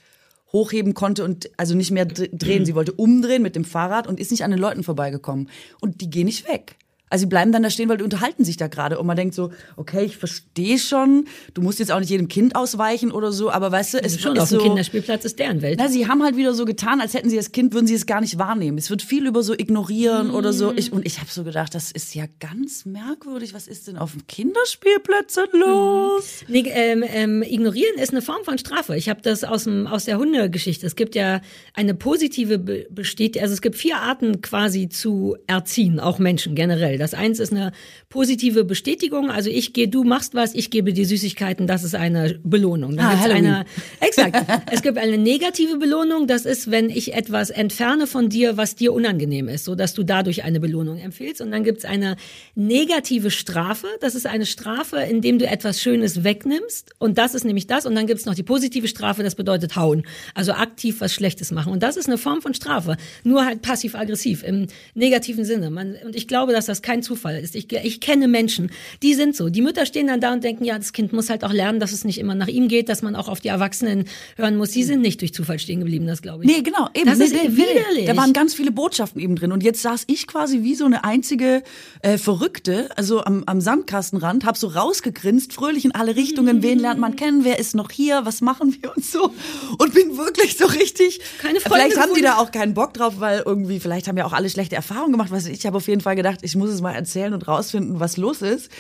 hochheben 0.53 0.95
konnte 0.95 1.25
und 1.25 1.51
also 1.57 1.75
nicht 1.75 1.91
mehr 1.91 2.05
dr- 2.07 2.29
drehen. 2.33 2.65
Sie 2.67 2.75
wollte 2.75 2.93
umdrehen 2.93 3.43
mit 3.43 3.57
dem 3.57 3.65
Fahrrad 3.65 4.07
und 4.07 4.19
ist 4.21 4.31
nicht 4.31 4.45
an 4.45 4.51
den 4.51 4.61
Leuten 4.61 4.83
vorbeigekommen. 4.83 5.49
Und 5.81 6.01
die 6.01 6.11
gehen 6.11 6.27
nicht 6.27 6.49
weg. 6.49 6.77
Also 7.11 7.23
sie 7.23 7.27
bleiben 7.27 7.51
dann 7.51 7.65
da 7.65 7.71
stehen, 7.71 7.89
weil 7.89 7.99
die 7.99 8.05
unterhalten 8.05 8.45
sich 8.45 8.57
da 8.57 8.69
gerade. 8.69 8.99
Und 8.99 9.07
man 9.07 9.17
denkt 9.17 9.35
so, 9.35 9.51
okay, 9.77 10.05
ich 10.05 10.17
verstehe 10.17 10.79
schon, 10.79 11.27
du 11.55 11.61
musst 11.61 11.81
jetzt 11.81 11.91
auch 11.91 11.99
nicht 11.99 12.09
jedem 12.09 12.29
Kind 12.29 12.55
ausweichen 12.55 13.11
oder 13.11 13.33
so, 13.33 13.51
aber 13.51 13.73
weißt 13.73 13.95
du, 13.95 13.99
es 13.99 14.21
schon 14.21 14.37
ist 14.37 14.43
auf 14.43 14.49
dem 14.49 14.61
so, 14.61 14.65
Kinderspielplatz 14.65 15.25
ist 15.25 15.39
deren 15.41 15.61
Welt. 15.61 15.79
na, 15.79 15.89
sie 15.89 16.07
haben 16.07 16.23
halt 16.23 16.37
wieder 16.37 16.55
so 16.55 16.65
getan, 16.65 17.01
als 17.01 17.15
hätten 17.15 17.29
sie 17.29 17.37
das 17.37 17.51
Kind, 17.51 17.75
würden 17.75 17.89
sie 17.89 17.95
es 17.95 18.07
gar 18.07 18.21
nicht 18.21 18.39
wahrnehmen. 18.39 18.79
Es 18.79 18.91
wird 18.91 19.03
viel 19.03 19.27
über 19.27 19.43
so 19.43 19.55
ignorieren 19.55 20.31
oder 20.31 20.53
so. 20.53 20.73
Ich, 20.75 20.93
und 20.93 21.05
ich 21.05 21.19
habe 21.19 21.29
so 21.31 21.43
gedacht, 21.43 21.75
das 21.75 21.91
ist 21.91 22.15
ja 22.15 22.27
ganz 22.39 22.87
merkwürdig. 22.87 23.55
Was 23.55 23.67
ist 23.67 23.89
denn 23.89 23.97
auf 23.99 24.13
dem 24.13 24.27
Kinderspielplätzen 24.29 25.47
los? 25.53 26.45
Nee, 26.47 26.65
ähm, 26.69 27.05
ähm, 27.07 27.43
ignorieren 27.43 27.99
ist 27.99 28.11
eine 28.11 28.23
Form 28.23 28.45
von 28.45 28.57
Strafe. 28.57 28.97
Ich 28.97 29.09
habe 29.09 29.21
das 29.21 29.43
aus, 29.43 29.65
dem, 29.65 29.89
aus 29.89 30.05
der 30.05 30.19
Hundegeschichte. 30.19 30.87
Es 30.87 30.95
gibt 30.95 31.17
ja 31.17 31.41
eine 31.75 31.95
positive 31.95 32.59
Be 32.59 32.87
Bestätigung, 32.91 33.43
also 33.43 33.55
es 33.55 33.63
gibt 33.63 33.77
vier 33.77 33.97
Arten 33.97 34.43
quasi 34.43 34.89
zu 34.89 35.37
erziehen, 35.47 35.99
auch 35.99 36.19
Menschen 36.19 36.55
generell. 36.55 37.00
Das 37.01 37.15
eins 37.15 37.39
ist 37.41 37.53
eine 37.53 37.73
positive 38.09 38.65
Bestätigung, 38.65 39.31
also 39.31 39.51
ich 39.51 39.73
gehe, 39.73 39.89
du 39.89 40.05
machst 40.05 40.35
was, 40.35 40.55
ich 40.55 40.71
gebe 40.71 40.93
dir 40.93 41.05
Süßigkeiten, 41.07 41.67
das 41.67 41.83
ist 41.83 41.95
eine 41.95 42.39
Belohnung. 42.45 42.97
Dann 42.97 43.07
Ah, 43.07 43.11
gibt's 43.11 43.25
Halloween. 43.25 43.47
eine, 43.47 43.65
exakt. 44.01 44.37
Es 44.73 44.83
gibt 44.83 44.99
eine 44.99 45.19
negative 45.19 45.79
Belohnung, 45.79 46.27
das 46.27 46.45
ist, 46.45 46.71
wenn 46.71 46.91
ich 46.91 47.15
etwas 47.15 47.51
entferne 47.51 48.07
von 48.07 48.29
dir, 48.29 48.57
was 48.57 48.77
dir 48.77 48.93
unangenehm 48.93 49.49
ist, 49.49 49.65
so 49.65 49.75
dass 49.75 49.95
du 49.95 50.05
dadurch 50.05 50.45
eine 50.45 50.61
Belohnung 50.61 50.99
empfiehlst. 50.99 51.41
Und 51.41 51.51
dann 51.51 51.65
gibt's 51.65 51.85
eine 51.85 52.17
negative 52.55 53.31
Strafe, 53.31 53.87
das 54.01 54.15
ist 54.15 54.27
eine 54.27 54.47
Strafe, 54.47 54.99
indem 54.99 55.39
du 55.39 55.47
etwas 55.47 55.81
Schönes 55.81 56.25
wegnimmst. 56.25 56.91
Und 56.99 57.19
das 57.19 57.35
ist 57.35 57.45
nämlich 57.45 57.67
das. 57.67 57.87
Und 57.87 57.95
dann 57.95 58.07
gibt's 58.07 58.27
noch 58.27 58.35
die 58.35 58.43
positive 58.43 58.87
Strafe, 58.89 59.23
das 59.23 59.35
bedeutet 59.35 59.77
hauen. 59.77 60.05
Also 60.35 60.53
aktiv 60.53 61.01
was 61.01 61.13
Schlechtes 61.13 61.51
machen. 61.51 61.73
Und 61.73 61.83
das 61.83 61.97
ist 61.97 62.07
eine 62.07 62.19
Form 62.19 62.43
von 62.43 62.55
Strafe. 62.55 62.97
Nur 63.25 63.45
halt 63.45 63.63
passiv-aggressiv 63.63 64.43
im 64.43 64.67
negativen 64.95 65.45
Sinne. 65.45 65.71
Man, 65.71 65.97
und 66.05 66.15
ich 66.15 66.29
glaube, 66.29 66.53
dass 66.53 66.67
das 66.67 66.83
kein 66.91 67.05
Zufall 67.05 67.39
ist. 67.39 67.55
Ich, 67.55 67.73
ich 67.73 68.01
kenne 68.01 68.27
Menschen, 68.27 68.73
die 69.01 69.15
sind 69.15 69.37
so. 69.37 69.49
Die 69.49 69.63
Mütter 69.63 69.87
stehen 69.87 70.09
dann 70.09 70.21
da 70.21 70.33
und 70.33 70.43
denken, 70.43 70.65
ja, 70.65 70.77
das 70.77 70.93
Kind 70.93 71.13
muss 71.13 71.31
halt 71.31 71.45
auch 71.45 71.53
lernen, 71.53 71.79
dass 71.79 71.93
es 71.93 72.05
nicht 72.05 72.19
immer 72.19 72.35
nach 72.35 72.49
ihm 72.49 72.67
geht, 72.67 72.89
dass 72.89 73.01
man 73.01 73.15
auch 73.15 73.29
auf 73.29 73.39
die 73.39 73.47
Erwachsenen 73.47 74.07
hören 74.37 74.57
muss. 74.57 74.73
Die 74.73 74.83
sind 74.83 75.01
nicht 75.01 75.21
durch 75.21 75.33
Zufall 75.33 75.61
stehen 75.61 75.79
geblieben, 75.79 76.09
das 76.09 76.21
glaube 76.21 76.43
ich. 76.43 76.51
Nee, 76.51 76.63
genau. 76.63 76.89
Eben. 76.93 77.07
Das 77.07 77.19
nee, 77.19 77.27
ist 77.27 77.35
nee, 77.35 77.57
widerlich. 77.57 78.07
Da 78.07 78.17
waren 78.17 78.33
ganz 78.33 78.55
viele 78.55 78.73
Botschaften 78.73 79.21
eben 79.21 79.37
drin. 79.37 79.53
Und 79.53 79.63
jetzt 79.63 79.83
saß 79.83 80.03
ich 80.09 80.27
quasi 80.27 80.65
wie 80.65 80.75
so 80.75 80.85
eine 80.85 81.05
einzige 81.05 81.63
äh, 82.03 82.19
Verrückte, 82.19 82.89
also 82.97 83.23
am, 83.23 83.45
am 83.47 83.61
Sandkastenrand, 83.61 84.45
hab 84.45 84.57
so 84.57 84.67
rausgegrinst, 84.67 85.53
fröhlich 85.53 85.85
in 85.85 85.95
alle 85.95 86.17
Richtungen. 86.17 86.61
Wen 86.65 86.81
lernt 86.81 86.99
man 86.99 87.15
kennen? 87.15 87.45
Wer 87.45 87.61
ist 87.61 87.77
noch 87.77 87.93
hier? 87.93 88.25
Was 88.25 88.41
machen 88.41 88.77
wir 88.81 88.97
und 88.97 89.05
so? 89.05 89.33
Und 89.79 89.95
bin 89.95 90.17
wirklich 90.17 90.57
so 90.57 90.67
richtig. 90.67 91.21
Keine 91.39 91.61
Freunde 91.61 91.85
Vielleicht 91.85 92.01
haben 92.01 92.15
die 92.15 92.23
da 92.23 92.39
auch 92.39 92.51
keinen 92.51 92.75
Bock 92.75 92.95
drauf, 92.95 93.21
weil 93.21 93.45
irgendwie, 93.47 93.79
vielleicht 93.79 94.09
haben 94.09 94.17
ja 94.17 94.25
auch 94.25 94.33
alle 94.33 94.51
schlechte 94.51 94.75
Erfahrungen 94.75 95.13
gemacht. 95.13 95.31
Was 95.31 95.47
ich 95.47 95.65
habe 95.67 95.77
auf 95.77 95.87
jeden 95.87 96.01
Fall 96.01 96.17
gedacht, 96.17 96.41
ich 96.43 96.57
muss 96.57 96.71
es 96.71 96.80
mal 96.81 96.93
erzählen 96.93 97.33
und 97.33 97.47
rausfinden, 97.47 98.01
was 98.01 98.17
los 98.17 98.43
ist. 98.43 98.71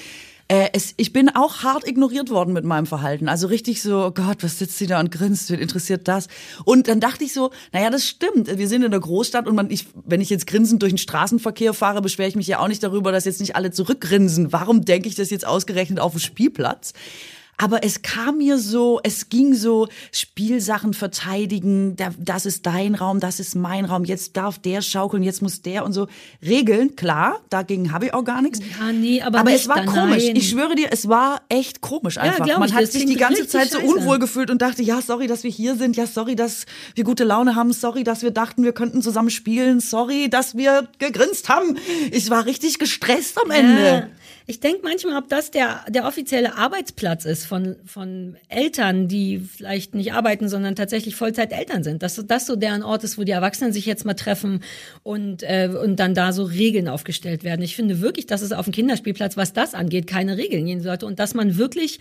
Äh, 0.50 0.70
es, 0.72 0.94
ich 0.96 1.12
bin 1.12 1.28
auch 1.28 1.62
hart 1.62 1.86
ignoriert 1.86 2.28
worden 2.28 2.52
mit 2.52 2.64
meinem 2.64 2.86
Verhalten. 2.86 3.28
Also 3.28 3.46
richtig 3.46 3.82
so, 3.82 4.06
oh 4.06 4.10
Gott, 4.10 4.42
was 4.42 4.58
sitzt 4.58 4.78
sie 4.78 4.88
da 4.88 4.98
und 4.98 5.12
grinst, 5.12 5.48
wen 5.52 5.60
interessiert 5.60 6.08
das? 6.08 6.26
Und 6.64 6.88
dann 6.88 6.98
dachte 6.98 7.22
ich 7.22 7.32
so, 7.32 7.52
naja, 7.72 7.88
das 7.88 8.04
stimmt. 8.08 8.58
Wir 8.58 8.66
sind 8.66 8.82
in 8.82 8.90
der 8.90 8.98
Großstadt 8.98 9.46
und 9.46 9.54
man, 9.54 9.70
ich, 9.70 9.86
wenn 10.04 10.20
ich 10.20 10.28
jetzt 10.28 10.48
grinsend 10.48 10.82
durch 10.82 10.90
den 10.90 10.98
Straßenverkehr 10.98 11.72
fahre, 11.72 12.02
beschwere 12.02 12.28
ich 12.28 12.34
mich 12.34 12.48
ja 12.48 12.58
auch 12.58 12.66
nicht 12.66 12.82
darüber, 12.82 13.12
dass 13.12 13.26
jetzt 13.26 13.38
nicht 13.38 13.54
alle 13.54 13.70
zurückgrinsen. 13.70 14.52
Warum 14.52 14.84
denke 14.84 15.08
ich 15.08 15.14
das 15.14 15.30
jetzt 15.30 15.46
ausgerechnet 15.46 16.00
auf 16.00 16.12
dem 16.14 16.20
Spielplatz? 16.20 16.94
Aber 17.62 17.84
es 17.84 18.00
kam 18.02 18.38
mir 18.38 18.58
so, 18.58 19.00
es 19.02 19.28
ging 19.28 19.54
so 19.54 19.86
Spielsachen 20.12 20.94
verteidigen, 20.94 21.96
da- 21.96 22.10
das 22.18 22.46
ist 22.46 22.64
dein 22.66 22.94
Raum, 22.94 23.20
das 23.20 23.40
ist 23.40 23.54
mein 23.54 23.84
Raum, 23.84 24.04
jetzt 24.04 24.36
darf 24.36 24.58
der 24.58 24.80
schaukeln, 24.82 25.22
jetzt 25.22 25.42
muss 25.42 25.60
der 25.60 25.84
und 25.84 25.92
so. 25.92 26.08
Regeln, 26.42 26.96
klar, 26.96 27.40
dagegen 27.50 27.92
habe 27.92 28.06
ich 28.06 28.14
auch 28.14 28.24
gar 28.24 28.40
nichts. 28.42 28.60
Ja, 28.78 28.92
nee, 28.92 29.20
aber 29.20 29.40
Aber 29.40 29.52
es 29.52 29.68
war 29.68 29.84
komisch. 29.84 30.24
nein. 30.26 30.36
Ich 30.36 30.48
schwöre 30.50 30.74
dir, 30.74 30.88
es 30.90 31.08
war 31.08 31.42
echt 31.48 31.80
komisch 31.80 32.16
einfach. 32.18 32.44
glaub 32.46 32.58
Man 32.60 32.68
ich, 32.68 32.74
hat 32.74 32.86
sich 32.90 33.04
die 33.06 33.16
ganze 33.16 33.46
Zeit 33.46 33.70
so 33.70 33.78
scheiße. 33.80 33.94
unwohl 33.94 34.18
gefühlt 34.18 34.50
und 34.50 34.62
dachte, 34.62 34.82
ja, 34.82 35.02
sorry, 35.02 35.26
dass 35.26 35.42
wir 35.44 35.50
hier 35.50 35.76
sind, 35.76 35.96
ja, 35.96 36.06
sorry, 36.06 36.36
dass 36.36 36.66
wir 36.94 37.04
gute 37.04 37.24
Laune 37.24 37.56
haben, 37.56 37.72
sorry, 37.72 38.04
dass 38.04 38.22
wir 38.22 38.30
dachten, 38.30 38.62
wir 38.64 38.72
könnten 38.72 39.02
zusammen 39.02 39.30
spielen, 39.30 39.80
sorry, 39.80 40.28
dass 40.30 40.56
wir 40.56 40.88
gegrinst 40.98 41.48
haben. 41.48 41.76
Ich 42.10 42.30
war 42.30 42.46
richtig 42.46 42.78
gestresst 42.78 43.36
am 43.44 43.50
Ende. 43.50 43.84
Ja. 43.84 44.06
Ich 44.50 44.58
denke 44.58 44.80
manchmal, 44.82 45.16
ob 45.16 45.28
das 45.28 45.52
der, 45.52 45.84
der 45.88 46.08
offizielle 46.08 46.56
Arbeitsplatz 46.56 47.24
ist 47.24 47.46
von, 47.46 47.76
von 47.86 48.36
Eltern, 48.48 49.06
die 49.06 49.38
vielleicht 49.38 49.94
nicht 49.94 50.12
arbeiten, 50.12 50.48
sondern 50.48 50.74
tatsächlich 50.74 51.14
Vollzeit-Eltern 51.14 51.84
sind. 51.84 52.02
Dass 52.02 52.20
das 52.26 52.46
so 52.46 52.56
deren 52.56 52.82
Ort 52.82 53.04
ist, 53.04 53.16
wo 53.16 53.22
die 53.22 53.30
Erwachsenen 53.30 53.72
sich 53.72 53.86
jetzt 53.86 54.04
mal 54.04 54.14
treffen 54.14 54.64
und, 55.04 55.44
äh, 55.44 55.70
und 55.80 56.00
dann 56.00 56.14
da 56.14 56.32
so 56.32 56.42
Regeln 56.42 56.88
aufgestellt 56.88 57.44
werden. 57.44 57.62
Ich 57.62 57.76
finde 57.76 58.00
wirklich, 58.00 58.26
dass 58.26 58.42
es 58.42 58.50
auf 58.50 58.64
dem 58.64 58.72
Kinderspielplatz, 58.72 59.36
was 59.36 59.52
das 59.52 59.72
angeht, 59.72 60.08
keine 60.08 60.36
Regeln 60.36 60.66
gehen 60.66 60.80
sollte 60.80 61.06
und 61.06 61.20
dass 61.20 61.32
man 61.32 61.56
wirklich 61.56 62.00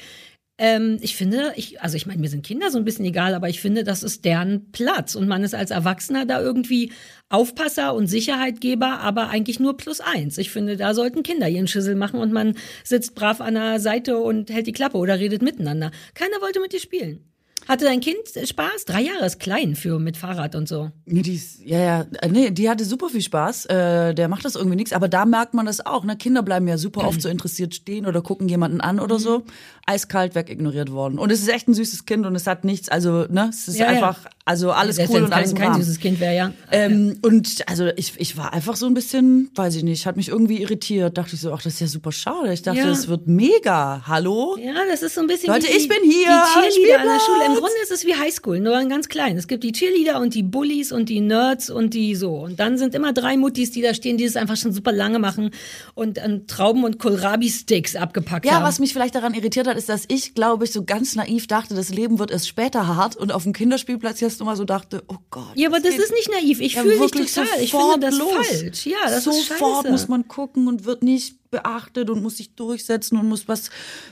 ähm, 0.60 0.98
ich 1.02 1.16
finde, 1.16 1.54
ich, 1.56 1.82
also 1.82 1.96
ich 1.96 2.06
meine, 2.06 2.20
mir 2.20 2.28
sind 2.28 2.46
Kinder 2.46 2.70
so 2.70 2.78
ein 2.78 2.84
bisschen 2.84 3.06
egal, 3.06 3.34
aber 3.34 3.48
ich 3.48 3.62
finde, 3.62 3.86
das 3.86 4.04
ist 4.04 4.26
deren 4.26 4.72
Platz 4.72 5.16
und 5.16 5.28
man 5.28 5.44
ist 5.44 5.56
als 5.56 5.72
Erwachsener 5.72 6.26
da 6.26 6.42
irgendwie 6.42 6.92
Aufpasser 7.30 7.94
und 7.94 8.08
Sicherheitgeber, 8.08 9.00
aber 9.00 9.30
eigentlich 9.30 9.62
nur 9.62 9.78
plus 9.78 10.02
eins. 10.02 10.38
Ich 10.38 10.52
finde, 10.52 10.76
da 10.76 10.94
sollten 10.94 11.24
Kinder 11.24 11.48
ihren 11.48 11.68
Schüssel 11.68 11.96
machen 11.96 12.20
und 12.20 12.34
man 12.34 12.56
sitzt 12.84 13.16
brav 13.16 13.40
an 13.40 13.54
der 13.54 13.80
Seite 13.80 14.18
und 14.18 14.50
hält 14.50 14.68
die 14.68 14.74
Klappe 14.74 14.98
oder 14.98 15.18
redet 15.18 15.42
miteinander. 15.42 15.92
Keiner 16.14 16.42
wollte 16.42 16.60
mit 16.60 16.74
dir 16.74 16.80
spielen. 16.80 17.24
Hatte 17.70 17.86
dein 17.86 18.00
Kind 18.00 18.18
Spaß? 18.44 18.86
Drei 18.86 19.02
Jahre 19.02 19.28
ist 19.28 19.40
klein 19.40 19.76
für 19.76 20.00
mit 20.00 20.18
Fahrrad 20.18 20.56
und 20.56 20.68
so. 20.68 20.90
Nee, 21.06 21.22
die 21.22 21.36
ist, 21.36 21.64
ja, 21.64 21.78
ja, 21.78 22.06
äh, 22.20 22.28
nee, 22.28 22.50
die 22.50 22.68
hatte 22.68 22.84
super 22.84 23.10
viel 23.10 23.22
Spaß. 23.22 23.66
Äh, 23.68 24.16
der 24.16 24.28
macht 24.28 24.44
das 24.44 24.56
irgendwie 24.56 24.76
nichts, 24.76 24.92
aber 24.92 25.08
da 25.08 25.24
merkt 25.26 25.54
man 25.54 25.68
das 25.68 25.86
auch. 25.86 26.04
Ne? 26.04 26.18
Kinder 26.18 26.42
bleiben 26.42 26.68
ja 26.68 26.80
super 26.80 27.06
oft 27.08 27.22
so 27.22 27.30
interessiert 27.30 27.76
stehen 27.76 28.08
oder 28.08 28.24
gucken 28.24 28.50
jemanden 28.50 28.82
an 28.82 29.00
oder 29.00 29.20
so. 29.20 29.44
Eiskalt 29.90 30.36
wegignoriert 30.36 30.92
worden. 30.92 31.18
Und 31.18 31.32
es 31.32 31.42
ist 31.42 31.50
echt 31.50 31.68
ein 31.68 31.74
süßes 31.74 32.06
Kind 32.06 32.26
und 32.26 32.36
es 32.36 32.46
hat 32.48 32.64
nichts, 32.64 32.90
also 32.90 33.26
ne, 33.30 33.48
es 33.50 33.68
ist 33.68 33.78
Ja, 33.80 33.86
ja. 33.92 33.98
einfach, 33.98 34.26
also 34.46 34.72
alles 34.72 34.98
Selbst 34.98 35.12
cool 35.14 35.22
und 35.24 35.26
es 35.30 35.32
alles 35.32 35.56
kein, 35.56 35.72
kein 35.74 35.82
süßes 35.82 36.00
Kind 36.00 36.20
wäre, 36.20 36.36
ja. 36.36 36.54
Ähm, 36.72 37.18
und 37.24 37.64
also 37.68 37.88
ich, 37.96 38.14
ich 38.18 38.38
war 38.38 38.54
einfach 38.54 38.76
so 38.76 38.86
ein 38.86 38.94
bisschen, 38.94 39.50
weiß 39.56 39.76
ich 39.76 39.84
nicht, 39.84 40.06
hat 40.06 40.16
mich 40.18 40.30
irgendwie 40.30 40.62
irritiert. 40.62 41.18
Dachte 41.18 41.36
ich 41.36 41.42
so, 41.42 41.52
ach, 41.54 41.62
das 41.62 41.74
ist 41.74 41.80
ja 41.82 41.88
super 41.88 42.12
schade. 42.12 42.54
Ich 42.54 42.62
dachte, 42.62 42.80
Ja. 42.80 42.90
es 42.90 43.08
wird 43.08 43.28
mega. 43.28 44.04
Hallo? 44.08 44.58
Ja, 44.64 44.74
das 44.90 45.02
ist 45.02 45.16
so 45.16 45.22
ein 45.22 45.28
bisschen 45.28 45.52
Leute, 45.54 45.68
wie 45.68 45.72
die, 45.72 45.78
ich 45.78 45.88
bin 45.88 45.98
hier, 46.04 46.12
die 46.28 46.54
Cheerleader 46.54 47.02
an 47.02 47.08
der. 47.08 47.20
Schule. 47.20 47.46
Im 47.48 47.54
Grunde 47.54 47.76
ist 47.84 47.92
es 47.92 48.06
wie 48.06 48.16
Highschool, 48.16 48.60
nur 48.60 48.76
ein 48.78 48.90
ganz 48.90 49.08
klein. 49.10 49.38
Es 49.38 49.48
gibt 49.48 49.64
die 49.64 49.72
Cheerleader 49.72 50.20
und 50.20 50.34
die 50.34 50.44
Bullies 50.44 50.92
und 50.92 51.10
die 51.10 51.20
Nerds 51.22 51.70
und 51.70 51.94
die 51.94 52.16
so. 52.16 52.36
Und 52.40 52.60
dann 52.60 52.78
sind 52.78 52.96
immer 52.96 53.14
drei 53.14 53.38
Muttis, 53.38 53.72
die 53.72 53.82
da 53.82 53.94
stehen, 53.94 54.18
die 54.18 54.24
es 54.26 54.36
einfach 54.36 54.56
schon 54.58 54.72
super 54.72 54.92
lange 54.92 55.20
machen 55.20 55.52
und 55.96 56.20
an 56.20 56.46
Trauben 56.48 56.84
und 56.84 57.00
Kohlrabi-Sticks 57.00 57.96
abgepackt 57.96 58.46
Ja, 58.46 58.54
haben. 58.54 58.64
was 58.64 58.80
mich 58.80 58.94
vielleicht 58.94 59.16
daran 59.16 59.34
irritiert 59.34 59.68
hat, 59.68 59.78
ist, 59.80 59.90
dass 59.90 60.04
ich, 60.08 60.36
glaube 60.36 60.66
ich, 60.66 60.72
so 60.72 60.84
ganz 60.84 61.16
naiv 61.16 61.48
dachte, 61.48 61.74
das 61.74 61.90
Leben 61.90 62.20
wird 62.20 62.30
erst 62.30 62.48
später 62.48 62.86
hart 62.88 63.16
und 63.16 63.32
auf 63.32 63.44
dem 63.44 63.54
Kinderspielplatz 63.54 64.20
jetzt 64.20 64.40
immer 64.42 64.56
so 64.56 64.66
dachte, 64.66 65.04
oh 65.08 65.18
Gott. 65.32 65.52
ja, 65.56 65.70
aber 65.70 65.80
das 65.80 65.92
geht 65.92 66.02
ist 66.02 66.12
nicht 66.12 66.30
naiv. 66.30 66.60
Ich 66.60 66.74
ja 66.74 66.82
fühle 66.82 67.00
wirklich 67.00 67.34
total. 67.34 67.62
Ich 67.62 67.72
finde 67.72 68.00
das 68.00 68.18
los. 68.18 68.32
falsch. 68.32 68.86
Ja, 68.86 68.98
das 69.06 69.26
ist 69.26 69.48
Sofort 69.48 69.84
scheiße. 69.84 69.92
muss 69.92 70.08
man 70.08 70.28
gucken 70.28 70.68
und 70.68 70.86
wird 70.86 71.02
nicht 71.02 71.50
beachtet 71.50 72.10
und 72.10 72.22
muss 72.22 72.38
sich 72.38 72.54
durchsetzen 72.56 73.18
und 73.18 73.28
muss 73.28 73.48
was, 73.48 73.70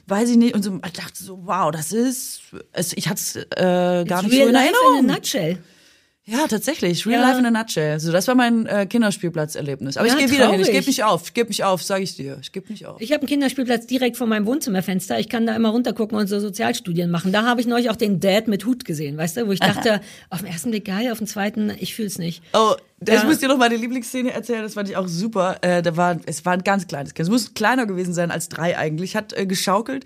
weiß 0.07 0.29
ich 0.29 0.37
nicht. 0.37 0.55
Und 0.55 0.63
so, 0.63 0.79
ich 0.83 0.93
dachte 0.93 1.23
so, 1.23 1.41
wow, 1.45 1.71
das 1.71 1.91
ist, 1.91 2.41
es, 2.71 2.93
ich 2.93 3.07
hatte 3.07 3.19
es 3.21 3.35
äh, 3.35 4.05
gar 4.05 4.23
nicht 4.23 4.33
so 4.33 4.47
in 4.47 4.55
Erinnerung. 4.55 4.99
in 4.99 5.09
a 5.09 5.13
nutshell. 5.13 5.57
Ja, 6.29 6.45
tatsächlich. 6.45 7.05
Real 7.07 7.21
Ja. 7.21 7.27
life 7.29 7.39
in 7.39 7.45
a 7.45 7.51
nutshell. 7.51 8.01
So, 8.01 8.11
das 8.11 8.27
war 8.27 8.35
mein 8.35 8.65
äh, 8.65 8.85
Kinderspielplatzerlebnis. 8.85 9.95
Aber 9.95 10.07
Ja, 10.07 10.13
ich 10.15 10.19
gehe 10.25 10.29
wieder 10.31 10.51
hin. 10.51 10.59
Ich 10.59 10.69
gebe 10.71 10.85
nicht 10.85 11.03
auf. 11.05 11.23
Ich 11.27 11.33
gebe 11.33 11.47
nicht 11.47 11.63
auf, 11.63 11.81
sage 11.83 12.03
ich 12.03 12.17
dir. 12.17 12.37
Ich 12.41 12.51
gebe 12.51 12.69
nicht 12.69 12.85
auf. 12.85 12.99
Ich 12.99 13.11
habe 13.13 13.21
einen 13.21 13.29
Kinderspielplatz 13.29 13.87
direkt 13.87 14.17
vor 14.17 14.27
meinem 14.27 14.45
Wohnzimmerfenster. 14.45 15.19
Ich 15.19 15.29
kann 15.29 15.45
da 15.47 15.55
immer 15.55 15.69
runtergucken 15.69 16.17
und 16.17 16.27
so 16.27 16.39
Sozialstudien 16.41 17.09
machen. 17.09 17.31
Da 17.31 17.43
habe 17.45 17.61
ich 17.61 17.67
neulich 17.67 17.89
auch 17.89 17.95
den 17.95 18.19
Dad 18.19 18.49
mit 18.49 18.65
Hut 18.65 18.83
gesehen, 18.83 19.15
weißt 19.17 19.37
du, 19.37 19.47
wo 19.47 19.53
ich 19.53 19.59
dachte, 19.61 20.01
auf 20.29 20.39
den 20.41 20.47
ersten 20.47 20.71
Blick 20.71 20.83
geil, 20.85 21.13
auf 21.13 21.17
den 21.19 21.27
zweiten, 21.27 21.71
ich 21.79 21.95
fühl's 21.95 22.17
nicht. 22.17 22.43
Oh, 22.53 22.73
ich 22.99 23.07
Ja. 23.07 23.23
muss 23.23 23.39
dir 23.39 23.47
noch 23.47 23.57
meine 23.57 23.77
Lieblingsszene 23.77 24.31
erzählen, 24.33 24.63
das 24.63 24.73
fand 24.73 24.89
ich 24.89 24.97
auch 24.97 25.07
super. 25.07 25.59
Äh, 25.61 25.81
da 25.81 25.95
war, 25.95 26.19
es 26.25 26.43
war 26.45 26.51
ein 26.53 26.63
ganz 26.63 26.87
kleines 26.87 27.13
Kind. 27.13 27.27
Es 27.27 27.31
muss 27.31 27.53
kleiner 27.53 27.85
gewesen 27.85 28.13
sein 28.13 28.31
als 28.31 28.49
drei 28.49 28.77
eigentlich. 28.77 29.15
Hat 29.15 29.31
äh, 29.31 29.45
geschaukelt 29.45 30.03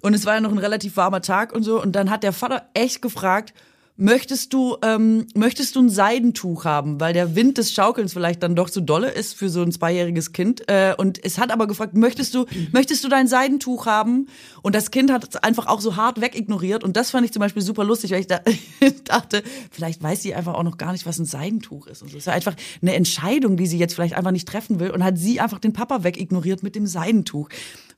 und 0.00 0.14
es 0.14 0.24
war 0.24 0.34
ja 0.36 0.40
noch 0.40 0.52
ein 0.52 0.58
relativ 0.58 0.96
warmer 0.96 1.20
Tag 1.20 1.52
und 1.52 1.62
so. 1.62 1.82
Und 1.82 1.92
dann 1.92 2.08
hat 2.08 2.22
der 2.22 2.32
Vater 2.32 2.68
echt 2.72 3.02
gefragt, 3.02 3.52
möchtest 3.98 4.54
du, 4.54 4.76
ähm, 4.82 5.26
möchtest 5.34 5.74
du 5.76 5.80
ein 5.80 5.90
Seidentuch 5.90 6.64
haben, 6.64 7.00
weil 7.00 7.12
der 7.12 7.34
Wind 7.34 7.58
des 7.58 7.72
Schaukelns 7.72 8.12
vielleicht 8.12 8.42
dann 8.42 8.54
doch 8.54 8.70
zu 8.70 8.80
dolle 8.80 9.10
ist 9.10 9.34
für 9.34 9.50
so 9.50 9.60
ein 9.60 9.72
zweijähriges 9.72 10.32
Kind. 10.32 10.62
Äh, 10.68 10.94
und 10.96 11.22
es 11.24 11.36
hat 11.36 11.50
aber 11.50 11.66
gefragt, 11.66 11.94
möchtest 11.94 12.32
du, 12.34 12.46
möchtest 12.72 13.02
du 13.02 13.08
dein 13.08 13.26
Seidentuch 13.26 13.86
haben? 13.86 14.28
Und 14.62 14.76
das 14.76 14.92
Kind 14.92 15.10
hat 15.10 15.28
es 15.28 15.36
einfach 15.36 15.66
auch 15.66 15.80
so 15.80 15.96
hart 15.96 16.20
wegignoriert. 16.20 16.84
Und 16.84 16.96
das 16.96 17.10
fand 17.10 17.26
ich 17.26 17.32
zum 17.32 17.40
Beispiel 17.40 17.60
super 17.60 17.84
lustig, 17.84 18.12
weil 18.12 18.20
ich 18.20 18.28
da, 18.28 18.40
dachte, 19.04 19.42
vielleicht 19.72 20.00
weiß 20.00 20.22
sie 20.22 20.32
einfach 20.34 20.54
auch 20.54 20.62
noch 20.62 20.78
gar 20.78 20.92
nicht, 20.92 21.04
was 21.04 21.18
ein 21.18 21.26
Seidentuch 21.26 21.88
ist. 21.88 22.00
Und 22.02 22.10
so. 22.10 22.16
Es 22.16 22.22
ist 22.22 22.26
ja 22.26 22.32
einfach 22.32 22.54
eine 22.80 22.94
Entscheidung, 22.94 23.56
die 23.56 23.66
sie 23.66 23.78
jetzt 23.78 23.94
vielleicht 23.94 24.14
einfach 24.14 24.30
nicht 24.30 24.46
treffen 24.46 24.78
will. 24.78 24.92
Und 24.92 25.02
hat 25.02 25.18
sie 25.18 25.40
einfach 25.40 25.58
den 25.58 25.72
Papa 25.72 26.04
wegignoriert 26.04 26.62
mit 26.62 26.76
dem 26.76 26.86
Seidentuch. 26.86 27.48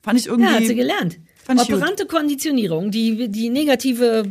Fand 0.01 0.19
ich 0.19 0.27
irgendwie. 0.27 0.49
Ja, 0.49 0.55
hat 0.57 0.65
sie 0.65 0.75
gelernt. 0.75 1.19
Operante 1.47 2.05
Konditionierung, 2.05 2.91
die, 2.91 3.27
die 3.27 3.49
negative 3.49 4.23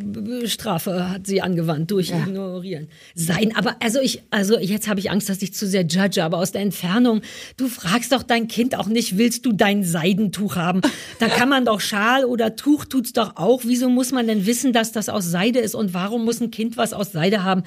Strafe 0.45 1.11
hat 1.11 1.27
sie 1.27 1.43
angewandt 1.43 1.91
durch 1.91 2.11
Ja. 2.11 2.21
Ignorieren. 2.21 2.89
Sein, 3.15 3.55
aber 3.57 3.77
also 3.81 4.01
ich, 4.01 4.23
also 4.31 4.59
jetzt 4.59 4.89
habe 4.89 5.01
ich 5.01 5.11
Angst, 5.11 5.29
dass 5.29 5.43
ich 5.43 5.53
zu 5.53 5.67
sehr 5.67 5.83
judge, 5.83 6.23
aber 6.23 6.39
aus 6.39 6.53
der 6.53 6.63
Entfernung, 6.63 7.21
du 7.57 7.69
fragst 7.69 8.13
doch 8.13 8.23
dein 8.23 8.49
Kind 8.49 8.77
auch 8.79 8.87
nicht, 8.87 9.19
willst 9.19 9.45
du 9.45 9.53
dein 9.53 9.83
Seidentuch 9.83 10.57
haben? 10.57 10.81
Da 11.19 11.29
kann 11.29 11.49
man 11.49 11.65
doch 11.65 11.81
Schal 11.81 12.25
oder 12.25 12.57
Tuch 12.57 12.85
tut's 12.85 13.13
doch 13.13 13.37
auch. 13.37 13.63
Wieso 13.65 13.89
muss 13.91 14.13
man 14.13 14.27
denn 14.27 14.47
wissen, 14.47 14.73
dass 14.73 14.93
das 14.93 15.09
aus 15.09 15.27
Seide 15.27 15.59
ist 15.59 15.75
und 15.75 15.93
warum 15.93 16.25
muss 16.25 16.41
ein 16.41 16.51
Kind 16.51 16.77
was 16.77 16.93
aus 16.93 17.13
Seide 17.13 17.45
haben? 17.45 17.65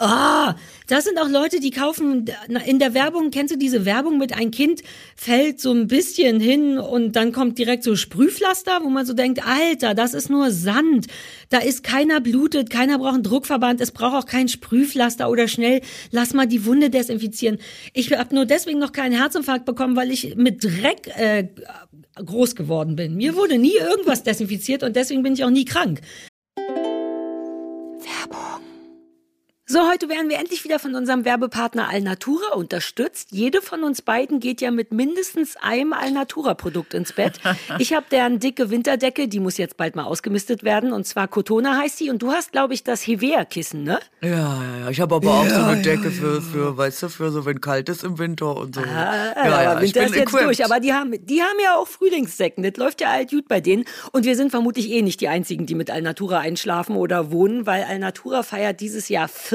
Ah, 0.00 0.54
das 0.86 1.04
sind 1.04 1.18
auch 1.18 1.28
Leute, 1.28 1.58
die 1.58 1.72
kaufen 1.72 2.26
in 2.66 2.78
der 2.78 2.94
Werbung, 2.94 3.32
kennst 3.32 3.52
du 3.52 3.58
diese 3.58 3.84
Werbung 3.84 4.16
mit 4.16 4.32
ein 4.32 4.52
Kind 4.52 4.82
fällt 5.16 5.60
so 5.60 5.72
ein 5.72 5.88
bisschen 5.88 6.38
hin 6.38 6.78
und 6.78 7.16
dann 7.16 7.32
kommt 7.32 7.58
direkt 7.58 7.82
so 7.82 7.96
Sprühpflaster, 7.96 8.78
wo 8.84 8.90
man 8.90 9.04
so 9.06 9.12
denkt, 9.12 9.44
Alter, 9.44 9.94
das 9.94 10.14
ist 10.14 10.30
nur 10.30 10.52
Sand. 10.52 11.08
Da 11.48 11.58
ist 11.58 11.82
keiner 11.82 12.20
blutet, 12.20 12.70
keiner 12.70 12.98
braucht 12.98 13.14
einen 13.14 13.22
Druckverband, 13.24 13.80
es 13.80 13.90
braucht 13.90 14.14
auch 14.14 14.26
kein 14.26 14.46
Sprühpflaster 14.46 15.28
oder 15.28 15.48
schnell 15.48 15.80
lass 16.12 16.32
mal 16.32 16.46
die 16.46 16.64
Wunde 16.64 16.90
desinfizieren. 16.90 17.58
Ich 17.92 18.12
habe 18.12 18.32
nur 18.36 18.46
deswegen 18.46 18.78
noch 18.78 18.92
keinen 18.92 19.16
Herzinfarkt 19.16 19.64
bekommen, 19.64 19.96
weil 19.96 20.12
ich 20.12 20.36
mit 20.36 20.62
Dreck 20.62 21.08
äh, 21.16 21.48
groß 22.14 22.54
geworden 22.54 22.94
bin. 22.94 23.16
Mir 23.16 23.34
wurde 23.34 23.58
nie 23.58 23.76
irgendwas 23.76 24.22
desinfiziert 24.22 24.84
und 24.84 24.94
deswegen 24.94 25.24
bin 25.24 25.32
ich 25.32 25.42
auch 25.42 25.50
nie 25.50 25.64
krank. 25.64 26.02
So, 29.70 29.80
heute 29.86 30.08
werden 30.08 30.30
wir 30.30 30.38
endlich 30.38 30.64
wieder 30.64 30.78
von 30.78 30.94
unserem 30.94 31.26
Werbepartner 31.26 31.90
Alnatura 31.90 32.54
unterstützt. 32.54 33.28
Jede 33.32 33.60
von 33.60 33.84
uns 33.84 34.00
beiden 34.00 34.40
geht 34.40 34.62
ja 34.62 34.70
mit 34.70 34.92
mindestens 34.92 35.56
einem 35.56 35.92
Alnatura-Produkt 35.92 36.94
ins 36.94 37.12
Bett. 37.12 37.38
Ich 37.78 37.92
habe 37.92 38.06
deren 38.10 38.40
dicke 38.40 38.70
Winterdecke, 38.70 39.28
die 39.28 39.40
muss 39.40 39.58
jetzt 39.58 39.76
bald 39.76 39.94
mal 39.94 40.04
ausgemistet 40.04 40.64
werden. 40.64 40.92
Und 40.92 41.06
zwar 41.06 41.28
Cotona 41.28 41.76
heißt 41.76 42.00
die. 42.00 42.08
Und 42.08 42.22
du 42.22 42.32
hast, 42.32 42.50
glaube 42.50 42.72
ich, 42.72 42.82
das 42.82 43.06
Hevea-Kissen, 43.06 43.84
ne? 43.84 44.00
Ja, 44.22 44.30
ja, 44.30 44.78
ja. 44.80 44.90
Ich 44.90 45.00
habe 45.00 45.14
aber 45.16 45.30
auch 45.30 45.46
so 45.46 45.60
eine 45.60 45.82
Decke 45.82 46.10
für, 46.10 46.40
für, 46.40 46.76
weißt 46.76 47.02
du, 47.02 47.08
für 47.10 47.30
so, 47.30 47.44
wenn 47.44 47.60
kalt 47.60 47.90
ist 47.90 48.04
im 48.04 48.18
Winter 48.18 48.56
und 48.56 48.74
so. 48.74 48.80
Ah, 48.80 49.34
aber 49.36 49.82
Winter 49.82 50.06
ist 50.06 50.14
jetzt 50.14 50.32
durch. 50.32 50.64
Aber 50.64 50.80
die 50.80 50.94
haben, 50.94 51.12
die 51.26 51.42
haben 51.42 51.58
ja 51.62 51.76
auch 51.76 51.86
Frühlingssäcken. 51.86 52.64
Das 52.64 52.76
läuft 52.78 53.02
ja 53.02 53.10
alt 53.10 53.30
gut 53.30 53.48
bei 53.48 53.60
denen. 53.60 53.84
Und 54.12 54.24
wir 54.24 54.34
sind 54.34 54.50
vermutlich 54.50 54.90
eh 54.90 55.02
nicht 55.02 55.20
die 55.20 55.28
Einzigen, 55.28 55.66
die 55.66 55.74
mit 55.74 55.90
Alnatura 55.90 56.38
einschlafen 56.38 56.96
oder 56.96 57.30
wohnen, 57.30 57.66
weil 57.66 57.84
Alnatura 57.84 58.42
feiert 58.42 58.80
dieses 58.80 59.08
Jahr 59.10 59.28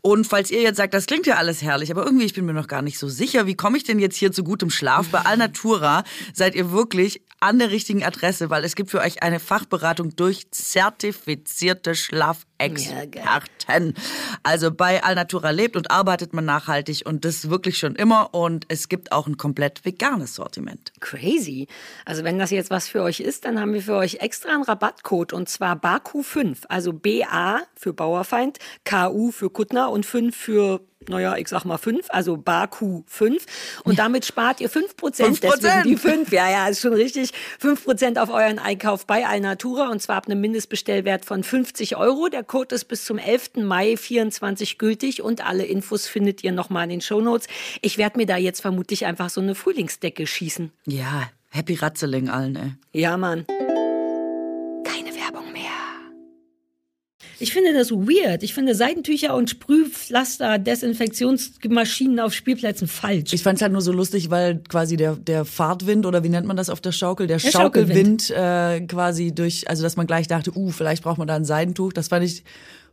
Und 0.00 0.26
falls 0.26 0.50
ihr 0.50 0.62
jetzt 0.62 0.76
sagt, 0.76 0.94
das 0.94 1.06
klingt 1.06 1.26
ja 1.26 1.36
alles 1.36 1.62
herrlich, 1.62 1.90
aber 1.90 2.04
irgendwie, 2.04 2.26
ich 2.26 2.34
bin 2.34 2.44
mir 2.44 2.52
noch 2.52 2.68
gar 2.68 2.82
nicht 2.82 2.98
so 2.98 3.08
sicher, 3.08 3.46
wie 3.46 3.54
komme 3.54 3.76
ich 3.76 3.84
denn 3.84 3.98
jetzt 3.98 4.16
hier 4.16 4.32
zu 4.32 4.44
gutem 4.44 4.70
Schlaf? 4.70 5.08
Bei 5.08 5.20
Alnatura 5.20 6.04
seid 6.34 6.54
ihr 6.54 6.72
wirklich 6.72 7.22
an 7.40 7.58
der 7.58 7.70
richtigen 7.70 8.04
Adresse, 8.04 8.50
weil 8.50 8.64
es 8.64 8.74
gibt 8.74 8.90
für 8.90 9.00
euch 9.00 9.22
eine 9.22 9.40
Fachberatung 9.40 10.14
durch 10.16 10.50
zertifizierte 10.50 11.94
Schlafexperten. 12.60 13.94
Also 14.42 14.70
bei 14.70 15.02
Alnatura 15.02 15.50
lebt 15.50 15.76
und 15.76 15.90
arbeitet 15.90 16.32
man 16.32 16.44
nachhaltig 16.44 17.02
und 17.06 17.24
das 17.24 17.50
wirklich 17.50 17.78
schon 17.78 17.94
immer 17.94 18.34
und 18.34 18.66
es 18.68 18.88
gibt 18.88 19.12
auch 19.12 19.26
ein 19.26 19.36
komplett 19.36 19.84
veganes 19.84 20.34
Sortiment. 20.34 20.92
Crazy. 21.00 21.66
Also 22.04 22.24
wenn 22.24 22.38
das 22.38 22.50
jetzt 22.50 22.70
was 22.70 22.88
für 22.88 23.02
euch 23.02 23.20
ist, 23.20 23.44
dann 23.44 23.60
haben 23.60 23.72
wir 23.72 23.82
für 23.82 23.96
euch 23.96 24.16
extra 24.16 24.50
einen 24.54 24.62
Rabattcode 24.62 25.32
und 25.32 25.48
zwar 25.48 25.76
BAKU5. 25.76 26.66
Also 26.68 26.92
BA 26.92 27.62
für 27.74 27.92
Bauerfeind, 27.92 28.58
KU 28.84 29.30
für 29.30 29.50
Kuttner 29.50 29.90
und 29.90 30.06
5 30.06 30.36
für 30.36 30.80
naja, 31.08 31.36
ich 31.36 31.48
sag 31.48 31.64
mal 31.64 31.78
5, 31.78 32.06
also 32.10 32.36
Baku 32.36 33.02
5. 33.06 33.44
Und 33.84 33.98
damit 33.98 34.26
spart 34.26 34.60
ihr 34.60 34.68
5 34.68 34.96
Prozent. 34.96 35.38
5%. 35.38 35.40
Deswegen 35.40 35.82
die 35.84 35.96
5, 35.96 36.30
ja, 36.32 36.50
ja, 36.50 36.68
ist 36.68 36.80
schon 36.80 36.92
richtig. 36.92 37.32
5 37.58 37.84
Prozent 37.84 38.18
auf 38.18 38.28
euren 38.28 38.58
Einkauf 38.58 39.06
bei 39.06 39.26
Alnatura 39.26 39.88
und 39.88 40.02
zwar 40.02 40.16
ab 40.16 40.26
einem 40.26 40.40
Mindestbestellwert 40.40 41.24
von 41.24 41.42
50 41.42 41.96
Euro. 41.96 42.28
Der 42.28 42.44
Code 42.44 42.74
ist 42.74 42.84
bis 42.84 43.04
zum 43.04 43.18
11. 43.18 43.56
Mai 43.56 43.96
24 43.96 44.78
gültig 44.78 45.22
und 45.22 45.44
alle 45.44 45.64
Infos 45.64 46.06
findet 46.06 46.44
ihr 46.44 46.52
nochmal 46.52 46.84
in 46.84 46.90
den 46.90 47.00
Shownotes. 47.00 47.48
Ich 47.80 47.96
werde 47.96 48.18
mir 48.18 48.26
da 48.26 48.36
jetzt 48.36 48.60
vermutlich 48.60 49.06
einfach 49.06 49.30
so 49.30 49.40
eine 49.40 49.54
Frühlingsdecke 49.54 50.26
schießen. 50.26 50.70
Ja, 50.84 51.30
happy 51.48 51.74
Ratzeling 51.74 52.28
allen, 52.28 52.56
ey. 52.56 53.00
Ja, 53.00 53.16
Mann. 53.16 53.46
Ich 57.40 57.52
finde 57.52 57.72
das 57.72 57.90
weird. 57.90 58.42
Ich 58.42 58.52
finde 58.52 58.74
Seidentücher 58.74 59.34
und 59.34 59.48
Sprühpflaster, 59.48 60.58
Desinfektionsmaschinen 60.58 62.20
auf 62.20 62.34
Spielplätzen 62.34 62.86
falsch. 62.86 63.32
Ich 63.32 63.42
fand 63.42 63.56
es 63.56 63.62
halt 63.62 63.72
nur 63.72 63.80
so 63.80 63.92
lustig, 63.92 64.30
weil 64.30 64.58
quasi 64.68 64.98
der, 64.98 65.16
der 65.16 65.46
Fahrtwind 65.46 66.04
oder 66.04 66.22
wie 66.22 66.28
nennt 66.28 66.46
man 66.46 66.58
das 66.58 66.68
auf 66.68 66.82
der 66.82 66.92
Schaukel? 66.92 67.26
Der, 67.26 67.38
Der 67.38 67.50
Schaukelwind 67.50 68.30
äh, 68.30 68.82
quasi 68.82 69.32
durch, 69.32 69.68
also 69.70 69.82
dass 69.82 69.96
man 69.96 70.06
gleich 70.06 70.28
dachte, 70.28 70.54
uh, 70.54 70.70
vielleicht 70.70 71.02
braucht 71.02 71.16
man 71.16 71.26
da 71.26 71.34
ein 71.34 71.46
Seidentuch. 71.46 71.94
Das 71.94 72.08
fand 72.08 72.26
ich 72.26 72.44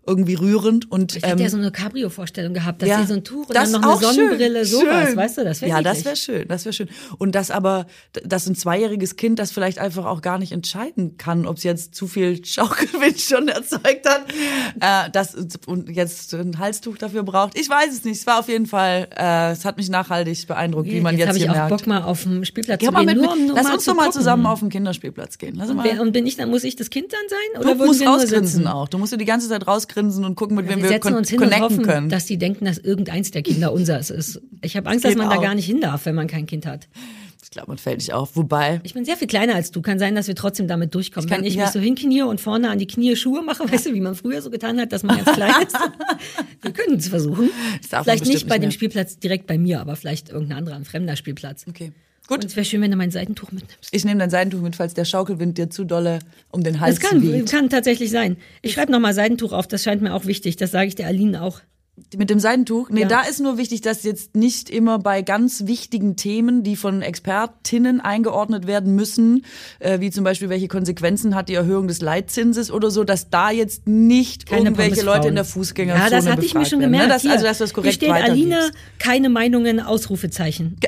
irgendwie 0.07 0.33
rührend 0.33 0.91
und 0.91 1.15
ich 1.15 1.23
hätte 1.23 1.43
ja 1.43 1.49
so 1.49 1.57
eine 1.57 1.71
Cabrio-Vorstellung 1.71 2.53
gehabt, 2.53 2.81
dass 2.81 2.89
ähm, 2.89 2.95
ja, 2.95 3.01
sie 3.01 3.07
so 3.07 3.13
ein 3.15 3.23
Tuch 3.23 3.47
und 3.49 3.55
dann 3.55 3.71
noch 3.71 3.83
eine 3.83 3.97
Sonnenbrille, 3.97 4.65
schön, 4.65 4.79
sowas, 4.79 5.07
schön. 5.07 5.17
weißt 5.17 5.37
du, 5.37 5.43
das 5.43 5.61
wäre 5.61 5.71
Ja, 5.71 5.81
das 5.81 6.05
wäre 6.05 6.15
schön, 6.15 6.47
das 6.47 6.65
wäre 6.65 6.73
schön. 6.73 6.89
Und 7.17 7.35
das 7.35 7.51
aber, 7.51 7.85
dass 8.23 8.47
ein 8.47 8.55
zweijähriges 8.55 9.15
Kind 9.15 9.37
das 9.37 9.51
vielleicht 9.51 9.79
einfach 9.79 10.05
auch 10.05 10.21
gar 10.21 10.39
nicht 10.39 10.51
entscheiden 10.51 11.17
kann, 11.17 11.45
ob 11.45 11.57
es 11.57 11.63
jetzt 11.63 11.93
zu 11.93 12.07
viel 12.07 12.43
Schaukelwind 12.43 13.19
schon 13.19 13.47
erzeugt 13.47 14.07
hat, 14.07 14.25
äh, 14.79 15.11
das 15.11 15.35
und 15.67 15.89
jetzt 15.89 16.33
ein 16.33 16.57
Halstuch 16.57 16.97
dafür 16.97 17.23
braucht. 17.23 17.57
Ich 17.59 17.69
weiß 17.69 17.91
es 17.93 18.03
nicht. 18.03 18.17
Es 18.17 18.25
war 18.25 18.39
auf 18.39 18.47
jeden 18.47 18.65
Fall, 18.65 19.07
äh, 19.15 19.51
es 19.51 19.65
hat 19.65 19.77
mich 19.77 19.89
nachhaltig 19.89 20.47
beeindruckt, 20.47 20.87
wie 20.87 21.01
man 21.01 21.17
jetzt 21.17 21.19
jetzt, 21.19 21.27
habe 21.27 21.37
ich 21.37 21.43
hier 21.43 21.51
auch 21.51 21.55
merkt. 21.55 21.69
Bock 21.69 21.87
mal 21.87 22.03
auf 22.03 22.23
dem 22.23 22.45
Spielplatz 22.45 22.79
Geh 22.79 22.87
zu 22.87 22.91
mal 22.91 23.05
gehen, 23.05 23.17
mit, 23.17 23.23
nur 23.23 23.33
um 23.33 23.45
nur 23.47 23.55
lass 23.55 23.65
mal 23.65 23.73
uns 23.73 23.83
zu 23.83 23.91
doch 23.91 23.97
mal 23.97 24.11
zusammen 24.11 24.45
auf 24.45 24.59
den 24.59 24.69
Kinderspielplatz 24.69 25.37
gehen. 25.37 25.55
Lass 25.55 25.69
Und, 25.69 25.77
mal. 25.77 25.99
und 25.99 26.11
bin 26.11 26.25
ich 26.25 26.37
dann, 26.37 26.49
muss 26.49 26.63
ich 26.63 26.75
das 26.75 26.89
Kind 26.89 27.11
dann 27.11 27.19
sein? 27.29 27.37
Du 27.55 27.59
Oder 27.61 27.79
würden 27.79 28.07
musst 28.07 28.27
sitzen? 28.29 28.67
auch. 28.67 28.87
Du 28.87 28.97
musst 28.97 29.13
dir 29.13 29.17
die 29.17 29.25
ganze 29.25 29.49
Zeit 29.49 29.67
rausgrinsen 29.97 30.25
und 30.25 30.35
gucken, 30.35 30.55
mit 30.55 30.67
wem 30.69 30.77
Wir 30.77 30.83
wir, 30.83 30.89
setzen 30.89 31.07
con 31.09 31.13
uns 31.15 31.29
hin 31.29 31.39
und 31.39 31.45
connecten 31.45 31.63
hoffen, 31.77 31.83
können. 31.85 32.09
dass 32.09 32.25
die 32.25 32.37
denken, 32.37 32.65
dass 32.65 32.77
irgendeins 32.77 33.31
der 33.31 33.41
Kinder 33.41 33.71
unseres 33.73 34.09
ist. 34.09 34.41
Ich 34.61 34.75
habe 34.77 34.89
Angst, 34.89 35.03
dass 35.05 35.11
geht 35.11 35.17
man 35.17 35.29
da 35.29 35.37
auch. 35.37 35.41
gar 35.41 35.55
nicht 35.55 35.65
hin 35.65 35.81
darf, 35.81 36.05
wenn 36.05 36.15
man 36.15 36.27
kein 36.27 36.45
Kind 36.45 36.65
hat. 36.65 36.87
ich 37.43 37.49
glaube, 37.51 37.69
man 37.69 37.77
fällt 37.77 37.97
nicht 37.97 38.13
auf. 38.13 38.35
Wobei, 38.35 38.79
Ich 38.83 38.93
bin 38.93 39.05
sehr 39.05 39.17
viel 39.17 39.27
kleiner 39.27 39.55
als 39.55 39.71
du. 39.71 39.81
Kann 39.81 39.99
sein, 39.99 40.15
dass 40.15 40.27
wir 40.27 40.35
trotzdem 40.35 40.67
damit 40.67 40.93
durchkommen. 40.93 41.27
Ich 41.27 41.31
kann- 41.31 41.41
wenn 41.41 41.47
ich 41.47 41.55
ja. 41.55 41.63
mich 41.63 41.71
so 41.71 41.79
hinknie 41.79 42.21
und 42.23 42.39
vorne 42.41 42.69
an 42.69 42.77
die 42.79 42.87
Knie 42.87 43.15
Schuhe 43.15 43.41
mache, 43.41 43.69
weißt 43.71 43.87
du, 43.87 43.93
wie 43.93 44.01
man 44.01 44.15
früher 44.15 44.41
so 44.41 44.49
getan 44.49 44.79
hat, 44.79 44.91
dass 44.91 45.03
man 45.03 45.17
ganz 45.23 45.31
klein 45.35 45.53
ist. 45.65 45.75
wir 46.61 46.71
können 46.71 46.97
es 46.97 47.07
versuchen. 47.07 47.49
Das 47.89 48.03
Vielleicht 48.03 48.25
nicht 48.25 48.47
bei 48.47 48.57
nicht 48.57 48.65
dem. 48.65 48.71
Spielplatz 48.71 49.17
direkt 49.19 49.47
bei 49.47 49.57
mir, 49.57 49.81
aber 49.81 49.95
vielleicht 49.95 50.29
irgendein 50.29 50.59
anderer, 50.59 50.75
ein 50.75 50.85
fremder 50.85 51.15
Spielplatz. 51.15 51.65
okay. 51.67 51.91
Und 52.29 52.41
Gut. 52.41 52.45
es 52.45 52.55
wäre 52.57 52.65
schön, 52.65 52.81
wenn 52.81 52.91
du 52.91 52.97
mein 52.97 53.11
Seidentuch 53.11 53.51
mitnimmst. 53.51 53.89
Ich 53.91 54.03
nehme 54.03 54.19
dein 54.19 54.29
Seidentuch 54.29 54.59
mit, 54.61 54.75
falls 54.75 54.93
der 54.93 55.05
Schaukelwind 55.05 55.57
dir 55.57 55.69
zu 55.69 55.85
dolle 55.85 56.19
um 56.51 56.61
den 56.61 56.79
Hals 56.81 56.99
Das 56.99 57.09
kann, 57.09 57.45
kann 57.45 57.69
tatsächlich 57.69 58.11
sein. 58.11 58.35
Ich 58.61 58.73
schreibe 58.73 58.91
nochmal 58.91 59.13
Seidentuch 59.13 59.53
auf, 59.53 59.65
das 59.67 59.83
scheint 59.83 60.01
mir 60.01 60.13
auch 60.13 60.25
wichtig. 60.25 60.57
Das 60.57 60.71
sage 60.71 60.87
ich 60.87 60.95
der 60.95 61.07
Aline 61.07 61.41
auch. 61.41 61.61
Mit 62.15 62.29
dem 62.29 62.39
Seidentuch? 62.39 62.89
Nee, 62.91 63.01
Ja. 63.01 63.07
da 63.07 63.21
ist 63.23 63.39
nur 63.39 63.57
wichtig, 63.57 63.81
dass 63.81 64.03
jetzt 64.03 64.35
nicht 64.35 64.69
immer 64.69 64.99
bei 64.99 65.23
ganz 65.23 65.65
wichtigen 65.65 66.15
Themen, 66.15 66.61
die 66.63 66.75
von 66.75 67.01
Expertinnen 67.01 68.01
eingeordnet 68.01 68.67
werden 68.67 68.93
müssen, 68.93 69.43
äh, 69.79 69.99
wie 69.99 70.11
zum 70.11 70.23
Beispiel, 70.23 70.49
welche 70.49 70.67
Konsequenzen 70.67 71.33
hat 71.33 71.49
die 71.49 71.55
Erhöhung 71.55 71.87
des 71.87 72.01
Leitzinses 72.01 72.69
oder 72.69 72.91
so, 72.91 73.03
dass 73.03 73.31
da 73.31 73.49
jetzt 73.49 73.87
nicht 73.87 74.45
Keine 74.45 74.65
irgendwelche. 74.65 75.01
Leute 75.01 75.27
in 75.29 75.35
der 75.35 75.45
Fußgängerzone 75.45 76.03
Ja, 76.03 76.09
das 76.15 76.27
hatte 76.27 76.45
ich 76.45 76.53
mir 76.53 76.65
schon 76.65 76.81
werden, 76.81 76.91
gemerkt. 76.91 77.07
Ne? 77.07 77.13
Das, 77.13 77.25
also, 77.25 77.45
dass 77.45 77.57
das 77.57 77.73
korrekt 77.73 77.99
Hier 78.03 78.13
steht 78.13 78.23
Aline, 78.29 78.55
weitergibst. 78.57 78.79
keine 78.99 79.29
Meinungen, 79.29 79.79
Ausrufezeichen. 79.79 80.77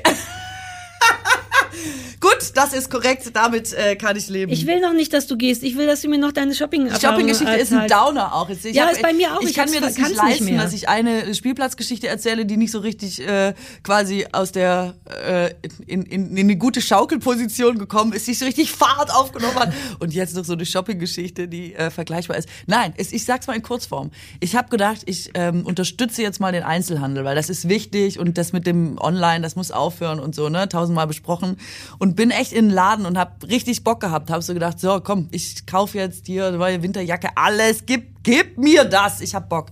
Gut, 2.20 2.52
das 2.56 2.74
ist 2.74 2.90
korrekt. 2.90 3.30
Damit 3.34 3.74
äh, 3.74 3.96
kann 3.96 4.16
ich 4.18 4.28
leben. 4.30 4.52
Ich 4.52 4.68
will 4.68 4.82
noch 4.82 4.94
nicht, 4.94 5.14
dass 5.14 5.28
du 5.28 5.38
gehst. 5.38 5.64
Ich 5.64 5.78
will, 5.78 5.88
dass 5.88 6.02
du 6.02 6.10
mir 6.10 6.18
noch 6.18 6.32
deine 6.32 6.54
shopping 6.54 6.90
Die 6.90 7.00
Shopping-Geschichte 7.00 7.56
ist 7.56 7.74
ein 7.74 7.88
Downer 7.88 8.34
auch. 8.34 8.50
Ich 8.50 8.64
ja, 8.64 8.86
hab, 8.86 8.94
ist 8.94 9.02
bei 9.02 9.14
mir 9.14 9.36
auch. 9.36 9.42
Ich, 9.42 9.50
ich 9.50 9.56
kann 9.56 9.70
mir 9.70 9.82
das 9.82 9.98
nicht 9.98 10.16
leisten, 10.16 10.46
nicht 10.46 10.60
dass 10.60 10.74
ich 10.74 10.90
eine 10.90 11.34
Spielplatzgeschichte 11.34 12.08
erzähle, 12.08 12.46
die 12.46 12.58
nicht 12.58 12.72
so 12.72 12.80
richtig 12.80 13.26
äh, 13.26 13.54
quasi 13.84 14.26
aus 14.32 14.52
der 14.52 14.96
äh, 15.06 15.52
in, 15.86 16.04
in, 16.04 16.32
in 16.32 16.40
eine 16.40 16.58
gute 16.58 16.82
Schaukelposition 16.82 17.78
gekommen 17.78 18.14
ist, 18.14 18.26
sich 18.26 18.40
so 18.40 18.46
richtig 18.46 18.72
Fahrt 18.72 19.14
aufgenommen 19.14 19.56
hat 19.56 19.74
und 20.00 20.14
jetzt 20.14 20.36
noch 20.36 20.46
so 20.46 20.54
eine 20.54 20.66
Shopping-Geschichte, 20.66 21.48
die 21.48 21.76
äh, 21.76 21.90
vergleichbar 21.90 22.38
ist. 22.38 22.50
Nein, 22.68 22.94
es, 22.98 23.14
ich 23.14 23.26
sag's 23.26 23.48
mal 23.48 23.56
in 23.56 23.64
Kurzform. 23.64 24.12
Ich 24.40 24.56
habe 24.56 24.70
gedacht, 24.70 25.02
ich 25.06 25.32
ähm, 25.34 25.66
unterstütze 25.66 26.22
jetzt 26.22 26.40
mal 26.40 26.52
den 26.52 26.64
Einzelhandel, 26.64 27.24
weil 27.24 27.36
das 27.36 27.50
ist 27.50 27.70
wichtig 27.70 28.20
und 28.20 28.38
das 28.38 28.54
mit 28.54 28.66
dem 28.66 28.98
Online, 29.00 29.42
das 29.42 29.56
muss 29.56 29.72
aufhören 29.72 30.20
und 30.20 30.36
so, 30.36 30.50
ne? 30.50 30.68
Tausendmal 30.70 31.08
besprochen 31.08 31.58
und 31.98 32.16
bin 32.16 32.32
echt 32.32 32.54
in 32.54 32.68
den 32.68 32.74
Laden 32.74 33.06
und 33.06 33.18
habe 33.18 33.48
richtig 33.48 33.84
Bock 33.84 34.00
gehabt. 34.00 34.30
Habe 34.30 34.42
so 34.42 34.54
gedacht, 34.54 34.80
so 34.80 35.00
komm, 35.02 35.28
ich 35.32 35.66
kaufe 35.66 35.98
jetzt 35.98 36.28
hier 36.28 36.52
neue 36.52 36.82
Winterjacke, 36.82 37.30
alles, 37.36 37.86
gib, 37.86 38.24
gib 38.24 38.58
mir 38.58 38.86
das, 38.86 39.22
ich 39.22 39.36
hab 39.36 39.50
Bock. 39.50 39.70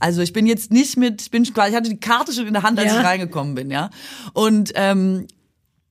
Also 0.00 0.22
ich 0.22 0.32
bin 0.32 0.46
jetzt 0.46 0.70
nicht 0.70 0.96
mit, 0.96 1.22
ich 1.22 1.30
bin 1.30 1.44
quasi, 1.44 1.70
ich 1.70 1.76
hatte 1.76 1.90
die 1.90 2.00
Karte 2.00 2.32
schon 2.32 2.46
in 2.46 2.52
der 2.52 2.62
Hand, 2.62 2.78
als 2.78 2.92
ja. 2.92 3.00
ich 3.00 3.06
reingekommen 3.06 3.54
bin, 3.54 3.70
ja. 3.70 3.90
Und 4.32 4.72
ähm, 4.74 5.26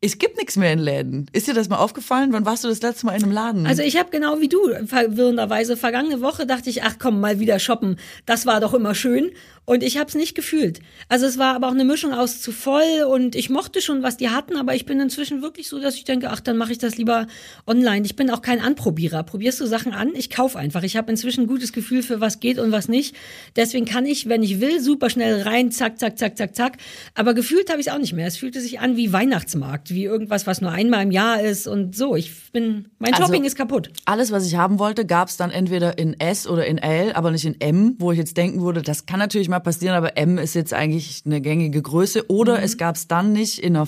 es 0.04 0.18
gibt 0.18 0.38
nichts 0.38 0.58
mehr 0.58 0.74
in 0.74 0.80
Läden. 0.80 1.28
Ist 1.32 1.48
dir 1.48 1.54
das 1.54 1.70
mal 1.70 1.78
aufgefallen? 1.78 2.34
Wann 2.34 2.46
warst 2.46 2.66
du 2.66 2.68
das 2.68 2.82
letzte 2.82 3.06
Mal 3.06 3.16
in 3.16 3.24
einem 3.24 3.32
Laden? 3.32 3.66
Also 3.66 3.84
ich 3.84 3.98
habe 3.98 4.10
genau 4.10 4.42
wie 4.42 4.50
du 4.50 4.60
verwirrenderweise 4.86 5.78
vergangene 5.78 6.20
Woche 6.20 6.46
dachte 6.46 6.70
ich, 6.70 6.84
ach 6.84 6.96
komm, 7.00 7.22
mal 7.22 7.40
wieder 7.40 7.58
shoppen. 7.58 7.98
Das 8.26 8.46
war 8.46 8.60
doch 8.60 8.74
immer 8.74 8.96
schön. 8.96 9.32
Und 9.66 9.82
ich 9.82 9.98
habe 9.98 10.08
es 10.10 10.16
nicht 10.16 10.36
gefühlt. 10.36 10.82
Also 11.08 11.26
es 11.26 11.38
war 11.38 11.56
aber 11.56 11.68
auch 11.68 11.74
eine 11.74 11.86
Mischung 11.86 12.14
aus 12.14 12.42
zu 12.42 12.52
voll 12.52 13.04
und 13.10 13.36
ich 13.36 13.50
mochte 13.50 13.82
schon, 13.82 14.04
was 14.04 14.18
die 14.18 14.30
hatten, 14.30 14.58
aber 14.58 14.76
ich 14.76 14.86
bin 14.86 15.00
inzwischen 15.00 15.42
wirklich 15.42 15.70
so, 15.70 15.80
dass 15.80 15.96
ich 15.96 16.04
denke, 16.04 16.30
ach, 16.32 16.42
dann 16.42 16.58
mache 16.58 16.74
ich 16.74 16.80
das 16.80 16.98
lieber 16.98 17.28
online. 17.66 18.06
Ich 18.06 18.18
bin 18.18 18.30
auch 18.30 18.42
kein 18.42 18.60
Anprobierer. 18.60 19.24
Probierst 19.24 19.62
du 19.62 19.66
Sachen 19.66 19.94
an? 19.94 20.12
Ich 20.16 20.30
kauf 20.30 20.58
einfach. 20.58 20.84
Ich 20.84 20.98
habe 20.98 21.10
inzwischen 21.10 21.44
ein 21.46 21.48
gutes 21.48 21.72
Gefühl 21.72 22.04
für 22.04 22.20
was 22.20 22.42
geht 22.42 22.60
und 22.60 22.74
was 22.74 22.90
nicht. 22.90 23.16
Deswegen 23.56 23.86
kann 23.86 24.06
ich, 24.06 24.28
wenn 24.28 24.44
ich 24.44 24.60
will, 24.60 24.82
super 24.82 25.10
schnell 25.10 25.44
rein, 25.44 25.72
zack, 25.72 25.98
zack, 25.98 26.18
zack, 26.20 26.38
zack, 26.38 26.56
zack. 26.56 26.78
Aber 27.16 27.34
gefühlt 27.34 27.70
habe 27.70 27.80
ich 27.80 27.88
es 27.88 27.94
auch 27.94 28.00
nicht 28.00 28.14
mehr. 28.14 28.28
Es 28.28 28.36
fühlte 28.36 28.60
sich 28.60 28.82
an 28.82 28.98
wie 28.98 29.14
Weihnachtsmarkt, 29.14 29.94
wie 29.94 30.04
irgendwas, 30.04 30.46
was 30.46 30.60
nur 30.60 30.72
einmal 30.72 31.04
im 31.04 31.12
Jahr 31.12 31.42
ist 31.42 31.68
und 31.68 31.96
so. 31.96 32.18
Ich 32.18 32.52
bin, 32.52 32.90
mein 33.00 33.14
also, 33.14 33.28
Shopping 33.28 33.46
ist 33.46 33.56
kaputt. 33.56 33.92
Alles, 34.04 34.32
was 34.32 34.46
ich 34.46 34.56
haben 34.56 34.78
wollte, 34.78 35.06
gab 35.06 35.30
es 35.30 35.38
dann 35.38 35.52
entweder 35.52 35.98
in 35.98 36.20
S 36.20 36.48
oder 36.48 36.66
in 36.66 36.80
L, 36.80 37.14
aber 37.14 37.32
nicht 37.32 37.46
in 37.46 37.62
M, 37.62 37.96
wo 38.00 38.12
ich 38.12 38.18
jetzt 38.18 38.36
denken 38.36 38.62
würde, 38.62 38.82
das 38.82 39.06
kann 39.06 39.20
natürlich 39.20 39.53
mal 39.54 39.60
passieren, 39.60 39.96
aber 39.96 40.18
M 40.18 40.38
ist 40.38 40.56
jetzt 40.56 40.74
eigentlich 40.74 41.24
eine 41.26 41.42
gängige 41.42 41.82
Größe. 41.82 42.30
Oder 42.30 42.58
mhm. 42.58 42.64
es 42.64 42.78
gab 42.78 42.96
es 42.96 43.08
dann 43.08 43.32
nicht 43.32 43.60
in 43.60 43.76
einer 43.76 43.88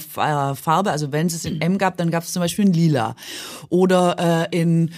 äh, 0.52 0.56
Farbe, 0.56 0.92
also 0.92 1.12
wenn 1.12 1.28
es 1.28 1.34
es 1.34 1.46
in 1.46 1.62
M 1.62 1.78
gab, 1.78 1.98
dann 1.98 2.12
gab 2.12 2.24
es 2.24 2.32
zum 2.32 2.42
Beispiel 2.42 2.66
in 2.66 2.74
Lila. 2.74 3.16
Oder 3.70 4.48
äh, 4.52 4.58
in 4.58 4.92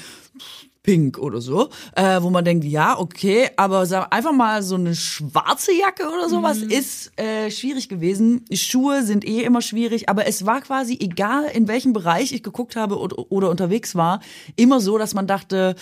Pink 0.83 1.17
oder 1.17 1.41
so, 1.41 1.69
äh, 1.95 2.21
wo 2.21 2.29
man 2.29 2.45
denkt, 2.45 2.63
ja, 2.63 2.97
okay, 2.97 3.49
aber 3.57 3.81
einfach 4.09 4.31
mal 4.31 4.63
so 4.63 4.75
eine 4.75 4.95
schwarze 4.95 5.73
Jacke 5.73 6.07
oder 6.07 6.29
sowas 6.29 6.61
mhm. 6.61 6.69
ist 6.69 7.11
äh, 7.19 7.51
schwierig 7.51 7.89
gewesen. 7.89 8.45
Schuhe 8.53 9.03
sind 9.03 9.25
eh 9.27 9.43
immer 9.43 9.61
schwierig, 9.61 10.07
aber 10.07 10.27
es 10.27 10.45
war 10.45 10.61
quasi 10.61 10.97
egal, 11.01 11.43
in 11.53 11.67
welchem 11.67 11.91
Bereich 11.91 12.31
ich 12.31 12.41
geguckt 12.41 12.77
habe 12.77 12.99
oder, 12.99 13.29
oder 13.29 13.49
unterwegs 13.49 13.95
war, 13.95 14.21
immer 14.55 14.79
so, 14.79 14.97
dass 14.97 15.13
man 15.13 15.27
dachte, 15.27 15.75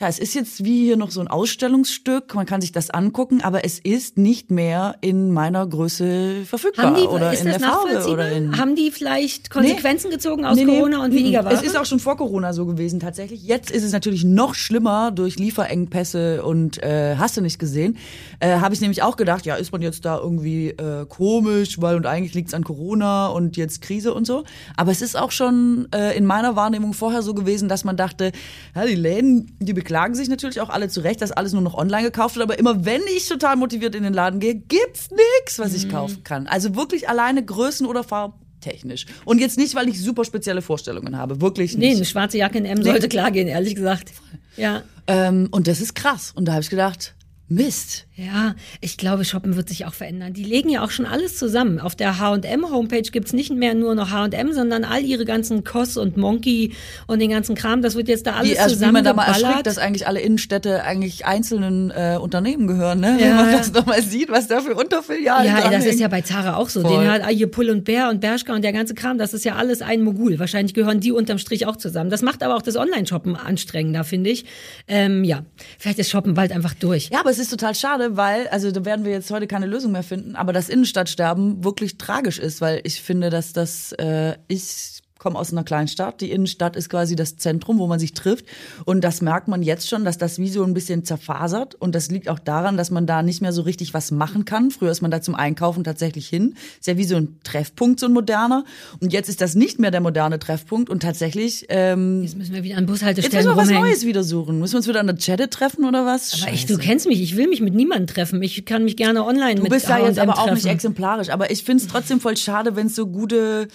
ja, 0.00 0.06
es 0.06 0.20
ist 0.20 0.34
jetzt 0.34 0.64
wie 0.64 0.84
hier 0.84 0.96
noch 0.96 1.10
so 1.10 1.20
ein 1.20 1.26
Ausstellungsstück, 1.26 2.32
man 2.36 2.46
kann 2.46 2.60
sich 2.60 2.70
das 2.70 2.90
angucken, 2.90 3.40
aber 3.42 3.64
es 3.64 3.80
ist 3.80 4.16
nicht 4.16 4.48
mehr 4.48 4.94
in 5.00 5.32
meiner 5.32 5.66
Größe 5.66 6.44
verfügbar 6.44 6.94
die, 6.94 7.02
oder 7.02 7.36
in 7.36 7.44
der 7.44 7.58
Farbe 7.58 8.08
oder 8.08 8.30
in 8.30 8.56
Haben 8.56 8.76
die 8.76 8.92
vielleicht 8.92 9.50
Konsequenzen 9.50 10.08
nee. 10.08 10.14
gezogen 10.14 10.44
aus 10.44 10.56
nee, 10.56 10.64
nee. 10.64 10.76
Corona 10.76 11.04
und 11.04 11.12
weniger 11.12 11.44
Ware? 11.44 11.52
Es 11.52 11.62
ist 11.62 11.76
auch 11.76 11.84
schon 11.84 11.98
vor 11.98 12.16
Corona 12.16 12.52
so 12.52 12.64
gewesen 12.64 13.00
tatsächlich. 13.00 13.42
Jetzt 13.42 13.72
ist 13.72 13.82
es 13.82 13.90
natürlich 13.90 14.22
noch 14.22 14.54
schlimmer 14.54 15.10
durch 15.10 15.36
Lieferengpässe 15.36 16.44
und 16.44 16.80
äh, 16.80 17.16
hast 17.16 17.36
du 17.36 17.40
nicht 17.40 17.58
gesehen. 17.58 17.96
Äh, 18.40 18.58
Habe 18.58 18.74
ich 18.74 18.80
nämlich 18.80 19.02
auch 19.02 19.16
gedacht, 19.16 19.46
ja, 19.46 19.56
ist 19.56 19.72
man 19.72 19.82
jetzt 19.82 20.04
da 20.04 20.18
irgendwie 20.18 20.70
äh, 20.70 21.06
komisch, 21.08 21.80
weil 21.80 21.96
und 21.96 22.06
eigentlich 22.06 22.34
liegt's 22.34 22.54
an 22.54 22.62
Corona 22.62 23.28
und 23.28 23.56
jetzt 23.56 23.82
Krise 23.82 24.14
und 24.14 24.26
so. 24.26 24.44
Aber 24.76 24.92
es 24.92 25.02
ist 25.02 25.16
auch 25.16 25.32
schon 25.32 25.88
äh, 25.94 26.16
in 26.16 26.24
meiner 26.24 26.54
Wahrnehmung 26.54 26.92
vorher 26.94 27.22
so 27.22 27.34
gewesen, 27.34 27.68
dass 27.68 27.84
man 27.84 27.96
dachte, 27.96 28.32
ja, 28.74 28.86
die 28.86 28.94
Läden, 28.94 29.56
die 29.58 29.72
beklagen 29.72 30.14
sich 30.14 30.28
natürlich 30.28 30.60
auch 30.60 30.68
alle 30.68 30.88
zurecht, 30.88 31.20
dass 31.20 31.32
alles 31.32 31.52
nur 31.52 31.62
noch 31.62 31.74
online 31.74 32.04
gekauft 32.04 32.36
wird. 32.36 32.44
Aber 32.44 32.58
immer 32.58 32.84
wenn 32.84 33.02
ich 33.16 33.28
total 33.28 33.56
motiviert 33.56 33.94
in 33.94 34.04
den 34.04 34.14
Laden 34.14 34.40
gehe, 34.40 34.54
gibt's 34.54 35.08
nichts, 35.10 35.58
was 35.58 35.74
ich 35.74 35.86
mhm. 35.86 35.90
kaufen 35.90 36.22
kann. 36.22 36.46
Also 36.46 36.76
wirklich 36.76 37.08
alleine 37.08 37.44
Größen 37.44 37.86
oder 37.86 38.04
Farben 38.04 38.34
technisch. 38.60 39.06
Und 39.24 39.40
jetzt 39.40 39.56
nicht, 39.56 39.74
weil 39.74 39.88
ich 39.88 40.00
super 40.00 40.24
spezielle 40.24 40.62
Vorstellungen 40.62 41.16
habe. 41.16 41.40
Wirklich 41.40 41.76
nicht. 41.76 41.90
Nee, 41.90 41.96
eine 41.96 42.04
schwarze 42.04 42.38
Jacke 42.38 42.58
in 42.58 42.64
M 42.64 42.82
sollte 42.82 43.02
nee. 43.02 43.08
klar 43.08 43.30
gehen, 43.30 43.48
ehrlich 43.48 43.74
gesagt. 43.74 44.12
Ja. 44.56 44.82
Ähm, 45.06 45.48
und 45.50 45.66
das 45.68 45.80
ist 45.80 45.94
krass. 45.94 46.32
Und 46.34 46.46
da 46.46 46.52
habe 46.52 46.62
ich 46.62 46.70
gedacht, 46.70 47.14
Mist. 47.48 48.07
Ja, 48.18 48.56
ich 48.80 48.96
glaube, 48.96 49.24
Shoppen 49.24 49.54
wird 49.54 49.68
sich 49.68 49.86
auch 49.86 49.94
verändern. 49.94 50.32
Die 50.32 50.42
legen 50.42 50.68
ja 50.70 50.82
auch 50.82 50.90
schon 50.90 51.06
alles 51.06 51.36
zusammen. 51.36 51.78
Auf 51.78 51.94
der 51.94 52.18
H&M-Homepage 52.18 53.02
gibt's 53.12 53.32
nicht 53.32 53.52
mehr 53.52 53.74
nur 53.74 53.94
noch 53.94 54.10
H&M, 54.10 54.52
sondern 54.52 54.82
all 54.82 55.04
ihre 55.04 55.24
ganzen 55.24 55.62
Koss 55.62 55.96
und 55.96 56.16
Monkey 56.16 56.72
und 57.06 57.20
den 57.20 57.30
ganzen 57.30 57.54
Kram. 57.54 57.80
Das 57.80 57.94
wird 57.94 58.08
jetzt 58.08 58.26
da 58.26 58.32
alles 58.32 58.50
wie, 58.50 58.58
also 58.58 58.74
zusammen 58.74 58.90
Wie 58.90 58.92
man 58.94 59.04
da 59.04 59.14
mal 59.14 59.26
erschrickt, 59.26 59.68
dass 59.68 59.78
eigentlich 59.78 60.08
alle 60.08 60.20
Innenstädte 60.20 60.82
eigentlich 60.82 61.26
einzelnen 61.26 61.92
äh, 61.92 62.18
Unternehmen 62.20 62.66
gehören, 62.66 62.98
ne? 62.98 63.18
Ja. 63.20 63.26
Wenn 63.26 63.36
man 63.36 63.52
das 63.52 63.72
nochmal 63.72 64.02
sieht, 64.02 64.30
was 64.30 64.48
da 64.48 64.62
für 64.62 64.74
Unterfilialen 64.74 65.46
Ja, 65.46 65.70
das 65.70 65.86
ist 65.86 66.00
ja 66.00 66.08
bei 66.08 66.22
Zara 66.22 66.56
auch 66.56 66.70
so. 66.70 66.80
Voll. 66.80 67.04
Den 67.04 67.08
hat 67.08 67.24
hier 67.28 67.48
Pull 67.48 67.70
und 67.70 67.84
Bär 67.84 68.08
und 68.08 68.20
Bershka 68.20 68.52
und 68.52 68.62
der 68.62 68.72
ganze 68.72 68.94
Kram, 68.94 69.18
das 69.18 69.32
ist 69.32 69.44
ja 69.44 69.54
alles 69.54 69.80
ein 69.80 70.02
Mogul. 70.02 70.40
Wahrscheinlich 70.40 70.74
gehören 70.74 70.98
die 70.98 71.12
unterm 71.12 71.38
Strich 71.38 71.66
auch 71.66 71.76
zusammen. 71.76 72.10
Das 72.10 72.22
macht 72.22 72.42
aber 72.42 72.56
auch 72.56 72.62
das 72.62 72.74
Online-Shoppen 72.74 73.36
anstrengender, 73.36 74.02
finde 74.02 74.30
ich. 74.30 74.44
Ähm, 74.88 75.22
ja, 75.22 75.44
vielleicht 75.78 76.00
ist 76.00 76.10
Shoppen 76.10 76.34
bald 76.34 76.50
einfach 76.50 76.74
durch. 76.74 77.10
Ja, 77.12 77.20
aber 77.20 77.30
es 77.30 77.38
ist 77.38 77.50
total 77.50 77.76
schade, 77.76 78.07
weil, 78.16 78.48
also 78.48 78.70
da 78.70 78.84
werden 78.84 79.04
wir 79.04 79.12
jetzt 79.12 79.30
heute 79.30 79.46
keine 79.46 79.66
Lösung 79.66 79.92
mehr 79.92 80.02
finden, 80.02 80.36
aber 80.36 80.52
das 80.52 80.68
Innenstadtsterben 80.68 81.64
wirklich 81.64 81.98
tragisch 81.98 82.38
ist, 82.38 82.60
weil 82.60 82.80
ich 82.84 83.02
finde, 83.02 83.30
dass 83.30 83.52
das 83.52 83.92
äh, 83.92 84.36
ich 84.48 85.02
komme 85.18 85.38
aus 85.38 85.52
einer 85.52 85.64
kleinen 85.64 85.88
Stadt. 85.88 86.20
Die 86.20 86.30
Innenstadt 86.30 86.76
ist 86.76 86.88
quasi 86.88 87.16
das 87.16 87.36
Zentrum, 87.36 87.78
wo 87.78 87.86
man 87.86 87.98
sich 87.98 88.14
trifft. 88.14 88.46
Und 88.84 89.02
das 89.02 89.20
merkt 89.20 89.48
man 89.48 89.62
jetzt 89.62 89.88
schon, 89.88 90.04
dass 90.04 90.18
das 90.18 90.38
wie 90.38 90.48
so 90.48 90.64
ein 90.64 90.74
bisschen 90.74 91.04
zerfasert. 91.04 91.74
Und 91.74 91.94
das 91.94 92.10
liegt 92.10 92.28
auch 92.28 92.38
daran, 92.38 92.76
dass 92.76 92.90
man 92.90 93.06
da 93.06 93.22
nicht 93.22 93.42
mehr 93.42 93.52
so 93.52 93.62
richtig 93.62 93.94
was 93.94 94.10
machen 94.10 94.44
kann. 94.44 94.70
Früher 94.70 94.90
ist 94.90 95.02
man 95.02 95.10
da 95.10 95.20
zum 95.20 95.34
Einkaufen 95.34 95.84
tatsächlich 95.84 96.28
hin. 96.28 96.54
Ist 96.78 96.86
ja 96.86 96.96
wie 96.96 97.04
so 97.04 97.16
ein 97.16 97.38
Treffpunkt, 97.42 98.00
so 98.00 98.06
ein 98.06 98.12
moderner. 98.12 98.64
Und 99.00 99.12
jetzt 99.12 99.28
ist 99.28 99.40
das 99.40 99.54
nicht 99.54 99.78
mehr 99.78 99.90
der 99.90 100.00
moderne 100.00 100.38
Treffpunkt. 100.38 100.90
Und 100.90 101.02
tatsächlich. 101.02 101.66
Ähm, 101.68 102.22
jetzt 102.22 102.36
müssen 102.36 102.54
wir 102.54 102.62
wieder 102.62 102.76
an 102.76 102.86
Bushaltestellen 102.86 103.32
Jetzt 103.32 103.46
müssen 103.46 103.56
wir 103.56 103.62
rumhängen. 103.62 103.82
was 103.82 103.90
Neues 103.90 104.06
wieder 104.06 104.22
suchen. 104.22 104.58
Müssen 104.60 104.74
wir 104.74 104.78
uns 104.78 104.88
wieder 104.88 105.00
an 105.00 105.06
der 105.06 105.16
Chette 105.16 105.50
treffen 105.50 105.84
oder 105.84 106.06
was? 106.06 106.42
Aber 106.42 106.52
echt, 106.52 106.70
du 106.70 106.78
kennst 106.78 107.06
mich. 107.06 107.20
Ich 107.20 107.36
will 107.36 107.48
mich 107.48 107.60
mit 107.60 107.74
niemandem 107.74 108.06
treffen. 108.06 108.42
Ich 108.42 108.64
kann 108.64 108.84
mich 108.84 108.96
gerne 108.96 109.24
online 109.24 109.56
du 109.56 109.62
mit 109.62 109.72
Du 109.72 109.74
bist 109.74 109.88
da 109.88 109.98
jetzt 109.98 110.18
aber 110.18 110.38
auch 110.38 110.52
nicht 110.52 110.66
exemplarisch. 110.66 111.30
Aber 111.30 111.50
ich 111.50 111.64
finde 111.64 111.84
es 111.84 111.90
trotzdem 111.90 112.20
voll 112.20 112.36
schade, 112.36 112.76
wenn 112.76 112.86
es 112.86 112.94
so 112.94 113.06
gute 113.06 113.68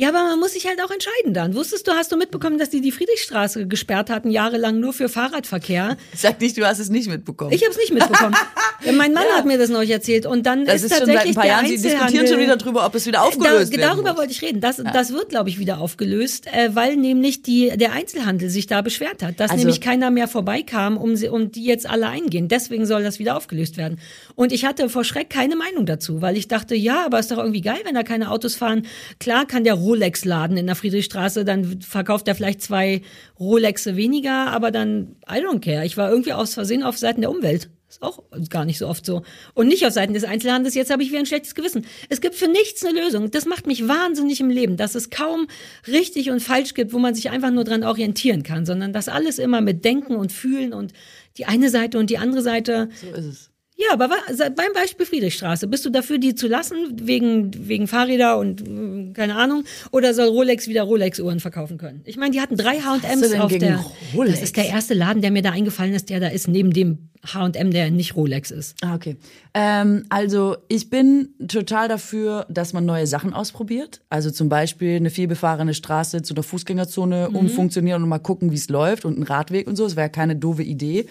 ja, 0.00 0.10
aber 0.10 0.22
man 0.22 0.38
muss 0.38 0.52
sich 0.52 0.64
halt 0.64 0.80
auch 0.80 0.92
entscheiden 0.92 1.34
dann. 1.34 1.56
Wusstest 1.56 1.88
du, 1.88 1.90
hast 1.90 2.12
du 2.12 2.16
mitbekommen, 2.16 2.56
dass 2.56 2.70
die 2.70 2.80
die 2.80 2.92
Friedrichstraße 2.92 3.66
gesperrt 3.66 4.10
hatten, 4.10 4.30
jahrelang 4.30 4.78
nur 4.78 4.92
für 4.92 5.08
Fahrradverkehr? 5.08 5.96
Sag 6.14 6.40
nicht, 6.40 6.56
du 6.56 6.64
hast 6.64 6.78
es 6.78 6.88
nicht 6.88 7.08
mitbekommen. 7.08 7.50
Ich 7.50 7.62
habe 7.62 7.72
es 7.72 7.78
nicht 7.78 7.92
mitbekommen. 7.92 8.36
mein 8.96 9.12
Mann 9.12 9.24
ja. 9.28 9.36
hat 9.36 9.44
mir 9.44 9.58
das 9.58 9.70
neulich 9.70 9.90
erzählt. 9.90 10.24
Und 10.24 10.46
dann 10.46 10.66
das 10.66 10.84
ist, 10.84 10.92
ist 10.92 10.98
tatsächlich 11.00 11.16
schon 11.16 11.16
seit 11.16 11.26
ein 11.26 11.34
paar 11.34 11.46
Jahren, 11.46 11.66
Sie 11.66 11.82
diskutieren 11.82 12.28
schon 12.28 12.38
wieder 12.38 12.56
drüber, 12.56 12.86
ob 12.86 12.94
es 12.94 13.06
wieder 13.06 13.24
aufgelöst 13.24 13.76
da, 13.76 13.80
Darüber 13.80 14.16
wollte 14.16 14.30
ich 14.30 14.40
reden. 14.40 14.60
Das, 14.60 14.78
ja. 14.78 14.84
das 14.84 15.12
wird, 15.12 15.30
glaube 15.30 15.48
ich, 15.48 15.58
wieder 15.58 15.80
aufgelöst, 15.80 16.46
äh, 16.46 16.76
weil 16.76 16.94
nämlich 16.94 17.42
die, 17.42 17.76
der 17.76 17.90
Einzelhandel 17.90 18.50
sich 18.50 18.68
da 18.68 18.82
beschwert 18.82 19.24
hat, 19.24 19.40
dass 19.40 19.50
also, 19.50 19.64
nämlich 19.64 19.80
keiner 19.80 20.12
mehr 20.12 20.28
vorbeikam, 20.28 20.96
um, 20.96 21.16
sie, 21.16 21.28
um 21.28 21.50
die 21.50 21.64
jetzt 21.64 21.90
alle 21.90 22.06
eingehen. 22.06 22.46
Deswegen 22.46 22.86
soll 22.86 23.02
das 23.02 23.18
wieder 23.18 23.36
aufgelöst 23.36 23.76
werden. 23.76 23.98
Und 24.36 24.52
ich 24.52 24.64
hatte 24.64 24.88
vor 24.90 25.02
Schreck 25.02 25.28
keine 25.28 25.56
Meinung 25.56 25.86
dazu, 25.86 26.22
weil 26.22 26.36
ich 26.36 26.46
dachte, 26.46 26.76
ja, 26.76 27.04
aber 27.04 27.18
ist 27.18 27.32
doch 27.32 27.38
irgendwie 27.38 27.62
geil, 27.62 27.80
wenn 27.82 27.96
da 27.96 28.04
keine 28.04 28.30
Autos 28.30 28.54
fahren. 28.54 28.86
Klar 29.18 29.44
kann 29.44 29.64
der 29.64 29.74
Rolex-Laden 29.88 30.56
in 30.56 30.66
der 30.66 30.76
Friedrichstraße, 30.76 31.44
dann 31.44 31.80
verkauft 31.80 32.28
er 32.28 32.34
vielleicht 32.34 32.60
zwei 32.60 33.00
Rolexe 33.40 33.96
weniger, 33.96 34.48
aber 34.48 34.70
dann, 34.70 35.16
I 35.30 35.36
don't 35.36 35.60
care. 35.60 35.86
Ich 35.86 35.96
war 35.96 36.10
irgendwie 36.10 36.34
aus 36.34 36.54
Versehen 36.54 36.82
auf 36.82 36.98
Seiten 36.98 37.22
der 37.22 37.30
Umwelt. 37.30 37.70
Ist 37.88 38.02
auch 38.02 38.22
gar 38.50 38.66
nicht 38.66 38.76
so 38.76 38.86
oft 38.86 39.06
so. 39.06 39.22
Und 39.54 39.68
nicht 39.68 39.86
auf 39.86 39.94
Seiten 39.94 40.12
des 40.12 40.24
Einzelhandels. 40.24 40.74
Jetzt 40.74 40.90
habe 40.90 41.02
ich 41.02 41.08
wieder 41.08 41.20
ein 41.20 41.26
schlechtes 41.26 41.54
Gewissen. 41.54 41.86
Es 42.10 42.20
gibt 42.20 42.34
für 42.34 42.46
nichts 42.46 42.84
eine 42.84 43.00
Lösung. 43.00 43.30
Das 43.30 43.46
macht 43.46 43.66
mich 43.66 43.88
wahnsinnig 43.88 44.40
im 44.40 44.50
Leben, 44.50 44.76
dass 44.76 44.94
es 44.94 45.08
kaum 45.08 45.46
richtig 45.86 46.30
und 46.30 46.40
falsch 46.40 46.74
gibt, 46.74 46.92
wo 46.92 46.98
man 46.98 47.14
sich 47.14 47.30
einfach 47.30 47.50
nur 47.50 47.64
dran 47.64 47.84
orientieren 47.84 48.42
kann, 48.42 48.66
sondern 48.66 48.92
dass 48.92 49.08
alles 49.08 49.38
immer 49.38 49.62
mit 49.62 49.86
Denken 49.86 50.16
und 50.16 50.32
Fühlen 50.32 50.74
und 50.74 50.92
die 51.38 51.46
eine 51.46 51.70
Seite 51.70 51.98
und 51.98 52.10
die 52.10 52.18
andere 52.18 52.42
Seite. 52.42 52.90
So 53.00 53.08
ist 53.08 53.24
es. 53.24 53.47
Ja, 53.80 53.92
aber 53.92 54.08
beim 54.08 54.72
Beispiel 54.74 55.06
Friedrichstraße, 55.06 55.68
bist 55.68 55.86
du 55.86 55.90
dafür, 55.90 56.18
die 56.18 56.34
zu 56.34 56.48
lassen, 56.48 56.76
wegen, 57.00 57.52
wegen 57.68 57.86
Fahrräder 57.86 58.36
und 58.36 58.60
äh, 58.60 59.12
keine 59.12 59.36
Ahnung, 59.36 59.62
oder 59.92 60.14
soll 60.14 60.26
Rolex 60.26 60.66
wieder 60.66 60.82
Rolex-Uhren 60.82 61.38
verkaufen 61.38 61.78
können? 61.78 62.00
Ich 62.04 62.16
meine, 62.16 62.32
die 62.32 62.40
hatten 62.40 62.56
drei 62.56 62.80
H&Ms 62.80 63.34
auf 63.34 63.56
der. 63.56 63.84
Rolex? 64.14 64.34
Das 64.34 64.42
ist 64.42 64.56
der 64.56 64.66
erste 64.66 64.94
Laden, 64.94 65.22
der 65.22 65.30
mir 65.30 65.42
da 65.42 65.52
eingefallen 65.52 65.94
ist, 65.94 66.10
der 66.10 66.18
da 66.18 66.26
ist, 66.26 66.48
neben 66.48 66.72
dem 66.72 67.10
H&M, 67.24 67.70
der 67.70 67.92
nicht 67.92 68.16
Rolex 68.16 68.50
ist. 68.50 68.76
Ah, 68.82 68.96
okay. 68.96 69.16
Ähm, 69.54 70.06
also 70.08 70.56
ich 70.66 70.90
bin 70.90 71.28
total 71.46 71.86
dafür, 71.86 72.46
dass 72.48 72.72
man 72.72 72.84
neue 72.84 73.06
Sachen 73.06 73.32
ausprobiert. 73.32 74.00
Also 74.08 74.32
zum 74.32 74.48
Beispiel 74.48 74.96
eine 74.96 75.10
vielbefahrene 75.10 75.74
Straße 75.74 76.22
zu 76.22 76.34
einer 76.34 76.42
Fußgängerzone 76.42 77.30
umfunktionieren 77.30 78.02
und 78.02 78.08
mal 78.08 78.18
gucken, 78.18 78.50
wie 78.50 78.56
es 78.56 78.68
läuft 78.68 79.04
und 79.04 79.14
einen 79.14 79.22
Radweg 79.22 79.68
und 79.68 79.76
so. 79.76 79.84
Das 79.84 79.94
wäre 79.94 80.10
keine 80.10 80.34
doofe 80.34 80.64
Idee. 80.64 81.06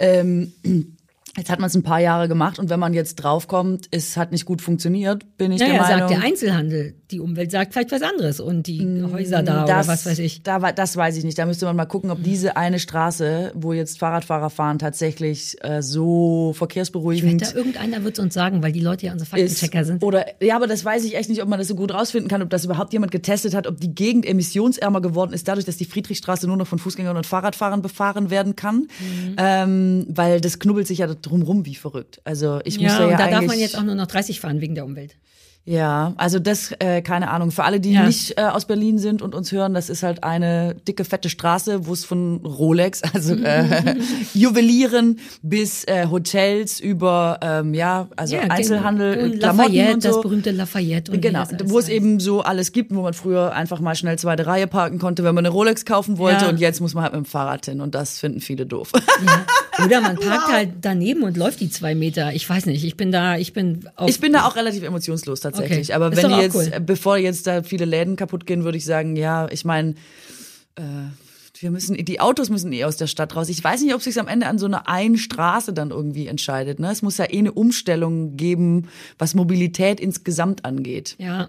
Ähm, 0.00 0.52
jetzt 1.36 1.50
hat 1.50 1.58
man 1.60 1.68
es 1.68 1.74
ein 1.74 1.82
paar 1.82 2.00
Jahre 2.00 2.28
gemacht 2.28 2.58
und 2.58 2.68
wenn 2.70 2.80
man 2.80 2.94
jetzt 2.94 3.16
draufkommt, 3.16 3.86
es 3.90 4.16
hat 4.16 4.32
nicht 4.32 4.44
gut 4.44 4.60
funktioniert, 4.62 5.36
bin 5.38 5.52
ich 5.52 5.58
der 5.58 5.68
Naja, 5.68 5.82
Meinung. 5.82 5.98
sagt 6.08 6.10
der 6.10 6.22
Einzelhandel. 6.22 6.94
Die 7.12 7.20
Umwelt 7.20 7.50
sagt 7.50 7.74
vielleicht 7.74 7.92
was 7.92 8.00
anderes 8.00 8.40
und 8.40 8.66
die 8.66 9.02
Häuser 9.02 9.42
da 9.42 9.64
oder 9.64 9.86
was 9.86 10.06
weiß 10.06 10.18
ich. 10.18 10.42
Da, 10.42 10.72
das 10.72 10.96
weiß 10.96 11.18
ich 11.18 11.24
nicht. 11.24 11.38
Da 11.38 11.44
müsste 11.44 11.66
man 11.66 11.76
mal 11.76 11.84
gucken, 11.84 12.10
ob 12.10 12.22
diese 12.22 12.56
eine 12.56 12.78
Straße, 12.78 13.52
wo 13.54 13.74
jetzt 13.74 13.98
Fahrradfahrer 13.98 14.48
fahren, 14.48 14.78
tatsächlich 14.78 15.62
äh, 15.62 15.82
so 15.82 16.54
verkehrsberuhigend 16.54 17.42
Da 17.42 17.52
irgendeiner 17.52 18.02
wird 18.02 18.18
es 18.18 18.24
uns 18.24 18.32
sagen, 18.32 18.62
weil 18.62 18.72
die 18.72 18.80
Leute 18.80 19.06
ja 19.06 19.12
unsere 19.12 19.38
ist. 19.38 19.58
Faktenchecker 19.58 19.84
sind. 19.84 20.02
Oder 20.02 20.24
ja, 20.42 20.56
aber 20.56 20.66
das 20.66 20.86
weiß 20.86 21.04
ich 21.04 21.16
echt 21.16 21.28
nicht, 21.28 21.42
ob 21.42 21.48
man 21.50 21.58
das 21.58 21.68
so 21.68 21.74
gut 21.74 21.92
rausfinden 21.92 22.30
kann, 22.30 22.40
ob 22.40 22.48
das 22.48 22.64
überhaupt 22.64 22.94
jemand 22.94 23.12
getestet 23.12 23.54
hat, 23.54 23.66
ob 23.66 23.78
die 23.78 23.94
Gegend 23.94 24.24
emissionsärmer 24.24 25.02
geworden 25.02 25.34
ist, 25.34 25.46
dadurch, 25.48 25.66
dass 25.66 25.76
die 25.76 25.84
Friedrichstraße 25.84 26.46
nur 26.46 26.56
noch 26.56 26.66
von 26.66 26.78
Fußgängern 26.78 27.16
und 27.16 27.26
Fahrradfahrern 27.26 27.82
befahren 27.82 28.30
werden 28.30 28.56
kann. 28.56 28.88
Mhm. 28.98 29.36
Ähm, 29.36 30.06
weil 30.08 30.40
das 30.40 30.58
knubbelt 30.58 30.86
sich 30.86 30.98
ja 30.98 31.08
drumrum 31.08 31.66
wie 31.66 31.74
verrückt. 31.74 32.22
Also 32.24 32.60
ich 32.64 32.80
muss 32.80 32.92
Ja, 32.92 33.00
ja, 33.00 33.06
und 33.08 33.20
da 33.20 33.28
darf 33.28 33.44
man 33.44 33.58
jetzt 33.58 33.76
auch 33.76 33.82
nur 33.82 33.96
noch 33.96 34.06
30 34.06 34.40
fahren 34.40 34.62
wegen 34.62 34.74
der 34.74 34.86
Umwelt. 34.86 35.14
Ja, 35.64 36.12
also 36.16 36.40
das, 36.40 36.72
äh, 36.80 37.02
keine 37.02 37.30
Ahnung. 37.30 37.52
Für 37.52 37.62
alle, 37.62 37.78
die 37.78 37.92
Ja. 37.92 38.04
nicht 38.04 38.36
äh, 38.36 38.42
aus 38.42 38.64
Berlin 38.64 38.98
sind 38.98 39.22
und 39.22 39.32
uns 39.32 39.52
hören, 39.52 39.74
das 39.74 39.90
ist 39.90 40.02
halt 40.02 40.24
eine 40.24 40.74
dicke, 40.74 41.04
fette 41.04 41.28
Straße, 41.30 41.86
wo 41.86 41.92
es 41.92 42.04
von 42.04 42.38
Rolex, 42.44 43.00
also 43.14 43.34
äh, 43.36 43.94
Juwelieren 44.34 45.20
bis 45.42 45.84
äh, 45.84 46.06
Hotels 46.10 46.80
über, 46.80 47.38
ähm, 47.42 47.74
ja, 47.74 48.08
also 48.16 48.34
Ja, 48.36 48.42
Einzelhandel, 48.42 49.18
und 49.32 49.38
Klamotten 49.38 49.72
Lafayette, 49.74 49.94
und 49.94 50.02
so. 50.02 50.08
das 50.08 50.20
berühmte 50.22 50.50
Lafayette. 50.50 51.12
Und 51.12 51.20
Genau, 51.22 51.44
wo 51.64 51.78
es 51.78 51.84
heißt. 51.86 51.94
eben 51.94 52.18
so 52.18 52.40
alles 52.42 52.72
gibt, 52.72 52.92
wo 52.92 53.02
man 53.02 53.14
früher 53.14 53.52
einfach 53.52 53.78
mal 53.78 53.94
schnell 53.94 54.18
zweite 54.18 54.46
Reihe 54.46 54.66
parken 54.66 54.98
konnte, 54.98 55.22
wenn 55.22 55.34
man 55.34 55.46
eine 55.46 55.52
Rolex 55.54 55.84
kaufen 55.84 56.18
wollte 56.18 56.44
Ja. 56.46 56.50
und 56.50 56.58
jetzt 56.58 56.80
muss 56.80 56.94
man 56.94 57.04
halt 57.04 57.12
mit 57.12 57.24
dem 57.24 57.26
Fahrrad 57.26 57.66
hin 57.66 57.80
und 57.80 57.94
das 57.94 58.18
finden 58.18 58.40
viele 58.40 58.66
doof. 58.66 58.90
Ja. 59.24 59.44
Oder 59.86 60.00
man 60.02 60.16
parkt 60.16 60.52
halt 60.52 60.68
daneben 60.82 61.22
und 61.22 61.36
läuft 61.36 61.60
die 61.60 61.70
zwei 61.70 61.94
Meter. 61.94 62.34
Ich 62.34 62.48
weiß 62.48 62.66
nicht, 62.66 62.84
ich 62.84 62.96
bin 62.96 63.10
da, 63.10 63.36
ich 63.36 63.52
bin 63.54 63.88
auf. 63.96 64.08
Ich 64.10 64.20
bin 64.20 64.32
da 64.32 64.46
auch 64.46 64.54
relativ 64.56 64.82
emotionslos 64.82 65.40
tatsächlich, 65.40 65.51
Okay. 65.58 65.92
aber 65.92 66.16
wenn 66.16 66.28
die 66.28 66.36
jetzt, 66.36 66.54
cool. 66.54 66.70
bevor 66.80 67.16
jetzt 67.16 67.46
da 67.46 67.62
viele 67.62 67.84
Läden 67.84 68.16
kaputt 68.16 68.46
gehen, 68.46 68.64
würde 68.64 68.78
ich 68.78 68.84
sagen, 68.84 69.16
ja, 69.16 69.48
ich 69.50 69.64
meine, 69.64 69.94
äh, 70.76 70.82
wir 71.62 71.70
müssen, 71.70 71.96
die 71.96 72.20
Autos 72.20 72.50
müssen 72.50 72.72
eh 72.72 72.84
aus 72.84 72.96
der 72.96 73.06
Stadt 73.06 73.36
raus. 73.36 73.48
Ich 73.48 73.62
weiß 73.62 73.82
nicht, 73.82 73.94
ob 73.94 74.02
sich 74.02 74.18
am 74.18 74.28
Ende 74.28 74.46
an 74.46 74.58
so 74.58 74.66
einer 74.66 74.88
einen 74.88 75.16
Straße 75.16 75.72
dann 75.72 75.90
irgendwie 75.90 76.26
entscheidet. 76.26 76.80
Ne? 76.80 76.90
Es 76.90 77.02
muss 77.02 77.18
ja 77.18 77.26
eh 77.30 77.38
eine 77.38 77.52
Umstellung 77.52 78.36
geben, 78.36 78.88
was 79.18 79.34
Mobilität 79.34 80.00
insgesamt 80.00 80.64
angeht. 80.64 81.16
ja. 81.18 81.48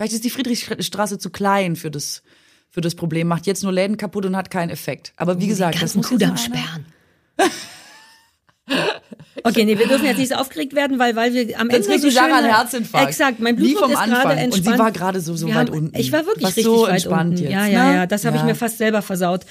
Vielleicht 0.00 0.14
ist 0.14 0.24
die 0.24 0.30
Friedrichstraße 0.30 1.18
zu 1.18 1.28
klein 1.28 1.76
für 1.76 1.90
das, 1.90 2.22
für 2.70 2.80
das 2.80 2.94
Problem, 2.94 3.28
macht 3.28 3.46
jetzt 3.46 3.62
nur 3.62 3.70
Läden 3.70 3.98
kaputt 3.98 4.24
und 4.24 4.34
hat 4.34 4.50
keinen 4.50 4.70
Effekt. 4.70 5.12
Aber 5.16 5.42
wie 5.42 5.46
gesagt, 5.46 5.74
die 5.74 5.80
das 5.80 5.94
muss 5.94 6.08
Kudamm 6.08 6.38
sperren. 6.38 6.86
Okay, 9.44 9.64
nee, 9.64 9.78
wir 9.78 9.86
dürfen 9.86 10.04
jetzt 10.06 10.18
nicht 10.18 10.30
so 10.30 10.34
aufgeregt 10.36 10.74
werden, 10.74 10.98
weil, 10.98 11.16
weil 11.16 11.32
wir 11.34 11.42
am 11.58 11.70
Sonst 11.70 11.74
Ende 11.86 11.88
kriegt 11.88 12.02
so 12.02 12.10
Sarah 12.10 12.36
einen 12.38 12.54
Herzinfarkt. 12.54 13.08
Exakt, 13.08 13.40
mein 13.40 13.56
Blutdruck 13.56 13.82
vom 13.84 13.92
ist 13.92 13.98
gerade 14.04 14.34
entspannt. 14.40 14.54
Und 14.66 14.72
sie 14.72 14.78
war 14.78 14.92
gerade 14.92 15.20
so- 15.20 15.36
so 15.36 15.46
Wir 15.46 15.54
weit 15.54 15.70
unten. 15.70 15.98
Ich 15.98 16.12
war 16.12 16.26
wirklich 16.26 16.46
richtig 16.48 16.64
so 16.64 16.82
weit 16.82 16.90
entspannt 16.94 17.30
unten. 17.30 17.42
jetzt, 17.42 17.52
ja, 17.52 17.64
ne? 17.64 17.72
ja, 17.72 17.94
ja, 17.94 18.06
das 18.06 18.24
habe 18.24 18.36
ich 18.36 18.42
Ja. 18.42 18.46
mir 18.48 18.54
fast 18.54 18.78
selber 18.78 19.02
versaut. 19.02 19.42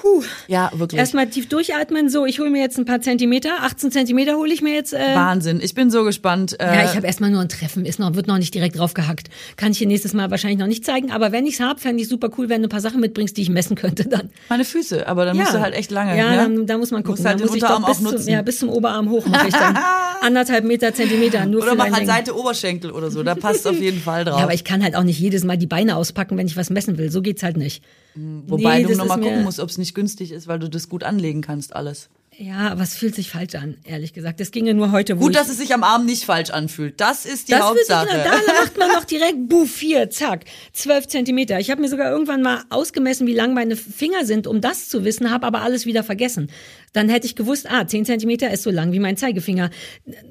Puh. 0.00 0.22
Ja, 0.48 0.70
wirklich. 0.74 0.98
Erstmal 0.98 1.28
tief 1.28 1.48
durchatmen. 1.48 2.08
So, 2.08 2.24
ich 2.24 2.40
hole 2.40 2.48
mir 2.48 2.62
jetzt 2.62 2.78
ein 2.78 2.86
paar 2.86 3.02
Zentimeter. 3.02 3.50
18 3.60 3.90
Zentimeter 3.92 4.36
hole 4.36 4.50
ich 4.50 4.62
mir 4.62 4.72
jetzt. 4.72 4.94
Äh, 4.94 5.14
Wahnsinn. 5.14 5.60
Ich 5.62 5.74
bin 5.74 5.90
so 5.90 6.04
gespannt. 6.04 6.58
Äh, 6.58 6.64
ja, 6.64 6.84
ich 6.84 6.96
habe 6.96 7.06
erstmal 7.06 7.30
nur 7.30 7.42
ein 7.42 7.50
Treffen, 7.50 7.84
ist 7.84 7.98
noch, 7.98 8.14
wird 8.14 8.26
noch 8.26 8.38
nicht 8.38 8.54
direkt 8.54 8.78
draufgehackt. 8.78 9.28
Kann 9.56 9.72
ich 9.72 9.78
dir 9.78 9.86
nächstes 9.86 10.14
Mal 10.14 10.30
wahrscheinlich 10.30 10.58
noch 10.58 10.68
nicht 10.68 10.86
zeigen, 10.86 11.10
aber 11.10 11.32
wenn 11.32 11.44
ich's 11.44 11.60
hab, 11.60 11.80
fände 11.80 12.02
ich 12.02 12.08
super 12.08 12.30
cool, 12.38 12.48
wenn 12.48 12.62
du 12.62 12.68
ein 12.68 12.70
paar 12.70 12.80
Sachen 12.80 13.00
mitbringst, 13.00 13.36
die 13.36 13.42
ich 13.42 13.50
messen 13.50 13.76
könnte 13.76 14.08
dann. 14.08 14.30
meine 14.48 14.64
Füße, 14.64 15.06
aber 15.06 15.26
dann 15.26 15.36
musst 15.36 15.52
du 15.52 15.60
halt 15.60 15.74
echt 15.74 15.90
lange. 15.90 16.16
Ja, 16.16 16.30
ne? 16.30 16.36
dann, 16.36 16.66
da 16.66 16.78
muss 16.78 16.90
man 16.90 17.02
Musst 17.02 17.18
gucken. 17.18 17.26
halt 17.26 17.34
da 17.34 17.44
den 17.44 17.46
muss 17.48 17.56
ich 17.56 17.62
doch 17.62 17.86
bis 17.86 18.24
zum, 18.24 18.32
ja, 18.32 18.40
bis 18.40 18.58
zum 18.58 18.70
Oberarm 18.70 19.10
hoch 19.10 19.26
mache 19.26 19.48
ich 19.48 19.54
dann. 19.54 19.78
Anderthalb 20.22 20.64
Meter, 20.64 20.94
Zentimeter, 20.94 21.44
nur 21.44 21.62
Oder 21.62 21.74
mach 21.74 21.90
halt. 21.90 22.06
Seite 22.06 22.36
Oberschenkel 22.36 22.90
oder 22.90 23.10
so. 23.10 23.22
Da 23.22 23.34
passt 23.34 23.66
auf 23.66 23.78
jeden 23.78 24.00
Fall 24.00 24.24
drauf. 24.24 24.38
Ja, 24.38 24.44
aber 24.44 24.54
ich 24.54 24.64
kann 24.64 24.82
halt 24.82 24.96
auch 24.96 25.02
nicht 25.02 25.18
jedes 25.18 25.44
Mal 25.44 25.56
die 25.56 25.66
Beine 25.66 25.96
auspacken, 25.96 26.38
wenn 26.38 26.46
ich 26.46 26.56
was 26.56 26.70
messen 26.70 26.96
will. 26.96 27.10
So 27.10 27.20
geht's 27.20 27.42
halt 27.42 27.56
nicht. 27.56 27.82
Wobei 28.14 28.78
nee, 28.78 28.82
du 28.84 28.88
das 28.90 28.98
noch 28.98 29.06
mal 29.06 29.14
ist 29.14 29.20
mir- 29.20 29.26
gucken 29.30 29.44
musst, 29.44 29.60
ob 29.60 29.68
es 29.68 29.78
nicht 29.78 29.94
günstig 29.94 30.32
ist, 30.32 30.46
weil 30.48 30.58
du 30.58 30.68
das 30.68 30.88
gut 30.88 31.04
anlegen 31.04 31.40
kannst, 31.42 31.74
alles. 31.76 32.08
Ja, 32.38 32.70
aber 32.70 32.82
es 32.82 32.94
fühlt 32.94 33.14
sich 33.14 33.28
falsch 33.28 33.54
an, 33.56 33.76
ehrlich 33.84 34.14
gesagt. 34.14 34.40
Das 34.40 34.50
ginge 34.50 34.72
nur 34.72 34.92
heute, 34.92 35.18
wo 35.18 35.24
Gut, 35.24 35.34
dass 35.36 35.50
es 35.50 35.58
sich 35.58 35.74
am 35.74 35.82
Arm 35.84 36.06
nicht 36.06 36.24
falsch 36.24 36.48
anfühlt. 36.48 36.98
Das 36.98 37.26
ist 37.26 37.48
die 37.48 37.52
Das 37.52 37.68
fühlt 37.68 37.84
sich, 37.86 37.94
Hauptsache. 37.94 38.16
da 38.24 38.52
macht 38.54 38.78
man 38.78 38.88
noch 38.88 39.04
direkt 39.04 39.48
Buff 39.48 39.78
hier, 39.78 40.08
zack, 40.08 40.44
12 40.72 41.06
Zentimeter. 41.08 41.60
Ich 41.60 41.70
habe 41.70 41.82
mir 41.82 41.88
sogar 41.88 42.10
irgendwann 42.10 42.40
mal 42.40 42.62
ausgemessen, 42.70 43.26
wie 43.26 43.34
lang 43.34 43.52
meine 43.52 43.76
Finger 43.76 44.24
sind, 44.24 44.46
um 44.46 44.62
das 44.62 44.88
zu 44.88 45.04
wissen, 45.04 45.30
habe 45.30 45.46
aber 45.46 45.60
alles 45.60 45.84
wieder 45.84 46.02
vergessen. 46.02 46.50
Dann 46.94 47.10
hätte 47.10 47.26
ich 47.26 47.36
gewusst, 47.36 47.66
ah, 47.70 47.86
10 47.86 48.06
Zentimeter 48.06 48.50
ist 48.50 48.62
so 48.62 48.70
lang 48.70 48.92
wie 48.92 49.00
mein 49.00 49.18
Zeigefinger. 49.18 49.68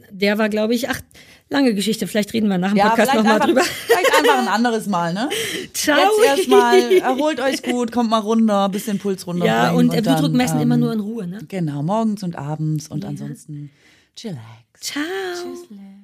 Der 0.10 0.40
war, 0.40 0.50
glaube 0.50 0.74
ich, 0.74 0.90
ach, 0.90 1.02
lange 1.50 1.74
Geschichte. 1.74 2.08
Vielleicht 2.08 2.34
reden 2.34 2.48
wir 2.48 2.58
nach 2.58 2.70
dem 2.70 2.78
ja, 2.78 2.90
Podcast 2.90 3.14
nochmal 3.14 3.40
drüber. 3.40 3.62
vielleicht 3.62 4.16
einfach 4.18 4.38
ein 4.40 4.48
anderes 4.54 4.88
Mal, 4.88 5.14
ne? 5.14 5.30
Ciao. 5.74 5.98
Jetzt 5.98 6.40
erstmal, 6.40 6.94
erholt 7.02 7.40
euch 7.40 7.64
gut, 7.64 7.92
kommt 7.92 8.10
mal 8.10 8.20
runter, 8.20 8.70
bisschen 8.70 9.00
Puls 9.00 9.26
runter. 9.28 9.46
Ja, 9.46 9.72
und 9.72 9.94
äh, 9.94 10.02
Blutdruck 10.02 10.24
dann, 10.24 10.32
messen 10.34 10.58
ähm, 10.58 10.64
immer 10.64 10.78
nur 10.78 10.94
in 10.94 11.00
Ruhe, 11.00 11.28
ne? 11.28 11.40
Genau, 11.48 11.84
morgens 11.84 12.24
und 12.24 12.36
abends 12.36 12.88
und 12.88 13.06
ansonsten 13.06 13.72
chillax. 14.16 14.40
Ciao. 14.80 15.04
Tschüssle. 15.34 15.99